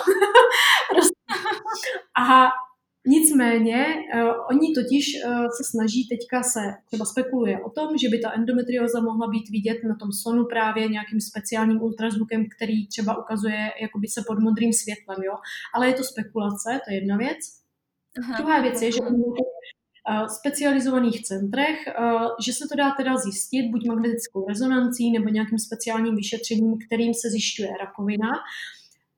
prostě. 0.90 1.14
A 2.18 2.48
Nicméně 3.09 3.86
uh, 3.86 4.30
oni 4.50 4.74
totiž 4.74 5.04
uh, 5.24 5.46
se 5.56 5.62
snaží, 5.70 6.09
teďka 6.09 6.42
se 6.42 6.61
třeba 6.86 7.04
spekuluje 7.04 7.61
o 7.61 7.70
tom, 7.70 7.88
že 7.98 8.09
by 8.09 8.18
ta 8.18 8.32
endometrioza 8.32 9.00
mohla 9.00 9.26
být 9.28 9.48
vidět 9.50 9.78
na 9.84 9.94
tom 10.00 10.12
sonu 10.12 10.44
právě 10.44 10.88
nějakým 10.88 11.20
speciálním 11.20 11.82
ultrazvukem, 11.82 12.46
který 12.56 12.86
třeba 12.86 13.18
ukazuje 13.22 13.70
jakoby 13.82 14.09
se 14.09 14.20
pod 14.26 14.38
modrým 14.38 14.72
světlem, 14.72 15.18
jo. 15.22 15.34
Ale 15.74 15.86
je 15.88 15.94
to 15.94 16.04
spekulace, 16.04 16.80
to 16.84 16.90
je 16.90 16.96
jedna 16.96 17.16
věc. 17.16 17.38
Aha. 18.18 18.36
Druhá 18.38 18.61
věc 18.61 18.82
je, 18.82 18.92
že 18.92 19.00
v 19.00 19.14
uh, 19.14 20.26
specializovaných 20.26 21.22
centrech, 21.22 21.78
uh, 22.00 22.28
že 22.44 22.52
se 22.52 22.64
to 22.70 22.76
dá 22.76 22.90
teda 22.90 23.16
zjistit 23.16 23.70
buď 23.70 23.86
magnetickou 23.86 24.48
rezonancí 24.48 25.12
nebo 25.12 25.28
nějakým 25.28 25.59
speciálním 25.59 26.16
vyšetřením, 26.16 26.78
kterým 26.86 27.14
se 27.14 27.30
zjišťuje 27.30 27.70
rakovina, 27.80 28.30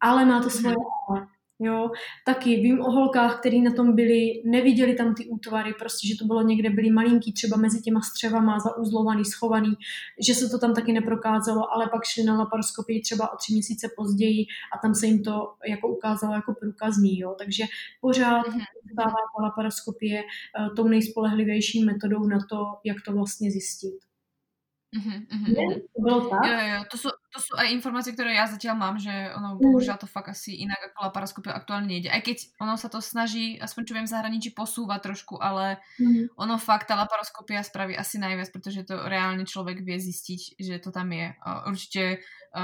ale 0.00 0.24
má 0.24 0.42
to 0.42 0.50
svoje 0.50 0.76
ale. 1.08 1.26
Jo, 1.62 1.90
taky 2.26 2.56
vím 2.56 2.80
o 2.80 2.90
holkách, 2.90 3.40
který 3.40 3.62
na 3.62 3.72
tom 3.72 3.94
byli, 3.94 4.42
neviděli 4.44 4.94
tam 4.94 5.14
ty 5.14 5.26
útvary, 5.26 5.74
prostě, 5.78 6.08
že 6.08 6.14
to 6.18 6.24
bylo 6.24 6.42
někde, 6.42 6.70
byli 6.70 6.90
malinký, 6.90 7.32
třeba 7.32 7.56
mezi 7.56 7.82
těma 7.82 8.00
střevama, 8.00 8.58
zauzlovaný, 8.58 9.24
schovaný, 9.24 9.72
že 10.26 10.34
se 10.34 10.48
to 10.48 10.58
tam 10.58 10.74
taky 10.74 10.92
neprokázalo, 10.92 11.72
ale 11.72 11.88
pak 11.88 12.04
šli 12.04 12.24
na 12.24 12.38
laparoskopii 12.38 13.02
třeba 13.02 13.32
o 13.32 13.36
tři 13.36 13.52
měsíce 13.52 13.88
později 13.96 14.46
a 14.74 14.78
tam 14.82 14.94
se 14.94 15.06
jim 15.06 15.22
to 15.22 15.54
jako 15.68 15.88
ukázalo 15.88 16.34
jako 16.34 16.54
průkazný, 16.60 17.18
jo, 17.18 17.34
takže 17.38 17.64
pořád 18.00 18.46
mhm. 18.46 18.60
stává 18.92 19.16
ta 19.36 19.42
laparoskopie 19.42 20.22
uh, 20.22 20.74
tou 20.74 20.88
nejspolehlivější 20.88 21.84
metodou 21.84 22.26
na 22.26 22.38
to, 22.50 22.64
jak 22.84 22.96
to 23.06 23.12
vlastně 23.12 23.50
zjistit. 23.50 24.10
Uh-huh. 24.98 25.82
to 25.96 26.02
bylo 26.02 26.28
tak? 26.28 26.44
Jo, 26.46 26.74
jo, 26.74 26.84
to 26.90 26.98
jsou, 26.98 27.10
to 27.30 27.38
sú 27.38 27.52
aj 27.54 27.70
informácie, 27.70 28.12
ktoré 28.12 28.34
ja 28.34 28.50
zatiaľ 28.50 28.74
mám, 28.76 28.98
že 28.98 29.10
ono 29.32 29.54
bohužiaľ 29.56 29.96
to 30.02 30.10
fakt 30.10 30.34
asi 30.34 30.60
inak 30.66 30.90
ako 30.90 30.98
laparoskopia 31.08 31.54
aktuálne 31.54 31.86
nejde. 31.86 32.10
Aj 32.10 32.22
keď 32.22 32.58
ono 32.58 32.74
sa 32.74 32.90
to 32.90 32.98
snaží, 32.98 33.54
aspoň 33.62 33.82
čo 33.86 33.94
viem, 33.94 34.06
v 34.06 34.14
zahraničí 34.14 34.50
posúva 34.50 34.98
trošku, 34.98 35.38
ale 35.38 35.78
mm. 36.02 36.34
ono 36.34 36.58
fakt 36.58 36.90
tá 36.90 36.98
laparoskopia 36.98 37.62
spraví 37.62 37.94
asi 37.94 38.18
najviac, 38.18 38.50
pretože 38.50 38.82
to 38.82 38.98
reálne 39.06 39.46
človek 39.46 39.86
vie 39.86 39.98
zistiť, 40.02 40.58
že 40.58 40.74
to 40.82 40.90
tam 40.90 41.12
je. 41.14 41.34
Určite 41.70 42.18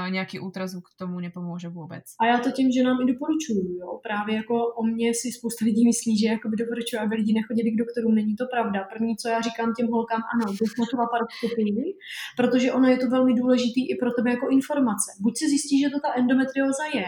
nějaký 0.09 0.39
ultrazvuk 0.39 0.83
k 0.83 0.99
tomu 0.99 1.19
nepomůže 1.19 1.69
vůbec. 1.69 2.03
A 2.19 2.25
já 2.25 2.37
to 2.39 2.51
tím, 2.51 2.71
že 2.71 2.83
nám 2.83 2.97
i 3.01 3.05
doporučuju, 3.13 3.63
jo. 3.79 3.99
Právě 4.03 4.35
jako 4.35 4.55
o 4.79 4.83
mě 4.83 5.13
si 5.13 5.31
spousta 5.31 5.65
lidí 5.65 5.85
myslí, 5.85 6.17
že 6.19 6.27
jako 6.27 6.49
by 6.49 6.55
doporučuju, 6.55 7.01
aby 7.01 7.15
lidi 7.15 7.33
nechodili 7.33 7.71
k 7.71 7.79
doktorům. 7.83 8.15
Není 8.15 8.35
to 8.35 8.45
pravda. 8.53 8.83
První, 8.93 9.17
co 9.17 9.29
já 9.29 9.41
říkám 9.41 9.73
těm 9.73 9.87
holkám, 9.87 10.21
ano, 10.33 10.45
jdu 10.53 10.65
na 10.79 10.85
tu 10.91 10.95
laparoskopii, 11.03 11.95
protože 12.39 12.73
ono 12.77 12.87
je 12.87 12.97
to 12.97 13.07
velmi 13.15 13.33
důležitý 13.33 13.81
i 13.91 13.95
pro 14.01 14.11
tebe 14.11 14.29
jako 14.35 14.47
informace. 14.57 15.09
Buď 15.19 15.33
si 15.37 15.45
zjistí, 15.49 15.75
že 15.81 15.89
to 15.89 15.99
ta 15.99 16.09
endometrioza 16.19 16.85
je, 16.93 17.07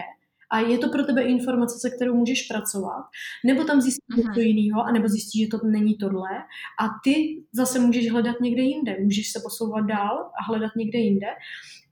a 0.50 0.58
je 0.60 0.78
to 0.78 0.88
pro 0.88 1.04
tebe 1.04 1.22
informace, 1.22 1.78
se 1.78 1.90
kterou 1.90 2.14
můžeš 2.14 2.42
pracovat, 2.42 3.04
nebo 3.44 3.64
tam 3.64 3.80
zjistíš 3.80 4.16
něco 4.16 4.40
mhm. 4.40 4.40
jiného, 4.40 4.82
anebo 4.82 5.08
zjistíš, 5.08 5.42
že 5.42 5.48
to 5.48 5.66
není 5.66 5.94
tohle 5.94 6.30
a 6.80 6.84
ty 7.04 7.42
zase 7.52 7.78
můžeš 7.78 8.10
hledat 8.10 8.40
někde 8.40 8.62
jinde, 8.62 8.96
můžeš 9.00 9.32
se 9.32 9.40
posouvat 9.42 9.86
dál 9.86 10.30
a 10.40 10.44
hledat 10.48 10.70
někde 10.76 10.98
jinde. 10.98 11.26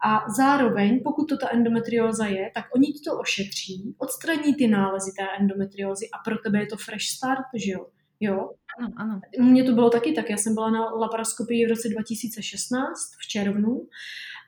A 0.05 0.31
zároveň, 0.37 1.01
pokud 1.05 1.29
to 1.29 1.37
ta 1.37 1.49
endometrióza 1.53 2.27
je, 2.27 2.51
tak 2.55 2.65
oni 2.75 2.87
ti 2.87 3.01
to 3.11 3.19
ošetří, 3.19 3.95
odstraní 3.99 4.55
ty 4.55 4.67
nálezy 4.67 5.11
té 5.19 5.27
endometriózy 5.41 6.09
a 6.11 6.19
pro 6.25 6.39
tebe 6.39 6.59
je 6.59 6.67
to 6.67 6.77
fresh 6.77 7.07
start, 7.17 7.47
že 7.55 7.73
jo? 7.73 7.87
Jo. 8.21 8.51
Ano, 8.79 8.93
ano. 8.97 9.21
U 9.39 9.43
mě 9.43 9.65
to 9.65 9.73
bylo 9.73 9.91
taky 9.91 10.13
tak. 10.13 10.31
Já 10.31 10.37
jsem 10.37 10.55
byla 10.55 10.71
na 10.71 10.85
laparoskopii 10.91 11.67
v 11.67 11.71
roce 11.71 11.89
2016 11.89 12.99
v 13.21 13.29
červnu 13.29 13.87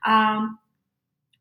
a 0.09 0.39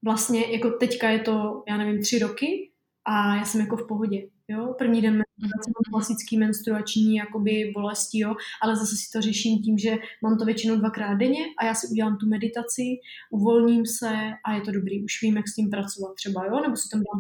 vlastně 0.04 0.52
jako 0.52 0.70
teďka 0.70 1.10
je 1.10 1.20
to, 1.20 1.64
já 1.68 1.78
nevím, 1.78 2.02
tři 2.02 2.20
roky 2.20 2.72
a 3.06 3.36
já 3.36 3.46
jsem 3.46 3.62
jako 3.62 3.78
v 3.78 3.88
pohodě. 3.88 4.28
Jo? 4.48 4.76
První 4.78 5.02
den 5.02 5.14
menstruace 5.14 5.72
mám 5.76 5.92
klasický 5.94 6.38
menstruační 6.38 7.16
jakoby 7.16 7.72
bolesti, 7.74 8.20
jo? 8.20 8.36
ale 8.62 8.76
zase 8.76 8.96
si 8.96 9.12
to 9.14 9.22
řeším 9.22 9.60
tím, 9.60 9.78
že 9.78 9.96
mám 10.24 10.38
to 10.38 10.46
většinou 10.46 10.76
dvakrát 10.76 11.16
denně 11.16 11.46
a 11.60 11.66
já 11.66 11.74
si 11.74 11.88
udělám 11.92 12.18
tu 12.18 12.30
meditaci, 12.30 12.84
uvolním 13.32 13.86
se 13.86 14.14
a 14.46 14.54
je 14.54 14.62
to 14.62 14.72
dobrý. 14.72 15.04
Už 15.04 15.22
vím, 15.22 15.38
jak 15.38 15.48
s 15.48 15.56
tím 15.56 15.70
pracovat 15.70 16.14
třeba, 16.16 16.46
jo? 16.46 16.60
nebo 16.62 16.76
si 16.76 16.90
tam 16.90 17.00
dám 17.00 17.20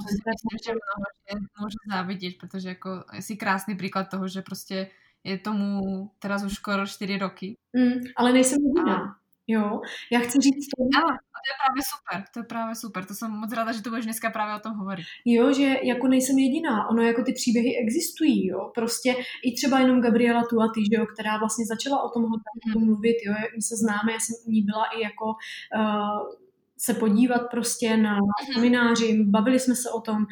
ten 1.30 1.39
můžu 1.59 1.77
závidět, 1.89 2.34
protože 2.39 2.69
jako 2.69 3.03
jsi 3.13 3.38
krásný 3.38 3.75
příklad 3.75 4.03
toho, 4.03 4.27
že 4.27 4.41
prostě 4.41 4.88
je 5.23 5.38
tomu 5.38 5.82
teraz 6.19 6.43
už 6.43 6.53
skoro 6.53 6.88
4 6.88 7.17
roky. 7.17 7.55
Mm, 7.73 8.01
ale 8.17 8.34
nejsem 8.34 8.57
jediná. 8.61 9.18
Jo, 9.52 9.82
já 10.12 10.20
chci 10.20 10.38
říct 10.41 10.68
to. 10.78 10.84
Ano, 10.97 11.08
to 11.08 11.47
je 11.52 11.56
právě 11.62 11.84
super, 11.93 12.28
to 12.34 12.39
je 12.39 12.43
právě 12.43 12.76
super. 12.76 13.06
To 13.06 13.14
jsem 13.14 13.32
moc 13.32 13.54
ráda, 13.54 13.72
že 13.72 13.82
to 13.82 13.89
budeš 13.89 14.06
dneska 14.06 14.30
právě 14.30 14.56
o 14.56 14.60
tom 14.60 14.74
hovorit. 14.74 15.06
Jo, 15.26 15.54
že 15.54 15.76
jako 15.84 16.08
nejsem 16.08 16.38
jediná, 16.39 16.89
ono 16.89 17.02
jako 17.02 17.24
ty 17.24 17.34
příběhy 17.34 17.78
existují, 17.78 18.47
jo. 18.47 18.72
Prostě 18.76 19.16
i 19.43 19.56
třeba 19.56 19.80
jenom 19.80 20.02
Gabriela 20.02 20.43
Tuaty, 20.50 20.82
že 20.82 21.00
jo, 21.00 21.06
která 21.14 21.38
vlastně 21.38 21.66
začala 21.66 22.04
o 22.04 22.10
tom 22.10 22.24
mm. 22.24 22.86
mluvit, 22.86 23.18
jo, 23.26 23.34
my 23.56 23.62
se 23.62 23.76
známe, 23.76 24.12
já 24.14 24.20
jsem 24.20 24.36
u 24.47 24.52
ní 24.52 24.62
byla 24.62 24.86
i 24.86 25.02
jako 25.02 25.26
uh, 25.26 26.50
se 26.80 26.93
podívat 26.93 27.41
prostě 27.52 27.97
na 27.97 28.14
mhm. 28.14 28.54
semináři, 28.54 29.24
bavili 29.24 29.60
jsme 29.60 29.76
se 29.76 29.89
o 29.89 30.02
tom. 30.02 30.26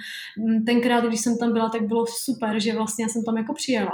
Tenkrát, 0.65 1.03
když 1.03 1.22
jsem 1.22 1.38
tam 1.38 1.53
byla, 1.53 1.70
tak 1.70 1.82
bylo 1.82 2.05
super, 2.07 2.59
že 2.59 2.76
vlastně 2.76 3.05
já 3.05 3.09
jsem 3.09 3.24
tam 3.24 3.38
jako 3.38 3.53
přijela. 3.53 3.91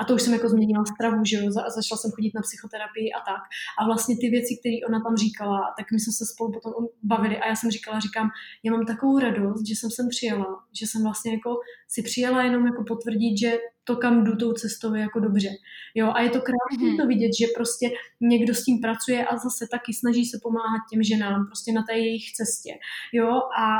A 0.00 0.04
to 0.04 0.14
už 0.14 0.22
jsem 0.22 0.32
jako 0.32 0.48
změnila 0.48 0.84
stravu, 0.84 1.24
že 1.24 1.36
jo, 1.36 1.50
začala 1.50 1.98
jsem 1.98 2.10
chodit 2.10 2.34
na 2.34 2.42
psychoterapii 2.42 3.12
a 3.12 3.20
tak. 3.30 3.42
A 3.78 3.84
vlastně 3.84 4.16
ty 4.20 4.28
věci, 4.28 4.52
které 4.60 4.76
ona 4.88 5.00
tam 5.06 5.16
říkala, 5.16 5.74
tak 5.78 5.86
my 5.92 6.00
jsme 6.00 6.12
se 6.12 6.24
spolu 6.32 6.52
potom 6.52 6.72
bavili 7.02 7.36
a 7.38 7.48
já 7.48 7.56
jsem 7.56 7.70
říkala, 7.70 8.00
říkám, 8.00 8.28
já 8.62 8.72
mám 8.72 8.86
takovou 8.86 9.18
radost, 9.18 9.66
že 9.68 9.74
jsem 9.74 9.90
sem 9.90 10.08
přijela, 10.08 10.64
že 10.72 10.86
jsem 10.86 11.02
vlastně 11.02 11.32
jako 11.32 11.50
si 11.88 12.02
přijela 12.02 12.42
jenom 12.42 12.66
jako 12.66 12.84
potvrdit, 12.84 13.38
že 13.38 13.58
to, 13.84 13.96
kam 13.96 14.24
jdu 14.24 14.36
tou 14.36 14.52
cestou, 14.52 14.94
je 14.94 15.00
jako 15.00 15.20
dobře. 15.20 15.48
Jo, 15.94 16.12
a 16.14 16.20
je 16.20 16.30
to 16.30 16.40
krásné 16.40 16.88
mm-hmm. 16.88 17.00
to 17.00 17.06
vidět, 17.06 17.30
že 17.40 17.46
prostě 17.56 17.90
někdo 18.20 18.54
s 18.54 18.64
tím 18.64 18.80
pracuje 18.80 19.26
a 19.26 19.36
zase 19.36 19.66
taky 19.70 19.94
snaží 19.94 20.24
se 20.26 20.38
pomáhat 20.42 20.80
těm 20.90 21.02
ženám 21.02 21.46
prostě 21.46 21.72
na 21.72 21.82
té 21.82 21.92
jejich 21.92 22.32
cestě. 22.32 22.70
Jo, 23.12 23.30
a 23.58 23.78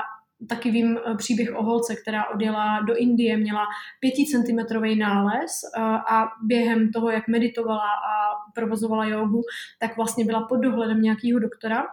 taky 0.48 0.70
vím 0.70 0.98
eh, 0.98 1.14
příběh 1.16 1.48
o 1.56 1.62
holce, 1.62 1.96
která 1.96 2.28
odjela 2.34 2.80
do 2.80 2.96
Indie, 2.96 3.36
měla 3.36 3.64
pěticentimetrový 4.00 4.98
nález 4.98 5.50
eh, 5.76 5.80
a 5.82 6.28
během 6.42 6.92
toho, 6.92 7.10
jak 7.10 7.28
meditovala 7.28 7.88
a 7.88 8.12
provozovala 8.54 9.04
jogu, 9.04 9.42
tak 9.80 9.96
vlastně 9.96 10.24
byla 10.24 10.46
pod 10.46 10.56
dohledem 10.56 11.02
nějakého 11.02 11.40
doktora 11.40 11.84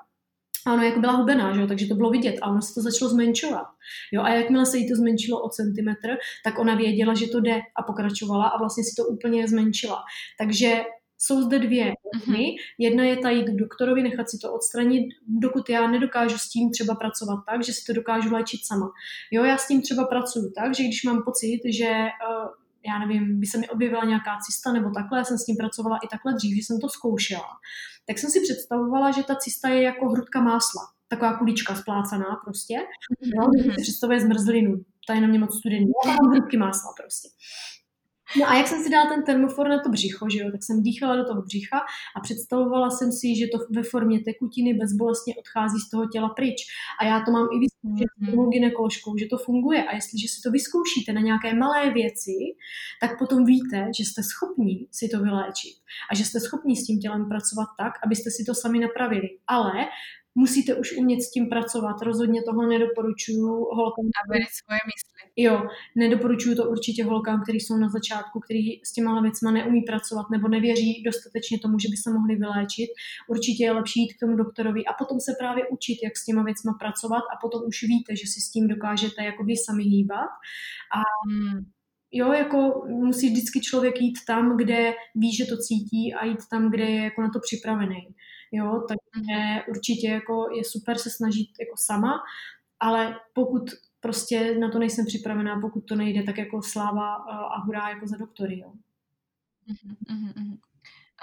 a 0.67 0.73
ono 0.73 0.83
jako 0.83 0.99
byla 0.99 1.13
hubená, 1.13 1.53
že 1.53 1.61
jo? 1.61 1.67
takže 1.67 1.87
to 1.87 1.95
bylo 1.95 2.09
vidět 2.09 2.35
a 2.41 2.49
ono 2.49 2.61
se 2.61 2.73
to 2.73 2.81
začalo 2.81 3.11
zmenšovat. 3.11 3.67
Jo? 4.11 4.21
A 4.21 4.29
jakmile 4.29 4.65
se 4.65 4.77
jí 4.77 4.89
to 4.89 4.95
zmenšilo 4.95 5.41
o 5.41 5.49
centimetr, 5.49 6.09
tak 6.43 6.59
ona 6.59 6.75
věděla, 6.75 7.13
že 7.13 7.27
to 7.27 7.39
jde 7.39 7.59
a 7.75 7.83
pokračovala 7.83 8.45
a 8.45 8.57
vlastně 8.57 8.83
si 8.83 8.95
to 8.97 9.03
úplně 9.07 9.47
zmenšila. 9.47 10.03
Takže 10.39 10.83
jsou 11.21 11.41
zde 11.41 11.59
dvě 11.59 11.85
mm-hmm. 11.85 12.55
Jedna 12.77 13.03
je 13.03 13.17
ta 13.17 13.29
jít 13.29 13.45
k 13.45 13.55
doktorovi, 13.55 14.03
nechat 14.03 14.29
si 14.29 14.37
to 14.37 14.53
odstranit, 14.53 15.05
dokud 15.27 15.69
já 15.69 15.87
nedokážu 15.87 16.37
s 16.37 16.49
tím 16.49 16.71
třeba 16.71 16.95
pracovat 16.95 17.43
tak, 17.49 17.63
že 17.63 17.73
si 17.73 17.85
to 17.85 17.93
dokážu 17.93 18.33
léčit 18.33 18.65
sama. 18.65 18.91
Jo, 19.31 19.43
já 19.43 19.57
s 19.57 19.67
tím 19.67 19.81
třeba 19.81 20.03
pracuji 20.03 20.51
tak, 20.51 20.75
že 20.75 20.83
když 20.83 21.03
mám 21.03 21.23
pocit, 21.23 21.59
že 21.65 21.89
uh, 21.89 22.49
já 22.87 22.99
nevím, 22.99 23.39
by 23.39 23.45
se 23.45 23.57
mi 23.57 23.69
objevila 23.69 24.05
nějaká 24.05 24.37
cysta 24.45 24.71
nebo 24.71 24.89
takhle, 24.89 25.19
já 25.19 25.23
jsem 25.23 25.37
s 25.37 25.45
tím 25.45 25.55
pracovala 25.57 25.97
i 25.97 26.07
takhle 26.07 26.33
dřív, 26.33 26.55
že 26.55 26.61
jsem 26.61 26.79
to 26.79 26.89
zkoušela, 26.89 27.51
tak 28.07 28.17
jsem 28.17 28.29
si 28.29 28.39
představovala, 28.41 29.11
že 29.11 29.23
ta 29.23 29.35
cysta 29.35 29.69
je 29.69 29.81
jako 29.81 30.09
hrudka 30.09 30.41
másla, 30.41 30.81
taková 31.07 31.37
kulička 31.37 31.75
splácaná 31.75 32.41
prostě. 32.43 32.73
Jo, 33.21 33.43
mm-hmm. 33.47 33.75
si 33.75 33.81
představuje 33.81 34.19
zmrzlinu, 34.21 34.75
ta 35.07 35.13
je 35.13 35.21
na 35.21 35.27
mě 35.27 35.39
moc 35.39 35.57
studený, 35.57 35.91
hrudky 36.31 36.57
másla 36.57 36.93
prostě. 37.01 37.27
No 38.37 38.49
a 38.49 38.57
jak 38.57 38.67
jsem 38.67 38.83
si 38.83 38.89
dala 38.89 39.09
ten 39.09 39.23
termofor 39.23 39.69
na 39.69 39.79
to 39.79 39.89
břicho, 39.89 40.29
že 40.29 40.39
jo, 40.39 40.51
tak 40.51 40.63
jsem 40.63 40.83
dýchala 40.83 41.15
do 41.15 41.25
toho 41.25 41.41
břicha 41.41 41.79
a 42.15 42.19
představovala 42.19 42.89
jsem 42.89 43.11
si, 43.11 43.35
že 43.35 43.47
to 43.47 43.57
ve 43.69 43.83
formě 43.83 44.19
tekutiny 44.19 44.73
bezbolestně 44.73 45.35
odchází 45.35 45.79
z 45.79 45.89
toho 45.89 46.07
těla 46.07 46.29
pryč. 46.29 46.55
A 47.01 47.05
já 47.05 47.21
to 47.25 47.31
mám 47.31 47.47
i 47.55 47.59
vyzkoušet 47.59 48.07
s 48.17 48.21
mm-hmm. 48.21 48.49
gynekoložkou, 48.49 49.17
že 49.17 49.25
to 49.25 49.37
funguje. 49.37 49.83
A 49.83 49.95
jestliže 49.95 50.27
si 50.27 50.41
to 50.41 50.51
vyzkoušíte 50.51 51.13
na 51.13 51.21
nějaké 51.21 51.53
malé 51.53 51.91
věci, 51.93 52.37
tak 53.01 53.19
potom 53.19 53.45
víte, 53.45 53.87
že 53.97 54.03
jste 54.05 54.23
schopni 54.23 54.87
si 54.91 55.09
to 55.09 55.19
vyléčit 55.19 55.75
a 56.11 56.15
že 56.15 56.25
jste 56.25 56.39
schopni 56.39 56.75
s 56.75 56.85
tím 56.85 56.99
tělem 56.99 57.29
pracovat 57.29 57.67
tak, 57.77 57.93
abyste 58.05 58.29
si 58.31 58.43
to 58.43 58.53
sami 58.53 58.79
napravili. 58.79 59.29
Ale 59.47 59.73
musíte 60.35 60.75
už 60.75 60.97
umět 60.97 61.21
s 61.21 61.31
tím 61.31 61.49
pracovat. 61.49 62.01
Rozhodně 62.01 62.43
tohle 62.43 62.67
nedoporučuju 62.67 63.47
holkám. 63.77 64.05
A 64.05 64.21
svoje 64.61 64.79
mysli. 64.91 65.18
Jo, 65.41 65.61
nedoporučuju 65.95 66.55
to 66.55 66.69
určitě 66.69 67.03
holkám, 67.03 67.43
kteří 67.43 67.59
jsou 67.59 67.77
na 67.77 67.89
začátku, 67.89 68.39
kteří 68.39 68.81
s 68.83 68.93
těma 68.93 69.21
věcma 69.21 69.51
neumí 69.51 69.81
pracovat 69.81 70.29
nebo 70.29 70.47
nevěří 70.47 71.03
dostatečně 71.05 71.59
tomu, 71.59 71.79
že 71.79 71.87
by 71.91 71.97
se 71.97 72.09
mohli 72.13 72.35
vyléčit. 72.35 72.89
Určitě 73.27 73.63
je 73.63 73.71
lepší 73.71 73.99
jít 73.99 74.13
k 74.13 74.19
tomu 74.19 74.35
doktorovi 74.35 74.85
a 74.85 74.93
potom 74.93 75.19
se 75.19 75.31
právě 75.39 75.67
učit, 75.67 75.97
jak 76.03 76.17
s 76.17 76.25
těma 76.25 76.43
věcma 76.43 76.73
pracovat 76.79 77.23
a 77.33 77.35
potom 77.41 77.61
už 77.67 77.83
víte, 77.83 78.15
že 78.15 78.27
si 78.27 78.41
s 78.41 78.51
tím 78.51 78.67
dokážete 78.67 79.23
jako 79.23 79.43
vy 79.43 79.53
sami 79.57 79.83
hýbat. 79.83 80.31
A 80.97 80.99
hmm 81.27 81.65
jo, 82.11 82.33
jako 82.33 82.83
musí 82.87 83.29
vždycky 83.29 83.61
člověk 83.61 84.01
jít 84.01 84.17
tam, 84.27 84.57
kde 84.57 84.93
ví, 85.15 85.35
že 85.35 85.45
to 85.45 85.57
cítí 85.57 86.13
a 86.13 86.25
jít 86.25 86.39
tam, 86.51 86.71
kde 86.71 86.83
je 86.83 87.03
jako 87.03 87.21
na 87.21 87.29
to 87.29 87.39
připravený. 87.39 88.15
Jo, 88.51 88.83
takže 88.87 89.39
mhm. 89.39 89.59
určitě 89.69 90.07
jako 90.07 90.47
je 90.57 90.63
super 90.65 90.97
se 90.97 91.09
snažit 91.09 91.47
jako 91.59 91.75
sama, 91.77 92.13
ale 92.79 93.15
pokud 93.33 93.63
prostě 93.99 94.55
na 94.59 94.69
to 94.69 94.79
nejsem 94.79 95.05
připravená, 95.05 95.59
pokud 95.59 95.81
to 95.81 95.95
nejde, 95.95 96.23
tak 96.23 96.37
jako 96.37 96.61
sláva 96.61 97.13
a 97.55 97.59
hurá 97.59 97.89
jako 97.89 98.07
za 98.07 98.17
doktory, 98.17 98.59
jo. 98.59 98.73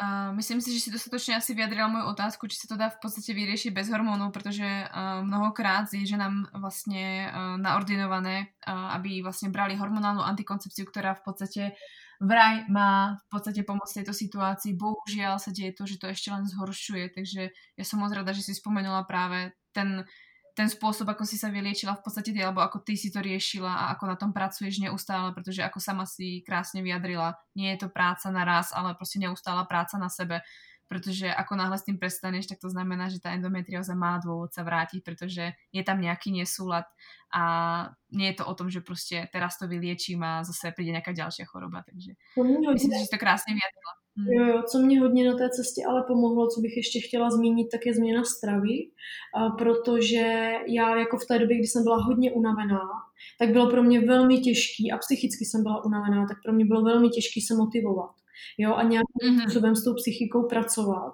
Uh, 0.02 0.36
myslím 0.36 0.60
si, 0.60 0.74
že 0.74 0.80
si 0.80 0.90
dostatočně 0.90 1.36
asi 1.36 1.54
vyjadrila 1.54 1.88
moju 1.88 2.04
otázku, 2.04 2.46
či 2.46 2.56
se 2.56 2.68
to 2.68 2.76
dá 2.76 2.88
v 2.88 3.00
podstatě 3.02 3.34
vyřešit 3.34 3.70
bez 3.70 3.88
hormonů, 3.88 4.30
protože 4.30 4.64
uh, 4.64 5.24
mnohokrát 5.26 5.88
je 5.92 6.06
ženám 6.06 6.46
vlastně 6.60 7.32
uh, 7.32 7.60
naordinované, 7.60 8.46
uh, 8.68 8.74
aby 8.74 9.22
vlastně 9.22 9.48
brali 9.48 9.76
hormonálnu 9.76 10.20
antikoncepciu, 10.20 10.86
která 10.86 11.14
v 11.14 11.20
podstatě 11.24 11.72
vraj 12.20 12.64
má 12.68 13.16
v 13.16 13.24
podstate 13.28 13.60
pomôcť 13.60 14.00
tejto 14.00 14.16
situácii. 14.16 14.72
Bohužiaľ 14.72 15.36
sa 15.36 15.52
deje 15.52 15.76
to, 15.76 15.84
že 15.84 16.00
to 16.00 16.08
ešte 16.08 16.32
len 16.32 16.48
zhoršuje, 16.48 17.12
takže 17.12 17.52
ja 17.76 17.84
som 17.84 18.00
moc 18.00 18.12
rada, 18.12 18.32
že 18.32 18.40
si 18.40 18.56
spomenula 18.56 19.04
práve 19.04 19.52
ten 19.76 20.04
ten 20.56 20.72
spôsob, 20.72 21.12
ako 21.12 21.28
si 21.28 21.36
sa 21.36 21.52
vyliečila 21.52 22.00
v 22.00 22.02
podstate 22.08 22.32
ty, 22.32 22.40
alebo 22.40 22.64
ako 22.64 22.80
ty 22.80 22.96
si 22.96 23.12
to 23.12 23.20
riešila 23.20 23.68
a 23.68 23.84
ako 23.92 24.04
na 24.08 24.16
tom 24.16 24.32
pracuješ 24.32 24.80
neustále, 24.80 25.28
pretože 25.36 25.60
ako 25.60 25.76
sama 25.84 26.08
si 26.08 26.40
krásne 26.40 26.80
vyjadrila, 26.80 27.36
nie 27.52 27.76
je 27.76 27.84
to 27.84 27.88
práca 27.92 28.32
na 28.32 28.40
raz, 28.40 28.72
ale 28.72 28.96
prostě 28.96 29.18
neustála 29.20 29.68
práca 29.68 30.00
na 30.00 30.08
sebe, 30.08 30.40
protože 30.88 31.34
ako 31.34 31.56
náhle 31.56 31.78
s 31.78 31.84
tým 31.84 31.98
prestaneš, 31.98 32.46
tak 32.46 32.58
to 32.62 32.70
znamená, 32.70 33.08
že 33.12 33.20
ta 33.20 33.36
endometrióza 33.36 33.94
má 33.94 34.16
dôvod 34.22 34.54
sa 34.54 34.62
vrátiť, 34.62 35.04
pretože 35.04 35.52
je 35.74 35.82
tam 35.84 36.00
nejaký 36.00 36.32
nesúlad 36.32 36.86
a 37.34 37.42
nie 38.10 38.32
je 38.32 38.36
to 38.40 38.46
o 38.46 38.54
tom, 38.54 38.70
že 38.70 38.80
prostě 38.80 39.28
teraz 39.32 39.58
to 39.58 39.68
vyliečím 39.68 40.22
a 40.22 40.44
zase 40.44 40.72
přijde 40.72 40.90
nějaká 40.90 41.12
další 41.12 41.44
choroba, 41.44 41.82
takže 41.84 42.12
myslím, 42.72 42.92
že 42.92 43.10
to 43.12 43.18
krásně 43.18 43.52
vyjadrila. 43.52 43.92
Hmm. 44.16 44.26
Jo, 44.28 44.46
jo, 44.46 44.62
co 44.62 44.78
mě 44.78 45.00
hodně 45.00 45.30
na 45.30 45.36
té 45.36 45.50
cestě 45.50 45.84
ale 45.88 46.02
pomohlo, 46.02 46.48
co 46.48 46.60
bych 46.60 46.76
ještě 46.76 47.00
chtěla 47.00 47.30
zmínit, 47.30 47.68
tak 47.72 47.86
je 47.86 47.94
změna 47.94 48.24
stravy, 48.24 48.88
protože 49.58 50.52
já 50.66 50.96
jako 50.98 51.18
v 51.18 51.26
té 51.26 51.38
době, 51.38 51.58
kdy 51.58 51.66
jsem 51.66 51.82
byla 51.84 51.96
hodně 51.96 52.32
unavená, 52.32 52.80
tak 53.38 53.50
bylo 53.50 53.70
pro 53.70 53.82
mě 53.82 54.00
velmi 54.00 54.38
těžký 54.38 54.92
a 54.92 54.98
psychicky 54.98 55.44
jsem 55.44 55.62
byla 55.62 55.84
unavená, 55.84 56.26
tak 56.26 56.38
pro 56.44 56.52
mě 56.52 56.64
bylo 56.64 56.82
velmi 56.82 57.08
těžké 57.08 57.40
se 57.40 57.54
motivovat 57.54 58.10
jo, 58.58 58.74
a 58.74 58.82
nějakým 58.82 59.20
mm-hmm. 59.22 59.40
způsobem 59.40 59.76
s 59.76 59.84
tou 59.84 59.94
psychikou 59.94 60.48
pracovat. 60.48 61.12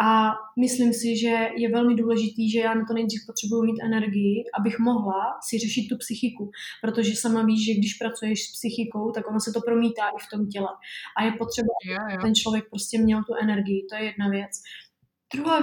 A 0.00 0.32
myslím 0.60 0.92
si, 0.92 1.16
že 1.16 1.48
je 1.56 1.68
velmi 1.72 1.94
důležitý, 1.94 2.50
že 2.50 2.58
já 2.58 2.74
na 2.74 2.84
to 2.88 2.94
nejdřív 2.94 3.20
potřebuji 3.26 3.62
mít 3.62 3.82
energii, 3.82 4.44
abych 4.58 4.78
mohla 4.78 5.22
si 5.48 5.58
řešit 5.58 5.88
tu 5.88 5.96
psychiku. 5.96 6.50
Protože 6.82 7.16
sama 7.16 7.42
víš, 7.42 7.66
že 7.66 7.78
když 7.78 7.94
pracuješ 7.94 8.38
s 8.48 8.52
psychikou, 8.52 9.10
tak 9.10 9.30
ono 9.30 9.40
se 9.40 9.52
to 9.52 9.60
promítá 9.60 10.02
i 10.08 10.18
v 10.26 10.30
tom 10.32 10.48
těle. 10.48 10.72
A 11.16 11.24
je 11.24 11.32
potřeba, 11.32 11.72
aby 12.04 12.22
ten 12.22 12.34
člověk 12.34 12.64
prostě 12.70 12.98
měl 12.98 13.20
tu 13.24 13.34
energii. 13.42 13.86
To 13.90 13.96
je 13.96 14.04
jedna 14.04 14.28
věc. 14.28 14.52
Druhá, 15.34 15.60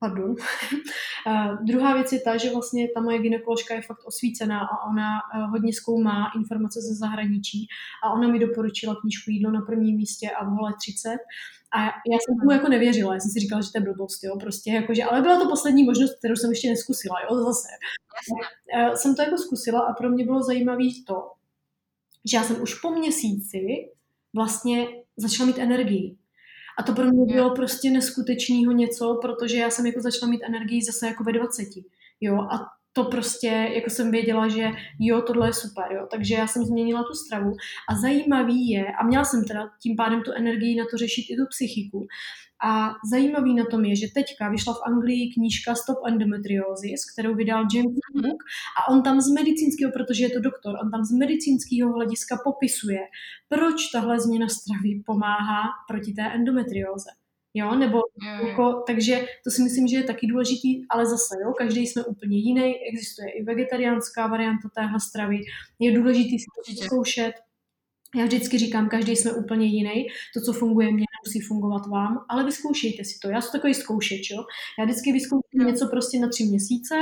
Pardon. 0.00 0.30
uh, 0.30 1.64
druhá 1.66 1.94
věc 1.94 2.12
je 2.12 2.20
ta, 2.20 2.36
že 2.36 2.52
vlastně 2.52 2.88
ta 2.94 3.00
moje 3.00 3.18
ginekoložka 3.18 3.74
je 3.74 3.82
fakt 3.82 4.04
osvícená 4.04 4.60
a 4.60 4.90
ona 4.90 5.08
uh, 5.34 5.50
hodně 5.50 5.72
zkoumá 5.72 6.26
informace 6.36 6.80
ze 6.80 6.94
zahraničí 6.94 7.68
a 8.04 8.12
ona 8.12 8.28
mi 8.28 8.38
doporučila 8.38 8.96
knížku 9.00 9.30
Jídlo 9.30 9.50
na 9.50 9.60
prvním 9.60 9.96
místě 9.96 10.30
a 10.30 10.44
v 10.44 10.48
hole 10.48 10.74
30 10.78 11.18
a 11.72 11.84
já 11.84 12.18
jsem 12.18 12.36
tomu 12.40 12.52
jako 12.52 12.68
nevěřila, 12.68 13.14
já 13.14 13.20
jsem 13.20 13.30
si 13.30 13.40
říkala, 13.40 13.60
že 13.62 13.72
to 13.72 13.78
je 13.78 13.84
blbost, 13.84 14.24
jo, 14.24 14.36
prostě 14.40 14.70
jakože, 14.70 15.04
ale 15.04 15.22
byla 15.22 15.38
to 15.38 15.48
poslední 15.48 15.84
možnost, 15.84 16.18
kterou 16.18 16.36
jsem 16.36 16.50
ještě 16.50 16.68
neskusila, 16.68 17.16
jo, 17.20 17.44
zase. 17.44 17.68
Já 18.74 18.96
jsem 18.96 19.14
to 19.14 19.22
jako 19.22 19.38
zkusila 19.38 19.80
a 19.80 19.92
pro 19.92 20.10
mě 20.10 20.24
bylo 20.24 20.42
zajímavé 20.42 20.84
to, 21.06 21.30
že 22.24 22.36
já 22.36 22.42
jsem 22.42 22.62
už 22.62 22.74
po 22.74 22.90
měsíci 22.90 23.90
vlastně 24.34 24.86
začala 25.16 25.46
mít 25.46 25.58
energii. 25.58 26.16
A 26.78 26.82
to 26.82 26.92
pro 26.92 27.04
mě 27.04 27.34
bylo 27.34 27.54
prostě 27.54 27.90
neskutečného 27.90 28.72
něco, 28.72 29.18
protože 29.22 29.56
já 29.56 29.70
jsem 29.70 29.86
jako 29.86 30.00
začala 30.00 30.30
mít 30.30 30.42
energii 30.42 30.82
zase 30.82 31.06
jako 31.06 31.24
ve 31.24 31.32
20. 31.32 31.68
Jo, 32.20 32.36
a 32.36 32.79
to 32.92 33.04
prostě, 33.04 33.70
jako 33.74 33.90
jsem 33.90 34.10
věděla, 34.10 34.48
že 34.48 34.70
jo, 34.98 35.22
tohle 35.22 35.48
je 35.48 35.52
super, 35.52 35.92
jo. 35.92 36.06
Takže 36.10 36.34
já 36.34 36.46
jsem 36.46 36.64
změnila 36.64 37.02
tu 37.02 37.14
stravu 37.14 37.52
a 37.88 37.94
zajímavý 37.94 38.68
je, 38.70 38.84
a 39.00 39.06
měla 39.06 39.24
jsem 39.24 39.44
teda 39.44 39.70
tím 39.82 39.96
pádem 39.96 40.22
tu 40.22 40.32
energii 40.32 40.76
na 40.76 40.84
to 40.90 40.96
řešit 40.96 41.24
i 41.30 41.36
tu 41.36 41.46
psychiku, 41.50 42.06
a 42.64 42.94
zajímavý 43.10 43.54
na 43.54 43.64
tom 43.70 43.84
je, 43.84 43.96
že 43.96 44.06
teďka 44.14 44.48
vyšla 44.48 44.74
v 44.74 44.82
Anglii 44.86 45.32
knížka 45.34 45.74
Stop 45.74 45.98
Endometriosis, 46.06 47.12
kterou 47.12 47.34
vydal 47.34 47.64
James 47.74 47.96
mhm. 48.14 48.24
Cook 48.24 48.42
a 48.78 48.88
on 48.92 49.02
tam 49.02 49.20
z 49.20 49.28
medicínského, 49.28 49.92
protože 49.92 50.24
je 50.24 50.30
to 50.30 50.40
doktor, 50.40 50.78
on 50.84 50.90
tam 50.90 51.04
z 51.04 51.12
medicínského 51.12 51.92
hlediska 51.92 52.36
popisuje, 52.44 53.00
proč 53.48 53.90
tahle 53.92 54.20
změna 54.20 54.48
stravy 54.48 55.02
pomáhá 55.06 55.62
proti 55.88 56.12
té 56.12 56.22
endometrióze. 56.22 57.10
Jo, 57.54 57.74
nebo 57.74 57.98
mm. 58.22 58.48
jako, 58.48 58.82
takže 58.86 59.26
to 59.44 59.50
si 59.50 59.62
myslím, 59.62 59.88
že 59.88 59.96
je 59.96 60.02
taky 60.02 60.26
důležitý, 60.26 60.86
ale 60.90 61.06
zase, 61.06 61.34
jo, 61.42 61.52
každý 61.58 61.86
jsme 61.86 62.04
úplně 62.04 62.38
jiný, 62.38 62.74
existuje 62.92 63.30
i 63.30 63.44
vegetariánská 63.44 64.26
varianta 64.26 64.68
téhle 64.74 65.00
stravy, 65.00 65.36
je 65.78 65.92
důležitý 65.92 66.38
si 66.38 66.46
to 66.78 66.84
zkoušet, 66.84 67.32
já 68.16 68.24
vždycky 68.24 68.58
říkám, 68.58 68.88
každý 68.88 69.16
jsme 69.16 69.32
úplně 69.32 69.66
jiný. 69.66 70.06
To, 70.34 70.40
co 70.40 70.52
funguje 70.52 70.92
mně, 70.92 71.04
musí 71.26 71.40
fungovat 71.40 71.86
vám, 71.86 72.24
ale 72.28 72.44
vyzkoušejte 72.44 73.04
si 73.04 73.18
to. 73.22 73.28
Já 73.28 73.40
jsem 73.40 73.52
takový 73.52 73.74
zkoušeč, 73.74 74.30
jo. 74.30 74.44
Já 74.78 74.84
vždycky 74.84 75.12
vyzkouším 75.12 75.66
něco 75.66 75.86
prostě 75.86 76.18
na 76.18 76.28
tři 76.28 76.44
měsíce, 76.44 76.94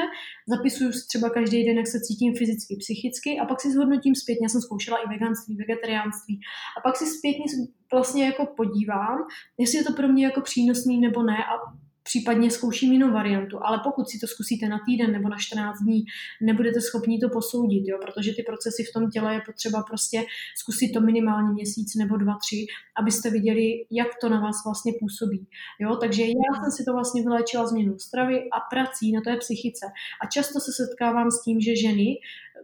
zapisuju 0.46 0.92
si 0.92 1.06
třeba 1.06 1.30
každý 1.30 1.64
den, 1.64 1.76
jak 1.76 1.86
se 1.86 2.00
cítím 2.00 2.34
fyzicky, 2.36 2.76
psychicky 2.76 3.38
a 3.38 3.44
pak 3.44 3.60
si 3.60 3.72
zhodnotím 3.72 4.14
zpětně. 4.14 4.44
Já 4.44 4.48
jsem 4.48 4.60
zkoušela 4.60 4.96
i 4.96 5.08
veganství, 5.08 5.56
vegetariánství 5.56 6.40
a 6.76 6.80
pak 6.80 6.96
si 6.96 7.06
zpětně 7.06 7.44
vlastně 7.92 8.24
jako 8.24 8.46
podívám, 8.56 9.18
jestli 9.58 9.78
je 9.78 9.84
to 9.84 9.92
pro 9.92 10.08
mě 10.08 10.24
jako 10.24 10.40
přínosný 10.40 11.00
nebo 11.00 11.22
ne 11.22 11.36
a 11.36 11.87
případně 12.08 12.50
zkouším 12.50 12.92
jinou 12.92 13.12
variantu, 13.12 13.58
ale 13.62 13.80
pokud 13.84 14.08
si 14.08 14.18
to 14.18 14.26
zkusíte 14.26 14.68
na 14.68 14.78
týden 14.86 15.12
nebo 15.12 15.28
na 15.28 15.36
14 15.38 15.78
dní, 15.78 16.04
nebudete 16.40 16.80
schopni 16.80 17.18
to 17.18 17.28
posoudit, 17.28 17.84
jo, 17.86 17.98
protože 18.02 18.34
ty 18.34 18.42
procesy 18.42 18.84
v 18.84 18.92
tom 18.92 19.10
těle 19.10 19.34
je 19.34 19.40
potřeba 19.46 19.82
prostě 19.82 20.24
zkusit 20.56 20.92
to 20.92 21.00
minimálně 21.00 21.50
měsíc 21.52 21.94
nebo 21.94 22.16
dva, 22.16 22.34
tři, 22.44 22.66
abyste 22.96 23.30
viděli, 23.30 23.86
jak 23.90 24.08
to 24.20 24.28
na 24.28 24.40
vás 24.40 24.56
vlastně 24.66 24.92
působí. 25.00 25.46
Jo, 25.80 25.96
takže 25.96 26.22
já 26.22 26.62
jsem 26.62 26.70
si 26.76 26.84
to 26.84 26.92
vlastně 26.92 27.22
vyléčila 27.22 27.66
změnou 27.66 27.98
stravy 27.98 28.36
a 28.50 28.60
prací 28.60 29.12
na 29.12 29.20
té 29.20 29.36
psychice. 29.36 29.86
A 30.22 30.26
často 30.26 30.60
se 30.60 30.72
setkávám 30.72 31.30
s 31.30 31.42
tím, 31.42 31.60
že 31.60 31.76
ženy 31.76 32.06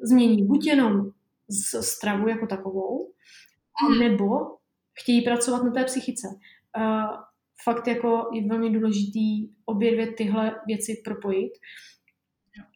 změní 0.02 0.46
buď 0.46 0.66
jenom 0.66 1.10
z 1.48 1.82
stravu 1.82 2.28
jako 2.28 2.46
takovou, 2.46 3.12
mhm. 3.88 3.98
nebo 3.98 4.26
chtějí 5.00 5.22
pracovat 5.22 5.62
na 5.62 5.70
té 5.70 5.84
psychice. 5.84 6.28
Fakt 7.62 7.86
jako 7.86 8.30
je 8.34 8.48
velmi 8.48 8.70
důležitý 8.70 9.48
obě 9.64 9.92
dvě 9.92 10.12
tyhle 10.12 10.60
věci 10.66 11.02
propojit 11.04 11.52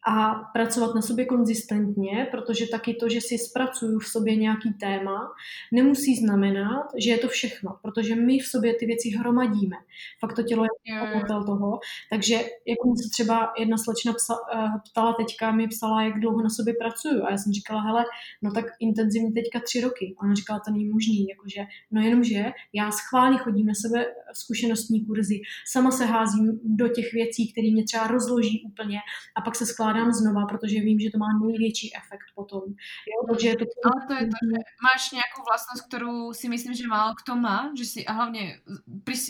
a 0.09 0.35
pracovat 0.53 0.95
na 0.95 1.01
sobě 1.01 1.25
konzistentně, 1.25 2.27
protože 2.31 2.67
taky 2.67 2.93
to, 2.93 3.09
že 3.09 3.21
si 3.21 3.37
zpracuju 3.37 3.99
v 3.99 4.07
sobě 4.07 4.35
nějaký 4.35 4.73
téma, 4.73 5.31
nemusí 5.71 6.15
znamenat, 6.15 6.87
že 6.97 7.09
je 7.11 7.17
to 7.17 7.27
všechno, 7.27 7.77
protože 7.81 8.15
my 8.15 8.39
v 8.39 8.47
sobě 8.47 8.73
ty 8.73 8.85
věci 8.85 9.09
hromadíme. 9.09 9.75
Fakt 10.19 10.33
to 10.35 10.43
tělo 10.43 10.63
je 10.63 10.99
hotel 10.99 11.43
toho. 11.45 11.79
Takže 12.09 12.35
jako 12.67 12.89
mi 12.89 12.97
se 13.03 13.09
třeba 13.11 13.53
jedna 13.59 13.77
slečna 13.77 14.13
psa, 14.13 14.35
eh, 14.55 14.67
ptala 14.91 15.13
teďka, 15.13 15.51
mi 15.51 15.67
psala, 15.67 16.03
jak 16.03 16.19
dlouho 16.19 16.41
na 16.41 16.49
sobě 16.49 16.73
pracuju. 16.73 17.23
A 17.23 17.31
já 17.31 17.37
jsem 17.37 17.53
říkala, 17.53 17.81
hele, 17.81 18.05
no 18.41 18.51
tak 18.51 18.65
intenzivně 18.79 19.31
teďka 19.31 19.59
tři 19.59 19.81
roky. 19.81 20.15
A 20.19 20.23
ona 20.23 20.33
říkala, 20.33 20.59
to 20.59 20.71
není 20.71 20.89
možný, 20.89 21.27
jakože, 21.27 21.61
no 21.91 22.01
jenomže 22.01 22.51
já 22.73 22.91
schválně 22.91 23.37
chodím 23.37 23.67
na 23.67 23.73
sebe 23.73 24.05
zkušenostní 24.33 25.05
kurzy, 25.05 25.41
sama 25.71 25.91
se 25.91 26.05
házím 26.05 26.59
do 26.63 26.87
těch 26.87 27.13
věcí, 27.13 27.51
které 27.51 27.71
mě 27.71 27.83
třeba 27.83 28.07
rozloží 28.07 28.63
úplně 28.67 28.99
a 29.37 29.41
pak 29.41 29.55
se 29.55 29.65
skládám 29.65 29.98
znova, 30.07 30.45
protože 30.45 30.79
vím, 30.79 30.99
že 30.99 31.09
to 31.09 31.17
má 31.17 31.27
největší 31.43 31.95
efekt 31.95 32.29
potom. 32.35 32.63
Jo, 33.11 33.17
takže 33.29 33.55
to... 33.59 33.65
Ale 33.87 33.99
to 34.07 34.13
je 34.13 34.25
to, 34.33 34.39
že 34.49 34.57
máš 34.87 35.11
nějakou 35.11 35.41
vlastnost, 35.49 35.87
kterou 35.87 36.33
si 36.33 36.49
myslím, 36.49 36.73
že 36.73 36.87
málo 36.87 37.13
kdo 37.23 37.35
má, 37.35 37.71
že 37.77 37.85
si, 37.85 38.05
a 38.05 38.11
hlavně 38.13 38.59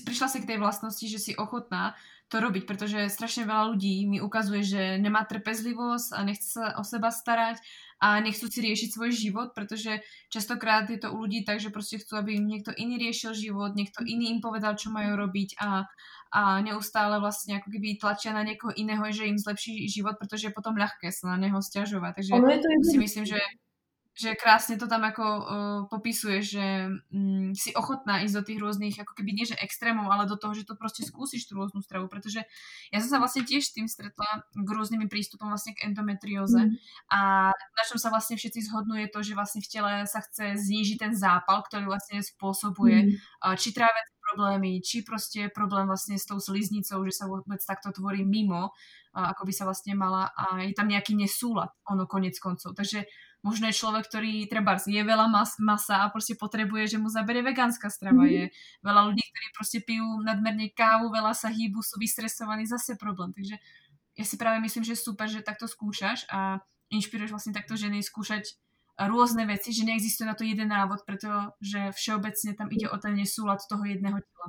přišla 0.03 0.28
se 0.28 0.39
k 0.39 0.47
té 0.47 0.57
vlastnosti, 0.57 1.09
že 1.09 1.20
si 1.20 1.36
ochotná 1.36 1.93
to 2.30 2.39
robiť, 2.39 2.65
protože 2.65 3.09
strašně 3.09 3.45
veľa 3.45 3.74
ľudí 3.74 4.05
mi 4.05 4.22
ukazuje, 4.22 4.61
že 4.63 4.82
nemá 5.01 5.26
trpezlivosť 5.26 6.13
a 6.13 6.20
nechce 6.24 6.47
sa 6.61 6.78
o 6.78 6.86
seba 6.86 7.09
starať 7.09 7.57
a 7.99 8.22
nechcú 8.22 8.45
si 8.47 8.61
riešiť 8.61 8.89
svoj 8.93 9.11
život, 9.11 9.49
protože 9.57 10.05
častokrát 10.30 10.89
je 10.89 10.97
to 11.01 11.11
u 11.11 11.26
ľudí 11.26 11.43
tak, 11.43 11.59
že 11.59 11.70
prostě 11.70 11.97
chcú, 11.97 12.15
aby 12.15 12.34
im 12.38 12.47
niekto 12.47 12.72
iný 12.78 12.97
riešil 12.97 13.34
život, 13.34 13.76
niekto 13.76 14.05
iný 14.05 14.30
im 14.30 14.41
povedal, 14.41 14.78
čo 14.78 14.93
majú 14.93 15.17
robiť 15.17 15.57
a 15.57 15.89
a 16.32 16.61
neustále 16.61 17.19
vlastně 17.19 17.53
jako 17.53 17.69
kdyby 17.69 17.95
tlačia 17.95 18.34
na 18.34 18.43
někoho 18.43 18.73
jiného, 18.75 19.11
že 19.11 19.25
jim 19.25 19.38
zlepší 19.38 19.89
život, 19.89 20.15
protože 20.19 20.47
je 20.47 20.51
potom 20.51 20.75
ľahké 20.75 21.11
se 21.11 21.27
na 21.27 21.38
něho 21.38 21.61
stěžovat. 21.61 22.15
Takže 22.15 22.34
to 22.34 22.91
si 22.91 22.97
myslím, 22.97 23.25
že 23.25 23.38
že 24.21 24.36
krásně 24.36 24.77
to 24.77 24.88
tam 24.88 25.03
jako 25.03 25.23
uh, 25.23 25.88
popisuje, 25.89 26.41
že 26.41 26.88
um, 27.11 27.55
si 27.55 27.73
ochotná 27.73 28.19
ísť 28.19 28.34
do 28.34 28.41
tých 28.43 28.59
různých, 28.59 28.97
jako 28.97 29.13
keby 29.13 29.32
nie 29.32 29.45
že 29.45 29.55
extrémov, 29.55 30.11
ale 30.11 30.25
do 30.25 30.36
toho, 30.36 30.53
že 30.53 30.67
to 30.67 30.75
prostě 30.75 31.03
zkusíš 31.03 31.45
tu 31.45 31.55
různou 31.55 31.82
stravu, 31.82 32.07
protože 32.07 32.41
já 32.93 32.99
jsem 32.99 33.09
se 33.09 33.17
vlastně 33.17 33.43
tiež 33.43 33.65
s 33.65 33.73
tým 33.73 33.88
stretla 33.88 34.43
k 34.67 34.69
různými 34.69 35.07
prístupom 35.07 35.47
vlastně 35.47 35.73
k 35.73 35.84
endometrióze 35.86 36.59
mm. 36.59 36.75
a 37.11 37.19
na 37.47 37.84
čom 37.88 37.97
sa 37.99 38.09
vlastně 38.09 38.36
všetci 38.36 38.59
zhodnuje 38.61 39.07
to, 39.07 39.23
že 39.23 39.36
vlastně 39.36 39.61
v 39.61 39.67
těle 39.67 40.07
sa 40.07 40.19
chce 40.19 40.53
znížit 40.57 40.97
ten 40.97 41.15
zápal, 41.15 41.63
který 41.63 41.86
vlastně 41.86 42.19
spôsobuje 42.23 43.03
mm. 43.03 43.09
uh, 43.47 43.55
či 43.55 43.71
tráve 43.71 43.99
problémy, 44.34 44.82
či 44.82 45.01
prostě 45.01 45.49
problém 45.55 45.88
vlastně 45.88 46.19
s 46.19 46.25
tou 46.25 46.39
sliznicou, 46.39 47.05
že 47.05 47.11
sa 47.11 47.25
vůbec 47.27 47.65
takto 47.65 47.91
tvorí 47.91 48.25
mimo, 48.25 48.69
ako 49.13 49.45
by 49.45 49.53
sa 49.53 49.65
vlastně 49.65 49.95
mala 49.95 50.30
a 50.38 50.59
je 50.59 50.73
tam 50.73 50.88
nějaký 50.88 51.15
nesúlad, 51.15 51.69
ono 51.89 52.05
konec 52.05 52.39
koncov. 52.39 52.75
Takže 52.75 53.03
možno 53.43 53.67
je 53.67 53.73
človek, 53.73 54.05
ktorý 54.07 54.47
treba 54.47 54.77
je 54.88 55.03
veľa 55.03 55.27
mas, 55.27 55.55
masa 55.59 55.95
a 55.95 56.09
prostě 56.09 56.36
potrebuje, 56.36 56.88
že 56.88 56.97
mu 56.97 57.09
zabere 57.09 57.41
vegánska 57.41 57.89
strava. 57.89 58.23
Mm. 58.23 58.30
Je 58.30 58.43
veľa 58.84 59.01
ľudí, 59.01 59.23
ktorí 59.23 59.47
prostě 59.57 59.80
pijú 59.80 60.21
nadmerne 60.23 60.69
kávu, 60.69 61.09
veľa 61.09 61.34
sa 61.34 61.49
hýbu, 61.49 61.82
sú 61.82 61.97
vystresovaní, 61.99 62.67
zase 62.67 62.95
problém. 62.95 63.34
Takže 63.34 63.55
ja 64.17 64.25
si 64.25 64.38
práve 64.38 64.59
myslím, 64.59 64.84
že 64.84 64.91
je 64.91 65.05
super, 65.07 65.27
že 65.27 65.41
takto 65.41 65.67
skúšaš 65.67 66.27
a 66.30 66.59
inšpiruješ 66.89 67.32
vlastně 67.32 67.53
takto 67.53 67.77
ženy 67.77 68.03
skúšať 68.03 68.43
rôzne 69.08 69.45
veci, 69.45 69.74
že 69.74 69.86
neexistuje 69.86 70.28
na 70.28 70.36
to 70.36 70.43
jeden 70.43 70.68
návod, 70.68 71.00
protože 71.06 71.91
všeobecně 71.91 72.54
tam 72.54 72.68
ide 72.72 72.89
o 72.89 72.97
ten 72.97 73.16
nesúlad 73.16 73.60
toho 73.70 73.86
jedného 73.86 74.20
těla. 74.20 74.47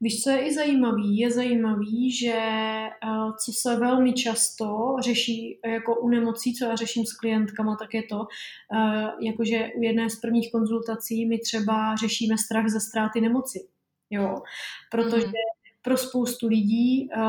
Víš, 0.00 0.22
co 0.22 0.30
je 0.30 0.46
i 0.46 0.54
zajímavý? 0.54 1.18
Je 1.18 1.30
zajímavý, 1.30 2.12
že 2.12 2.38
uh, 3.06 3.32
co 3.44 3.52
se 3.52 3.76
velmi 3.76 4.12
často 4.12 4.96
řeší 5.00 5.60
jako 5.66 6.00
u 6.00 6.08
nemocí, 6.08 6.54
co 6.54 6.64
já 6.64 6.76
řeším 6.76 7.06
s 7.06 7.12
klientkama, 7.12 7.76
tak 7.76 7.94
je 7.94 8.02
to, 8.02 8.18
uh, 8.18 9.24
jakože 9.26 9.68
u 9.76 9.82
jedné 9.82 10.10
z 10.10 10.20
prvních 10.20 10.52
konzultací 10.52 11.26
my 11.26 11.38
třeba 11.38 11.96
řešíme 11.96 12.38
strach 12.38 12.68
ze 12.68 12.80
ztráty 12.80 13.20
nemoci. 13.20 13.68
Jo, 14.10 14.42
protože 14.90 15.26
mm. 15.26 15.32
pro 15.82 15.96
spoustu 15.96 16.48
lidí 16.48 17.08
uh, 17.16 17.22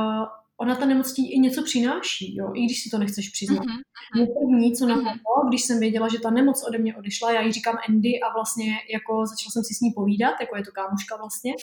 ona 0.58 0.76
ta 0.76 0.86
nemoc 0.86 1.14
i 1.18 1.40
něco 1.40 1.64
přináší, 1.64 2.36
jo, 2.36 2.52
i 2.56 2.66
když 2.66 2.84
si 2.84 2.90
to 2.90 2.98
nechceš 2.98 3.30
přiznat. 3.30 3.66
Mm-hmm. 3.66 3.82
Mě 4.16 4.28
první, 4.28 4.76
co 4.76 4.86
napadlo, 4.86 5.12
mm-hmm. 5.12 5.48
když 5.50 5.62
jsem 5.62 5.80
věděla, 5.80 6.08
že 6.08 6.20
ta 6.20 6.30
nemoc 6.30 6.64
ode 6.68 6.78
mě 6.78 6.96
odešla, 6.96 7.32
já 7.32 7.42
jí 7.42 7.52
říkám 7.52 7.78
Andy 7.90 8.20
a 8.22 8.34
vlastně 8.34 8.66
jako 8.94 9.26
začala 9.26 9.52
jsem 9.52 9.64
si 9.64 9.74
s 9.74 9.82
ní 9.82 9.92
povídat, 9.96 10.36
jako 10.42 10.58
je 10.58 10.64
to 10.64 10.72
kámoška 10.72 11.16
vlastně. 11.18 11.54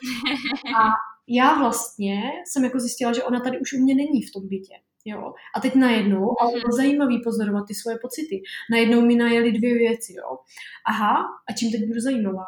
A 0.78 0.90
já 1.28 1.58
vlastně 1.58 2.22
jsem 2.46 2.64
jako 2.64 2.80
zjistila, 2.80 3.12
že 3.12 3.22
ona 3.22 3.40
tady 3.40 3.60
už 3.60 3.72
u 3.72 3.78
mě 3.78 3.94
není 3.94 4.22
v 4.22 4.32
tom 4.32 4.48
bytě. 4.48 4.74
Jo. 5.04 5.34
A 5.56 5.60
teď 5.60 5.74
najednou, 5.74 6.42
a 6.42 6.46
bylo 6.46 6.60
mhm. 6.66 6.72
zajímavý 6.72 7.22
pozorovat 7.24 7.66
ty 7.68 7.74
svoje 7.74 7.98
pocity. 8.02 8.42
Najednou 8.70 9.00
mi 9.00 9.14
najeli 9.14 9.52
dvě 9.52 9.74
věci, 9.74 10.12
jo. 10.12 10.38
Aha, 10.86 11.16
a 11.48 11.52
čím 11.52 11.72
teď 11.72 11.88
budu 11.88 12.00
zajímavá? 12.00 12.46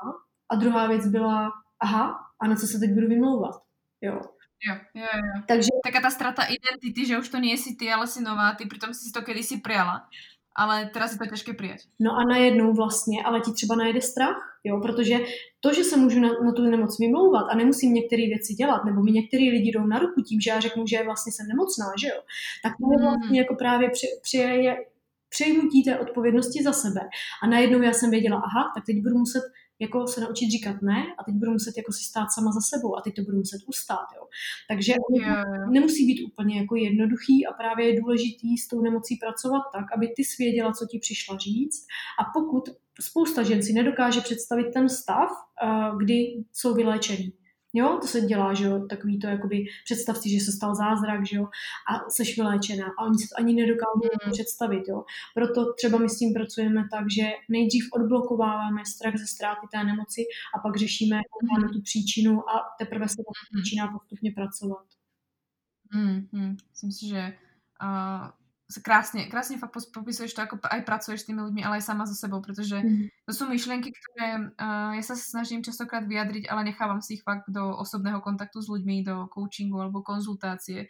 A 0.48 0.56
druhá 0.56 0.86
věc 0.86 1.06
byla, 1.06 1.50
aha, 1.80 2.14
a 2.40 2.48
na 2.48 2.56
co 2.56 2.66
se 2.66 2.78
teď 2.78 2.90
budu 2.90 3.08
vymlouvat? 3.08 3.54
Jo. 4.00 4.20
Jo, 4.68 4.74
jo, 4.94 5.08
jo. 5.14 5.42
Takže... 5.46 5.68
Taká 5.84 6.00
ta 6.00 6.10
strata 6.10 6.42
identity, 6.42 7.06
že 7.06 7.18
už 7.18 7.28
to 7.28 7.38
nie 7.38 7.56
si 7.56 7.76
ty, 7.76 7.92
ale 7.92 8.06
si 8.06 8.22
nová, 8.22 8.54
ty 8.54 8.66
přitom 8.66 8.94
si 8.94 9.12
to 9.12 9.22
kedysi 9.22 9.60
prijala, 9.60 10.08
ale 10.56 10.90
teraz 10.94 11.12
je 11.12 11.18
to 11.18 11.26
těžké 11.26 11.52
přijat. 11.52 11.80
No 12.00 12.16
a 12.16 12.24
najednou 12.24 12.74
vlastně, 12.74 13.22
ale 13.24 13.40
ti 13.40 13.52
třeba 13.52 13.76
najede 13.76 14.00
strach, 14.00 14.54
Jo, 14.66 14.80
protože 14.80 15.18
to, 15.60 15.74
že 15.74 15.84
se 15.84 15.96
můžu 15.96 16.20
na, 16.20 16.28
na 16.28 16.52
tu 16.52 16.62
nemoc 16.62 16.98
vymlouvat 16.98 17.46
a 17.50 17.56
nemusím 17.56 17.94
některé 17.94 18.22
věci 18.22 18.54
dělat, 18.54 18.84
nebo 18.84 19.02
mi 19.02 19.12
některý 19.12 19.50
lidi 19.50 19.70
jdou 19.70 19.86
na 19.86 19.98
ruku 19.98 20.22
tím, 20.22 20.40
že 20.40 20.50
já 20.50 20.60
řeknu, 20.60 20.86
že 20.86 21.04
vlastně 21.04 21.32
jsem 21.32 21.46
nemocná, 21.48 21.86
že 22.00 22.08
jo, 22.08 22.20
tak 22.62 22.72
to 22.72 22.84
je 22.92 22.98
vlastně 23.02 23.26
hmm. 23.26 23.34
jako 23.34 23.54
právě 23.54 23.90
při, 23.90 24.06
při, 24.22 24.68
přejmutí 25.28 25.84
té 25.84 25.98
odpovědnosti 25.98 26.62
za 26.62 26.72
sebe. 26.72 27.00
A 27.42 27.46
najednou 27.46 27.82
já 27.82 27.92
jsem 27.92 28.10
věděla, 28.10 28.36
aha, 28.36 28.72
tak 28.74 28.84
teď 28.86 28.96
budu 29.02 29.18
muset 29.18 29.42
jako 29.80 30.06
se 30.06 30.20
naučit 30.20 30.50
říkat 30.50 30.82
ne 30.82 31.04
a 31.18 31.24
teď 31.24 31.34
budu 31.34 31.52
muset 31.52 31.76
jako 31.76 31.92
si 31.92 32.04
stát 32.04 32.26
sama 32.34 32.52
za 32.52 32.60
sebou 32.60 32.96
a 32.96 33.00
teď 33.00 33.14
to 33.14 33.22
budu 33.22 33.36
muset 33.36 33.60
ustát, 33.66 34.06
jo. 34.16 34.26
Takže 34.68 34.94
yeah. 35.14 35.70
nemusí 35.70 36.06
být 36.06 36.22
úplně 36.22 36.58
jako 36.58 36.76
jednoduchý 36.76 37.46
a 37.46 37.52
právě 37.52 37.88
je 37.88 38.00
důležitý 38.00 38.58
s 38.58 38.68
tou 38.68 38.82
nemocí 38.82 39.16
pracovat 39.16 39.62
tak, 39.72 39.84
aby 39.96 40.08
ty 40.16 40.24
svěděla, 40.24 40.72
co 40.72 40.86
ti 40.86 40.98
přišla 40.98 41.38
říct 41.38 41.86
a 42.20 42.24
pokud 42.34 42.64
spousta 43.00 43.42
žen 43.42 43.62
si 43.62 43.72
nedokáže 43.72 44.20
představit 44.20 44.70
ten 44.74 44.88
stav, 44.88 45.30
eh, 45.62 45.90
kdy 45.98 46.44
jsou 46.52 46.74
vyléčený, 46.74 47.32
Jo, 47.76 47.98
to 48.00 48.06
se 48.06 48.20
dělá, 48.20 48.54
že 48.54 48.64
jo, 48.64 48.86
takový 48.86 49.18
to, 49.18 49.26
jakoby, 49.26 49.64
představ 49.84 50.18
si, 50.18 50.30
že 50.30 50.44
se 50.44 50.52
stal 50.52 50.74
zázrak, 50.74 51.26
že 51.26 51.36
jo, 51.36 51.44
a 51.90 52.10
seš 52.10 52.36
vyléčená 52.36 52.86
a 52.98 53.04
oni 53.04 53.18
si 53.18 53.28
to 53.28 53.34
ani 53.38 53.54
nedokážou 53.54 54.00
mm. 54.26 54.32
představit, 54.32 54.82
jo. 54.88 55.04
Proto 55.34 55.72
třeba 55.72 55.98
my 55.98 56.08
s 56.08 56.18
tím 56.18 56.34
pracujeme 56.34 56.88
tak, 56.90 57.04
že 57.10 57.22
nejdřív 57.48 57.88
odblokováváme 57.92 58.82
strach 58.86 59.16
ze 59.16 59.26
ztráty 59.26 59.66
té 59.72 59.84
nemoci 59.84 60.20
a 60.54 60.58
pak 60.58 60.76
řešíme 60.76 61.16
mm. 61.16 61.68
tu 61.72 61.80
příčinu 61.82 62.50
a 62.50 62.54
teprve 62.78 63.08
se 63.08 63.22
mm. 63.22 63.60
začíná 63.60 63.88
postupně 63.88 64.32
pracovat. 64.32 64.86
Mm, 65.94 66.28
mm. 66.32 66.56
Myslím 66.70 66.92
si, 66.92 67.08
že 67.08 67.36
uh, 67.82 68.43
krásne, 68.80 69.28
krásne 69.28 69.60
fakt 69.60 69.76
popisuješ 69.92 70.32
to, 70.32 70.40
ako 70.42 70.58
aj 70.64 70.82
pracuješ 70.82 71.22
s 71.22 71.28
tými 71.28 71.44
ľuďmi, 71.44 71.60
ale 71.62 71.78
aj 71.78 71.84
sama 71.86 72.08
so 72.08 72.16
sebou, 72.16 72.40
pretože 72.40 72.80
mm. 72.80 73.28
to 73.28 73.32
sú 73.36 73.44
myšlienky, 73.46 73.92
ktoré 73.92 74.50
uh, 74.56 74.96
ja 74.96 75.02
sa 75.04 75.14
snažím 75.14 75.60
častokrát 75.60 76.08
vyjadriť, 76.08 76.48
ale 76.48 76.72
nechávam 76.72 77.04
si 77.04 77.20
ich 77.20 77.22
fakt 77.22 77.46
do 77.52 77.76
osobného 77.76 78.24
kontaktu 78.24 78.58
s 78.64 78.70
ľuďmi, 78.72 79.04
do 79.04 79.28
coachingu 79.30 79.78
alebo 79.78 80.00
konzultácie, 80.00 80.88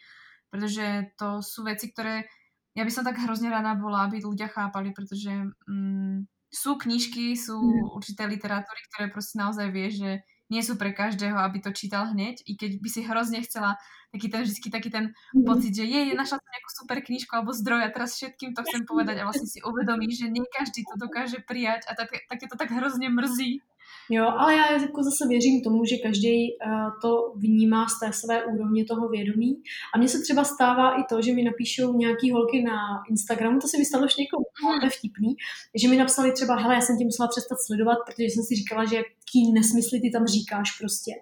pretože 0.48 1.10
to 1.18 1.42
sú 1.42 1.66
veci, 1.66 1.90
ktoré 1.90 2.30
ja 2.74 2.82
by 2.82 2.90
som 2.90 3.06
tak 3.06 3.22
hrozne 3.22 3.54
rada 3.54 3.78
bola, 3.78 4.10
aby 4.10 4.18
ľudia 4.18 4.50
chápali, 4.50 4.90
pretože 4.90 5.30
um, 5.70 6.26
sú 6.50 6.74
knižky, 6.78 7.38
sú 7.38 7.54
mm. 7.58 7.94
určité 7.94 8.26
literatúry, 8.26 8.80
ktoré 8.90 9.04
proste 9.10 9.38
naozaj 9.38 9.66
vie, 9.70 9.88
že 9.90 10.10
nie 10.52 10.60
sú 10.60 10.76
pre 10.76 10.92
každého, 10.92 11.36
aby 11.40 11.60
to 11.64 11.72
čítal 11.72 12.12
hneď, 12.12 12.44
i 12.44 12.56
keď 12.56 12.80
by 12.80 12.88
si 12.88 13.00
hrozne 13.04 13.40
chcela 13.40 13.80
taký 14.12 14.30
ten 14.30 14.46
vždycky 14.46 14.68
taký 14.70 14.88
ten 14.92 15.10
mm. 15.34 15.42
pocit, 15.42 15.74
že 15.74 15.84
je, 15.88 16.14
našla 16.14 16.38
som 16.38 16.52
nejakú 16.54 16.70
super 16.70 16.98
knižku 17.02 17.32
alebo 17.34 17.50
zdroj 17.50 17.82
a 17.82 17.90
teraz 17.90 18.14
všetkým 18.14 18.54
to 18.54 18.62
chcem 18.62 18.86
povedať 18.86 19.18
a 19.18 19.26
vlastne 19.26 19.48
si 19.50 19.58
uvedomí, 19.64 20.06
že 20.14 20.30
nie 20.30 20.46
každý 20.46 20.86
to 20.86 20.94
dokáže 21.00 21.42
prijať 21.42 21.88
a 21.90 21.98
tak, 21.98 22.14
tak 22.30 22.38
je 22.38 22.48
to 22.48 22.56
tak 22.56 22.70
hrozně 22.70 23.10
mrzí. 23.10 23.62
Jo, 24.10 24.24
ale 24.24 24.56
já 24.56 24.72
jako 24.72 25.02
zase 25.02 25.28
věřím 25.28 25.62
tomu, 25.62 25.84
že 25.84 25.96
každý 25.96 26.36
uh, 26.52 27.00
to 27.02 27.32
vnímá 27.36 27.86
z 27.88 28.00
té 28.00 28.12
své 28.12 28.44
úrovně 28.44 28.84
toho 28.84 29.08
vědomí. 29.08 29.62
A 29.94 29.98
mně 29.98 30.08
se 30.08 30.18
třeba 30.20 30.44
stává 30.44 31.00
i 31.00 31.04
to, 31.08 31.22
že 31.22 31.32
mi 31.32 31.42
napíšou 31.42 31.96
nějaký 31.96 32.30
holky 32.30 32.62
na 32.62 32.78
Instagramu, 33.10 33.58
to 33.58 33.68
se 33.68 33.78
mi 33.78 33.84
stalo 33.84 34.04
už 34.04 34.16
někomu 34.16 34.44
mm. 34.82 34.90
vtipný, 34.90 35.34
že 35.74 35.88
mi 35.88 35.96
napsali 35.96 36.32
třeba, 36.32 36.56
hele, 36.56 36.74
já 36.74 36.80
jsem 36.80 36.98
tě 36.98 37.04
musela 37.04 37.28
přestat 37.28 37.56
sledovat, 37.66 37.98
protože 38.06 38.24
jsem 38.24 38.44
si 38.44 38.54
říkala, 38.54 38.84
že 38.84 38.96
jaký 38.96 39.52
nesmysly 39.54 40.00
ty 40.00 40.10
tam 40.10 40.26
říkáš 40.26 40.78
prostě. 40.80 41.12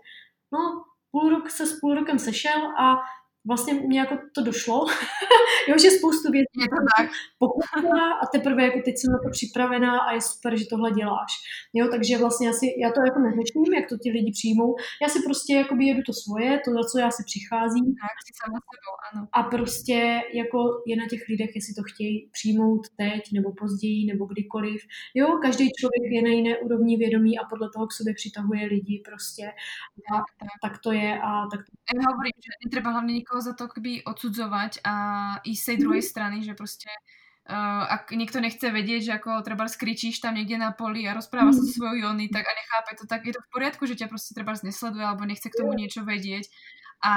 No, 0.52 0.58
půl 1.10 1.30
rok 1.30 1.50
se 1.50 1.66
s 1.66 1.80
půl 1.80 1.94
rokem 1.94 2.18
sešel 2.18 2.60
a 2.84 2.96
vlastně 3.46 3.74
mě 3.74 3.98
jako 3.98 4.14
to 4.34 4.44
došlo, 4.44 4.86
jo, 5.68 5.74
že 5.78 5.90
spoustu 5.90 6.32
věcí 6.32 6.58
je 6.64 6.68
to 6.74 6.80
tak. 6.96 7.10
pochopila 7.38 8.12
a 8.22 8.26
teprve 8.26 8.62
jako 8.62 8.78
teď 8.84 8.94
jsem 8.98 9.12
na 9.12 9.18
to 9.24 9.28
připravená 9.30 9.92
a 10.00 10.12
je 10.14 10.20
super, 10.20 10.56
že 10.58 10.64
tohle 10.70 10.90
děláš. 10.90 11.32
Jo, 11.74 11.88
takže 11.90 12.18
vlastně 12.18 12.46
já, 12.46 12.52
si, 12.52 12.66
já 12.84 12.88
to 12.92 13.00
jako 13.08 13.18
neřeším, 13.26 13.74
jak 13.78 13.88
to 13.88 13.96
ti 14.02 14.10
lidi 14.10 14.32
přijmou. 14.38 14.70
Já 15.02 15.08
si 15.08 15.18
prostě 15.28 15.52
jako 15.54 15.74
jedu 15.80 16.02
to 16.06 16.12
svoje, 16.12 16.50
to, 16.64 16.68
za 16.76 16.82
co 16.90 16.98
já 16.98 17.10
si 17.16 17.22
přicházím. 17.30 17.86
Tak, 18.02 18.16
sama 18.40 18.58
sebou, 18.70 18.94
ano. 19.08 19.20
A 19.38 19.40
prostě 19.54 19.98
jako 20.40 20.58
je 20.90 20.96
na 20.96 21.06
těch 21.12 21.22
lidech, 21.30 21.50
jestli 21.58 21.72
to 21.74 21.82
chtějí 21.90 22.14
přijmout 22.36 22.82
teď 23.02 23.22
nebo 23.36 23.48
později 23.62 24.06
nebo 24.12 24.22
kdykoliv. 24.32 24.80
Jo, 25.14 25.26
každý 25.46 25.64
člověk 25.78 26.10
je 26.16 26.22
na 26.22 26.32
jiné 26.38 26.52
úrovni 26.58 26.96
vědomí 26.96 27.38
a 27.38 27.48
podle 27.50 27.66
toho 27.74 27.86
k 27.86 27.92
sobě 27.92 28.12
přitahuje 28.14 28.62
lidi 28.66 29.02
prostě. 29.08 29.44
A, 30.12 30.16
tak, 30.40 30.48
tak 30.64 30.74
to 30.84 30.92
je 30.92 31.10
a 31.28 31.30
tak 31.52 31.60
to... 31.66 31.70
Já 31.96 32.10
hovorím, 32.12 32.36
že 32.44 32.50
netreba 32.64 32.90
hlavně 32.90 33.14
někoho 33.32 33.42
za 33.42 33.52
to 33.56 33.68
kby 33.68 34.04
odsudzovať 34.04 34.84
a 34.84 34.94
ísť 35.44 35.62
z 35.62 35.66
tej 35.66 35.76
druhej 35.76 36.02
strany, 36.02 36.44
že 36.44 36.54
prostě 36.54 36.88
uh, 37.48 37.88
ak 37.88 38.12
niekto 38.12 38.40
nechce 38.40 38.70
vedieť, 38.70 39.02
že 39.02 39.12
ako 39.16 39.40
treba 39.40 39.64
skričíš 39.68 40.20
tam 40.20 40.34
niekde 40.36 40.58
na 40.60 40.72
poli 40.72 41.08
a 41.08 41.16
rozpráva 41.16 41.52
sa 41.52 41.64
so 41.64 41.72
svojou 41.72 42.12
Jony, 42.12 42.28
tak 42.28 42.44
a 42.44 42.52
nechápe 42.52 42.92
to, 43.00 43.06
tak 43.08 43.24
je 43.24 43.32
to 43.32 43.40
v 43.40 43.52
poriadku, 43.52 43.86
že 43.86 43.96
ťa 43.96 44.08
prostě 44.08 44.34
treba 44.34 44.52
nesleduje 44.62 45.04
alebo 45.04 45.24
nechce 45.24 45.48
k 45.48 45.58
tomu 45.64 45.72
niečo 45.72 46.04
vedieť. 46.04 46.44
A 47.04 47.12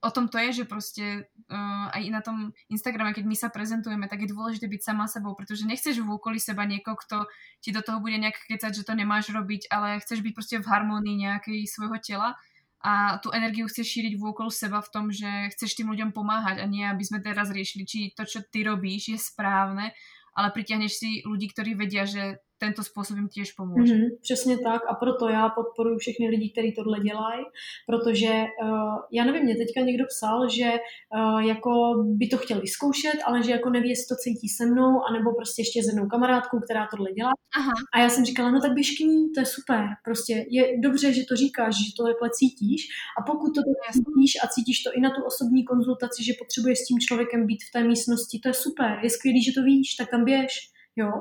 o 0.00 0.10
tom 0.10 0.28
to 0.28 0.38
je, 0.38 0.52
že 0.52 0.64
prostě 0.64 1.26
uh, 1.50 1.90
aj 1.90 2.10
na 2.10 2.20
tom 2.20 2.52
Instagrame, 2.70 3.10
keď 3.14 3.24
my 3.24 3.36
sa 3.36 3.48
prezentujeme, 3.48 4.06
tak 4.06 4.20
je 4.20 4.30
dôležité 4.30 4.68
byť 4.68 4.82
sama 4.84 5.08
sebou, 5.08 5.34
pretože 5.34 5.66
nechceš 5.66 5.98
v 5.98 6.12
okolí 6.12 6.38
seba 6.38 6.62
niekoho, 6.62 6.94
kto 6.94 7.26
ti 7.58 7.72
do 7.72 7.82
toho 7.82 7.98
bude 7.98 8.14
nejak 8.14 8.36
kecať, 8.46 8.70
že 8.70 8.86
to 8.86 8.94
nemáš 8.94 9.34
robiť, 9.34 9.74
ale 9.74 9.98
chceš 9.98 10.20
byť 10.20 10.34
prostě 10.34 10.58
v 10.58 10.70
harmonii 10.70 11.16
nejakej 11.16 11.66
svojho 11.66 11.98
tela 11.98 12.38
a 12.78 13.18
tu 13.18 13.34
energiu 13.34 13.66
chceš 13.66 13.86
šíriť 13.90 14.14
vôkol 14.22 14.54
seba 14.54 14.78
v 14.78 14.92
tom, 14.94 15.06
že 15.10 15.26
chceš 15.50 15.74
tým 15.74 15.90
ľuďom 15.90 16.14
pomáhať 16.14 16.62
a 16.62 16.66
nie, 16.70 16.86
aby 16.86 17.02
sme 17.02 17.18
teraz 17.18 17.50
riešili, 17.50 17.82
či 17.82 17.98
to, 18.14 18.22
čo 18.22 18.46
ty 18.46 18.62
robíš, 18.62 19.02
je 19.10 19.18
správne, 19.18 19.90
ale 20.38 20.54
pritiahneš 20.54 20.92
si 20.94 21.10
ľudí, 21.26 21.50
ktorí 21.50 21.74
vedia, 21.74 22.06
že 22.06 22.38
tento 22.58 22.82
způsob 22.84 23.16
jim 23.16 23.28
těž 23.28 23.52
pomůže. 23.52 23.94
Mm-hmm, 23.94 24.08
přesně 24.22 24.58
tak 24.58 24.82
a 24.90 24.94
proto 24.94 25.28
já 25.28 25.48
podporuji 25.48 25.98
všechny 25.98 26.28
lidi, 26.28 26.50
kteří 26.52 26.72
tohle 26.72 27.00
dělají, 27.00 27.44
protože 27.86 28.32
uh, 28.62 28.96
já 29.12 29.24
nevím, 29.24 29.42
mě 29.42 29.56
teďka 29.56 29.80
někdo 29.80 30.04
psal, 30.12 30.48
že 30.48 30.68
uh, 30.72 31.40
jako 31.40 31.70
by 32.04 32.26
to 32.26 32.36
chtěl 32.36 32.60
vyzkoušet, 32.60 33.18
ale 33.26 33.42
že 33.42 33.50
jako 33.50 33.70
neví, 33.70 33.88
jestli 33.88 34.06
to 34.08 34.16
cítí 34.24 34.48
se 34.48 34.66
mnou, 34.66 34.92
anebo 35.10 35.34
prostě 35.38 35.60
ještě 35.62 35.82
s 35.82 35.86
jednou 35.86 36.06
kamarádkou, 36.06 36.58
která 36.60 36.86
tohle 36.90 37.12
dělá. 37.12 37.32
Aha. 37.58 37.72
A 37.94 38.00
já 38.00 38.08
jsem 38.08 38.24
říkala, 38.24 38.50
no 38.50 38.60
tak 38.60 38.72
běž 38.72 38.90
k 38.96 39.00
ní, 39.00 39.32
to 39.34 39.40
je 39.40 39.46
super, 39.46 39.84
prostě 40.04 40.32
je 40.50 40.62
dobře, 40.80 41.12
že 41.12 41.22
to 41.28 41.36
říkáš, 41.36 41.74
že 41.76 41.92
to 41.96 42.04
takhle 42.04 42.30
cítíš 42.38 42.82
a 43.18 43.22
pokud 43.30 43.50
to 43.54 43.60
tak 43.68 43.92
cítíš 43.92 44.32
a 44.42 44.48
cítíš 44.54 44.82
to 44.82 44.90
i 44.98 45.00
na 45.00 45.10
tu 45.10 45.20
osobní 45.30 45.64
konzultaci, 45.64 46.24
že 46.24 46.32
potřebuješ 46.38 46.78
s 46.78 46.86
tím 46.88 46.98
člověkem 47.06 47.46
být 47.46 47.62
v 47.68 47.72
té 47.72 47.80
místnosti, 47.84 48.40
to 48.42 48.48
je 48.48 48.54
super, 48.54 48.92
je 49.02 49.10
skvělý, 49.10 49.42
že 49.42 49.52
to 49.56 49.62
víš, 49.62 49.94
tak 49.98 50.10
tam 50.10 50.24
běž 50.24 50.52
jo, 50.98 51.12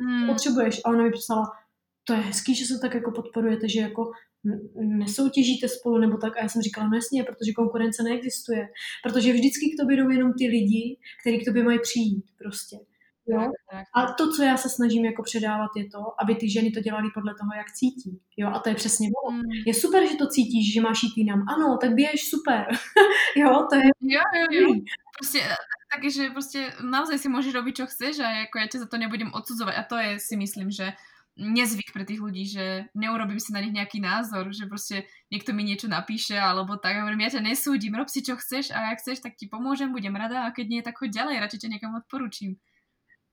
hmm. 0.00 0.26
potřebuješ. 0.26 0.80
A 0.84 0.88
ona 0.88 1.02
mi 1.02 1.10
psala, 1.10 1.44
to 2.04 2.12
je 2.12 2.18
hezký, 2.18 2.54
že 2.54 2.64
se 2.64 2.78
tak 2.82 2.94
jako 2.94 3.10
podporujete, 3.12 3.68
že 3.68 3.80
jako 3.80 4.10
nesoutěžíte 4.74 5.68
spolu 5.68 5.98
nebo 5.98 6.16
tak. 6.16 6.36
A 6.36 6.42
já 6.42 6.48
jsem 6.48 6.62
říkala, 6.62 6.88
no 6.88 6.94
jasně, 6.94 7.24
protože 7.24 7.52
konkurence 7.52 8.02
neexistuje. 8.02 8.68
Protože 9.02 9.32
vždycky 9.32 9.64
k 9.70 9.80
tobě 9.80 9.96
jdou 9.96 10.10
jenom 10.10 10.32
ty 10.38 10.46
lidi, 10.46 10.98
kteří 11.20 11.38
k 11.38 11.44
tobě 11.44 11.62
mají 11.64 11.78
přijít 11.78 12.24
prostě. 12.38 12.76
Jo? 13.28 13.50
A 13.94 14.12
to, 14.12 14.32
co 14.32 14.42
já 14.42 14.56
se 14.56 14.68
snažím 14.68 15.04
jako 15.04 15.22
předávat, 15.22 15.70
je 15.76 15.84
to, 15.84 15.98
aby 16.22 16.34
ty 16.34 16.50
ženy 16.50 16.70
to 16.70 16.80
dělaly 16.80 17.08
podle 17.14 17.34
toho, 17.40 17.50
jak 17.56 17.72
cítí. 17.72 18.20
Jo? 18.36 18.48
A 18.54 18.58
to 18.58 18.68
je 18.68 18.74
přesně 18.74 19.08
ono. 19.24 19.36
Mm. 19.36 19.42
Je 19.66 19.74
super, 19.74 20.08
že 20.10 20.16
to 20.16 20.26
cítíš, 20.26 20.74
že 20.74 20.80
máš 20.80 21.02
jít 21.02 21.16
jinam. 21.16 21.44
Ano, 21.48 21.78
tak 21.80 21.94
běž, 21.94 22.30
super. 22.30 22.66
jo, 23.36 23.66
to 23.70 23.76
je... 23.76 23.88
Jo, 24.00 24.22
jo, 24.40 24.60
jo. 24.60 24.74
Prostě 25.18 25.38
takže 25.92 26.30
prostě 26.30 26.72
naozaj 26.82 27.18
si 27.18 27.28
môžeš 27.28 27.52
robiť, 27.54 27.74
čo 27.76 27.86
chceš 27.86 28.14
a 28.20 28.30
jako 28.30 28.58
ja 28.58 28.66
ťa 28.66 28.78
za 28.78 28.86
to 28.86 28.96
nebudem 28.96 29.30
odsudzovať. 29.34 29.74
A 29.76 29.82
to 29.82 29.96
je 29.96 30.10
si 30.20 30.34
myslím, 30.36 30.70
že 30.70 30.92
nezvyk 31.36 31.92
pre 31.92 32.04
tých 32.08 32.20
ľudí, 32.20 32.48
že 32.48 32.88
neurobím 32.96 33.36
si 33.36 33.52
na 33.52 33.60
nich 33.60 33.72
nejaký 33.72 34.00
názor, 34.00 34.52
že 34.56 34.66
prostě 34.66 35.04
niekto 35.30 35.52
mi 35.52 35.64
niečo 35.64 35.88
napíše 35.88 36.38
alebo 36.38 36.76
tak. 36.76 36.96
Hovorím, 36.96 37.20
ja 37.20 37.30
ťa 37.36 37.44
nesúdim, 37.44 37.94
rob 37.94 38.08
si 38.08 38.24
čo 38.24 38.36
chceš 38.40 38.72
a 38.72 38.90
jak 38.90 38.98
chceš, 38.98 39.20
tak 39.20 39.36
ti 39.36 39.46
pomôžem, 39.46 39.92
budem 39.92 40.16
rada 40.16 40.48
a 40.48 40.50
keď 40.50 40.66
nie, 40.68 40.82
tak 40.82 40.96
choď 40.96 41.10
ďalej, 41.12 41.40
radšej 41.40 41.60
ťa 41.60 41.68
niekam 41.68 41.92
odporučím. 41.94 42.56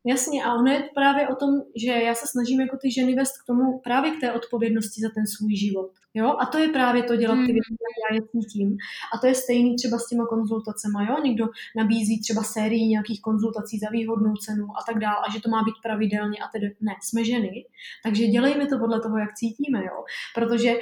Jasně, 0.06 0.44
a 0.44 0.54
ono 0.54 0.72
je 0.72 0.90
právě 0.96 1.28
o 1.28 1.36
tom, 1.36 1.50
že 1.76 1.92
já 1.92 2.16
se 2.16 2.28
snažím 2.28 2.62
jako 2.62 2.78
ty 2.78 2.92
ženy 2.92 3.16
vést 3.16 3.32
k 3.38 3.46
tomu, 3.48 3.80
právě 3.84 4.12
k 4.12 4.20
té 4.20 4.32
odpovědnosti 4.32 5.02
za 5.02 5.10
ten 5.16 5.28
svůj 5.28 5.56
život. 5.56 5.92
Jo? 6.14 6.36
A 6.40 6.46
to 6.46 6.58
je 6.58 6.68
právě 6.68 7.04
to 7.04 7.16
dělat 7.16 7.36
ty 7.36 7.54
věci, 7.54 7.72
jak 7.72 7.96
já 8.04 8.16
je 8.16 8.22
cítím. 8.32 8.78
A 9.16 9.18
to 9.18 9.28
je 9.28 9.36
stejný 9.36 9.76
třeba 9.76 9.98
s 9.98 10.08
těma 10.08 10.26
konzultacemi. 10.26 11.06
Jo? 11.10 11.16
Někdo 11.24 11.46
nabízí 11.76 12.22
třeba 12.22 12.44
sérii 12.44 12.88
nějakých 12.88 13.22
konzultací 13.22 13.80
za 13.80 13.90
výhodnou 13.90 14.34
cenu 14.36 14.66
a 14.66 14.84
tak 14.88 15.00
dále, 15.00 15.18
a 15.28 15.32
že 15.32 15.42
to 15.42 15.50
má 15.50 15.64
být 15.64 15.76
pravidelně 15.84 16.38
a 16.40 16.48
tedy 16.48 16.76
ne, 16.82 16.96
jsme 17.02 17.26
ženy, 17.26 17.66
takže 18.04 18.28
dělejme 18.28 18.68
to 18.68 18.80
podle 18.80 19.02
toho, 19.02 19.18
jak 19.18 19.34
cítíme. 19.34 19.80
Jo? 19.80 20.04
Protože 20.36 20.74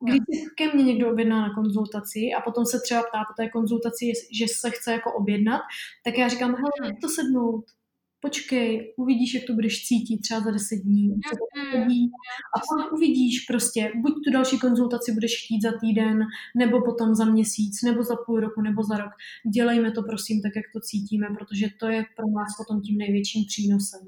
když 0.00 0.40
se 0.44 0.50
ke 0.56 0.74
mně 0.74 0.84
někdo 0.84 1.10
objedná 1.10 1.40
na 1.40 1.54
konzultaci 1.54 2.20
a 2.38 2.40
potom 2.40 2.66
se 2.66 2.80
třeba 2.80 3.02
ptá 3.02 3.24
po 3.28 3.42
té 3.42 3.48
konzultaci, 3.48 4.12
že 4.32 4.46
se 4.48 4.70
chce 4.70 4.92
jako 4.92 5.12
objednat, 5.12 5.60
tak 6.04 6.18
já 6.18 6.28
říkám, 6.28 6.50
hele, 6.54 6.90
jak 6.90 7.00
to 7.00 7.08
sednout? 7.08 7.64
Počkej, 8.26 8.94
uvidíš, 8.96 9.34
jak 9.34 9.44
to 9.46 9.52
budeš 9.52 9.84
cítit 9.86 10.18
třeba 10.18 10.40
za 10.40 10.50
10 10.50 10.76
dní, 10.76 11.10
co 11.28 11.34
to 11.36 11.46
chodí, 11.70 12.10
a 12.56 12.58
pak 12.58 12.92
uvidíš 12.92 13.40
prostě, 13.50 13.92
buď 14.02 14.12
tu 14.24 14.32
další 14.32 14.58
konzultaci 14.58 15.12
budeš 15.12 15.32
chtít 15.44 15.62
za 15.62 15.72
týden, 15.80 16.26
nebo 16.56 16.82
potom 16.84 17.14
za 17.14 17.24
měsíc, 17.24 17.82
nebo 17.82 18.02
za 18.02 18.16
půl 18.26 18.40
roku, 18.40 18.60
nebo 18.62 18.82
za 18.82 18.96
rok. 18.98 19.12
Dělejme 19.54 19.90
to 19.90 20.02
prosím 20.02 20.42
tak, 20.42 20.52
jak 20.56 20.64
to 20.74 20.80
cítíme, 20.80 21.26
protože 21.38 21.66
to 21.80 21.86
je 21.86 22.04
pro 22.16 22.26
nás 22.36 22.50
potom 22.56 22.82
tím 22.82 22.98
největším 22.98 23.44
přínosem. 23.44 24.00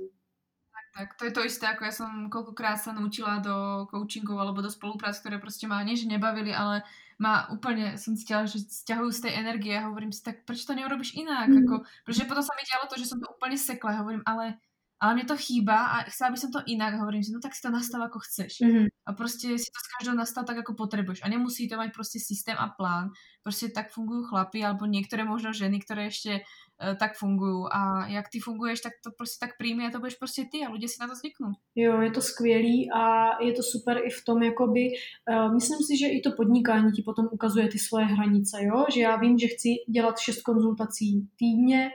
Tak. 0.98 1.14
To 1.18 1.24
je 1.24 1.30
to 1.30 1.46
isté, 1.46 1.62
ako 1.70 1.82
ja 1.86 1.94
som 1.94 2.10
koľkokrát 2.26 2.74
sa 2.82 2.90
naučila 2.90 3.38
do 3.38 3.86
coachingov 3.86 4.34
alebo 4.42 4.58
do 4.58 4.66
spoluprác, 4.66 5.14
ktoré 5.22 5.38
proste 5.38 5.70
ma 5.70 5.78
nie, 5.86 5.94
že 5.94 6.10
nebavili, 6.10 6.50
ale 6.50 6.82
ma 7.18 7.50
úplne, 7.50 7.98
som 7.98 8.14
cítila, 8.14 8.46
že 8.46 8.62
stiahujú 8.62 9.10
z 9.10 9.22
tej 9.26 9.32
energie 9.42 9.74
a 9.74 9.90
hovorím 9.90 10.14
si, 10.14 10.22
tak 10.22 10.46
prečo 10.46 10.70
to 10.70 10.78
neurobiš 10.78 11.18
inak? 11.18 11.50
Mm. 11.50 11.66
Ako, 11.66 11.74
pretože 12.06 12.30
potom 12.30 12.44
sa 12.46 12.54
mi 12.54 12.62
dialo 12.62 12.86
to, 12.86 12.96
že 12.98 13.10
som 13.10 13.18
to 13.18 13.26
úplne 13.26 13.58
sekla. 13.58 13.98
Hovorím, 14.02 14.22
ale 14.22 14.62
ale 14.98 15.14
mne 15.14 15.30
to 15.30 15.38
chýba 15.38 15.94
a 15.94 15.96
chcela 16.10 16.34
by 16.34 16.38
som 16.38 16.50
to 16.50 16.60
inak. 16.66 16.98
Hovorím 16.98 17.22
si, 17.22 17.30
no 17.30 17.38
tak 17.38 17.54
si 17.54 17.62
to 17.62 17.70
nastav 17.70 18.02
ako 18.02 18.18
chceš. 18.18 18.58
Mm-hmm. 18.58 18.86
A 19.06 19.12
prostě 19.12 19.46
si 19.54 19.70
to 19.70 19.78
s 19.78 19.88
každou 19.94 20.18
nastav 20.18 20.44
tak, 20.46 20.58
ako 20.58 20.74
potrebuješ. 20.74 21.22
A 21.22 21.28
nemusí 21.28 21.68
to 21.68 21.76
mať 21.76 21.94
prostě 21.94 22.18
systém 22.18 22.56
a 22.58 22.68
plán. 22.68 23.10
Prostě 23.48 23.72
tak 23.72 23.88
fungujú 23.96 24.28
chlapi, 24.28 24.60
alebo 24.60 24.84
niektoré 24.84 25.24
možno 25.24 25.56
ženy, 25.56 25.80
ktoré 25.80 26.12
ešte 26.12 26.44
uh, 26.44 26.92
tak 27.00 27.16
fungujú. 27.16 27.64
A 27.72 28.04
jak 28.12 28.28
ty 28.28 28.44
funguješ, 28.44 28.80
tak 28.84 28.92
to 29.00 29.08
prostě 29.16 29.36
tak 29.40 29.56
príjmi 29.56 29.88
a 29.88 29.90
to 29.90 30.04
budeš 30.04 30.20
prostě 30.20 30.44
ty 30.52 30.60
a 30.60 30.68
ľudia 30.68 30.84
si 30.84 31.00
na 31.00 31.08
to 31.08 31.16
zvyknú. 31.16 31.56
Jo, 31.72 32.00
je 32.00 32.10
to 32.10 32.20
skvělý 32.20 32.92
a 32.92 33.02
je 33.40 33.52
to 33.52 33.62
super 33.64 33.96
i 34.04 34.10
v 34.12 34.20
tom, 34.24 34.42
jakoby, 34.42 34.92
uh, 35.32 35.54
myslím 35.54 35.80
si, 35.80 35.96
že 35.96 36.06
i 36.12 36.20
to 36.20 36.36
podnikání 36.36 36.92
ti 36.92 37.02
potom 37.02 37.28
ukazuje 37.32 37.68
ty 37.68 37.78
svoje 37.78 38.04
hranice, 38.04 38.60
jo? 38.60 38.84
že 38.92 39.00
já 39.00 39.16
vím, 39.16 39.38
že 39.38 39.46
chci 39.46 39.68
dělat 39.88 40.18
šest 40.18 40.42
konzultací 40.42 41.28
týdně 41.40 41.90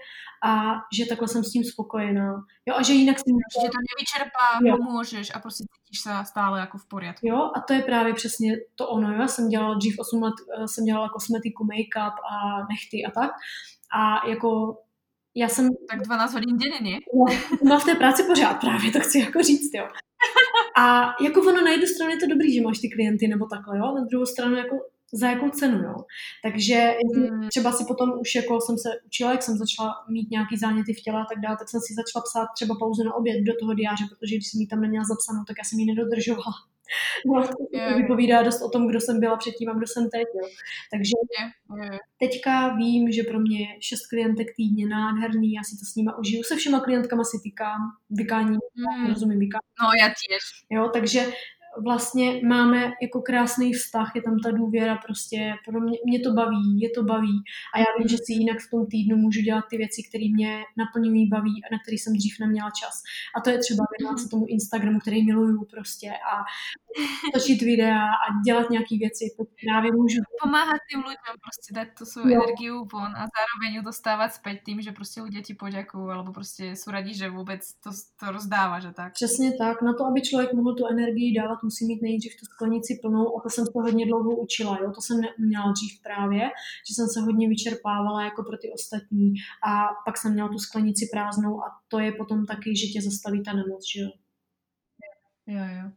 a 0.46 0.82
že 0.90 1.06
takhle 1.06 1.28
jsem 1.28 1.44
s 1.44 1.52
tím 1.52 1.64
spokojená. 1.64 2.46
Jo, 2.66 2.74
a 2.78 2.82
že 2.82 2.94
jinak 2.94 3.18
si... 3.20 3.30
Že 3.62 3.70
to 3.70 3.80
nevyčerpá, 3.90 4.48
pomůžeš 4.78 5.32
a 5.36 5.40
prostě 5.40 5.64
cítíš 5.94 6.02
se 6.02 6.10
stále 6.26 6.60
jako 6.60 6.78
v 6.78 6.88
poriadku. 6.88 7.28
Jo, 7.28 7.52
a 7.56 7.62
to 7.68 7.74
je 7.74 7.82
právě 7.82 8.14
přesně 8.14 8.58
to 8.76 8.88
ono. 8.88 9.12
Já 9.12 9.28
jsem 9.28 9.50
dělala 9.50 9.76
dřív 9.76 9.96
8 10.00 10.24
let, 10.24 10.34
eh, 10.58 10.68
jsem 10.68 10.86
dělala 10.86 11.10
kosmetiku, 11.10 11.64
make-up 11.66 12.14
a 12.32 12.60
nechty 12.70 13.06
a 13.06 13.12
tak. 13.12 13.32
A 13.94 14.30
jako 14.30 14.78
já 15.36 15.48
jsem... 15.48 15.70
Tak 15.90 16.02
12 16.02 16.34
hodin 16.34 16.58
denně, 16.58 16.80
ne? 16.82 17.00
No, 17.64 17.80
v 17.80 17.86
té 17.86 17.96
práci 17.96 18.24
pořád 18.24 18.54
právě, 18.54 18.92
to 18.92 19.00
chci 19.00 19.20
jako 19.20 19.44
říct, 19.44 19.74
jo. 19.74 19.88
A 20.78 21.16
jako 21.24 21.42
ono 21.42 21.62
na 21.62 21.72
jednu 21.72 21.88
stranu 21.88 22.12
je 22.12 22.18
to 22.18 22.28
dobrý, 22.28 22.54
že 22.54 22.62
máš 22.62 22.80
ty 22.80 22.90
klienty 22.90 23.28
nebo 23.28 23.46
takhle, 23.46 23.78
jo, 23.78 23.96
na 23.96 24.06
druhou 24.06 24.26
stranu 24.26 24.56
jako 24.56 24.76
za 25.14 25.30
jakou 25.30 25.50
cenu, 25.50 25.78
jo. 25.84 25.96
Takže 26.44 26.94
mm. 27.16 27.50
třeba 27.50 27.72
si 27.72 27.84
potom 27.88 28.10
už 28.20 28.36
jako 28.36 28.62
jsem 28.62 28.78
se 28.78 28.90
učila, 29.06 29.32
jak 29.32 29.44
jsem 29.44 29.58
začala 29.58 29.94
mít 30.10 30.32
nějaký 30.32 30.58
záněty 30.58 30.94
v 30.94 31.02
těle 31.02 31.22
a 31.22 31.26
tak 31.26 31.40
dále, 31.44 31.58
tak 31.58 31.70
jsem 31.70 31.82
si 31.82 31.94
začala 31.94 32.24
psát 32.24 32.48
třeba 32.56 32.76
pauzu 32.80 33.04
na 33.04 33.14
oběd 33.14 33.44
do 33.44 33.54
toho 33.60 33.74
diáře, 33.74 34.04
protože 34.10 34.36
když 34.36 34.48
jsem 34.48 34.62
ji 34.62 34.68
tam 34.68 34.82
neměla 34.82 35.06
zapsanou, 35.06 35.44
tak 35.48 35.56
já 35.58 35.64
jsem 35.64 35.80
ji 35.80 35.86
nedodržovala. 35.86 36.54
No, 37.26 37.48
to 37.48 37.96
vypovídá 37.98 38.44
dost 38.44 38.62
o 38.62 38.70
tom, 38.70 38.88
kdo 38.88 39.02
jsem 39.02 39.20
byla 39.20 39.38
předtím 39.38 39.70
a 39.70 39.74
kdo 39.74 39.88
jsem 39.88 40.10
teď. 40.10 40.28
Jo. 40.42 40.48
Takže 40.92 41.12
teďka 42.20 42.76
vím, 42.76 43.12
že 43.12 43.24
pro 43.24 43.40
mě 43.40 43.60
je 43.60 43.68
šest 43.80 44.08
klientek 44.08 44.48
týdně 44.56 44.88
nádherný, 44.88 45.54
já 45.54 45.64
si 45.64 45.78
to 45.80 45.86
s 45.86 45.96
nima 45.96 46.18
užiju. 46.18 46.44
Se 46.44 46.56
všema 46.56 46.80
klientkama 46.80 47.24
si 47.24 47.38
tykám, 47.44 47.82
vykání, 48.10 48.52
mm. 48.52 49.08
rozumím, 49.08 49.40
vykání. 49.40 49.68
No, 49.82 49.88
já 50.02 50.08
těž. 50.08 50.44
Jo, 50.70 50.90
takže 50.94 51.26
vlastně 51.82 52.42
máme 52.48 52.92
jako 53.02 53.22
krásný 53.22 53.74
vztah, 53.74 54.12
je 54.16 54.22
tam 54.22 54.40
ta 54.44 54.52
důvěra 54.52 54.96
prostě, 55.06 55.54
pro 55.66 55.82
mě, 55.82 55.98
mě 56.06 56.20
to 56.20 56.34
baví, 56.34 56.80
je 56.80 56.90
to 56.90 57.04
baví 57.04 57.38
a 57.74 57.80
já 57.80 57.86
vím, 57.98 58.08
že 58.08 58.18
si 58.18 58.34
jinak 58.34 58.58
v 58.60 58.70
tom 58.72 58.86
týdnu 58.88 59.18
můžu 59.18 59.42
dělat 59.42 59.66
ty 59.70 59.78
věci, 59.78 60.02
které 60.10 60.26
mě 60.34 60.64
naplňují, 60.78 61.30
baví 61.30 61.56
a 61.64 61.68
na 61.72 61.78
které 61.84 61.96
jsem 61.96 62.14
dřív 62.14 62.36
neměla 62.40 62.70
čas. 62.82 62.96
A 63.36 63.42
to 63.42 63.50
je 63.50 63.58
třeba 63.58 63.84
věnovat 63.94 64.20
se 64.20 64.30
tomu 64.30 64.46
Instagramu, 64.48 65.00
který 65.00 65.26
miluju 65.26 65.66
prostě 65.74 66.10
a 66.32 66.34
točit 67.34 67.62
videa 67.62 68.06
a 68.24 68.26
dělat 68.46 68.70
nějaké 68.70 68.96
věci, 68.98 69.24
to 69.38 69.44
právě 69.66 69.92
můžu. 69.92 70.20
Pomáhat 70.44 70.82
tým 70.90 71.00
lidem, 71.00 71.36
prostě 71.46 71.70
dát 71.74 71.88
tu 71.98 72.06
svou 72.06 72.22
energiu 72.22 72.76
von 72.94 73.12
a 73.22 73.24
zároveň 73.36 73.70
ju 73.76 73.82
dostávat 73.82 74.34
zpět 74.34 74.60
tím, 74.66 74.82
že 74.82 74.92
prostě 74.92 75.22
lidé 75.22 75.42
ti 75.42 75.54
poděkují, 75.54 76.06
alebo 76.14 76.32
prostě 76.34 76.66
jsou 76.66 76.92
radí, 76.92 77.14
že 77.14 77.30
vůbec 77.30 77.74
to, 77.84 77.90
to 78.20 78.32
rozdává, 78.32 78.80
že 78.80 78.92
tak. 78.92 79.14
Přesně 79.14 79.52
tak, 79.58 79.82
na 79.82 79.94
to, 79.94 80.06
aby 80.06 80.22
člověk 80.22 80.54
mohl 80.54 80.76
tu 80.76 80.88
energii 80.88 81.36
dávat 81.40 81.63
musí 81.64 81.86
mít 81.88 82.02
nejdřív 82.02 82.36
tu 82.40 82.46
sklenici 82.46 83.00
plnou 83.02 83.38
a 83.38 83.42
to 83.42 83.50
jsem 83.50 83.66
se 83.66 83.72
hodně 83.76 84.06
dlouho 84.06 84.36
učila, 84.36 84.78
jo? 84.82 84.92
to 84.96 85.02
jsem 85.02 85.22
neuměla 85.22 85.72
dřív 85.72 86.02
právě, 86.02 86.42
že 86.88 86.94
jsem 86.96 87.08
se 87.08 87.22
hodně 87.22 87.50
vyčerpávala 87.50 88.24
jako 88.24 88.44
pro 88.44 88.58
ty 88.58 88.72
ostatní 88.74 89.34
a 89.68 89.88
pak 90.06 90.18
jsem 90.18 90.34
měla 90.34 90.50
tu 90.50 90.60
sklenici 90.60 91.10
prázdnou 91.12 91.64
a 91.64 91.68
to 91.88 92.00
je 92.00 92.12
potom 92.12 92.46
taky, 92.46 92.76
že 92.76 92.88
tě 92.88 93.02
zastaví 93.02 93.44
ta 93.44 93.54
nemoc, 93.54 93.84
že 93.94 94.02
jo. 94.02 94.10
Jo, 95.48 95.66
jo. 95.78 95.92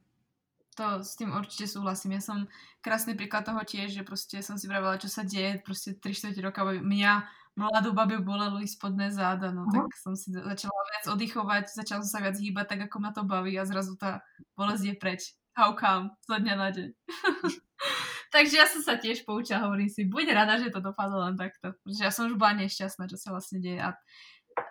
To 0.74 1.04
s 1.04 1.16
tím 1.16 1.32
určitě 1.38 1.66
souhlasím. 1.66 2.12
Já 2.12 2.20
jsem 2.20 2.46
krásný 2.80 3.14
příklad 3.14 3.44
toho 3.44 3.60
tiež, 3.64 3.92
že 3.92 4.02
prostě 4.02 4.42
jsem 4.42 4.58
si 4.58 4.68
pravila, 4.68 4.96
čo 4.96 5.08
sa 5.08 5.22
děje, 5.22 5.62
prostě 5.64 5.94
3 5.94 6.14
čtvrtě 6.14 6.40
roka 6.40 6.64
mě 6.64 7.08
mladú 7.56 7.96
babiu 7.96 8.20
bolelo 8.20 8.60
spodné 8.68 9.08
záda, 9.08 9.48
no 9.50 9.64
tak 9.72 9.88
som 9.96 10.12
si 10.12 10.28
začala 10.28 10.76
viac 10.92 11.04
oddychovať, 11.08 11.64
začala 11.72 12.04
som 12.04 12.12
sa 12.12 12.20
viac 12.20 12.36
hýbať 12.36 12.66
tak, 12.68 12.80
ako 12.86 12.96
ma 13.00 13.10
to 13.16 13.24
baví 13.24 13.56
a 13.56 13.64
zrazu 13.64 13.96
tá 13.96 14.20
bolesť 14.60 14.92
je 14.92 14.94
preč 14.94 15.22
how 15.56 15.72
come, 15.72 16.12
zo 16.28 16.36
dňa 16.36 16.54
na 16.54 16.68
deň. 16.68 16.90
Takže 18.34 18.54
ja 18.60 18.66
som 18.68 18.84
sa 18.84 19.00
tiež 19.00 19.24
poučila, 19.24 19.64
hovorím 19.64 19.88
si, 19.88 20.04
buď 20.04 20.36
rada, 20.36 20.60
že 20.60 20.68
to 20.68 20.84
dopadlo 20.84 21.24
len 21.24 21.40
takto. 21.40 21.72
Protože 21.80 22.04
ja 22.04 22.12
som 22.12 22.28
už 22.28 22.36
bola 22.36 22.60
nešťastná, 22.60 23.08
čo 23.08 23.16
sa 23.16 23.32
vlastne 23.32 23.64
deje. 23.64 23.80
A, 23.80 23.96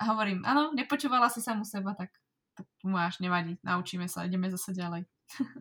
hovorím, 0.06 0.46
áno, 0.46 0.70
nepočúvala 0.78 1.34
si 1.34 1.42
samu 1.42 1.66
seba, 1.66 1.98
tak, 1.98 2.14
tak 2.54 2.70
máš, 2.86 3.18
nevadí, 3.18 3.58
naučíme 3.66 4.06
sa, 4.06 4.30
ideme 4.30 4.54
zase 4.54 4.78
ďalej. 4.78 5.10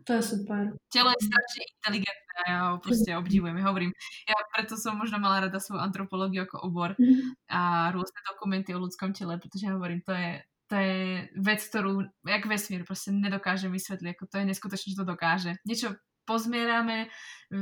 To 0.05 0.11
je 0.13 0.21
super. 0.21 0.77
Telo 0.93 1.09
je 1.09 1.25
strašne 1.25 1.61
inteligentné 1.65 2.37
a 2.45 2.49
ja 2.53 2.59
ho 2.69 2.77
proste 2.77 3.09
obdivujem. 3.17 3.57
Hovorím, 3.65 3.91
ja 4.29 4.37
preto 4.53 4.77
som 4.77 4.93
možno 4.93 5.17
mala 5.17 5.49
rada 5.49 5.57
svoju 5.57 5.81
antropológiu 5.81 6.45
ako 6.45 6.69
obor 6.69 6.93
mhm. 7.01 7.33
a 7.49 7.89
rôzne 7.89 8.21
dokumenty 8.29 8.77
o 8.77 8.81
ľudskom 8.81 9.17
tele, 9.17 9.41
pretože 9.41 9.65
hovorím, 9.73 10.05
to 10.05 10.13
je 10.13 10.45
to 10.67 10.75
je 10.75 11.29
vec, 11.37 11.61
ktorú, 11.69 12.01
jak 12.27 12.45
vesmír, 12.45 12.85
prostě 12.85 13.11
nedokáže 13.11 13.69
vysvetliť, 13.69 14.09
ako 14.15 14.25
to 14.25 14.37
je 14.37 14.45
neskutočne, 14.45 14.89
že 14.91 14.97
to 14.97 15.05
dokáže. 15.05 15.51
Niečo 15.65 15.95
pozmieráme, 16.25 17.07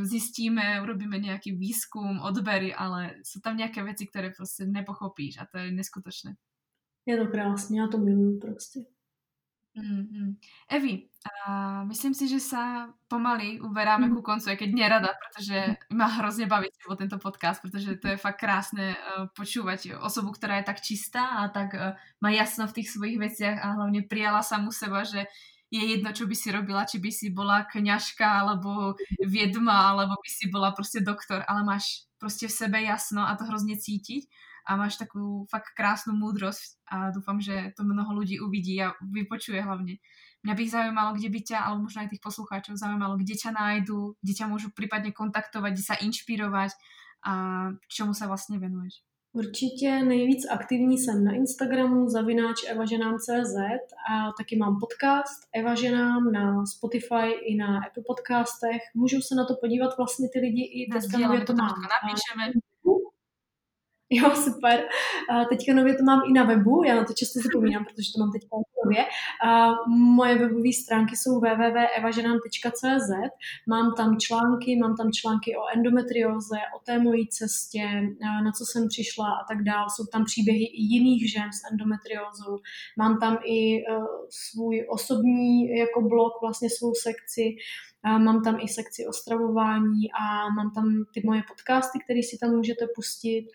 zistíme, 0.08 0.80
urobíme 0.82 1.20
nejaký 1.20 1.52
výskum, 1.52 2.24
odbery, 2.24 2.72
ale 2.72 3.20
sú 3.28 3.44
tam 3.44 3.60
nejaké 3.60 3.84
veci, 3.84 4.08
ktoré 4.08 4.32
prostě 4.32 4.66
nepochopíš 4.66 5.38
a 5.38 5.46
to 5.52 5.58
je 5.58 5.72
neskutočné. 5.72 6.36
Je 7.06 7.18
to 7.18 7.28
krásně, 7.28 7.82
já 7.82 7.88
to 7.88 7.98
miluju 7.98 8.40
prostě. 8.40 8.80
Mm-hmm. 9.74 10.38
Evi, 10.70 11.10
a 11.26 11.82
myslím 11.90 12.14
si, 12.14 12.30
že 12.30 12.38
sa 12.38 12.94
pomaly 13.10 13.58
uberáme 13.58 14.06
mm. 14.06 14.14
ku 14.14 14.22
koncu, 14.22 14.54
aj 14.54 14.62
keď 14.62 14.70
nerada, 14.70 15.10
pretože 15.18 15.58
ma 15.98 16.06
hrozne 16.22 16.46
baví 16.46 16.70
o 16.86 16.94
tento 16.94 17.18
podcast, 17.18 17.58
pretože 17.58 17.98
to 17.98 18.14
je 18.14 18.22
fakt 18.22 18.38
krásne 18.38 18.94
uh, 18.94 19.26
počúvať 19.34 19.98
osobu, 19.98 20.30
ktorá 20.38 20.62
je 20.62 20.70
tak 20.70 20.86
čistá 20.86 21.42
a 21.42 21.50
tak 21.50 21.74
uh, 21.74 21.98
má 22.22 22.30
jasno 22.30 22.70
v 22.70 22.76
tých 22.78 22.94
svojich 22.94 23.18
veciach 23.18 23.58
a 23.66 23.68
hlavne 23.82 24.06
prijala 24.06 24.46
samu 24.46 24.70
seba, 24.70 25.02
že 25.02 25.26
je 25.74 25.82
jedno, 25.82 26.14
čo 26.14 26.30
by 26.30 26.36
si 26.38 26.54
robila, 26.54 26.86
či 26.86 27.02
by 27.02 27.10
si 27.10 27.34
bola 27.34 27.66
kňažka, 27.66 28.46
alebo 28.46 28.94
viedma, 29.26 29.90
alebo 29.90 30.22
by 30.22 30.30
si 30.30 30.46
bola 30.54 30.70
prostě 30.70 31.02
doktor, 31.02 31.42
ale 31.50 31.66
máš 31.66 32.06
prostě 32.22 32.48
v 32.48 32.52
sebe 32.52 32.82
jasno 32.82 33.26
a 33.26 33.36
to 33.36 33.44
hrozně 33.44 33.78
cítiť 33.78 34.30
a 34.66 34.76
máš 34.80 34.96
takú 34.96 35.46
fakt 35.52 35.76
krásnu 35.76 36.16
múdrosť 36.16 36.80
a 36.88 37.12
dúfam, 37.12 37.42
že 37.42 37.72
to 37.76 37.84
mnoho 37.84 38.16
ľudí 38.16 38.40
uvidí 38.40 38.80
a 38.80 38.96
vypočuje 39.00 39.60
hlavne. 39.60 40.00
Mňa 40.44 40.54
by 40.56 40.64
zaujímalo, 40.68 41.10
kde 41.16 41.30
by 41.32 41.40
ťa, 41.40 41.58
alebo 41.64 41.88
možno 41.88 42.04
aj 42.04 42.12
tých 42.12 42.24
poslucháčov 42.24 42.76
zaujímalo, 42.76 43.16
kde 43.16 43.36
ťa 43.40 43.52
nájdu, 43.56 44.20
kde 44.20 44.34
ťa 44.36 44.46
môžu 44.52 44.68
prípadne 44.76 45.16
kontaktovať, 45.16 45.72
kde 45.72 45.84
sa 45.84 45.96
inšpirovať 46.00 46.72
a 47.24 47.34
čemu 47.88 48.12
sa 48.12 48.28
vlastne 48.28 48.60
venuješ. 48.60 49.04
Určitě 49.36 50.04
nejvíc 50.04 50.46
aktivní 50.52 50.98
jsem 50.98 51.24
na 51.24 51.34
Instagramu 51.34 52.10
zavináč 52.10 52.56
evaženám.cz 52.70 53.56
a 54.10 54.32
taky 54.38 54.58
mám 54.58 54.80
podcast 54.80 55.50
Eva 55.56 55.76
Ženám 55.76 56.32
na 56.32 56.66
Spotify 56.66 57.32
i 57.42 57.56
na 57.56 57.78
Apple 57.78 58.04
podcastech. 58.08 58.82
Můžou 58.96 59.22
se 59.22 59.36
na 59.36 59.46
to 59.46 59.54
podívat 59.62 59.98
vlastně 59.98 60.30
ty 60.34 60.40
lidi 60.40 60.64
i 60.64 60.90
teďka 60.94 61.18
nově 61.18 61.46
to 61.46 61.54
mám. 61.54 61.82
Napíšeme. 61.82 62.73
Jo, 64.10 64.36
super. 64.36 64.84
A 65.30 65.46
teďka 65.46 65.74
nově 65.74 65.96
to 65.96 66.04
mám 66.04 66.22
i 66.30 66.34
na 66.34 66.44
webu, 66.44 66.84
já 66.84 66.96
na 66.96 67.06
to 67.06 67.14
často 67.14 67.40
zapomínám, 67.40 67.86
protože 67.86 68.12
to 68.16 68.20
mám 68.20 68.32
teďka 68.32 68.56
nově. 68.86 69.06
A 69.46 69.72
moje 69.90 70.38
webové 70.38 70.74
stránky 70.84 71.18
jsou 71.18 71.40
www.evaženám.cz. 71.40 73.10
Mám 73.68 73.94
tam 73.98 74.18
články, 74.20 74.76
mám 74.76 74.96
tam 74.96 75.12
články 75.12 75.56
o 75.58 75.78
endometrióze, 75.78 76.58
o 76.76 76.80
té 76.86 77.00
mojí 77.00 77.28
cestě, 77.28 77.84
na 78.44 78.52
co 78.52 78.66
jsem 78.66 78.88
přišla 78.88 79.28
a 79.28 79.46
tak 79.50 79.64
dále. 79.64 79.86
Jsou 79.96 80.06
tam 80.06 80.26
příběhy 80.26 80.66
i 80.66 80.82
jiných 80.82 81.32
žen 81.32 81.50
s 81.54 81.72
endometriózou. 81.72 82.60
Mám 82.98 83.20
tam 83.20 83.38
i 83.46 83.84
uh, 83.86 84.06
svůj 84.30 84.86
osobní 84.90 85.78
jako 85.78 86.02
blog, 86.02 86.34
vlastně 86.42 86.70
svou 86.70 86.94
sekci, 86.94 87.56
Mám 88.06 88.44
tam 88.44 88.58
i 88.60 88.68
sekci 88.68 89.08
o 89.08 89.14
stravování 89.14 90.12
a 90.12 90.50
mám 90.50 90.72
tam 90.72 91.06
ty 91.14 91.22
moje 91.26 91.42
podcasty, 91.48 92.00
které 92.04 92.20
si 92.24 92.38
tam 92.42 92.56
můžete 92.56 92.86
pustit. 92.96 93.46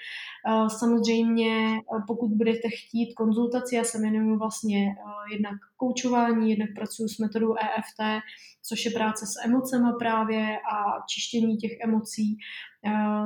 Samozřejmě, 0.78 1.80
pokud 2.06 2.30
budete 2.30 2.68
chtít 2.68 3.14
konzultaci, 3.14 3.74
já 3.74 3.84
se 3.84 3.98
jmenuji 3.98 4.38
vlastně 4.38 4.94
jednak 5.32 5.54
koučování, 5.76 6.50
jednak 6.50 6.68
pracuji 6.74 7.08
s 7.08 7.18
metodou 7.18 7.54
EFT, 7.54 8.22
což 8.62 8.84
je 8.84 8.90
práce 8.90 9.26
s 9.26 9.44
emocema 9.44 9.92
právě 9.98 10.58
a 10.58 11.04
čištění 11.08 11.56
těch 11.56 11.72
emocí. 11.84 12.36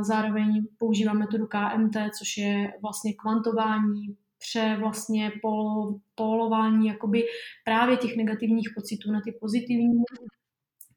Zároveň 0.01 0.67
používám 0.79 1.19
metodu 1.19 1.47
KMT, 1.47 1.97
což 2.19 2.37
je 2.37 2.73
vlastně 2.83 3.13
kvantování, 3.15 4.17
pře 4.39 4.77
vlastně 4.81 5.33
pol, 5.43 5.95
polování 6.15 6.87
jakoby 6.87 7.25
právě 7.65 7.97
těch 7.97 8.17
negativních 8.17 8.69
pocitů 8.75 9.13
na 9.13 9.21
ty 9.25 9.33
pozitivní. 9.41 10.03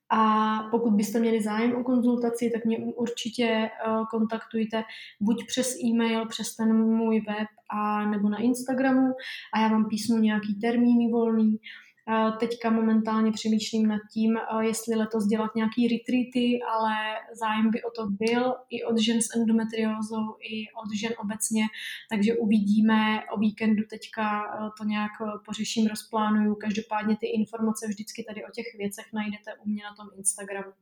A 0.10 0.60
pokud 0.72 0.94
byste 0.94 1.20
měli 1.20 1.42
zájem 1.42 1.76
o 1.76 1.84
konzultaci, 1.84 2.52
tak 2.54 2.66
mě 2.66 2.78
určitě 2.78 3.70
uh, 3.88 4.06
kontaktujte 4.12 4.84
buď 5.22 5.48
přes 5.48 5.76
e-mail, 5.84 6.28
přes 6.28 6.56
ten 6.56 6.74
můj 6.74 7.22
web, 7.28 7.48
a 7.70 8.06
nebo 8.06 8.30
na 8.30 8.38
Instagramu. 8.38 9.14
A 9.54 9.60
já 9.60 9.68
vám 9.68 9.90
písnu 9.90 10.18
nějaký 10.18 10.56
termíny 10.56 11.12
volný 11.12 11.60
Teďka 12.40 12.70
momentálně 12.70 13.32
přemýšlím 13.32 13.88
nad 13.88 14.02
tím, 14.14 14.38
jestli 14.62 14.96
letos 14.96 15.26
dělat 15.26 15.56
nějaký 15.56 15.88
retreaty, 15.88 16.60
ale 16.76 16.96
zájem 17.34 17.72
by 17.72 17.84
o 17.84 17.92
to 17.92 18.08
byl 18.08 18.56
i 18.70 18.84
od 18.84 18.98
žen 18.98 19.22
s 19.22 19.36
endometriózou, 19.36 20.38
i 20.42 20.72
od 20.72 21.00
žen 21.00 21.12
obecně, 21.18 21.64
takže 22.10 22.34
uvidíme 22.34 23.26
o 23.34 23.40
víkendu 23.40 23.84
teďka 23.90 24.44
to 24.78 24.84
nějak 24.84 25.12
pořeším, 25.46 25.88
rozplánuju. 25.88 26.56
Každopádně 26.56 27.18
ty 27.18 27.28
informace 27.28 27.88
vždycky 27.88 28.24
tady 28.24 28.46
o 28.46 28.52
těch 28.56 28.66
věcech 28.78 29.06
najdete 29.14 29.52
u 29.66 29.70
mě 29.70 29.84
na 29.84 29.96
tom 29.96 30.08
Instagramu. 30.18 30.74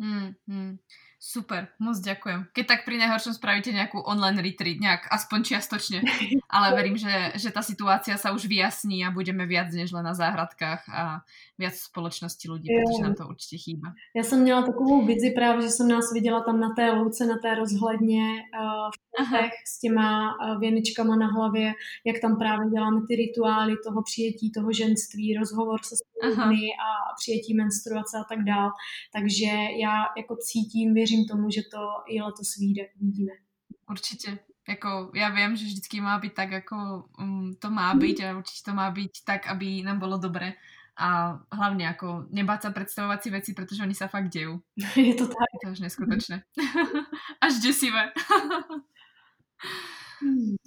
Hmm, 0.00 0.32
hmm. 0.48 0.76
Super, 1.24 1.72
moc 1.80 1.96
ďakujem. 2.04 2.52
Keď 2.52 2.64
tak 2.68 2.80
pri 2.84 3.00
najhoršom 3.00 3.32
spravíte 3.32 3.72
nejakú 3.72 3.96
online 3.96 4.44
retreat, 4.44 4.76
nejak 4.76 5.08
aspoň 5.08 5.56
čiastočne. 5.56 6.04
Ale 6.52 6.76
verím, 6.76 7.00
že, 7.00 7.32
že 7.40 7.48
tá 7.48 7.64
situácia 7.64 8.20
sa 8.20 8.36
už 8.36 8.44
vyjasní 8.44 9.00
a 9.00 9.08
budeme 9.08 9.48
viac 9.48 9.72
než 9.72 9.88
len 9.96 10.04
na 10.04 10.12
záhradkách 10.12 10.84
a 10.92 11.24
viac 11.56 11.80
společnosti 11.80 12.44
lidí, 12.50 12.68
protože 12.68 13.02
nám 13.02 13.14
to 13.16 13.24
určitě 13.24 13.56
chýba. 13.56 13.88
Já 14.12 14.22
jsem 14.22 14.42
měla 14.42 14.62
takovou 14.68 15.06
vizi 15.06 15.30
právě, 15.30 15.62
že 15.62 15.68
jsem 15.72 15.88
nás 15.88 16.12
viděla 16.12 16.40
tam 16.44 16.60
na 16.60 16.70
té 16.76 16.92
louce, 16.92 17.26
na 17.26 17.40
té 17.40 17.54
rozhledně 17.54 18.44
uh, 18.60 18.92
v 18.92 19.30
těch 19.30 19.52
s 19.66 19.80
těma 19.80 20.34
uh, 20.34 20.60
věničkama 20.60 21.16
na 21.16 21.26
hlavě, 21.26 21.72
jak 22.04 22.20
tam 22.20 22.36
právě 22.36 22.70
děláme 22.70 23.00
ty 23.08 23.16
rituály 23.16 23.74
toho 23.86 24.02
přijetí, 24.02 24.52
toho 24.52 24.72
ženství, 24.72 25.36
rozhovor 25.40 25.80
se 25.84 25.94
lidmi 26.24 26.68
a 26.86 26.88
přijetí 27.20 27.54
menstruace 27.54 28.18
a 28.20 28.24
tak 28.28 28.44
dál. 28.44 28.70
Takže 29.12 29.52
já 29.80 29.96
jako 30.16 30.36
cítím, 30.36 30.94
věřím 30.94 31.13
tomu, 31.22 31.50
že 31.50 31.62
to 31.70 31.80
i 32.10 32.18
letos 32.22 32.58
vyjde, 32.58 32.82
vidíme. 33.00 33.32
Určitě 33.90 34.38
jako 34.68 35.10
já 35.14 35.28
vím, 35.28 35.56
že 35.56 35.64
vždycky 35.64 36.00
má 36.00 36.18
být 36.18 36.34
tak, 36.34 36.50
jako 36.50 36.76
um, 37.18 37.54
to 37.58 37.70
má 37.70 37.94
být 37.94 38.20
a 38.20 38.38
určitě 38.38 38.70
to 38.70 38.74
má 38.74 38.90
být 38.90 39.10
tak, 39.24 39.46
aby 39.46 39.82
nám 39.82 39.98
bylo 39.98 40.18
dobré 40.18 40.52
a 40.96 41.38
hlavně 41.52 41.86
jako 41.86 42.26
nebát 42.30 42.62
se 42.62 42.70
představovat 42.70 43.22
si 43.22 43.30
věci, 43.30 43.54
protože 43.54 43.82
oni 43.82 43.94
se 43.94 44.08
fakt 44.08 44.28
dějí. 44.28 44.58
Je 44.96 45.14
to 45.14 45.26
tak. 45.26 45.48
Je 45.54 45.58
to 45.64 45.72
až 45.72 45.80
neskutečné. 45.80 46.42
až 47.40 47.54
děsivé. 47.62 48.12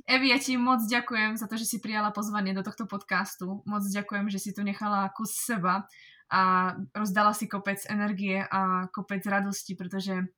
Evi, 0.08 0.30
ja 0.30 0.38
ti 0.38 0.58
moc 0.58 0.86
ďakujem 0.86 1.38
za 1.38 1.48
to, 1.48 1.58
že 1.58 1.66
si 1.66 1.78
prijala 1.80 2.12
pozvanie 2.12 2.54
do 2.54 2.62
tohto 2.62 2.86
podcastu. 2.86 3.64
Moc 3.66 3.84
ďakujem, 3.90 4.30
že 4.30 4.40
si 4.40 4.54
tu 4.54 4.62
nechala 4.62 5.10
kus 5.10 5.34
seba 5.34 5.88
a 6.30 6.76
rozdala 6.94 7.34
si 7.34 7.48
kopec 7.48 7.82
energie 7.90 8.44
a 8.46 8.88
kopec 8.88 9.26
radosti, 9.26 9.76
protože 9.76 10.30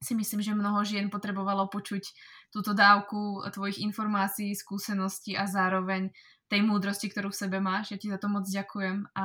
si 0.00 0.16
myslím, 0.16 0.40
že 0.40 0.56
mnoho 0.56 0.80
žien 0.80 1.12
potrebovalo 1.12 1.68
počuť 1.68 2.04
túto 2.48 2.72
dávku 2.72 3.44
tvojich 3.52 3.84
informácií, 3.84 4.56
skúseností 4.56 5.36
a 5.36 5.44
zároveň 5.44 6.08
tej 6.50 6.66
múdrosti, 6.66 7.06
ktorú 7.12 7.30
v 7.30 7.40
sebe 7.46 7.58
máš. 7.62 7.94
Ja 7.94 7.98
ti 8.00 8.10
za 8.10 8.18
to 8.18 8.26
moc 8.26 8.48
ďakujem 8.48 9.06
a 9.14 9.24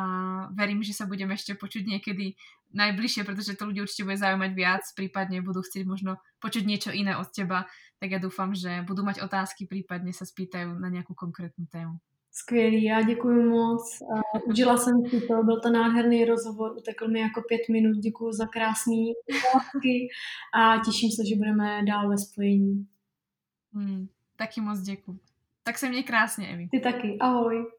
verím, 0.54 0.86
že 0.86 0.94
sa 0.94 1.10
budeme 1.10 1.34
ešte 1.34 1.58
počuť 1.58 1.90
niekedy 1.90 2.38
najbližšie, 2.76 3.26
pretože 3.26 3.58
to 3.58 3.66
ľudí 3.66 3.82
určite 3.82 4.06
bude 4.06 4.20
zaujímať 4.20 4.52
viac, 4.54 4.84
prípadne 4.94 5.42
budú 5.42 5.66
chcieť 5.66 5.90
možno 5.90 6.22
počuť 6.38 6.64
niečo 6.68 6.92
iné 6.94 7.18
od 7.18 7.26
teba, 7.34 7.66
tak 7.98 8.14
ja 8.14 8.20
dúfam, 8.22 8.54
že 8.54 8.86
budú 8.86 9.02
mať 9.02 9.24
otázky, 9.26 9.66
prípadne 9.66 10.14
sa 10.14 10.28
spýtajú 10.28 10.78
na 10.78 10.92
nejakú 10.92 11.18
konkrétnu 11.18 11.66
tému. 11.72 11.98
Skvělý, 12.38 12.84
já 12.84 13.02
děkuji 13.02 13.50
moc. 13.50 14.04
Užila 14.46 14.78
jsem 14.78 14.94
si 15.10 15.22
to, 15.28 15.44
byl 15.44 15.60
to 15.62 15.70
nádherný 15.70 16.26
rozhovor, 16.26 16.78
utekl 16.78 17.08
mi 17.08 17.20
jako 17.20 17.42
pět 17.42 17.62
minut, 17.72 17.98
děkuji 17.98 18.32
za 18.32 18.46
krásný 18.46 19.14
otázky 19.30 20.08
a 20.54 20.78
těším 20.86 21.12
se, 21.12 21.26
že 21.30 21.36
budeme 21.36 21.84
dál 21.88 22.10
ve 22.10 22.18
spojení. 22.18 22.88
Hmm, 23.74 24.08
taky 24.36 24.62
moc 24.62 24.80
děkuji. 24.80 25.20
Tak 25.64 25.78
se 25.78 25.90
měj 25.90 26.04
krásně, 26.04 26.48
Evi. 26.48 26.68
Ty 26.72 26.80
taky, 26.80 27.18
ahoj. 27.20 27.72